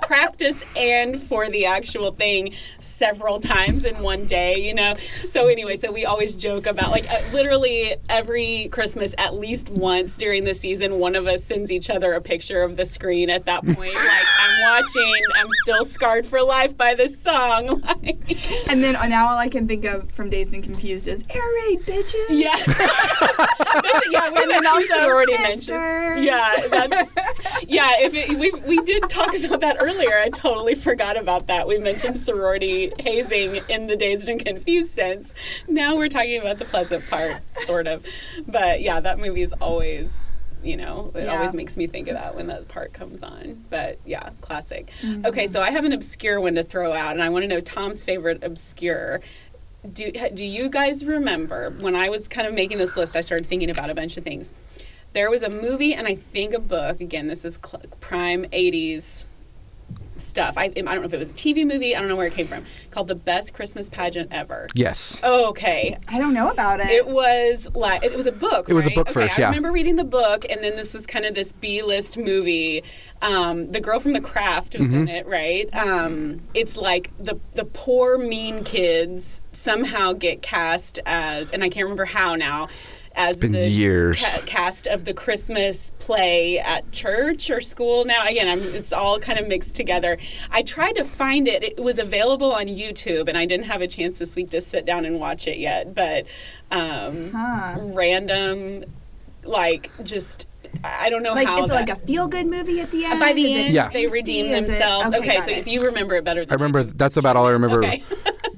practice 0.03 0.63
and 0.77 1.23
for 1.23 1.49
the 1.49 1.67
actual 1.67 2.13
thing 2.13 2.55
several 2.81 3.41
times 3.41 3.85
in 3.85 4.03
one 4.03 4.27
day, 4.27 4.59
you 4.61 4.75
know. 4.75 4.95
So 5.31 5.47
anyway, 5.47 5.77
so 5.77 5.93
we 5.93 6.05
always 6.05 6.35
joke 6.35 6.67
about 6.67 6.91
like 6.91 7.09
uh, 7.11 7.21
literally 7.33 7.95
every 8.09 8.69
Christmas 8.73 9.15
at 9.19 9.35
least 9.35 9.71
once 9.71 10.17
during 10.17 10.45
the 10.45 10.55
season 10.55 10.99
one 10.99 11.15
of 11.15 11.27
us 11.27 11.45
sends 11.45 11.71
each 11.71 11.91
other 11.91 12.13
a 12.15 12.21
picture 12.21 12.63
of 12.63 12.77
the 12.81 12.87
screen 12.87 13.29
at 13.29 13.45
that 13.45 13.63
point 13.63 13.77
like 13.95 14.27
I'm 14.41 14.63
watching 14.63 15.15
I'm 15.35 15.49
Still 15.65 15.85
Scarred 15.85 16.27
for 16.27 16.43
Life 16.43 16.77
by 16.77 16.95
this 16.95 17.21
song. 17.23 17.83
Like, 18.03 18.71
And 18.71 18.83
then 18.83 18.97
uh, 18.97 19.07
now 19.07 19.29
all 19.29 19.37
I 19.39 19.49
can 19.49 19.69
think 19.69 19.85
of 19.85 20.11
from 20.13 20.31
Dazed 20.31 20.55
and 20.55 20.63
Confused 20.65 21.07
is 21.09 21.25
air 21.29 21.43
raid, 21.69 21.81
bitches. 21.87 22.27
yeah. 22.31 22.57
Yeah, 24.11 24.31
we 24.31 24.43
And 24.43 24.51
then 24.51 24.67
also 24.67 24.87
sorority 24.95 25.35
sisters. 25.35 25.69
mentioned. 25.69 26.25
Yeah, 26.25 26.67
that's 26.69 27.15
yeah. 27.69 27.93
If 27.99 28.15
it, 28.15 28.39
we 28.39 28.51
we 28.67 28.79
did 28.83 29.09
talk 29.09 29.35
about 29.39 29.61
that 29.61 29.77
earlier, 29.81 30.19
I 30.19 30.31
totally 30.31 30.75
forgot 30.75 31.17
about 31.19 31.47
that. 31.49 31.69
We 31.69 31.79
mentioned 31.79 32.19
sorority 32.19 32.93
hazing 32.99 33.57
in 33.69 33.87
the 33.87 33.97
dazed 33.97 34.29
and 34.29 34.45
confused 34.45 34.93
sense. 34.93 35.35
Now 35.69 35.97
we're 35.97 36.09
talking 36.09 36.41
about 36.41 36.59
the 36.59 36.65
pleasant 36.65 37.09
part, 37.09 37.37
sort 37.67 37.87
of. 37.87 38.05
But 38.47 38.81
yeah, 38.83 39.01
that 39.01 39.19
movie 39.19 39.43
is 39.43 39.53
always. 39.55 40.17
You 40.63 40.77
know, 40.77 41.11
it 41.15 41.25
Yeah. 41.25 41.37
always 41.37 41.55
makes 41.55 41.77
me 41.77 41.87
think 41.87 42.09
of 42.09 42.15
that 42.15 42.35
when 42.35 42.47
that 42.49 42.69
part 42.69 42.93
comes 42.93 43.23
on. 43.23 43.65
But 43.71 43.99
yeah, 44.05 44.31
classic. 44.41 44.91
Mm-hmm. 45.03 45.27
Okay, 45.27 45.47
so 45.47 45.61
I 45.63 45.71
have 45.71 45.85
an 45.85 45.93
obscure 45.93 46.41
one 46.41 46.55
to 46.57 46.63
throw 46.63 46.93
out, 46.93 47.13
and 47.13 47.23
I 47.23 47.29
want 47.31 47.45
to 47.45 47.49
know 47.49 47.61
Thom's 47.61 48.05
favorite 48.05 48.43
obscure 48.45 49.21
do 49.95 50.13
do 50.35 50.45
you 50.45 50.69
guys 50.69 51.07
remember 51.07 51.71
when 51.81 51.97
I 51.97 52.11
was 52.11 52.29
kind 52.29 52.47
of 52.47 52.53
making 52.53 52.77
this 52.77 52.97
list? 52.99 53.17
I 53.17 53.23
started 53.23 53.47
thinking 53.47 53.71
about 53.71 53.89
a 53.89 53.95
bunch 53.95 54.19
of 54.19 54.25
things. 54.25 54.53
There 55.15 55.31
was 55.31 55.43
a 55.43 55.49
movie 55.49 55.95
and 55.95 56.07
I 56.07 56.15
think 56.17 56.53
a 56.53 56.59
book. 56.61 57.01
Again, 57.01 57.29
this 57.29 57.47
is 57.47 57.59
cl- 57.65 57.83
prime 57.99 58.45
'80s 58.53 59.25
stuff. 60.31 60.55
I, 60.57 60.65
I 60.65 60.71
don't 60.71 60.87
know 61.01 61.05
if 61.05 61.13
it 61.13 61.19
was 61.19 61.33
a 61.33 61.35
TV 61.35 61.67
movie. 61.67 61.95
I 61.95 62.01
don't 62.01 62.09
know 62.09 62.17
where 62.17 62.27
it 62.27 62.35
came 62.35 62.47
from. 62.47 62.65
Called 62.91 63.09
The 63.09 63.15
Best 63.15 63.53
Christmas 63.53 63.89
Pageant 63.91 64.33
Ever. 64.33 64.69
Yes. 64.75 65.21
Okay, 65.23 65.99
I 66.09 66.19
don't 66.19 66.33
know 66.33 66.49
about 66.51 66.81
it. 66.81 66.89
it 66.89 67.07
was 67.07 67.69
like 67.75 68.03
it 68.03 68.17
was 68.17 68.27
a 68.27 68.33
book. 68.33 68.69
It 68.71 68.75
was 68.75 68.87
a 68.87 68.91
book 68.91 69.09
okay, 69.11 69.27
first, 69.27 69.39
I 69.39 69.47
remember 69.49 69.73
reading 69.73 69.97
the 69.97 70.05
book, 70.05 70.47
and 70.49 70.63
then 70.65 70.77
this 70.77 70.95
was 70.95 71.07
kind 71.07 71.27
of 71.27 71.35
this 71.35 71.53
B-list 71.53 72.17
movie. 72.17 72.83
Um, 73.21 73.71
the 73.73 73.81
girl 73.81 74.01
from 74.01 74.15
The 74.15 74.21
Craft 74.21 74.79
was 74.79 74.87
Mm-hmm. 74.89 74.97
in 75.03 75.09
it, 75.09 75.27
right? 75.27 75.73
Um, 75.75 76.41
it's 76.55 76.77
like 76.77 77.11
the 77.19 77.39
the 77.55 77.65
poor 77.67 78.17
mean 78.17 78.65
kids 78.65 79.41
somehow 79.53 80.13
get 80.15 80.41
cast 80.43 81.01
as, 81.05 81.51
and 81.51 81.63
I 81.63 81.69
can't 81.69 81.85
remember 81.85 82.07
how 82.07 82.35
now. 82.37 82.69
As 83.21 83.37
been 83.37 83.53
the 83.53 83.69
years. 83.69 84.21
ca- 84.21 84.43
cast 84.47 84.87
of 84.87 85.05
the 85.05 85.13
Christmas 85.15 85.93
play 85.99 86.59
at 86.59 86.91
church 86.93 87.51
or 87.51 87.61
school. 87.61 88.05
Now, 88.05 88.27
again, 88.27 88.49
I'm, 88.49 88.61
it's 88.75 88.93
all 88.93 89.19
kind 89.21 89.39
of 89.39 89.47
mixed 89.47 89.77
together. 89.77 90.17
I 90.51 90.63
tried 90.63 90.97
to 90.97 91.05
find 91.05 91.47
it. 91.47 91.63
It 91.63 91.81
was 91.83 91.99
available 91.99 92.53
on 92.53 92.67
YouTube, 92.67 93.29
and 93.29 93.37
I 93.37 93.47
didn't 93.47 93.67
have 93.67 93.83
a 93.83 93.87
chance 93.87 94.19
this 94.19 94.35
week 94.37 94.51
to 94.51 94.61
sit 94.61 94.87
down 94.87 95.05
and 95.05 95.21
watch 95.21 95.47
it 95.47 95.59
yet. 95.59 95.95
But 95.95 96.27
um, 96.71 97.31
random, 97.95 98.85
like 99.45 99.91
just 100.05 100.47
I 100.85 101.11
don't 101.11 101.23
know 101.23 101.33
like, 101.35 101.47
how. 101.47 101.59
is 101.59 101.65
it 101.65 101.69
that- 101.69 101.75
like 101.89 101.91
a 101.91 101.97
feel 102.07 102.29
good 102.29 102.47
movie 102.47 102.81
at 102.81 102.91
the 102.91 103.05
end? 103.05 103.21
by 103.21 103.33
the 103.33 103.45
Is 103.45 103.51
it 103.51 103.61
end, 103.67 103.75
Yeah. 103.75 103.89
they 103.91 104.07
redeem 104.07 104.47
Is 104.47 104.65
it- 104.65 104.69
themselves. 104.69 105.13
Okay, 105.15 105.37
got 105.37 105.45
so 105.47 105.51
it. 105.51 105.59
if 105.59 105.67
you 105.67 105.83
remember 105.85 106.15
it 106.17 106.25
better, 106.25 106.45
than 106.45 106.53
I 106.53 106.55
remember 106.55 106.85
that's 106.85 107.17
about 107.17 107.37
all 107.37 107.47
I 107.47 107.51
remember. 107.51 107.85
Okay. 107.85 108.03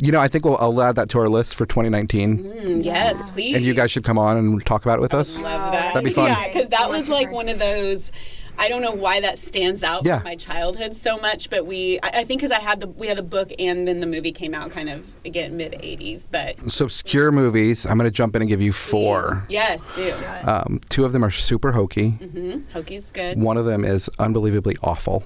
You 0.04 0.10
know, 0.10 0.18
I 0.20 0.26
think 0.26 0.44
we'll 0.44 0.56
I'll 0.58 0.82
add 0.82 0.96
that 0.96 1.08
to 1.10 1.18
our 1.20 1.28
list 1.28 1.54
for 1.54 1.64
2019, 1.64 2.38
Mm, 2.38 2.84
yes, 2.84 3.22
please. 3.32 3.54
and 3.54 3.64
you 3.64 3.72
guys 3.72 3.92
should 3.92 4.02
come 4.02 4.18
on 4.18 4.36
and 4.36 4.66
talk 4.66 4.84
about 4.84 4.98
it 4.98 5.00
with 5.00 5.14
us. 5.14 5.40
love 5.40 5.72
that. 5.74 5.94
That'd 5.94 6.04
be 6.04 6.10
fun. 6.10 6.30
Yeah, 6.30 6.48
because 6.48 6.68
that 6.70 6.90
was 6.90 7.08
like 7.08 7.30
one 7.30 7.48
of 7.48 7.60
those. 7.60 8.10
I 8.58 8.68
don't 8.68 8.82
know 8.82 8.90
why 8.92 9.20
that 9.20 9.38
stands 9.38 9.82
out 9.82 10.04
Yeah. 10.04 10.18
from 10.18 10.24
my 10.24 10.36
childhood 10.36 10.94
so 10.94 11.16
much, 11.18 11.48
but 11.50 11.66
we, 11.66 11.98
I, 12.02 12.08
I 12.20 12.24
think, 12.24 12.40
because 12.42 12.50
I 12.50 12.58
had 12.60 12.80
the 12.80 12.88
we 12.88 13.06
had 13.06 13.16
the 13.16 13.22
book 13.22 13.50
and 13.58 13.86
then 13.88 14.00
the 14.00 14.06
movie 14.06 14.32
came 14.32 14.54
out 14.54 14.72
kind 14.72 14.88
of 14.90 15.06
again 15.24 15.56
mid 15.56 15.72
'80s. 15.72 16.26
But 16.30 16.70
So 16.70 16.84
obscure 16.86 17.30
movies. 17.30 17.86
I'm 17.86 17.96
going 17.96 18.10
to 18.10 18.14
jump 18.14 18.34
in 18.36 18.42
and 18.42 18.48
give 18.48 18.60
you 18.60 18.72
four. 18.72 19.46
yes, 19.48 19.88
do 19.94 20.12
Um, 20.44 20.80
two 20.90 21.04
of 21.04 21.12
them 21.12 21.24
are 21.24 21.30
super 21.30 21.70
hokey. 21.72 22.18
Hokey's 22.74 23.12
good. 23.12 23.38
One 23.40 23.56
of 23.56 23.64
them 23.66 23.84
is 23.84 24.10
unbelievably 24.18 24.76
awful. 24.82 25.22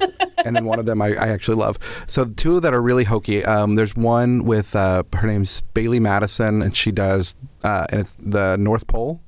and 0.44 0.54
then 0.56 0.64
one 0.64 0.78
of 0.78 0.86
them 0.86 1.00
I, 1.02 1.08
I 1.14 1.28
actually 1.28 1.56
love. 1.56 1.78
So 2.06 2.24
the 2.24 2.34
two 2.34 2.60
that 2.60 2.72
are 2.74 2.82
really 2.82 3.04
hokey. 3.04 3.44
Um, 3.44 3.74
there's 3.74 3.94
one 3.96 4.44
with 4.44 4.74
uh, 4.76 5.02
her 5.14 5.26
name's 5.26 5.62
Bailee 5.74 6.00
Madison, 6.00 6.62
and 6.62 6.76
she 6.76 6.90
does, 6.92 7.34
uh, 7.64 7.86
and 7.90 8.00
it's 8.00 8.16
the 8.20 8.56
North 8.56 8.86
Pole. 8.86 9.20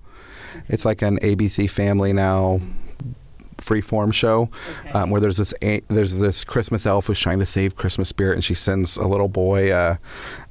It's 0.68 0.84
like 0.84 1.02
an 1.02 1.18
ABC 1.18 1.68
Family 1.70 2.12
Now 2.12 2.60
freeform 3.58 4.12
show 4.12 4.48
Okay. 4.80 4.90
um, 4.98 5.10
where 5.10 5.20
there's 5.20 5.36
this 5.36 5.52
a- 5.62 5.82
there's 5.88 6.18
this 6.18 6.44
Christmas 6.44 6.86
elf 6.86 7.06
who's 7.08 7.20
trying 7.20 7.38
to 7.40 7.46
save 7.46 7.76
Christmas 7.76 8.08
spirit, 8.08 8.34
and 8.34 8.42
she 8.44 8.54
sends 8.54 8.96
a 8.96 9.06
little 9.06 9.28
boy 9.28 9.70
uh, 9.70 9.96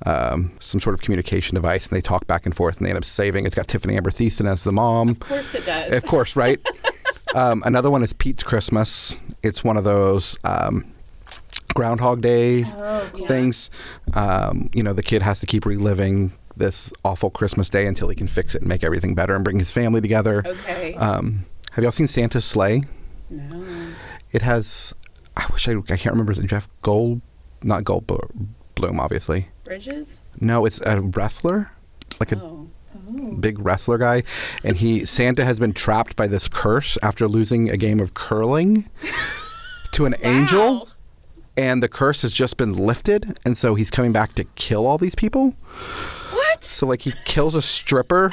um, 0.06 0.52
some 0.60 0.80
sort 0.80 0.94
of 0.94 1.02
communication 1.02 1.56
device, 1.56 1.88
and 1.88 1.98
they 1.98 2.02
talk 2.02 2.28
back 2.28 2.46
and 2.46 2.56
forth, 2.56 2.78
and 2.78 2.86
they 2.86 2.90
end 2.92 2.98
up 2.98 3.04
saving. 3.06 3.46
It's 3.46 3.56
got 3.56 3.68
Tiffani 3.68 3.96
Amber 3.98 4.12
Thiessen 4.12 4.48
as 4.48 4.64
the 4.64 4.72
mom. 4.72 5.10
Of 5.10 5.20
course 5.22 5.54
it 5.56 5.66
does. 5.66 5.92
Of 5.94 6.06
course, 6.06 6.36
right? 6.36 6.60
um, 7.36 7.64
another 7.66 7.90
one 7.90 8.04
is 8.04 8.14
Pete's 8.14 8.44
Christmas. 8.44 9.18
It's 9.44 9.64
one 9.64 9.78
of 9.78 9.84
those 9.84 10.38
um, 10.44 10.92
Groundhog 11.74 12.22
Day 12.22 12.64
things. 13.28 13.70
Um, 14.14 14.70
you 14.74 14.84
know, 14.84 14.94
the 14.94 15.04
kid 15.04 15.22
has 15.22 15.40
to 15.40 15.46
keep 15.46 15.66
reliving 15.66 16.32
this 16.58 16.92
awful 17.06 17.30
Christmas 17.30 17.70
day 17.70 17.86
until 17.86 18.10
he 18.10 18.16
can 18.16 18.28
fix 18.28 18.54
it 18.54 18.62
and 18.62 18.68
make 18.68 18.84
everything 18.84 19.16
better 19.16 19.34
and 19.36 19.44
bring 19.44 19.60
his 19.60 19.72
family 19.72 20.02
together. 20.02 20.44
Okay. 20.46 20.94
Um, 20.96 21.46
have 21.72 21.84
y'all 21.84 21.92
seen 21.92 22.08
Santa's 22.08 22.46
Slay? 22.46 22.84
no. 23.30 23.66
It 24.32 24.42
has. 24.44 24.94
I 25.36 25.48
wish 25.52 25.68
I. 25.68 25.72
I 25.74 25.98
can't 25.98 26.12
remember. 26.12 26.32
Is 26.32 26.40
it 26.40 26.48
Jeff 26.48 26.70
Gold? 26.82 27.22
Not 27.64 27.84
Goldblum, 27.84 29.00
obviously. 29.00 29.50
Bridges. 29.64 30.22
No, 30.40 30.66
it's 30.66 30.80
a 30.82 31.02
wrestler, 31.02 31.72
like 32.20 32.32
a 32.32 32.40
Oh. 32.40 32.69
Big 33.40 33.60
wrestler 33.60 33.98
guy, 33.98 34.24
and 34.64 34.78
he 34.78 35.06
Santa 35.06 35.46
has 35.46 35.60
been 35.60 35.74
trapped 35.74 36.16
by 36.16 36.28
this 36.28 36.48
curse 36.48 36.98
after 37.02 37.28
losing 37.28 37.70
a 37.70 37.78
game 37.78 38.00
of 38.00 38.14
curling 38.14 38.90
to 39.94 40.06
an 40.06 40.16
angel, 40.22 40.90
and 41.58 41.84
the 41.84 41.90
curse 41.90 42.22
has 42.22 42.34
just 42.34 42.58
been 42.58 42.74
lifted, 42.74 43.38
and 43.46 43.58
so 43.58 43.76
he's 43.76 43.92
coming 43.92 44.12
back 44.12 44.34
to 44.36 44.44
kill 44.56 44.86
all 44.86 44.98
these 44.98 45.16
people. 45.16 45.52
What? 46.32 46.64
So 46.64 46.88
like 46.88 47.02
he 47.02 47.14
kills 47.26 47.56
a 47.56 47.62
stripper 47.62 48.32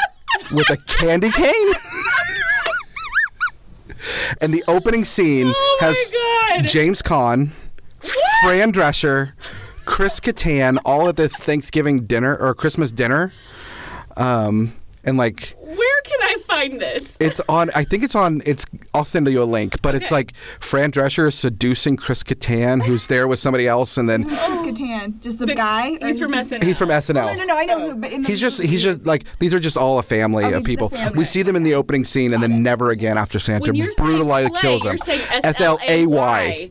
with 0.53 0.71
a 0.71 0.77
candy 0.87 1.31
cane. 1.31 1.73
And 4.41 4.53
the 4.53 4.63
opening 4.69 5.05
scene 5.05 5.53
Oh 5.55 5.79
has 5.81 6.15
God. 6.53 6.67
James 6.67 7.03
Caan, 7.03 7.51
Fran 8.43 8.73
Drescher, 8.73 9.33
Chris 9.85 10.21
Kattan, 10.21 10.79
all 10.85 11.09
at 11.09 11.17
this 11.17 11.37
Thanksgiving 11.37 12.07
dinner 12.07 12.37
or 12.37 12.55
Christmas 12.55 12.93
dinner. 12.93 13.33
Um, 14.17 14.73
and 15.05 15.17
like 15.17 15.55
Where 15.61 16.01
can 16.05 16.19
I 16.21 16.37
find 16.49 16.81
this? 16.81 17.17
it's 17.21 17.41
on. 17.49 17.71
I 17.77 17.85
think 17.85 18.03
it's 18.03 18.17
on. 18.17 18.43
It's. 18.45 18.65
I'll 18.93 19.05
send 19.05 19.29
you 19.29 19.41
a 19.41 19.45
link. 19.45 19.81
But 19.83 19.95
it's 19.95 20.11
like 20.11 20.35
Fran 20.59 20.91
Drescher 20.91 21.29
is 21.29 21.37
seducing 21.37 21.97
Chris 21.97 22.25
Kattan, 22.25 22.83
who's 22.83 23.07
there 23.07 23.29
with 23.29 23.39
somebody 23.39 23.69
else, 23.69 23.97
and 23.99 24.09
then 24.11 24.23
Who's 24.23 24.43
Chris 24.43 24.59
Kattan? 24.59 25.21
Just 25.21 25.39
the, 25.39 25.47
The- 25.47 25.55
guy? 25.55 25.91
he's 26.01 26.19
from 26.19 26.33
he- 26.33 26.39
SNL. 26.41 26.65
he's 26.65 26.77
from 26.79 26.89
SNL. 26.89 27.15
No, 27.15 27.35
no, 27.35 27.45
no. 27.45 27.57
I 27.57 27.65
know 27.67 27.79
who. 27.91 27.95
But 27.97 28.11
in 28.11 28.23
the 28.23 28.29
He's 28.29 28.41
just 28.41 28.59
movie- 28.59 28.71
he's 28.71 28.83
just 28.83 29.07
like 29.07 29.27
these 29.39 29.55
are 29.55 29.61
just 29.61 29.77
all 29.77 29.99
a 30.01 30.03
family 30.03 30.43
Oh, 30.45 30.49
of 30.49 30.55
he's 30.55 30.59
just 30.59 30.67
a 30.67 30.71
people. 30.71 30.89
family. 30.89 31.19
We 31.19 31.25
see 31.25 31.43
them 31.43 31.55
in 31.55 31.63
the 31.63 31.75
opening 31.75 32.03
scene 32.03 32.35
and 32.35 32.43
then 32.43 32.63
never 32.65 32.91
again 32.91 33.17
after 33.17 33.39
Santa 33.39 33.67
When 33.71 33.77
you're 33.77 33.93
saying 33.93 34.09
brutally 34.09 34.49
slay, 34.49 34.61
kills 34.61 34.83
them. 34.83 34.99
saying 34.99 35.21
S 35.45 35.61
L 35.61 35.79
A 35.89 36.07
Y. 36.07 36.49
S-L-A-Y. 36.49 36.71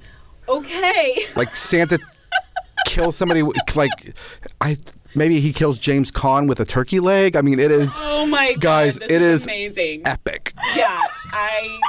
Okay. 0.49 1.25
Like 1.37 1.55
Santa 1.55 1.99
kills 2.85 3.15
somebody 3.15 3.43
like 3.75 4.13
I 4.59 4.77
maybe 5.15 5.39
he 5.39 5.51
kills 5.53 5.77
James 5.79 6.11
Caan 6.11 6.47
with 6.47 6.59
a 6.59 6.65
turkey 6.65 6.99
leg. 6.99 7.35
I 7.35 7.41
mean 7.41 7.59
it 7.59 7.71
is 7.71 7.97
Oh 8.01 8.25
my 8.25 8.53
god. 8.53 8.61
Guys, 8.61 8.99
this 8.99 9.11
it 9.11 9.21
is 9.21 9.41
is 9.41 9.47
amazing. 9.47 10.01
epic. 10.05 10.53
Yeah, 10.75 11.01
I 11.31 11.79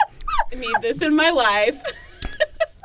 need 0.55 0.75
this 0.83 1.03
in 1.03 1.15
my 1.17 1.31
life. 1.31 1.81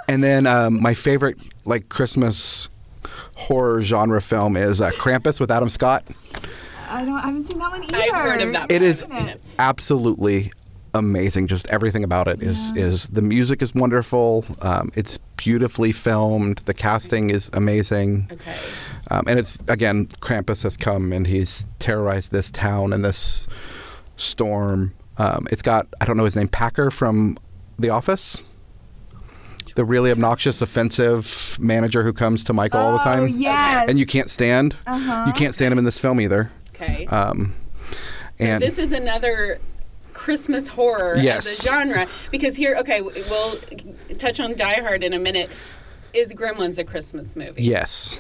And 0.08 0.24
then 0.24 0.46
um, 0.48 0.82
my 0.82 0.94
favorite 0.94 1.38
like 1.66 1.88
Christmas 1.90 2.70
horror 3.36 3.82
genre 3.82 4.22
film 4.22 4.58
is 4.58 4.82
uh, 4.82 4.92
Krampus 4.92 5.40
with 5.40 5.50
Adam 5.52 5.70
Scott. 5.70 6.04
I 6.90 7.06
don't. 7.06 7.18
I 7.18 7.22
haven't 7.28 7.46
seen 7.46 7.60
that 7.60 7.72
one 7.72 7.84
either. 7.84 7.96
I've 7.96 8.12
heard 8.14 8.42
of 8.42 8.54
that. 8.54 8.72
It 8.72 8.80
but 8.80 8.82
I 8.82 8.86
is 8.86 9.02
haven't 9.02 9.18
seen 9.20 9.30
it. 9.30 9.42
absolutely 9.60 10.52
amazing. 10.94 11.48
Just 11.48 11.70
everything 11.70 12.04
about 12.04 12.28
it 12.28 12.42
is 12.42 12.76
is 12.76 13.08
the 13.08 13.22
music 13.22 13.62
is 13.62 13.74
wonderful. 13.74 14.46
Um, 14.62 14.92
it's 14.96 15.18
beautifully 15.38 15.92
filmed. 15.92 16.58
The 16.60 16.74
casting 16.74 17.30
is 17.30 17.50
amazing. 17.54 18.28
Okay. 18.32 18.56
Um, 19.10 19.24
and 19.28 19.40
it's 19.40 19.62
again, 19.68 20.08
Krampus 20.22 20.64
has 20.64 20.78
come 20.78 21.12
and 21.14 21.28
he's 21.28 21.68
terrorized 21.80 22.32
this 22.32 22.52
town 22.52 22.94
and 22.94 23.04
this 23.04 23.48
storm. 24.18 24.94
Um, 25.18 25.48
it's 25.52 25.62
got 25.62 25.88
I 26.00 26.06
don't 26.06 26.18
know 26.18 26.26
his 26.26 26.36
name, 26.36 26.48
Packer 26.48 26.92
from 26.92 27.38
The 27.80 27.90
Office. 27.90 28.44
The 29.76 29.86
really 29.86 30.12
obnoxious, 30.12 30.62
offensive 30.62 31.58
manager 31.60 32.04
who 32.04 32.12
comes 32.12 32.44
to 32.46 32.54
Michael 32.54 32.82
all 32.82 32.92
the 32.94 33.00
time, 33.00 33.22
Oh 33.22 33.26
yes. 33.26 33.88
and 33.88 33.98
you 33.98 34.06
can't 34.06 34.30
stand. 34.30 34.76
Uh-huh. 34.86 35.24
You 35.28 35.32
can't 35.34 35.54
stand 35.54 35.72
him 35.72 35.78
in 35.80 35.86
this 35.86 35.98
film 35.98 36.20
either. 36.20 36.52
Okay. 36.76 37.06
Um, 37.06 37.54
so 38.36 38.46
and 38.46 38.62
this 38.62 38.78
is 38.78 38.92
another 38.92 39.60
Christmas 40.26 40.68
horror 40.68 41.18
Yes. 41.18 41.48
as 41.48 41.60
a 41.66 41.70
genre 41.70 42.08
because 42.30 42.56
here, 42.56 42.76
okay, 42.80 43.02
we'll 43.02 43.56
touch 44.20 44.40
on 44.40 44.56
Die 44.56 44.82
Hard 44.82 45.04
in 45.04 45.14
a 45.14 45.20
minute. 45.20 45.50
Is 46.14 46.32
Gremlins 46.34 46.78
a 46.78 46.84
Christmas 46.84 47.36
movie? 47.36 47.64
yes, 47.64 48.20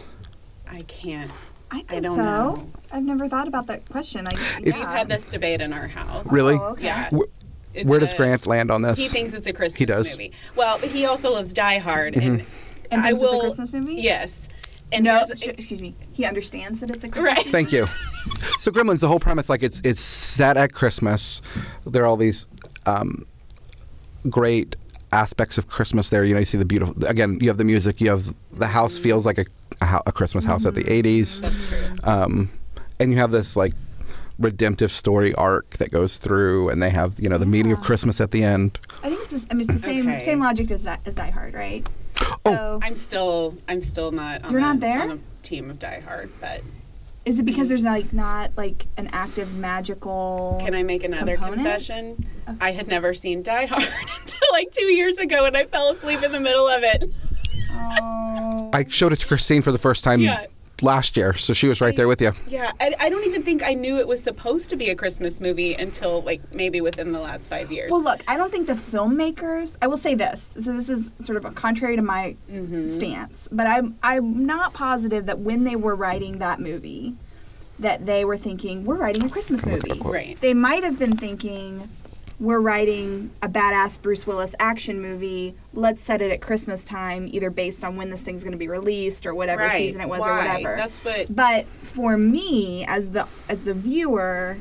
I 0.67 0.79
can't. 0.87 1.29
I 1.69 1.81
think 1.83 2.03
don't 2.03 2.17
so. 2.17 2.23
know. 2.23 2.69
I've 2.91 3.03
never 3.03 3.27
thought 3.27 3.47
about 3.47 3.67
that 3.67 3.87
question. 3.87 4.25
I, 4.27 4.31
yeah. 4.33 4.59
We've 4.63 4.73
had 4.73 5.07
this 5.09 5.29
debate 5.29 5.61
in 5.61 5.73
our 5.73 5.87
house. 5.87 6.25
really. 6.31 6.55
Oh, 6.55 6.69
okay. 6.73 6.85
Yeah. 6.85 7.03
W- 7.11 7.29
it's 7.75 7.87
Where 7.87 7.99
does 7.99 8.13
a- 8.13 8.17
Grant 8.17 8.47
land 8.47 8.71
on 8.71 8.81
this? 8.81 8.97
He 8.97 9.07
thinks 9.07 9.33
it's 9.33 9.45
a 9.47 9.53
Christmas 9.53 9.77
He 9.77 9.85
does. 9.85 10.11
movie. 10.11 10.33
Well, 10.55 10.79
he 10.79 11.05
also 11.05 11.31
loves 11.31 11.53
Die 11.53 11.77
Hard, 11.77 12.15
mm-hmm. 12.15 12.27
and 12.27 12.45
And 12.89 13.01
I 13.01 13.09
thinks 13.09 13.21
it's 13.21 13.31
a 13.31 13.35
will. 13.35 13.41
Christmas 13.41 13.73
movie? 13.73 13.95
Yes. 13.95 14.49
And 14.93 15.03
No, 15.05 15.23
sh- 15.35 15.47
excuse 15.47 15.81
me. 15.81 15.95
He 16.11 16.25
understands 16.25 16.79
that 16.81 16.91
it's 16.91 17.03
a 17.03 17.09
Christmas 17.09 17.35
right. 17.37 17.45
Thank 17.47 17.71
you. 17.71 17.87
So 18.59 18.71
Gremlins, 18.71 18.99
the 18.99 19.07
whole 19.07 19.19
premise, 19.19 19.49
like 19.49 19.63
it's 19.63 19.81
it's 19.83 20.01
set 20.01 20.57
at 20.57 20.73
Christmas. 20.73 21.41
There 21.85 22.03
are 22.03 22.05
all 22.05 22.17
these 22.17 22.47
um, 22.85 23.25
great 24.29 24.75
aspects 25.11 25.57
of 25.57 25.67
Christmas 25.67 26.09
there. 26.09 26.23
You 26.23 26.33
know, 26.33 26.39
you 26.39 26.45
see 26.45 26.57
the 26.57 26.65
beautiful. 26.65 27.05
Again, 27.05 27.37
you 27.41 27.47
have 27.47 27.57
the 27.57 27.63
music. 27.63 28.01
You 28.01 28.09
have 28.09 28.33
the 28.51 28.67
house 28.67 28.97
feels 28.99 29.25
like 29.25 29.37
a 29.37 29.45
a, 29.81 29.85
hou- 29.85 30.01
a 30.05 30.11
Christmas 30.11 30.45
house 30.45 30.65
at 30.65 30.75
the 30.75 30.83
'80s. 30.83 31.41
That's 31.41 31.69
true. 31.69 31.79
Um, 32.03 32.49
and 32.99 33.11
you 33.11 33.17
have 33.17 33.31
this 33.31 33.55
like 33.55 33.73
redemptive 34.37 34.91
story 34.91 35.33
arc 35.35 35.77
that 35.77 35.91
goes 35.91 36.17
through, 36.17 36.69
and 36.69 36.81
they 36.83 36.89
have 36.89 37.19
you 37.19 37.29
know 37.29 37.37
the 37.37 37.45
meaning 37.45 37.71
of 37.71 37.81
Christmas 37.81 38.19
at 38.21 38.31
the 38.31 38.43
end. 38.43 38.79
I 39.03 39.09
think 39.09 39.21
it's. 39.21 39.31
Just, 39.31 39.47
I 39.51 39.55
mean, 39.55 39.61
it's 39.69 39.81
the 39.81 39.87
same 39.87 40.07
Okay. 40.07 40.19
same 40.19 40.39
logic 40.39 40.69
as, 40.71 40.83
Di- 40.83 40.99
as 41.05 41.15
Die 41.15 41.29
Hard, 41.31 41.53
right? 41.53 41.87
Oh. 42.21 42.37
So, 42.45 42.79
I'm 42.81 42.95
still. 42.95 43.55
I'm 43.67 43.81
still 43.81 44.11
not. 44.11 44.43
On 44.43 44.51
You're 44.51 44.61
the, 44.61 44.67
not 44.67 44.79
there? 44.79 45.01
on 45.01 45.09
the 45.09 45.19
team 45.43 45.69
of 45.69 45.79
Die 45.79 45.99
Hard, 46.01 46.31
but 46.39 46.61
is 47.25 47.39
it 47.39 47.43
because 47.43 47.69
there's 47.69 47.83
like 47.83 48.11
not 48.13 48.51
like 48.57 48.87
an 48.97 49.09
active 49.13 49.53
magical? 49.55 50.59
can 50.63 50.73
I 50.73 50.83
make 50.83 51.03
another 51.03 51.35
component? 51.35 51.59
confession? 51.61 52.25
I 52.59 52.71
had 52.71 52.87
never 52.87 53.13
seen 53.13 53.43
Die 53.43 53.65
Hard 53.67 53.83
until 54.21 54.39
like 54.51 54.71
two 54.71 54.85
years 54.85 55.19
ago, 55.19 55.45
and 55.45 55.55
I 55.55 55.65
fell 55.65 55.89
asleep 55.91 56.23
in 56.23 56.31
the 56.31 56.39
middle 56.39 56.67
of 56.67 56.83
it. 56.83 57.13
Oh. 57.71 58.69
I 58.73 58.85
showed 58.87 59.13
it 59.13 59.17
to 59.19 59.27
Christine 59.27 59.61
for 59.61 59.71
the 59.71 59.77
first 59.77 60.03
time 60.03 60.21
Yeah. 60.21 60.45
Last 60.81 61.15
year, 61.17 61.33
so 61.33 61.53
she 61.53 61.67
was 61.67 61.81
right 61.81 61.95
there 61.95 62.07
with 62.07 62.21
you. 62.21 62.33
Yeah, 62.47 62.71
I, 62.79 62.95
I 62.99 63.09
don't 63.09 63.25
even 63.25 63.43
think 63.43 63.63
I 63.63 63.73
knew 63.73 63.97
it 63.97 64.07
was 64.07 64.23
supposed 64.23 64.69
to 64.71 64.75
be 64.75 64.89
a 64.89 64.95
Christmas 64.95 65.39
movie 65.39 65.73
until 65.73 66.21
like 66.23 66.41
maybe 66.53 66.81
within 66.81 67.11
the 67.11 67.19
last 67.19 67.49
five 67.49 67.71
years. 67.71 67.91
Well, 67.91 68.01
look, 68.03 68.23
I 68.27 68.37
don't 68.37 68.51
think 68.51 68.67
the 68.67 68.73
filmmakers. 68.73 69.77
I 69.81 69.87
will 69.87 69.97
say 69.97 70.15
this. 70.15 70.53
So 70.61 70.73
this 70.73 70.89
is 70.89 71.11
sort 71.19 71.37
of 71.37 71.45
a 71.45 71.51
contrary 71.51 71.95
to 71.95 72.01
my 72.01 72.35
Mm-hmm. 72.51 72.87
stance, 72.89 73.47
but 73.51 73.67
I'm 73.67 73.97
I'm 74.03 74.45
not 74.45 74.73
positive 74.73 75.25
that 75.27 75.39
when 75.39 75.63
they 75.63 75.75
were 75.75 75.95
writing 75.95 76.39
that 76.39 76.59
movie, 76.59 77.15
that 77.79 78.05
they 78.05 78.23
were 78.25 78.37
thinking 78.37 78.85
we're 78.85 78.95
writing 78.97 79.23
a 79.23 79.29
Christmas 79.29 79.65
movie. 79.65 79.99
Right. 80.03 80.39
They 80.41 80.53
might 80.53 80.83
have 80.83 80.99
been 80.99 81.15
thinking 81.17 81.87
we're 82.41 82.59
writing 82.59 83.29
a 83.43 83.47
badass 83.47 84.01
Bruce 84.01 84.25
Willis 84.25 84.55
action 84.59 84.99
movie. 84.99 85.53
Let's 85.75 86.03
set 86.03 86.23
it 86.23 86.31
at 86.31 86.41
Christmas 86.41 86.83
time, 86.83 87.27
either 87.31 87.51
based 87.51 87.83
on 87.83 87.95
when 87.97 88.09
this 88.09 88.21
thing's 88.23 88.43
going 88.43 88.51
to 88.53 88.57
be 88.57 88.67
released 88.67 89.27
or 89.27 89.35
whatever 89.35 89.61
Right. 89.61 89.71
season 89.73 90.01
it 90.01 90.09
was 90.09 90.21
or 90.21 90.35
whatever. 90.35 90.75
That's 90.75 90.97
what- 91.05 91.33
But 91.33 91.67
for 91.83 92.17
me, 92.17 92.83
as 92.87 93.11
the 93.11 93.27
as 93.47 93.63
the 93.63 93.75
viewer, 93.75 94.57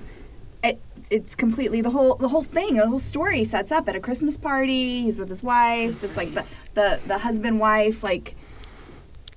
it, 0.62 0.78
it's 1.10 1.34
completely 1.34 1.80
the 1.80 1.88
whole 1.90 2.16
the 2.16 2.28
whole 2.28 2.42
thing. 2.42 2.76
The 2.76 2.86
whole 2.86 2.98
story 2.98 3.44
sets 3.44 3.72
up 3.72 3.88
at 3.88 3.96
a 3.96 4.00
Christmas 4.00 4.36
party. 4.36 5.00
He's 5.02 5.18
with 5.18 5.30
his 5.30 5.42
wife. 5.42 6.02
Just 6.02 6.18
like 6.18 6.34
the 6.34 6.44
the 6.74 7.00
the 7.06 7.18
husband 7.18 7.60
wife 7.60 8.04
like 8.04 8.36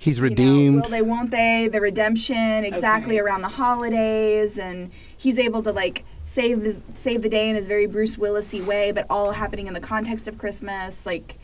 He's 0.04 0.18
you 0.18 0.24
know, 0.24 0.30
redeemed. 0.30 0.82
will 0.82 0.90
they, 0.90 1.02
won't 1.02 1.32
they? 1.32 1.70
The 1.72 1.80
redemption 1.80 2.66
exactly 2.66 3.16
Okay. 3.16 3.26
around 3.26 3.42
the 3.42 3.48
holidays, 3.48 4.58
and 4.58 4.92
he's 5.16 5.40
able 5.40 5.64
to 5.64 5.72
like 5.72 6.04
save 6.26 6.62
this, 6.62 6.78
save 6.96 7.22
the 7.22 7.30
day 7.30 7.50
in 7.50 7.56
his 7.56 7.68
very 7.70 7.86
Bruce 7.86 8.18
Willisy 8.18 8.66
way, 8.66 8.92
but 8.92 9.06
all 9.10 9.32
happening 9.32 9.68
in 9.68 9.74
the 9.74 9.80
context 9.80 10.28
of 10.28 10.38
Christmas. 10.38 11.06
Like, 11.06 11.38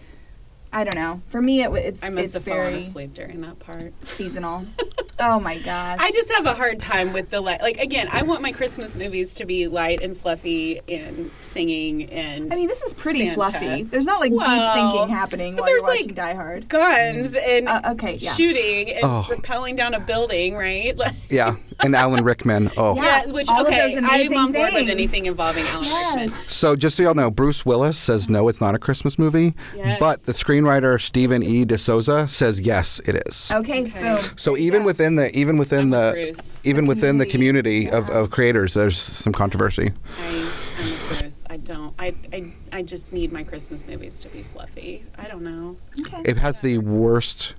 I 0.74 0.84
don't 0.84 0.96
know. 0.96 1.22
For 1.30 1.42
me, 1.42 1.64
it, 1.64 1.72
it's 1.72 2.04
I 2.04 2.10
must 2.10 2.26
it's 2.26 2.34
have 2.34 2.44
fallen 2.44 2.72
very 2.72 2.80
asleep 2.84 3.14
during 3.14 3.40
that 3.42 3.60
part. 3.60 3.94
seasonal. 4.10 4.66
oh 5.22 5.40
my 5.40 5.58
gosh! 5.60 5.98
I 6.00 6.12
just 6.12 6.30
have 6.34 6.46
a 6.46 6.54
hard 6.54 6.82
time 6.82 7.14
with 7.14 7.30
the 7.30 7.40
light. 7.40 7.62
Like 7.62 7.78
again, 7.80 8.10
I 8.12 8.24
want 8.24 8.42
my 8.42 8.52
Christmas 8.52 8.94
movies 8.94 9.34
to 9.36 9.46
be 9.46 9.68
light 9.68 10.04
and 10.04 10.18
fluffy 10.18 10.82
and 10.88 11.32
singing 11.50 12.06
and 12.12 12.52
I 12.54 12.56
mean, 12.56 12.68
this 12.68 12.82
is 12.82 12.94
pretty 12.94 13.20
Santa. 13.22 13.34
fluffy. 13.36 13.84
There's 13.84 14.06
not 14.06 14.20
like 14.20 14.32
deep 14.32 14.42
thinking 14.74 15.10
happening 15.10 15.56
but 15.56 15.62
while 15.64 15.70
you're 15.72 15.80
there's, 15.82 15.90
watching 15.90 16.08
like, 16.08 16.16
Die 16.16 16.34
Hard. 16.34 16.70
guns 16.70 17.36
and 17.36 17.68
Uh, 17.68 17.82
okay, 17.92 18.16
yeah. 18.16 18.34
shooting 18.34 18.92
and 18.92 19.04
Oh. 19.04 19.26
rappelling 19.30 19.76
down 19.76 19.94
a 19.94 20.00
building, 20.00 20.56
right? 20.56 20.96
Like, 20.98 21.14
yeah, 21.30 21.56
and 21.82 21.96
Alan 21.96 22.24
Rickman. 22.24 22.70
Oh, 22.78 22.96
Yeah. 22.96 23.24
yeah, 23.26 23.32
which 23.32 23.48
all 23.50 23.62
of 23.62 23.68
okay, 23.68 23.90
those 23.90 23.98
I'm 23.98 24.06
amazing 24.06 24.38
on 24.38 24.52
board 24.52 24.74
with 24.74 24.90
anything 24.90 25.26
involving 25.26 25.66
Alan 25.68 25.84
Yes. 25.84 26.16
Rickman. 26.16 26.40
So 26.48 26.76
just 26.76 26.96
so 26.98 27.04
y'all 27.04 27.16
know, 27.16 27.32
Bruce 27.32 27.66
Willis 27.66 27.98
says 27.98 28.30
no, 28.30 28.48
it's 28.48 28.62
not 28.62 28.76
a 28.76 28.80
Christmas 28.80 29.18
movie. 29.20 29.54
Yes. 29.76 30.00
But 30.00 30.26
the 30.26 30.32
screenwriter 30.34 31.02
Stephen 31.02 31.42
E. 31.44 31.66
DeSouza 31.66 32.30
says 32.30 32.60
yes, 32.60 33.00
it 33.06 33.16
is. 33.28 33.52
Okay, 33.54 33.84
Okay. 33.84 34.02
boom. 34.02 34.20
So 34.36 34.56
even 34.58 34.84
within 34.84 35.16
the 35.16 35.36
even 35.38 35.58
within 35.58 35.80
I'm 35.80 35.90
the 35.90 36.12
Bruce. 36.14 36.60
even 36.64 36.86
within 36.86 37.18
the 37.18 37.26
community 37.26 37.40
community, 37.40 37.90
of, 37.90 38.10
of 38.10 38.30
creators, 38.32 38.74
there's 38.74 38.98
some 38.98 39.32
controversy. 39.34 39.92
I, 40.22 40.26
I'm 40.28 40.86
with 40.86 41.20
Bruce. 41.20 41.44
I 41.50 41.58
don't. 41.70 41.94
I, 42.00 42.14
I 42.34 42.52
I 42.74 42.82
just 42.82 43.14
need 43.14 43.32
my 43.32 43.44
Christmas 43.44 43.86
movies 43.88 44.20
to 44.22 44.30
be 44.30 44.44
fluffy. 44.44 45.06
I 45.18 45.28
don't 45.28 45.44
know. 45.44 45.78
Okay. 46.02 46.22
It 46.26 46.38
has 46.38 46.60
the 46.62 46.80
worst. 46.80 47.56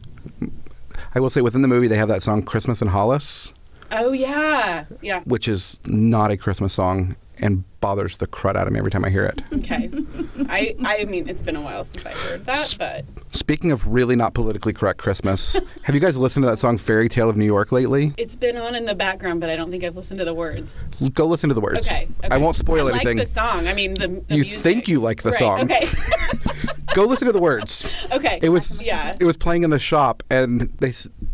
I 1.14 1.20
will 1.20 1.30
say 1.30 1.40
within 1.40 1.62
the 1.62 1.68
movie 1.68 1.86
they 1.88 1.96
have 1.96 2.08
that 2.08 2.22
song 2.22 2.42
"Christmas 2.42 2.82
in 2.82 2.88
Hollis," 2.88 3.54
Oh 3.90 4.12
yeah, 4.12 4.84
yeah. 5.00 5.22
which 5.24 5.46
is 5.48 5.78
not 5.86 6.30
a 6.30 6.36
Christmas 6.36 6.74
song 6.74 7.16
and 7.40 7.64
bothers 7.80 8.18
the 8.18 8.26
crud 8.26 8.56
out 8.56 8.66
of 8.66 8.72
me 8.72 8.78
every 8.78 8.90
time 8.90 9.04
I 9.04 9.10
hear 9.10 9.24
it. 9.24 9.42
Okay. 9.54 9.90
I 10.48 10.74
I 10.84 11.04
mean, 11.06 11.28
it's 11.28 11.42
been 11.42 11.56
a 11.56 11.60
while 11.60 11.84
since 11.84 12.04
I 12.04 12.10
heard 12.12 12.44
that, 12.46 12.74
but 12.78 13.04
Speaking 13.32 13.70
of 13.72 13.86
really 13.86 14.16
not 14.16 14.34
politically 14.34 14.72
correct 14.72 14.98
Christmas, 14.98 15.54
have 15.84 15.94
you 15.94 16.00
guys 16.00 16.18
listened 16.18 16.42
to 16.44 16.50
that 16.50 16.58
song 16.58 16.76
"Fairy 16.76 17.08
Tale 17.08 17.28
of 17.30 17.36
New 17.36 17.44
York" 17.46 17.72
lately? 17.72 18.12
it's 18.16 18.36
been 18.36 18.56
on 18.56 18.74
in 18.74 18.84
the 18.86 18.94
background. 18.94 19.40
But 19.40 19.50
I 19.50 19.56
don't 19.56 19.70
think 19.70 19.84
I've 19.84 19.96
listened 19.96 20.18
to 20.18 20.24
the 20.24 20.34
words. 20.34 20.82
Go 21.14 21.26
listen 21.26 21.48
to 21.48 21.54
the 21.54 21.60
words. 21.60 21.88
Okay. 21.90 22.08
okay. 22.24 22.28
I 22.34 22.36
won't 22.38 22.56
spoil 22.56 22.88
I 22.88 22.90
anything. 22.90 23.18
Like 23.18 23.26
the 23.28 23.32
song. 23.32 23.66
I 23.68 23.74
mean, 23.74 23.94
the, 23.94 24.08
the 24.28 24.34
You 24.36 24.42
music. 24.42 24.58
think 24.60 24.88
you 24.88 25.00
like 25.00 25.22
the 25.22 25.30
Right, 25.30 25.38
song. 25.38 25.60
Okay. 25.62 25.86
Go 26.94 27.04
listen 27.04 27.26
to 27.26 27.32
the 27.32 27.40
words. 27.40 27.86
okay. 28.12 28.40
It 28.42 28.48
was 28.48 28.84
Yeah. 28.84 29.16
it 29.18 29.24
was 29.24 29.36
playing 29.36 29.62
in 29.62 29.70
the 29.70 29.78
shop, 29.78 30.22
and 30.28 30.62
they 30.80 30.92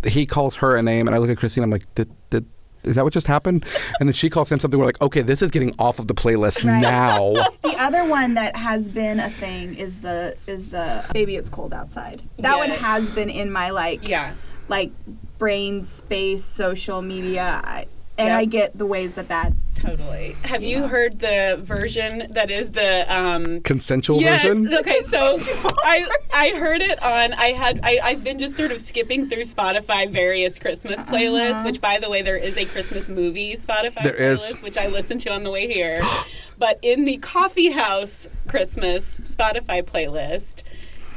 he 0.08 0.26
calls 0.26 0.56
her 0.56 0.76
a 0.76 0.82
name, 0.82 1.08
and 1.08 1.14
I 1.14 1.18
look 1.18 1.30
at 1.30 1.38
Christine. 1.38 1.64
I'm 1.64 1.70
like, 1.70 1.92
did 1.94 2.10
did 2.30 2.46
is 2.86 2.96
that 2.96 3.04
what 3.04 3.12
just 3.12 3.26
happened? 3.26 3.64
And 4.00 4.08
then 4.08 4.14
she 4.14 4.30
calls 4.30 4.50
him 4.50 4.58
something. 4.60 4.78
We're 4.78 4.86
like, 4.86 5.00
okay, 5.02 5.22
this 5.22 5.42
is 5.42 5.50
getting 5.50 5.74
off 5.78 5.98
of 5.98 6.06
the 6.06 6.14
playlist 6.14 6.64
Right. 6.64 6.80
now. 6.80 7.34
The 7.62 7.82
other 7.82 8.04
one 8.04 8.34
that 8.34 8.56
has 8.56 8.88
been 8.88 9.20
a 9.20 9.28
thing 9.28 9.74
is 9.76 10.00
the 10.00 10.34
is 10.46 10.70
the 10.70 11.04
baby 11.12 11.36
it's 11.36 11.50
cold 11.50 11.74
outside. 11.74 12.22
That 12.38 12.56
one 12.56 12.70
has 12.70 13.10
been 13.10 13.28
in 13.28 13.52
my 13.52 13.70
like 13.70 14.08
yeah. 14.08 14.32
like 14.68 14.92
brain 15.38 15.84
space 15.84 16.42
social 16.44 17.02
media 17.02 17.60
I, 17.64 17.86
and 18.18 18.28
Yep. 18.28 18.38
I 18.38 18.44
get 18.46 18.78
the 18.78 18.86
ways 18.86 19.14
that 19.14 19.28
that's 19.28 19.74
Totally. 19.74 20.34
Have 20.42 20.62
you 20.62 20.80
Yeah. 20.82 20.88
heard 20.88 21.18
the 21.20 21.58
version 21.62 22.26
that 22.30 22.50
is 22.50 22.70
the 22.70 23.04
um 23.14 23.60
Consensual 23.60 24.20
yes. 24.20 24.42
version. 24.42 24.72
Okay, 24.74 25.02
so 25.02 25.38
I 25.84 26.06
I 26.32 26.50
heard 26.58 26.80
it 26.80 27.00
on 27.02 27.34
I 27.34 27.48
had 27.52 27.80
I, 27.82 28.00
I've 28.02 28.24
been 28.24 28.38
just 28.38 28.56
sort 28.56 28.72
of 28.72 28.80
skipping 28.80 29.28
through 29.28 29.42
Spotify 29.44 30.10
various 30.10 30.58
Christmas 30.58 30.98
playlists, 31.00 31.64
which 31.64 31.80
by 31.80 31.98
the 31.98 32.08
way 32.10 32.22
there 32.22 32.36
is 32.38 32.56
a 32.56 32.64
Christmas 32.64 33.08
movie 33.08 33.56
Spotify 33.56 34.02
There 34.02 34.14
is. 34.14 34.40
playlist 34.40 34.62
which 34.62 34.76
I 34.78 34.86
listened 34.88 35.20
to 35.22 35.30
on 35.32 35.44
the 35.44 35.50
way 35.50 35.72
here. 35.72 36.00
but 36.58 36.78
in 36.82 37.04
the 37.04 37.18
coffee 37.18 37.70
house 37.70 38.28
Christmas 38.48 39.20
Spotify 39.20 39.82
playlist, 39.82 40.62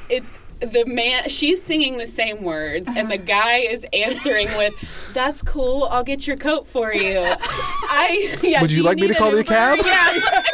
it's 0.10 0.38
the 0.60 0.86
man 0.86 1.30
she's 1.30 1.62
singing 1.62 1.98
the 1.98 2.08
same 2.08 2.44
words 2.44 2.90
and 2.96 3.10
the 3.10 3.16
uh-huh. 3.16 3.24
guy 3.26 3.58
is 3.58 3.86
answering 3.94 4.48
with 4.58 4.74
that's 5.14 5.42
cool 5.42 5.88
i'll 5.92 6.04
get 6.04 6.28
your 6.28 6.36
coat 6.36 6.68
for 6.68 6.94
you 6.94 7.20
i 7.22 8.38
yeah 8.44 8.62
Would 8.62 8.70
do 8.70 8.76
you 8.76 8.84
like 8.84 8.98
me 8.98 9.08
to 9.08 9.16
call 9.16 9.30
an 9.30 9.36
the 9.38 9.44
cab? 9.44 9.80
Yeah 9.84 10.42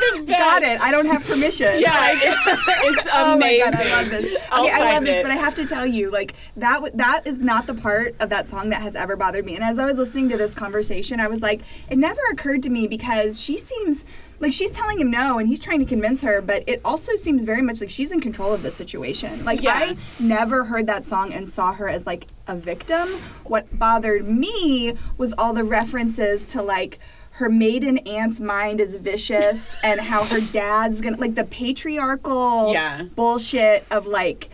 The 0.20 0.32
got 0.32 0.62
it. 0.62 0.80
I 0.80 0.90
don't 0.90 1.06
have 1.06 1.24
permission. 1.26 1.80
yeah 1.80 2.10
it's, 2.12 3.02
it's 3.02 3.08
Oh 3.12 3.38
my 3.38 3.48
amazing 3.48 3.72
god, 3.72 3.74
I 3.74 4.00
love 4.00 4.10
this. 4.10 4.48
I'll 4.50 4.64
okay, 4.64 4.72
I 4.72 4.78
love 4.78 4.88
find 4.94 5.06
this, 5.06 5.16
it. 5.16 5.22
but 5.22 5.32
I 5.32 5.36
have 5.36 5.54
to 5.56 5.66
tell 5.66 5.86
you, 5.86 6.10
like 6.10 6.34
that 6.56 6.74
w- 6.74 6.92
that 6.96 7.26
is 7.26 7.38
not 7.38 7.66
the 7.66 7.74
part 7.74 8.14
of 8.20 8.30
that 8.30 8.48
song 8.48 8.70
that 8.70 8.82
has 8.82 8.96
ever 8.96 9.16
bothered 9.16 9.44
me. 9.44 9.54
And 9.54 9.64
as 9.64 9.78
I 9.78 9.84
was 9.84 9.98
listening 9.98 10.28
to 10.30 10.36
this 10.36 10.54
conversation, 10.54 11.20
I 11.20 11.28
was 11.28 11.42
like, 11.42 11.62
it 11.88 11.98
never 11.98 12.20
occurred 12.32 12.62
to 12.64 12.70
me 12.70 12.86
because 12.86 13.40
she 13.40 13.58
seems 13.58 14.04
like 14.40 14.52
she's 14.52 14.70
telling 14.70 14.98
him 14.98 15.10
no 15.10 15.38
and 15.38 15.46
he's 15.46 15.60
trying 15.60 15.78
to 15.78 15.84
convince 15.84 16.22
her, 16.22 16.40
but 16.42 16.64
it 16.66 16.80
also 16.84 17.12
seems 17.16 17.44
very 17.44 17.62
much 17.62 17.80
like 17.80 17.90
she's 17.90 18.10
in 18.10 18.20
control 18.20 18.52
of 18.52 18.62
the 18.62 18.70
situation. 18.70 19.44
Like 19.44 19.62
Yeah. 19.62 19.74
I 19.74 19.96
never 20.18 20.64
heard 20.64 20.86
that 20.88 21.06
song 21.06 21.32
and 21.32 21.48
saw 21.48 21.72
her 21.72 21.88
as 21.88 22.06
like 22.06 22.26
a 22.48 22.56
victim. 22.56 23.08
What 23.44 23.78
bothered 23.78 24.26
me 24.26 24.94
was 25.18 25.34
all 25.38 25.52
the 25.52 25.64
references 25.64 26.48
to 26.48 26.62
like 26.62 26.98
her 27.32 27.48
maiden 27.48 27.98
aunt's 27.98 28.40
mind 28.40 28.80
is 28.80 28.96
vicious 28.96 29.76
and 29.84 30.00
how 30.00 30.24
her 30.24 30.40
dad's 30.40 31.00
gonna 31.00 31.16
like 31.18 31.34
the 31.36 31.44
patriarchal 31.44 32.72
Yeah. 32.72 33.04
bullshit 33.14 33.84
of 33.90 34.06
like 34.06 34.48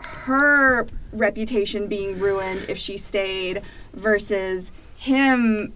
her 0.00 0.86
reputation 1.12 1.88
being 1.88 2.18
ruined 2.18 2.66
if 2.68 2.76
she 2.78 2.98
stayed 2.98 3.62
versus 3.94 4.72
him 4.96 5.72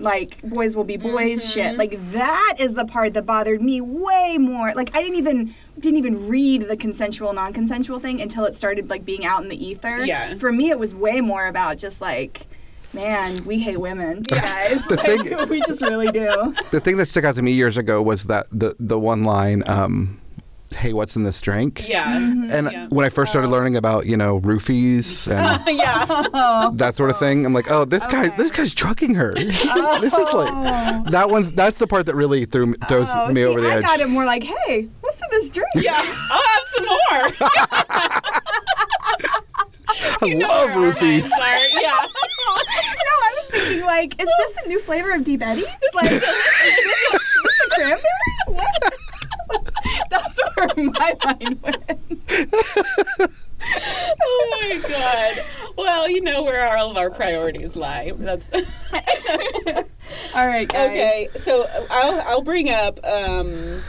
like 0.00 0.40
boys 0.42 0.74
will 0.76 0.84
be 0.84 0.96
boys 0.96 1.50
shit 1.52 1.76
like 1.76 1.98
that 2.12 2.54
is 2.58 2.74
the 2.74 2.84
part 2.84 3.14
that 3.14 3.24
bothered 3.26 3.60
me 3.62 3.80
way 3.80 4.36
more 4.38 4.72
like 4.74 4.94
i 4.96 5.02
didn't 5.02 5.16
even 5.18 5.54
didn't 5.78 5.98
even 5.98 6.28
read 6.28 6.62
the 6.68 6.76
consensual 6.76 7.32
non-consensual 7.32 7.98
thing 8.00 8.20
until 8.20 8.44
it 8.44 8.56
started 8.56 8.88
like 8.90 9.04
being 9.04 9.24
out 9.24 9.42
in 9.42 9.48
the 9.48 9.66
ether 9.66 10.04
Yeah. 10.04 10.36
for 10.36 10.50
me 10.52 10.70
it 10.70 10.78
was 10.78 10.94
way 10.94 11.20
more 11.20 11.46
about 11.46 11.78
just 11.78 12.00
like 12.00 12.46
Man, 12.92 13.42
we 13.44 13.58
hate 13.58 13.80
women, 13.80 14.18
you 14.30 14.36
guys. 14.36 14.86
The 14.86 14.94
Like, 14.94 15.26
thing- 15.26 15.48
we 15.48 15.60
just 15.62 15.82
really 15.82 16.12
do. 16.12 16.54
The 16.70 16.78
thing 16.78 16.96
that 16.98 17.06
stuck 17.08 17.24
out 17.24 17.34
to 17.34 17.42
me 17.42 17.50
years 17.50 17.76
ago 17.76 18.00
was 18.00 18.26
that 18.26 18.46
the 18.52 18.76
the 18.78 18.96
one 19.00 19.24
line, 19.24 19.64
um, 19.66 20.20
"Hey, 20.74 20.92
what's 20.92 21.16
in 21.16 21.22
this 21.24 21.40
drink?" 21.40 21.86
Yeah. 21.88 22.04
Mm-hmm. 22.16 22.50
And 22.50 22.70
Yeah. 22.72 22.86
when 22.90 23.04
I 23.04 23.08
first 23.08 23.30
started 23.32 23.48
oh. 23.48 23.50
learning 23.52 23.76
about 23.76 24.06
you 24.06 24.16
know 24.16 24.40
roofies 24.40 25.28
and 25.66 25.66
yeah. 25.78 26.06
Oh. 26.08 26.72
that 26.76 26.94
sort 26.94 27.10
of 27.10 27.18
thing, 27.18 27.44
I'm 27.46 27.52
like, 27.54 27.70
oh, 27.70 27.84
this 27.84 28.06
guy, 28.06 28.28
this 28.36 28.50
guy's 28.50 28.74
drugging 28.74 29.14
her. 29.14 29.34
this 30.00 30.14
is 30.16 30.32
like 30.34 30.52
oh. 30.52 31.04
that 31.10 31.30
one's 31.30 31.52
that's 31.52 31.78
the 31.78 31.86
part 31.86 32.06
that 32.06 32.14
really 32.14 32.44
threw 32.44 32.66
me, 32.66 32.76
throws 32.88 33.08
Oh, 33.14 33.28
me 33.28 33.34
see, 33.36 33.44
over 33.44 33.60
the 33.60 33.68
I 33.70 33.76
edge. 33.76 33.84
got 33.84 34.00
it 34.00 34.08
more 34.08 34.24
like, 34.24 34.42
hey, 34.42 34.88
what's 35.00 35.20
in 35.22 35.28
this 35.30 35.50
drink? 35.50 35.68
Yeah. 35.76 35.92
I'll 36.30 36.42
have 36.48 36.68
some 36.68 36.86
more. 36.86 37.32
I 40.22 40.34
love 40.34 40.70
roofies. 40.70 41.22
Sorry. 41.22 41.68
Yeah. 41.72 41.90
no, 41.90 43.14
I 43.26 43.34
was 43.36 43.46
thinking 43.50 43.84
like, 43.86 44.20
is 44.20 44.28
this 44.38 44.56
a 44.64 44.68
new 44.68 44.80
flavor 44.80 45.12
of 45.12 45.22
Deep 45.24 45.42
Eddies? 45.42 45.66
Like, 45.94 46.10
is 46.10 46.20
this, 46.20 46.30
is 46.30 47.22
this 47.44 47.60
a 47.66 47.74
cranberry? 47.74 48.00
Where 50.54 50.68
my 50.76 51.12
mind 51.24 51.62
went. 51.62 53.30
Oh 53.66 54.58
my 54.60 54.78
god. 54.88 55.44
Well, 55.76 56.08
you 56.10 56.20
know 56.20 56.42
where 56.42 56.76
all 56.76 56.90
of 56.90 56.98
our 56.98 57.08
priorities 57.10 57.74
lie. 57.76 58.12
That's 58.14 58.52
All 60.34 60.46
right, 60.46 60.68
guys. 60.68 60.90
okay. 60.90 61.28
So 61.38 61.66
I'll 61.90 62.20
I'll 62.26 62.42
bring 62.42 62.68
up. 62.70 63.02
Um, 63.06 63.82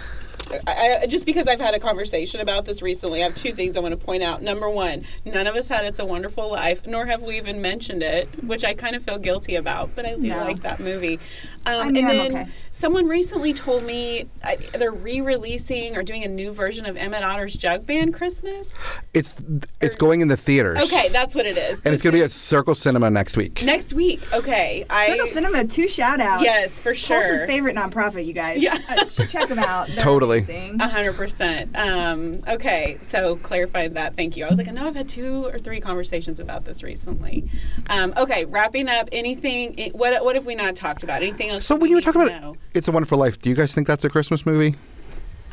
I, 0.68 1.00
I, 1.02 1.08
just 1.08 1.26
because 1.26 1.48
I've 1.48 1.60
had 1.60 1.74
a 1.74 1.80
conversation 1.80 2.40
about 2.40 2.66
this 2.66 2.82
recently, 2.82 3.22
I 3.22 3.26
have 3.26 3.36
two 3.36 3.52
things 3.52 3.76
I 3.76 3.80
want 3.82 4.00
to 4.00 4.06
point 4.06 4.22
out. 4.24 4.42
Number 4.44 4.70
one, 4.70 5.04
none 5.26 5.48
of 5.48 5.56
us 5.56 5.68
had 5.68 5.84
"It's 5.86 6.00
a 6.00 6.06
Wonderful 6.06 6.50
Life," 6.52 6.88
nor 6.88 7.06
have 7.08 7.22
we 7.22 7.36
even 7.38 7.62
mentioned 7.62 8.02
it, 8.04 8.30
which 8.46 8.64
I 8.64 8.76
kind 8.76 8.96
of 8.96 9.04
feel 9.04 9.18
guilty 9.18 9.56
about. 9.56 9.90
But 9.96 10.06
I 10.06 10.16
do 10.16 10.28
No. 10.30 10.38
like 10.38 10.62
that 10.62 10.80
movie. 10.80 11.20
Um, 11.66 11.88
I 11.88 11.92
mean, 11.92 11.98
and 11.98 12.08
I'm 12.08 12.18
then 12.34 12.42
okay. 12.44 12.52
someone 12.72 13.08
recently 13.08 13.54
told 13.54 13.84
me 13.84 14.28
I, 14.44 14.58
they're 14.74 14.92
re-releasing 14.92 15.96
or 15.98 16.04
doing 16.04 16.24
a 16.24 16.28
new 16.28 16.52
version 16.54 16.86
of 16.86 16.96
Emmett 16.98 17.24
Otter's 17.24 17.56
Jug 17.56 17.86
Band 17.86 18.14
Christmas. 18.14 18.74
It's 19.14 19.36
it's 19.82 19.96
going 19.96 20.22
in 20.22 20.28
the 20.28 20.38
theaters. 20.38 20.78
Okay, 20.84 21.10
that's 21.10 21.36
what 21.36 21.46
it 21.46 21.58
is. 21.58 21.82
and 21.86 21.94
it's 21.94 22.04
going 22.04 22.12
to 22.12 22.18
be 22.20 22.24
at 22.24 22.32
Circle 22.32 22.76
Cinema 22.76 23.10
next 23.10 23.38
week. 23.38 23.64
next 23.64 23.94
week. 23.94 24.22
Okay, 24.34 24.86
I 24.90 25.08
Circle 25.08 25.28
Cinema, 25.28 25.66
two 25.66 25.88
shout 25.88 26.20
outs. 26.20 26.44
Yes, 26.44 26.80
for 26.80 26.94
sure. 26.94 27.22
Pulse's 27.22 27.46
favorite 27.46 27.76
nonprofit, 27.76 28.26
you 28.26 28.34
guys. 28.34 28.62
Yeah. 28.62 28.78
Uh, 28.90 29.06
check 29.06 29.48
them 29.48 29.60
out. 29.60 29.88
They're 29.88 29.98
Totally. 29.98 30.40
amazing. 30.40 30.82
A 30.82 30.88
hundred 30.88 31.14
percent. 31.16 31.76
Um, 31.76 32.42
okay, 32.48 33.00
so 33.10 33.36
clarified 33.38 33.94
that. 33.96 34.16
Thank 34.16 34.38
you. 34.38 34.46
I 34.46 34.50
was 34.50 34.58
like, 34.58 34.68
I 34.68 34.72
know 34.72 34.88
I've 34.88 34.96
had 34.96 35.10
two 35.10 35.46
or 35.48 35.58
three 35.60 35.80
conversations 35.80 36.40
about 36.40 36.66
this 36.66 36.84
recently. 36.84 37.50
Um, 37.90 38.14
okay, 38.18 38.46
wrapping 38.46 38.90
up. 38.90 39.10
Anything? 39.12 39.92
What 39.94 40.24
What 40.24 40.36
have 40.36 40.46
we 40.46 40.56
not 40.56 40.76
talked 40.76 41.04
about? 41.04 41.22
Anything 41.22 41.52
else? 41.56 41.66
So 41.66 41.76
when 41.76 41.90
you 41.90 41.98
were 41.98 42.02
talking 42.02 42.22
about 42.22 42.42
know? 42.42 42.58
It's 42.74 42.88
a 42.88 42.92
Wonderful 42.92 43.18
Life, 43.18 43.42
do 43.42 43.50
you 43.50 43.56
guys 43.56 43.74
think 43.74 43.88
that's 43.88 44.04
a 44.04 44.10
Christmas 44.10 44.46
movie? 44.46 44.76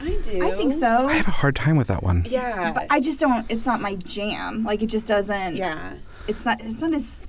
I 0.00 0.16
do. 0.22 0.44
I 0.44 0.50
think 0.50 0.72
so. 0.72 1.06
I 1.06 1.14
have 1.14 1.28
a 1.28 1.32
hard 1.32 1.56
time 1.56 1.76
with 1.76 1.86
that 1.88 2.02
one. 2.02 2.26
Yeah. 2.28 2.72
But 2.72 2.86
I 2.90 3.00
just 3.00 3.20
don't. 3.20 3.48
It's 3.50 3.66
not 3.66 3.80
my 3.80 3.94
jam. 3.96 4.64
Like 4.64 4.82
it 4.82 4.86
just 4.86 5.06
doesn't. 5.06 5.56
yeah. 5.56 5.94
It's 6.26 6.44
not. 6.44 6.60
It's 6.60 6.80
not 6.80 6.92
as. 6.92 7.20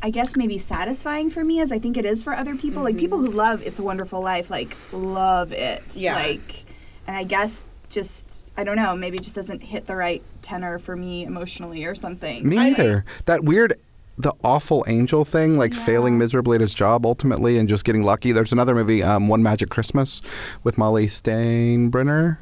I 0.00 0.10
guess 0.10 0.36
maybe 0.36 0.58
satisfying 0.58 1.28
for 1.28 1.42
me 1.42 1.60
as 1.60 1.72
I 1.72 1.80
think 1.80 1.96
it 1.96 2.04
is 2.04 2.22
for 2.22 2.32
other 2.32 2.54
people. 2.54 2.84
Like 2.84 2.96
people 2.98 3.18
mm-hmm. 3.18 3.32
who 3.32 3.32
love 3.32 3.66
It's 3.66 3.80
a 3.80 3.82
Wonderful 3.82 4.20
Life, 4.20 4.48
like 4.48 4.76
love 4.92 5.52
it. 5.52 5.96
Yeah. 5.96 6.14
Like, 6.14 6.64
and 7.06 7.16
I 7.16 7.24
guess 7.24 7.60
just 7.88 8.50
I 8.56 8.64
don't 8.64 8.76
know. 8.76 8.94
Maybe 8.94 9.16
it 9.16 9.22
just 9.22 9.34
doesn't 9.34 9.62
hit 9.62 9.86
the 9.86 9.96
right 9.96 10.22
tenor 10.42 10.78
for 10.78 10.94
me 10.94 11.24
emotionally 11.24 11.84
or 11.84 11.94
something. 11.94 12.46
Me 12.46 12.56
neither. 12.56 13.04
that 13.26 13.42
weird, 13.44 13.74
the 14.18 14.34
awful 14.42 14.84
angel 14.88 15.24
thing, 15.24 15.56
like 15.56 15.74
failing 15.74 16.18
miserably 16.18 16.56
at 16.56 16.60
his 16.60 16.74
job 16.74 17.06
ultimately 17.06 17.56
and 17.56 17.68
just 17.68 17.84
getting 17.84 18.02
lucky. 18.02 18.32
There's 18.32 18.52
another 18.52 18.74
movie, 18.74 19.02
um, 19.02 19.28
One 19.28 19.42
Magic 19.42 19.70
Christmas, 19.70 20.20
with 20.64 20.76
Molly 20.76 21.06
Steenburgen 21.06 22.38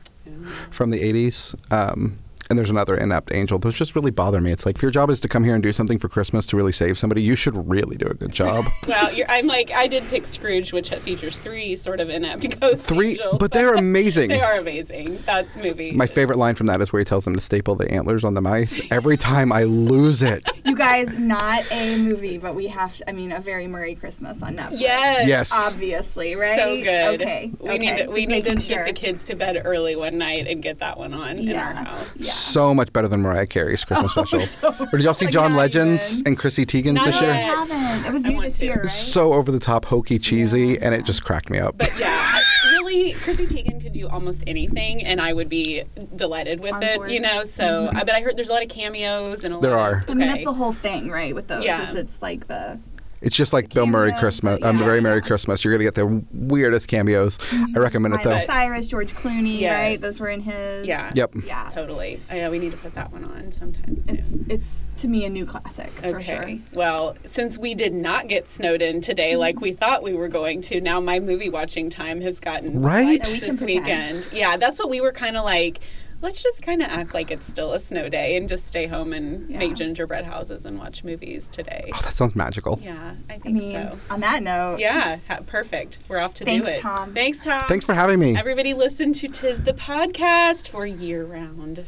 from 0.70 0.90
the 0.90 1.00
80s. 1.00 1.54
Um, 1.70 2.18
and 2.48 2.58
there's 2.58 2.70
another 2.70 2.96
inept 2.96 3.32
angel. 3.32 3.58
Those 3.58 3.76
just 3.76 3.94
really 3.94 4.10
bother 4.10 4.40
me. 4.40 4.52
It's 4.52 4.66
like 4.66 4.76
if 4.76 4.82
your 4.82 4.90
job 4.90 5.10
is 5.10 5.20
to 5.20 5.28
come 5.28 5.44
here 5.44 5.54
and 5.54 5.62
do 5.62 5.72
something 5.72 5.98
for 5.98 6.08
Christmas 6.08 6.46
to 6.46 6.56
really 6.56 6.72
save 6.72 6.98
somebody, 6.98 7.22
you 7.22 7.34
should 7.34 7.68
really 7.68 7.96
do 7.96 8.06
a 8.06 8.14
good 8.14 8.32
job. 8.32 8.66
Well, 8.86 9.12
you're, 9.12 9.28
I'm 9.28 9.46
like 9.48 9.72
I 9.72 9.88
did 9.88 10.04
pick 10.04 10.24
Scrooge, 10.26 10.72
which 10.72 10.90
features 10.90 11.38
three 11.38 11.74
sort 11.74 11.98
of 11.98 12.08
inept 12.08 12.60
ghost 12.60 12.86
Three, 12.86 13.12
angels. 13.12 13.38
but 13.40 13.52
they're 13.52 13.74
amazing. 13.86 14.28
they 14.28 14.40
are 14.40 14.56
amazing. 14.56 15.18
That 15.26 15.46
movie. 15.56 15.90
My 15.92 16.06
favorite 16.06 16.38
line 16.38 16.54
from 16.54 16.66
that 16.68 16.80
is 16.80 16.92
where 16.92 17.00
he 17.00 17.04
tells 17.04 17.24
them 17.24 17.34
to 17.34 17.40
staple 17.40 17.74
the 17.74 17.90
antlers 17.90 18.24
on 18.24 18.34
the 18.34 18.40
mice. 18.40 18.80
Every 18.92 19.16
time 19.16 19.50
I 19.50 19.64
lose 19.64 20.22
it. 20.22 20.50
You 20.66 20.74
guys, 20.74 21.16
not 21.16 21.64
a 21.70 21.96
movie, 21.96 22.38
but 22.38 22.56
we 22.56 22.66
have. 22.66 23.00
I 23.06 23.12
mean, 23.12 23.30
a 23.30 23.40
very 23.40 23.68
Murray 23.68 23.94
Christmas 23.94 24.42
on 24.42 24.56
Netflix. 24.56 24.80
Yes. 24.80 25.28
Yes. 25.28 25.52
Obviously, 25.54 26.34
right? 26.34 26.58
So 26.58 26.82
good. 26.82 27.22
Okay. 27.22 27.52
We 27.60 27.68
okay. 27.70 27.78
need 27.78 27.98
to, 27.98 28.06
we 28.08 28.14
just 28.14 28.28
need 28.28 28.44
to 28.44 28.54
making 28.54 28.68
get 28.68 28.86
the 28.86 28.92
kids 28.92 29.24
to 29.26 29.36
bed 29.36 29.62
early 29.64 29.94
one 29.94 30.18
night 30.18 30.48
and 30.48 30.60
get 30.60 30.80
that 30.80 30.98
one 30.98 31.14
on 31.14 31.38
in 31.38 31.56
our 31.56 31.72
house. 31.72 32.16
Yeah. 32.18 32.32
So 32.36 32.74
much 32.74 32.92
better 32.92 33.08
than 33.08 33.20
Mariah 33.22 33.46
Carey's 33.46 33.84
Christmas 33.84 34.12
oh, 34.16 34.24
special. 34.24 34.74
or 34.92 34.98
did 34.98 35.02
y'all 35.02 35.14
see 35.14 35.26
John 35.26 35.50
not 35.52 35.58
Legends 35.58 36.20
even. 36.20 36.26
and 36.32 36.38
Chrissy 36.38 36.66
Teigen's 36.66 36.94
Not 36.94 37.06
this 37.06 37.16
I 37.16 37.20
year? 37.20 37.30
yet. 37.34 37.44
haven't. 37.68 38.06
It 38.06 38.12
was 38.12 38.24
new 38.24 38.40
this 38.40 38.58
to. 38.58 38.64
year, 38.66 38.76
right? 38.82 38.88
So 38.90 39.32
over 39.32 39.50
the 39.50 39.58
top, 39.58 39.84
hokey, 39.86 40.18
cheesy, 40.18 40.78
and 40.78 40.94
it 40.94 41.04
just 41.04 41.24
cracked 41.24 41.50
me 41.50 41.58
up. 41.58 41.76
But 41.78 41.92
yeah, 41.98 42.06
I, 42.10 42.42
really, 42.72 43.12
Chrissy 43.14 43.46
Teigen 43.46 43.80
could 43.82 43.92
do 43.92 44.08
almost 44.08 44.44
anything, 44.46 45.04
and 45.04 45.20
I 45.20 45.32
would 45.32 45.48
be 45.48 45.84
delighted 46.14 46.60
with 46.60 46.74
On 46.74 46.82
it. 46.82 46.96
board. 46.96 47.10
You 47.10 47.20
know, 47.20 47.44
so 47.44 47.86
mm-hmm. 47.88 47.96
I 47.96 48.04
but 48.04 48.14
I 48.14 48.20
heard 48.20 48.36
there's 48.36 48.50
a 48.50 48.52
lot 48.52 48.62
of 48.62 48.68
cameos 48.68 49.44
and 49.44 49.54
a 49.54 49.58
There 49.58 49.70
lot 49.72 49.80
are. 49.92 49.98
Of, 49.98 50.10
I 50.10 50.14
mean, 50.14 50.28
that's 50.28 50.44
the 50.44 50.52
whole 50.52 50.72
thing, 50.72 51.10
right? 51.10 51.34
With 51.34 51.48
those, 51.48 51.64
Yeah. 51.64 51.86
it's 51.94 52.20
like 52.22 52.46
the 52.48 52.78
It's 53.26 53.34
just 53.34 53.52
like 53.52 53.74
Bill 53.74 53.86
Murray 53.86 54.12
Christmas. 54.12 54.60
but 54.60 54.68
Um, 54.68 54.78
yeah. 54.78 54.84
Very 54.84 55.00
Merry 55.00 55.20
Christmas. 55.20 55.64
You're 55.64 55.74
gonna 55.74 55.82
get 55.84 55.96
the 55.96 56.22
weirdest 56.32 56.86
cameos. 56.86 57.38
I 57.74 57.78
recommend 57.80 58.14
it 58.14 58.24
Miley 58.24 58.38
though. 58.40 58.46
Cyrus, 58.46 58.86
George 58.86 59.14
Clooney, 59.14 59.58
Yes. 59.60 59.74
right? 59.76 60.00
Those 60.00 60.20
were 60.20 60.28
in 60.28 60.40
his. 60.42 60.86
yeah. 60.86 61.10
Yep. 61.12 61.34
Yeah. 61.44 61.68
Totally. 61.74 62.20
Oh, 62.30 62.36
yeah, 62.36 62.48
we 62.48 62.60
need 62.60 62.70
to 62.70 62.78
put 62.78 62.94
that 62.94 63.10
one 63.12 63.24
on 63.24 63.50
sometime 63.50 63.96
soon. 64.06 64.16
It's 64.16 64.32
it's 64.48 64.80
to 64.98 65.08
me 65.08 65.24
a 65.24 65.28
new 65.28 65.44
classic 65.44 65.90
for 66.00 66.06
Okay. 66.18 66.22
sure. 66.24 66.58
Well, 66.74 67.16
since 67.26 67.58
we 67.58 67.74
did 67.74 67.92
not 67.92 68.28
get 68.28 68.48
snowed 68.48 68.80
in 68.80 69.00
today 69.00 69.34
like 69.34 69.60
we 69.60 69.72
thought 69.72 70.04
we 70.04 70.14
were 70.14 70.28
going 70.28 70.62
to, 70.62 70.80
now 70.80 71.00
my 71.00 71.18
movie 71.18 71.50
watching 71.50 71.90
time 71.90 72.20
has 72.20 72.38
gotten 72.38 72.80
Right? 72.80 73.20
sliced 73.20 73.26
Yeah, 73.26 73.32
we 73.32 73.40
can 73.40 73.56
this 73.56 73.62
weekend. 73.64 74.28
Yeah, 74.32 74.56
that's 74.56 74.78
what 74.78 74.88
we 74.88 75.00
were 75.00 75.12
kind 75.12 75.36
of 75.36 75.44
like. 75.44 75.80
Let's 76.22 76.42
just 76.42 76.62
kind 76.62 76.80
of 76.82 76.88
act 76.88 77.12
like 77.14 77.30
it's 77.30 77.46
still 77.46 77.72
a 77.74 77.78
snow 77.78 78.08
day 78.08 78.36
and 78.36 78.48
just 78.48 78.66
stay 78.66 78.86
home 78.86 79.12
and 79.12 79.48
Yeah. 79.50 79.58
make 79.58 79.74
gingerbread 79.74 80.24
houses 80.24 80.64
and 80.64 80.78
watch 80.78 81.04
movies 81.04 81.48
today. 81.50 81.90
Oh, 81.94 82.00
that 82.02 82.14
sounds 82.14 82.34
magical. 82.34 82.80
Yeah, 82.82 83.12
I 83.28 83.34
I 83.34 83.38
think 83.38 83.56
mean, 83.58 83.76
so. 83.76 83.98
on 84.10 84.20
that 84.20 84.42
note, 84.42 84.78
Yeah, 84.80 85.18
ha- 85.28 85.40
perfect. 85.46 85.98
We're 86.08 86.18
off 86.18 86.34
to 86.34 86.44
Thanks, 86.44 86.66
do 86.66 86.72
it. 86.72 86.80
Thom. 86.80 87.12
Thanks, 87.14 87.44
Thom. 87.44 87.64
Thanks 87.68 87.84
for 87.84 87.94
having 87.94 88.18
me. 88.18 88.36
Everybody 88.36 88.72
listen 88.74 89.12
to 89.14 89.28
Tis 89.28 89.62
the 89.62 89.74
Podcast 89.74 90.68
for 90.68 90.86
year 90.86 91.22
round 91.24 91.84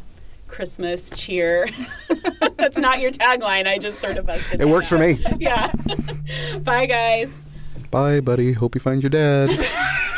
Christmas 0.46 1.10
cheer. 1.10 1.66
That's 2.56 2.76
not 2.78 3.00
your 3.00 3.10
tagline. 3.10 3.66
I 3.66 3.78
just 3.78 3.98
sort 3.98 4.18
of 4.18 4.26
busted 4.26 4.60
It 4.60 4.66
works 4.68 4.88
for 4.88 4.98
me. 4.98 5.16
Yeah. 5.38 5.72
Bye, 6.62 6.86
guys. 6.86 7.30
Bye, 7.90 8.20
buddy. 8.20 8.52
Hope 8.52 8.74
you 8.74 8.80
find 8.80 9.02
your 9.02 9.10
dad. 9.10 9.50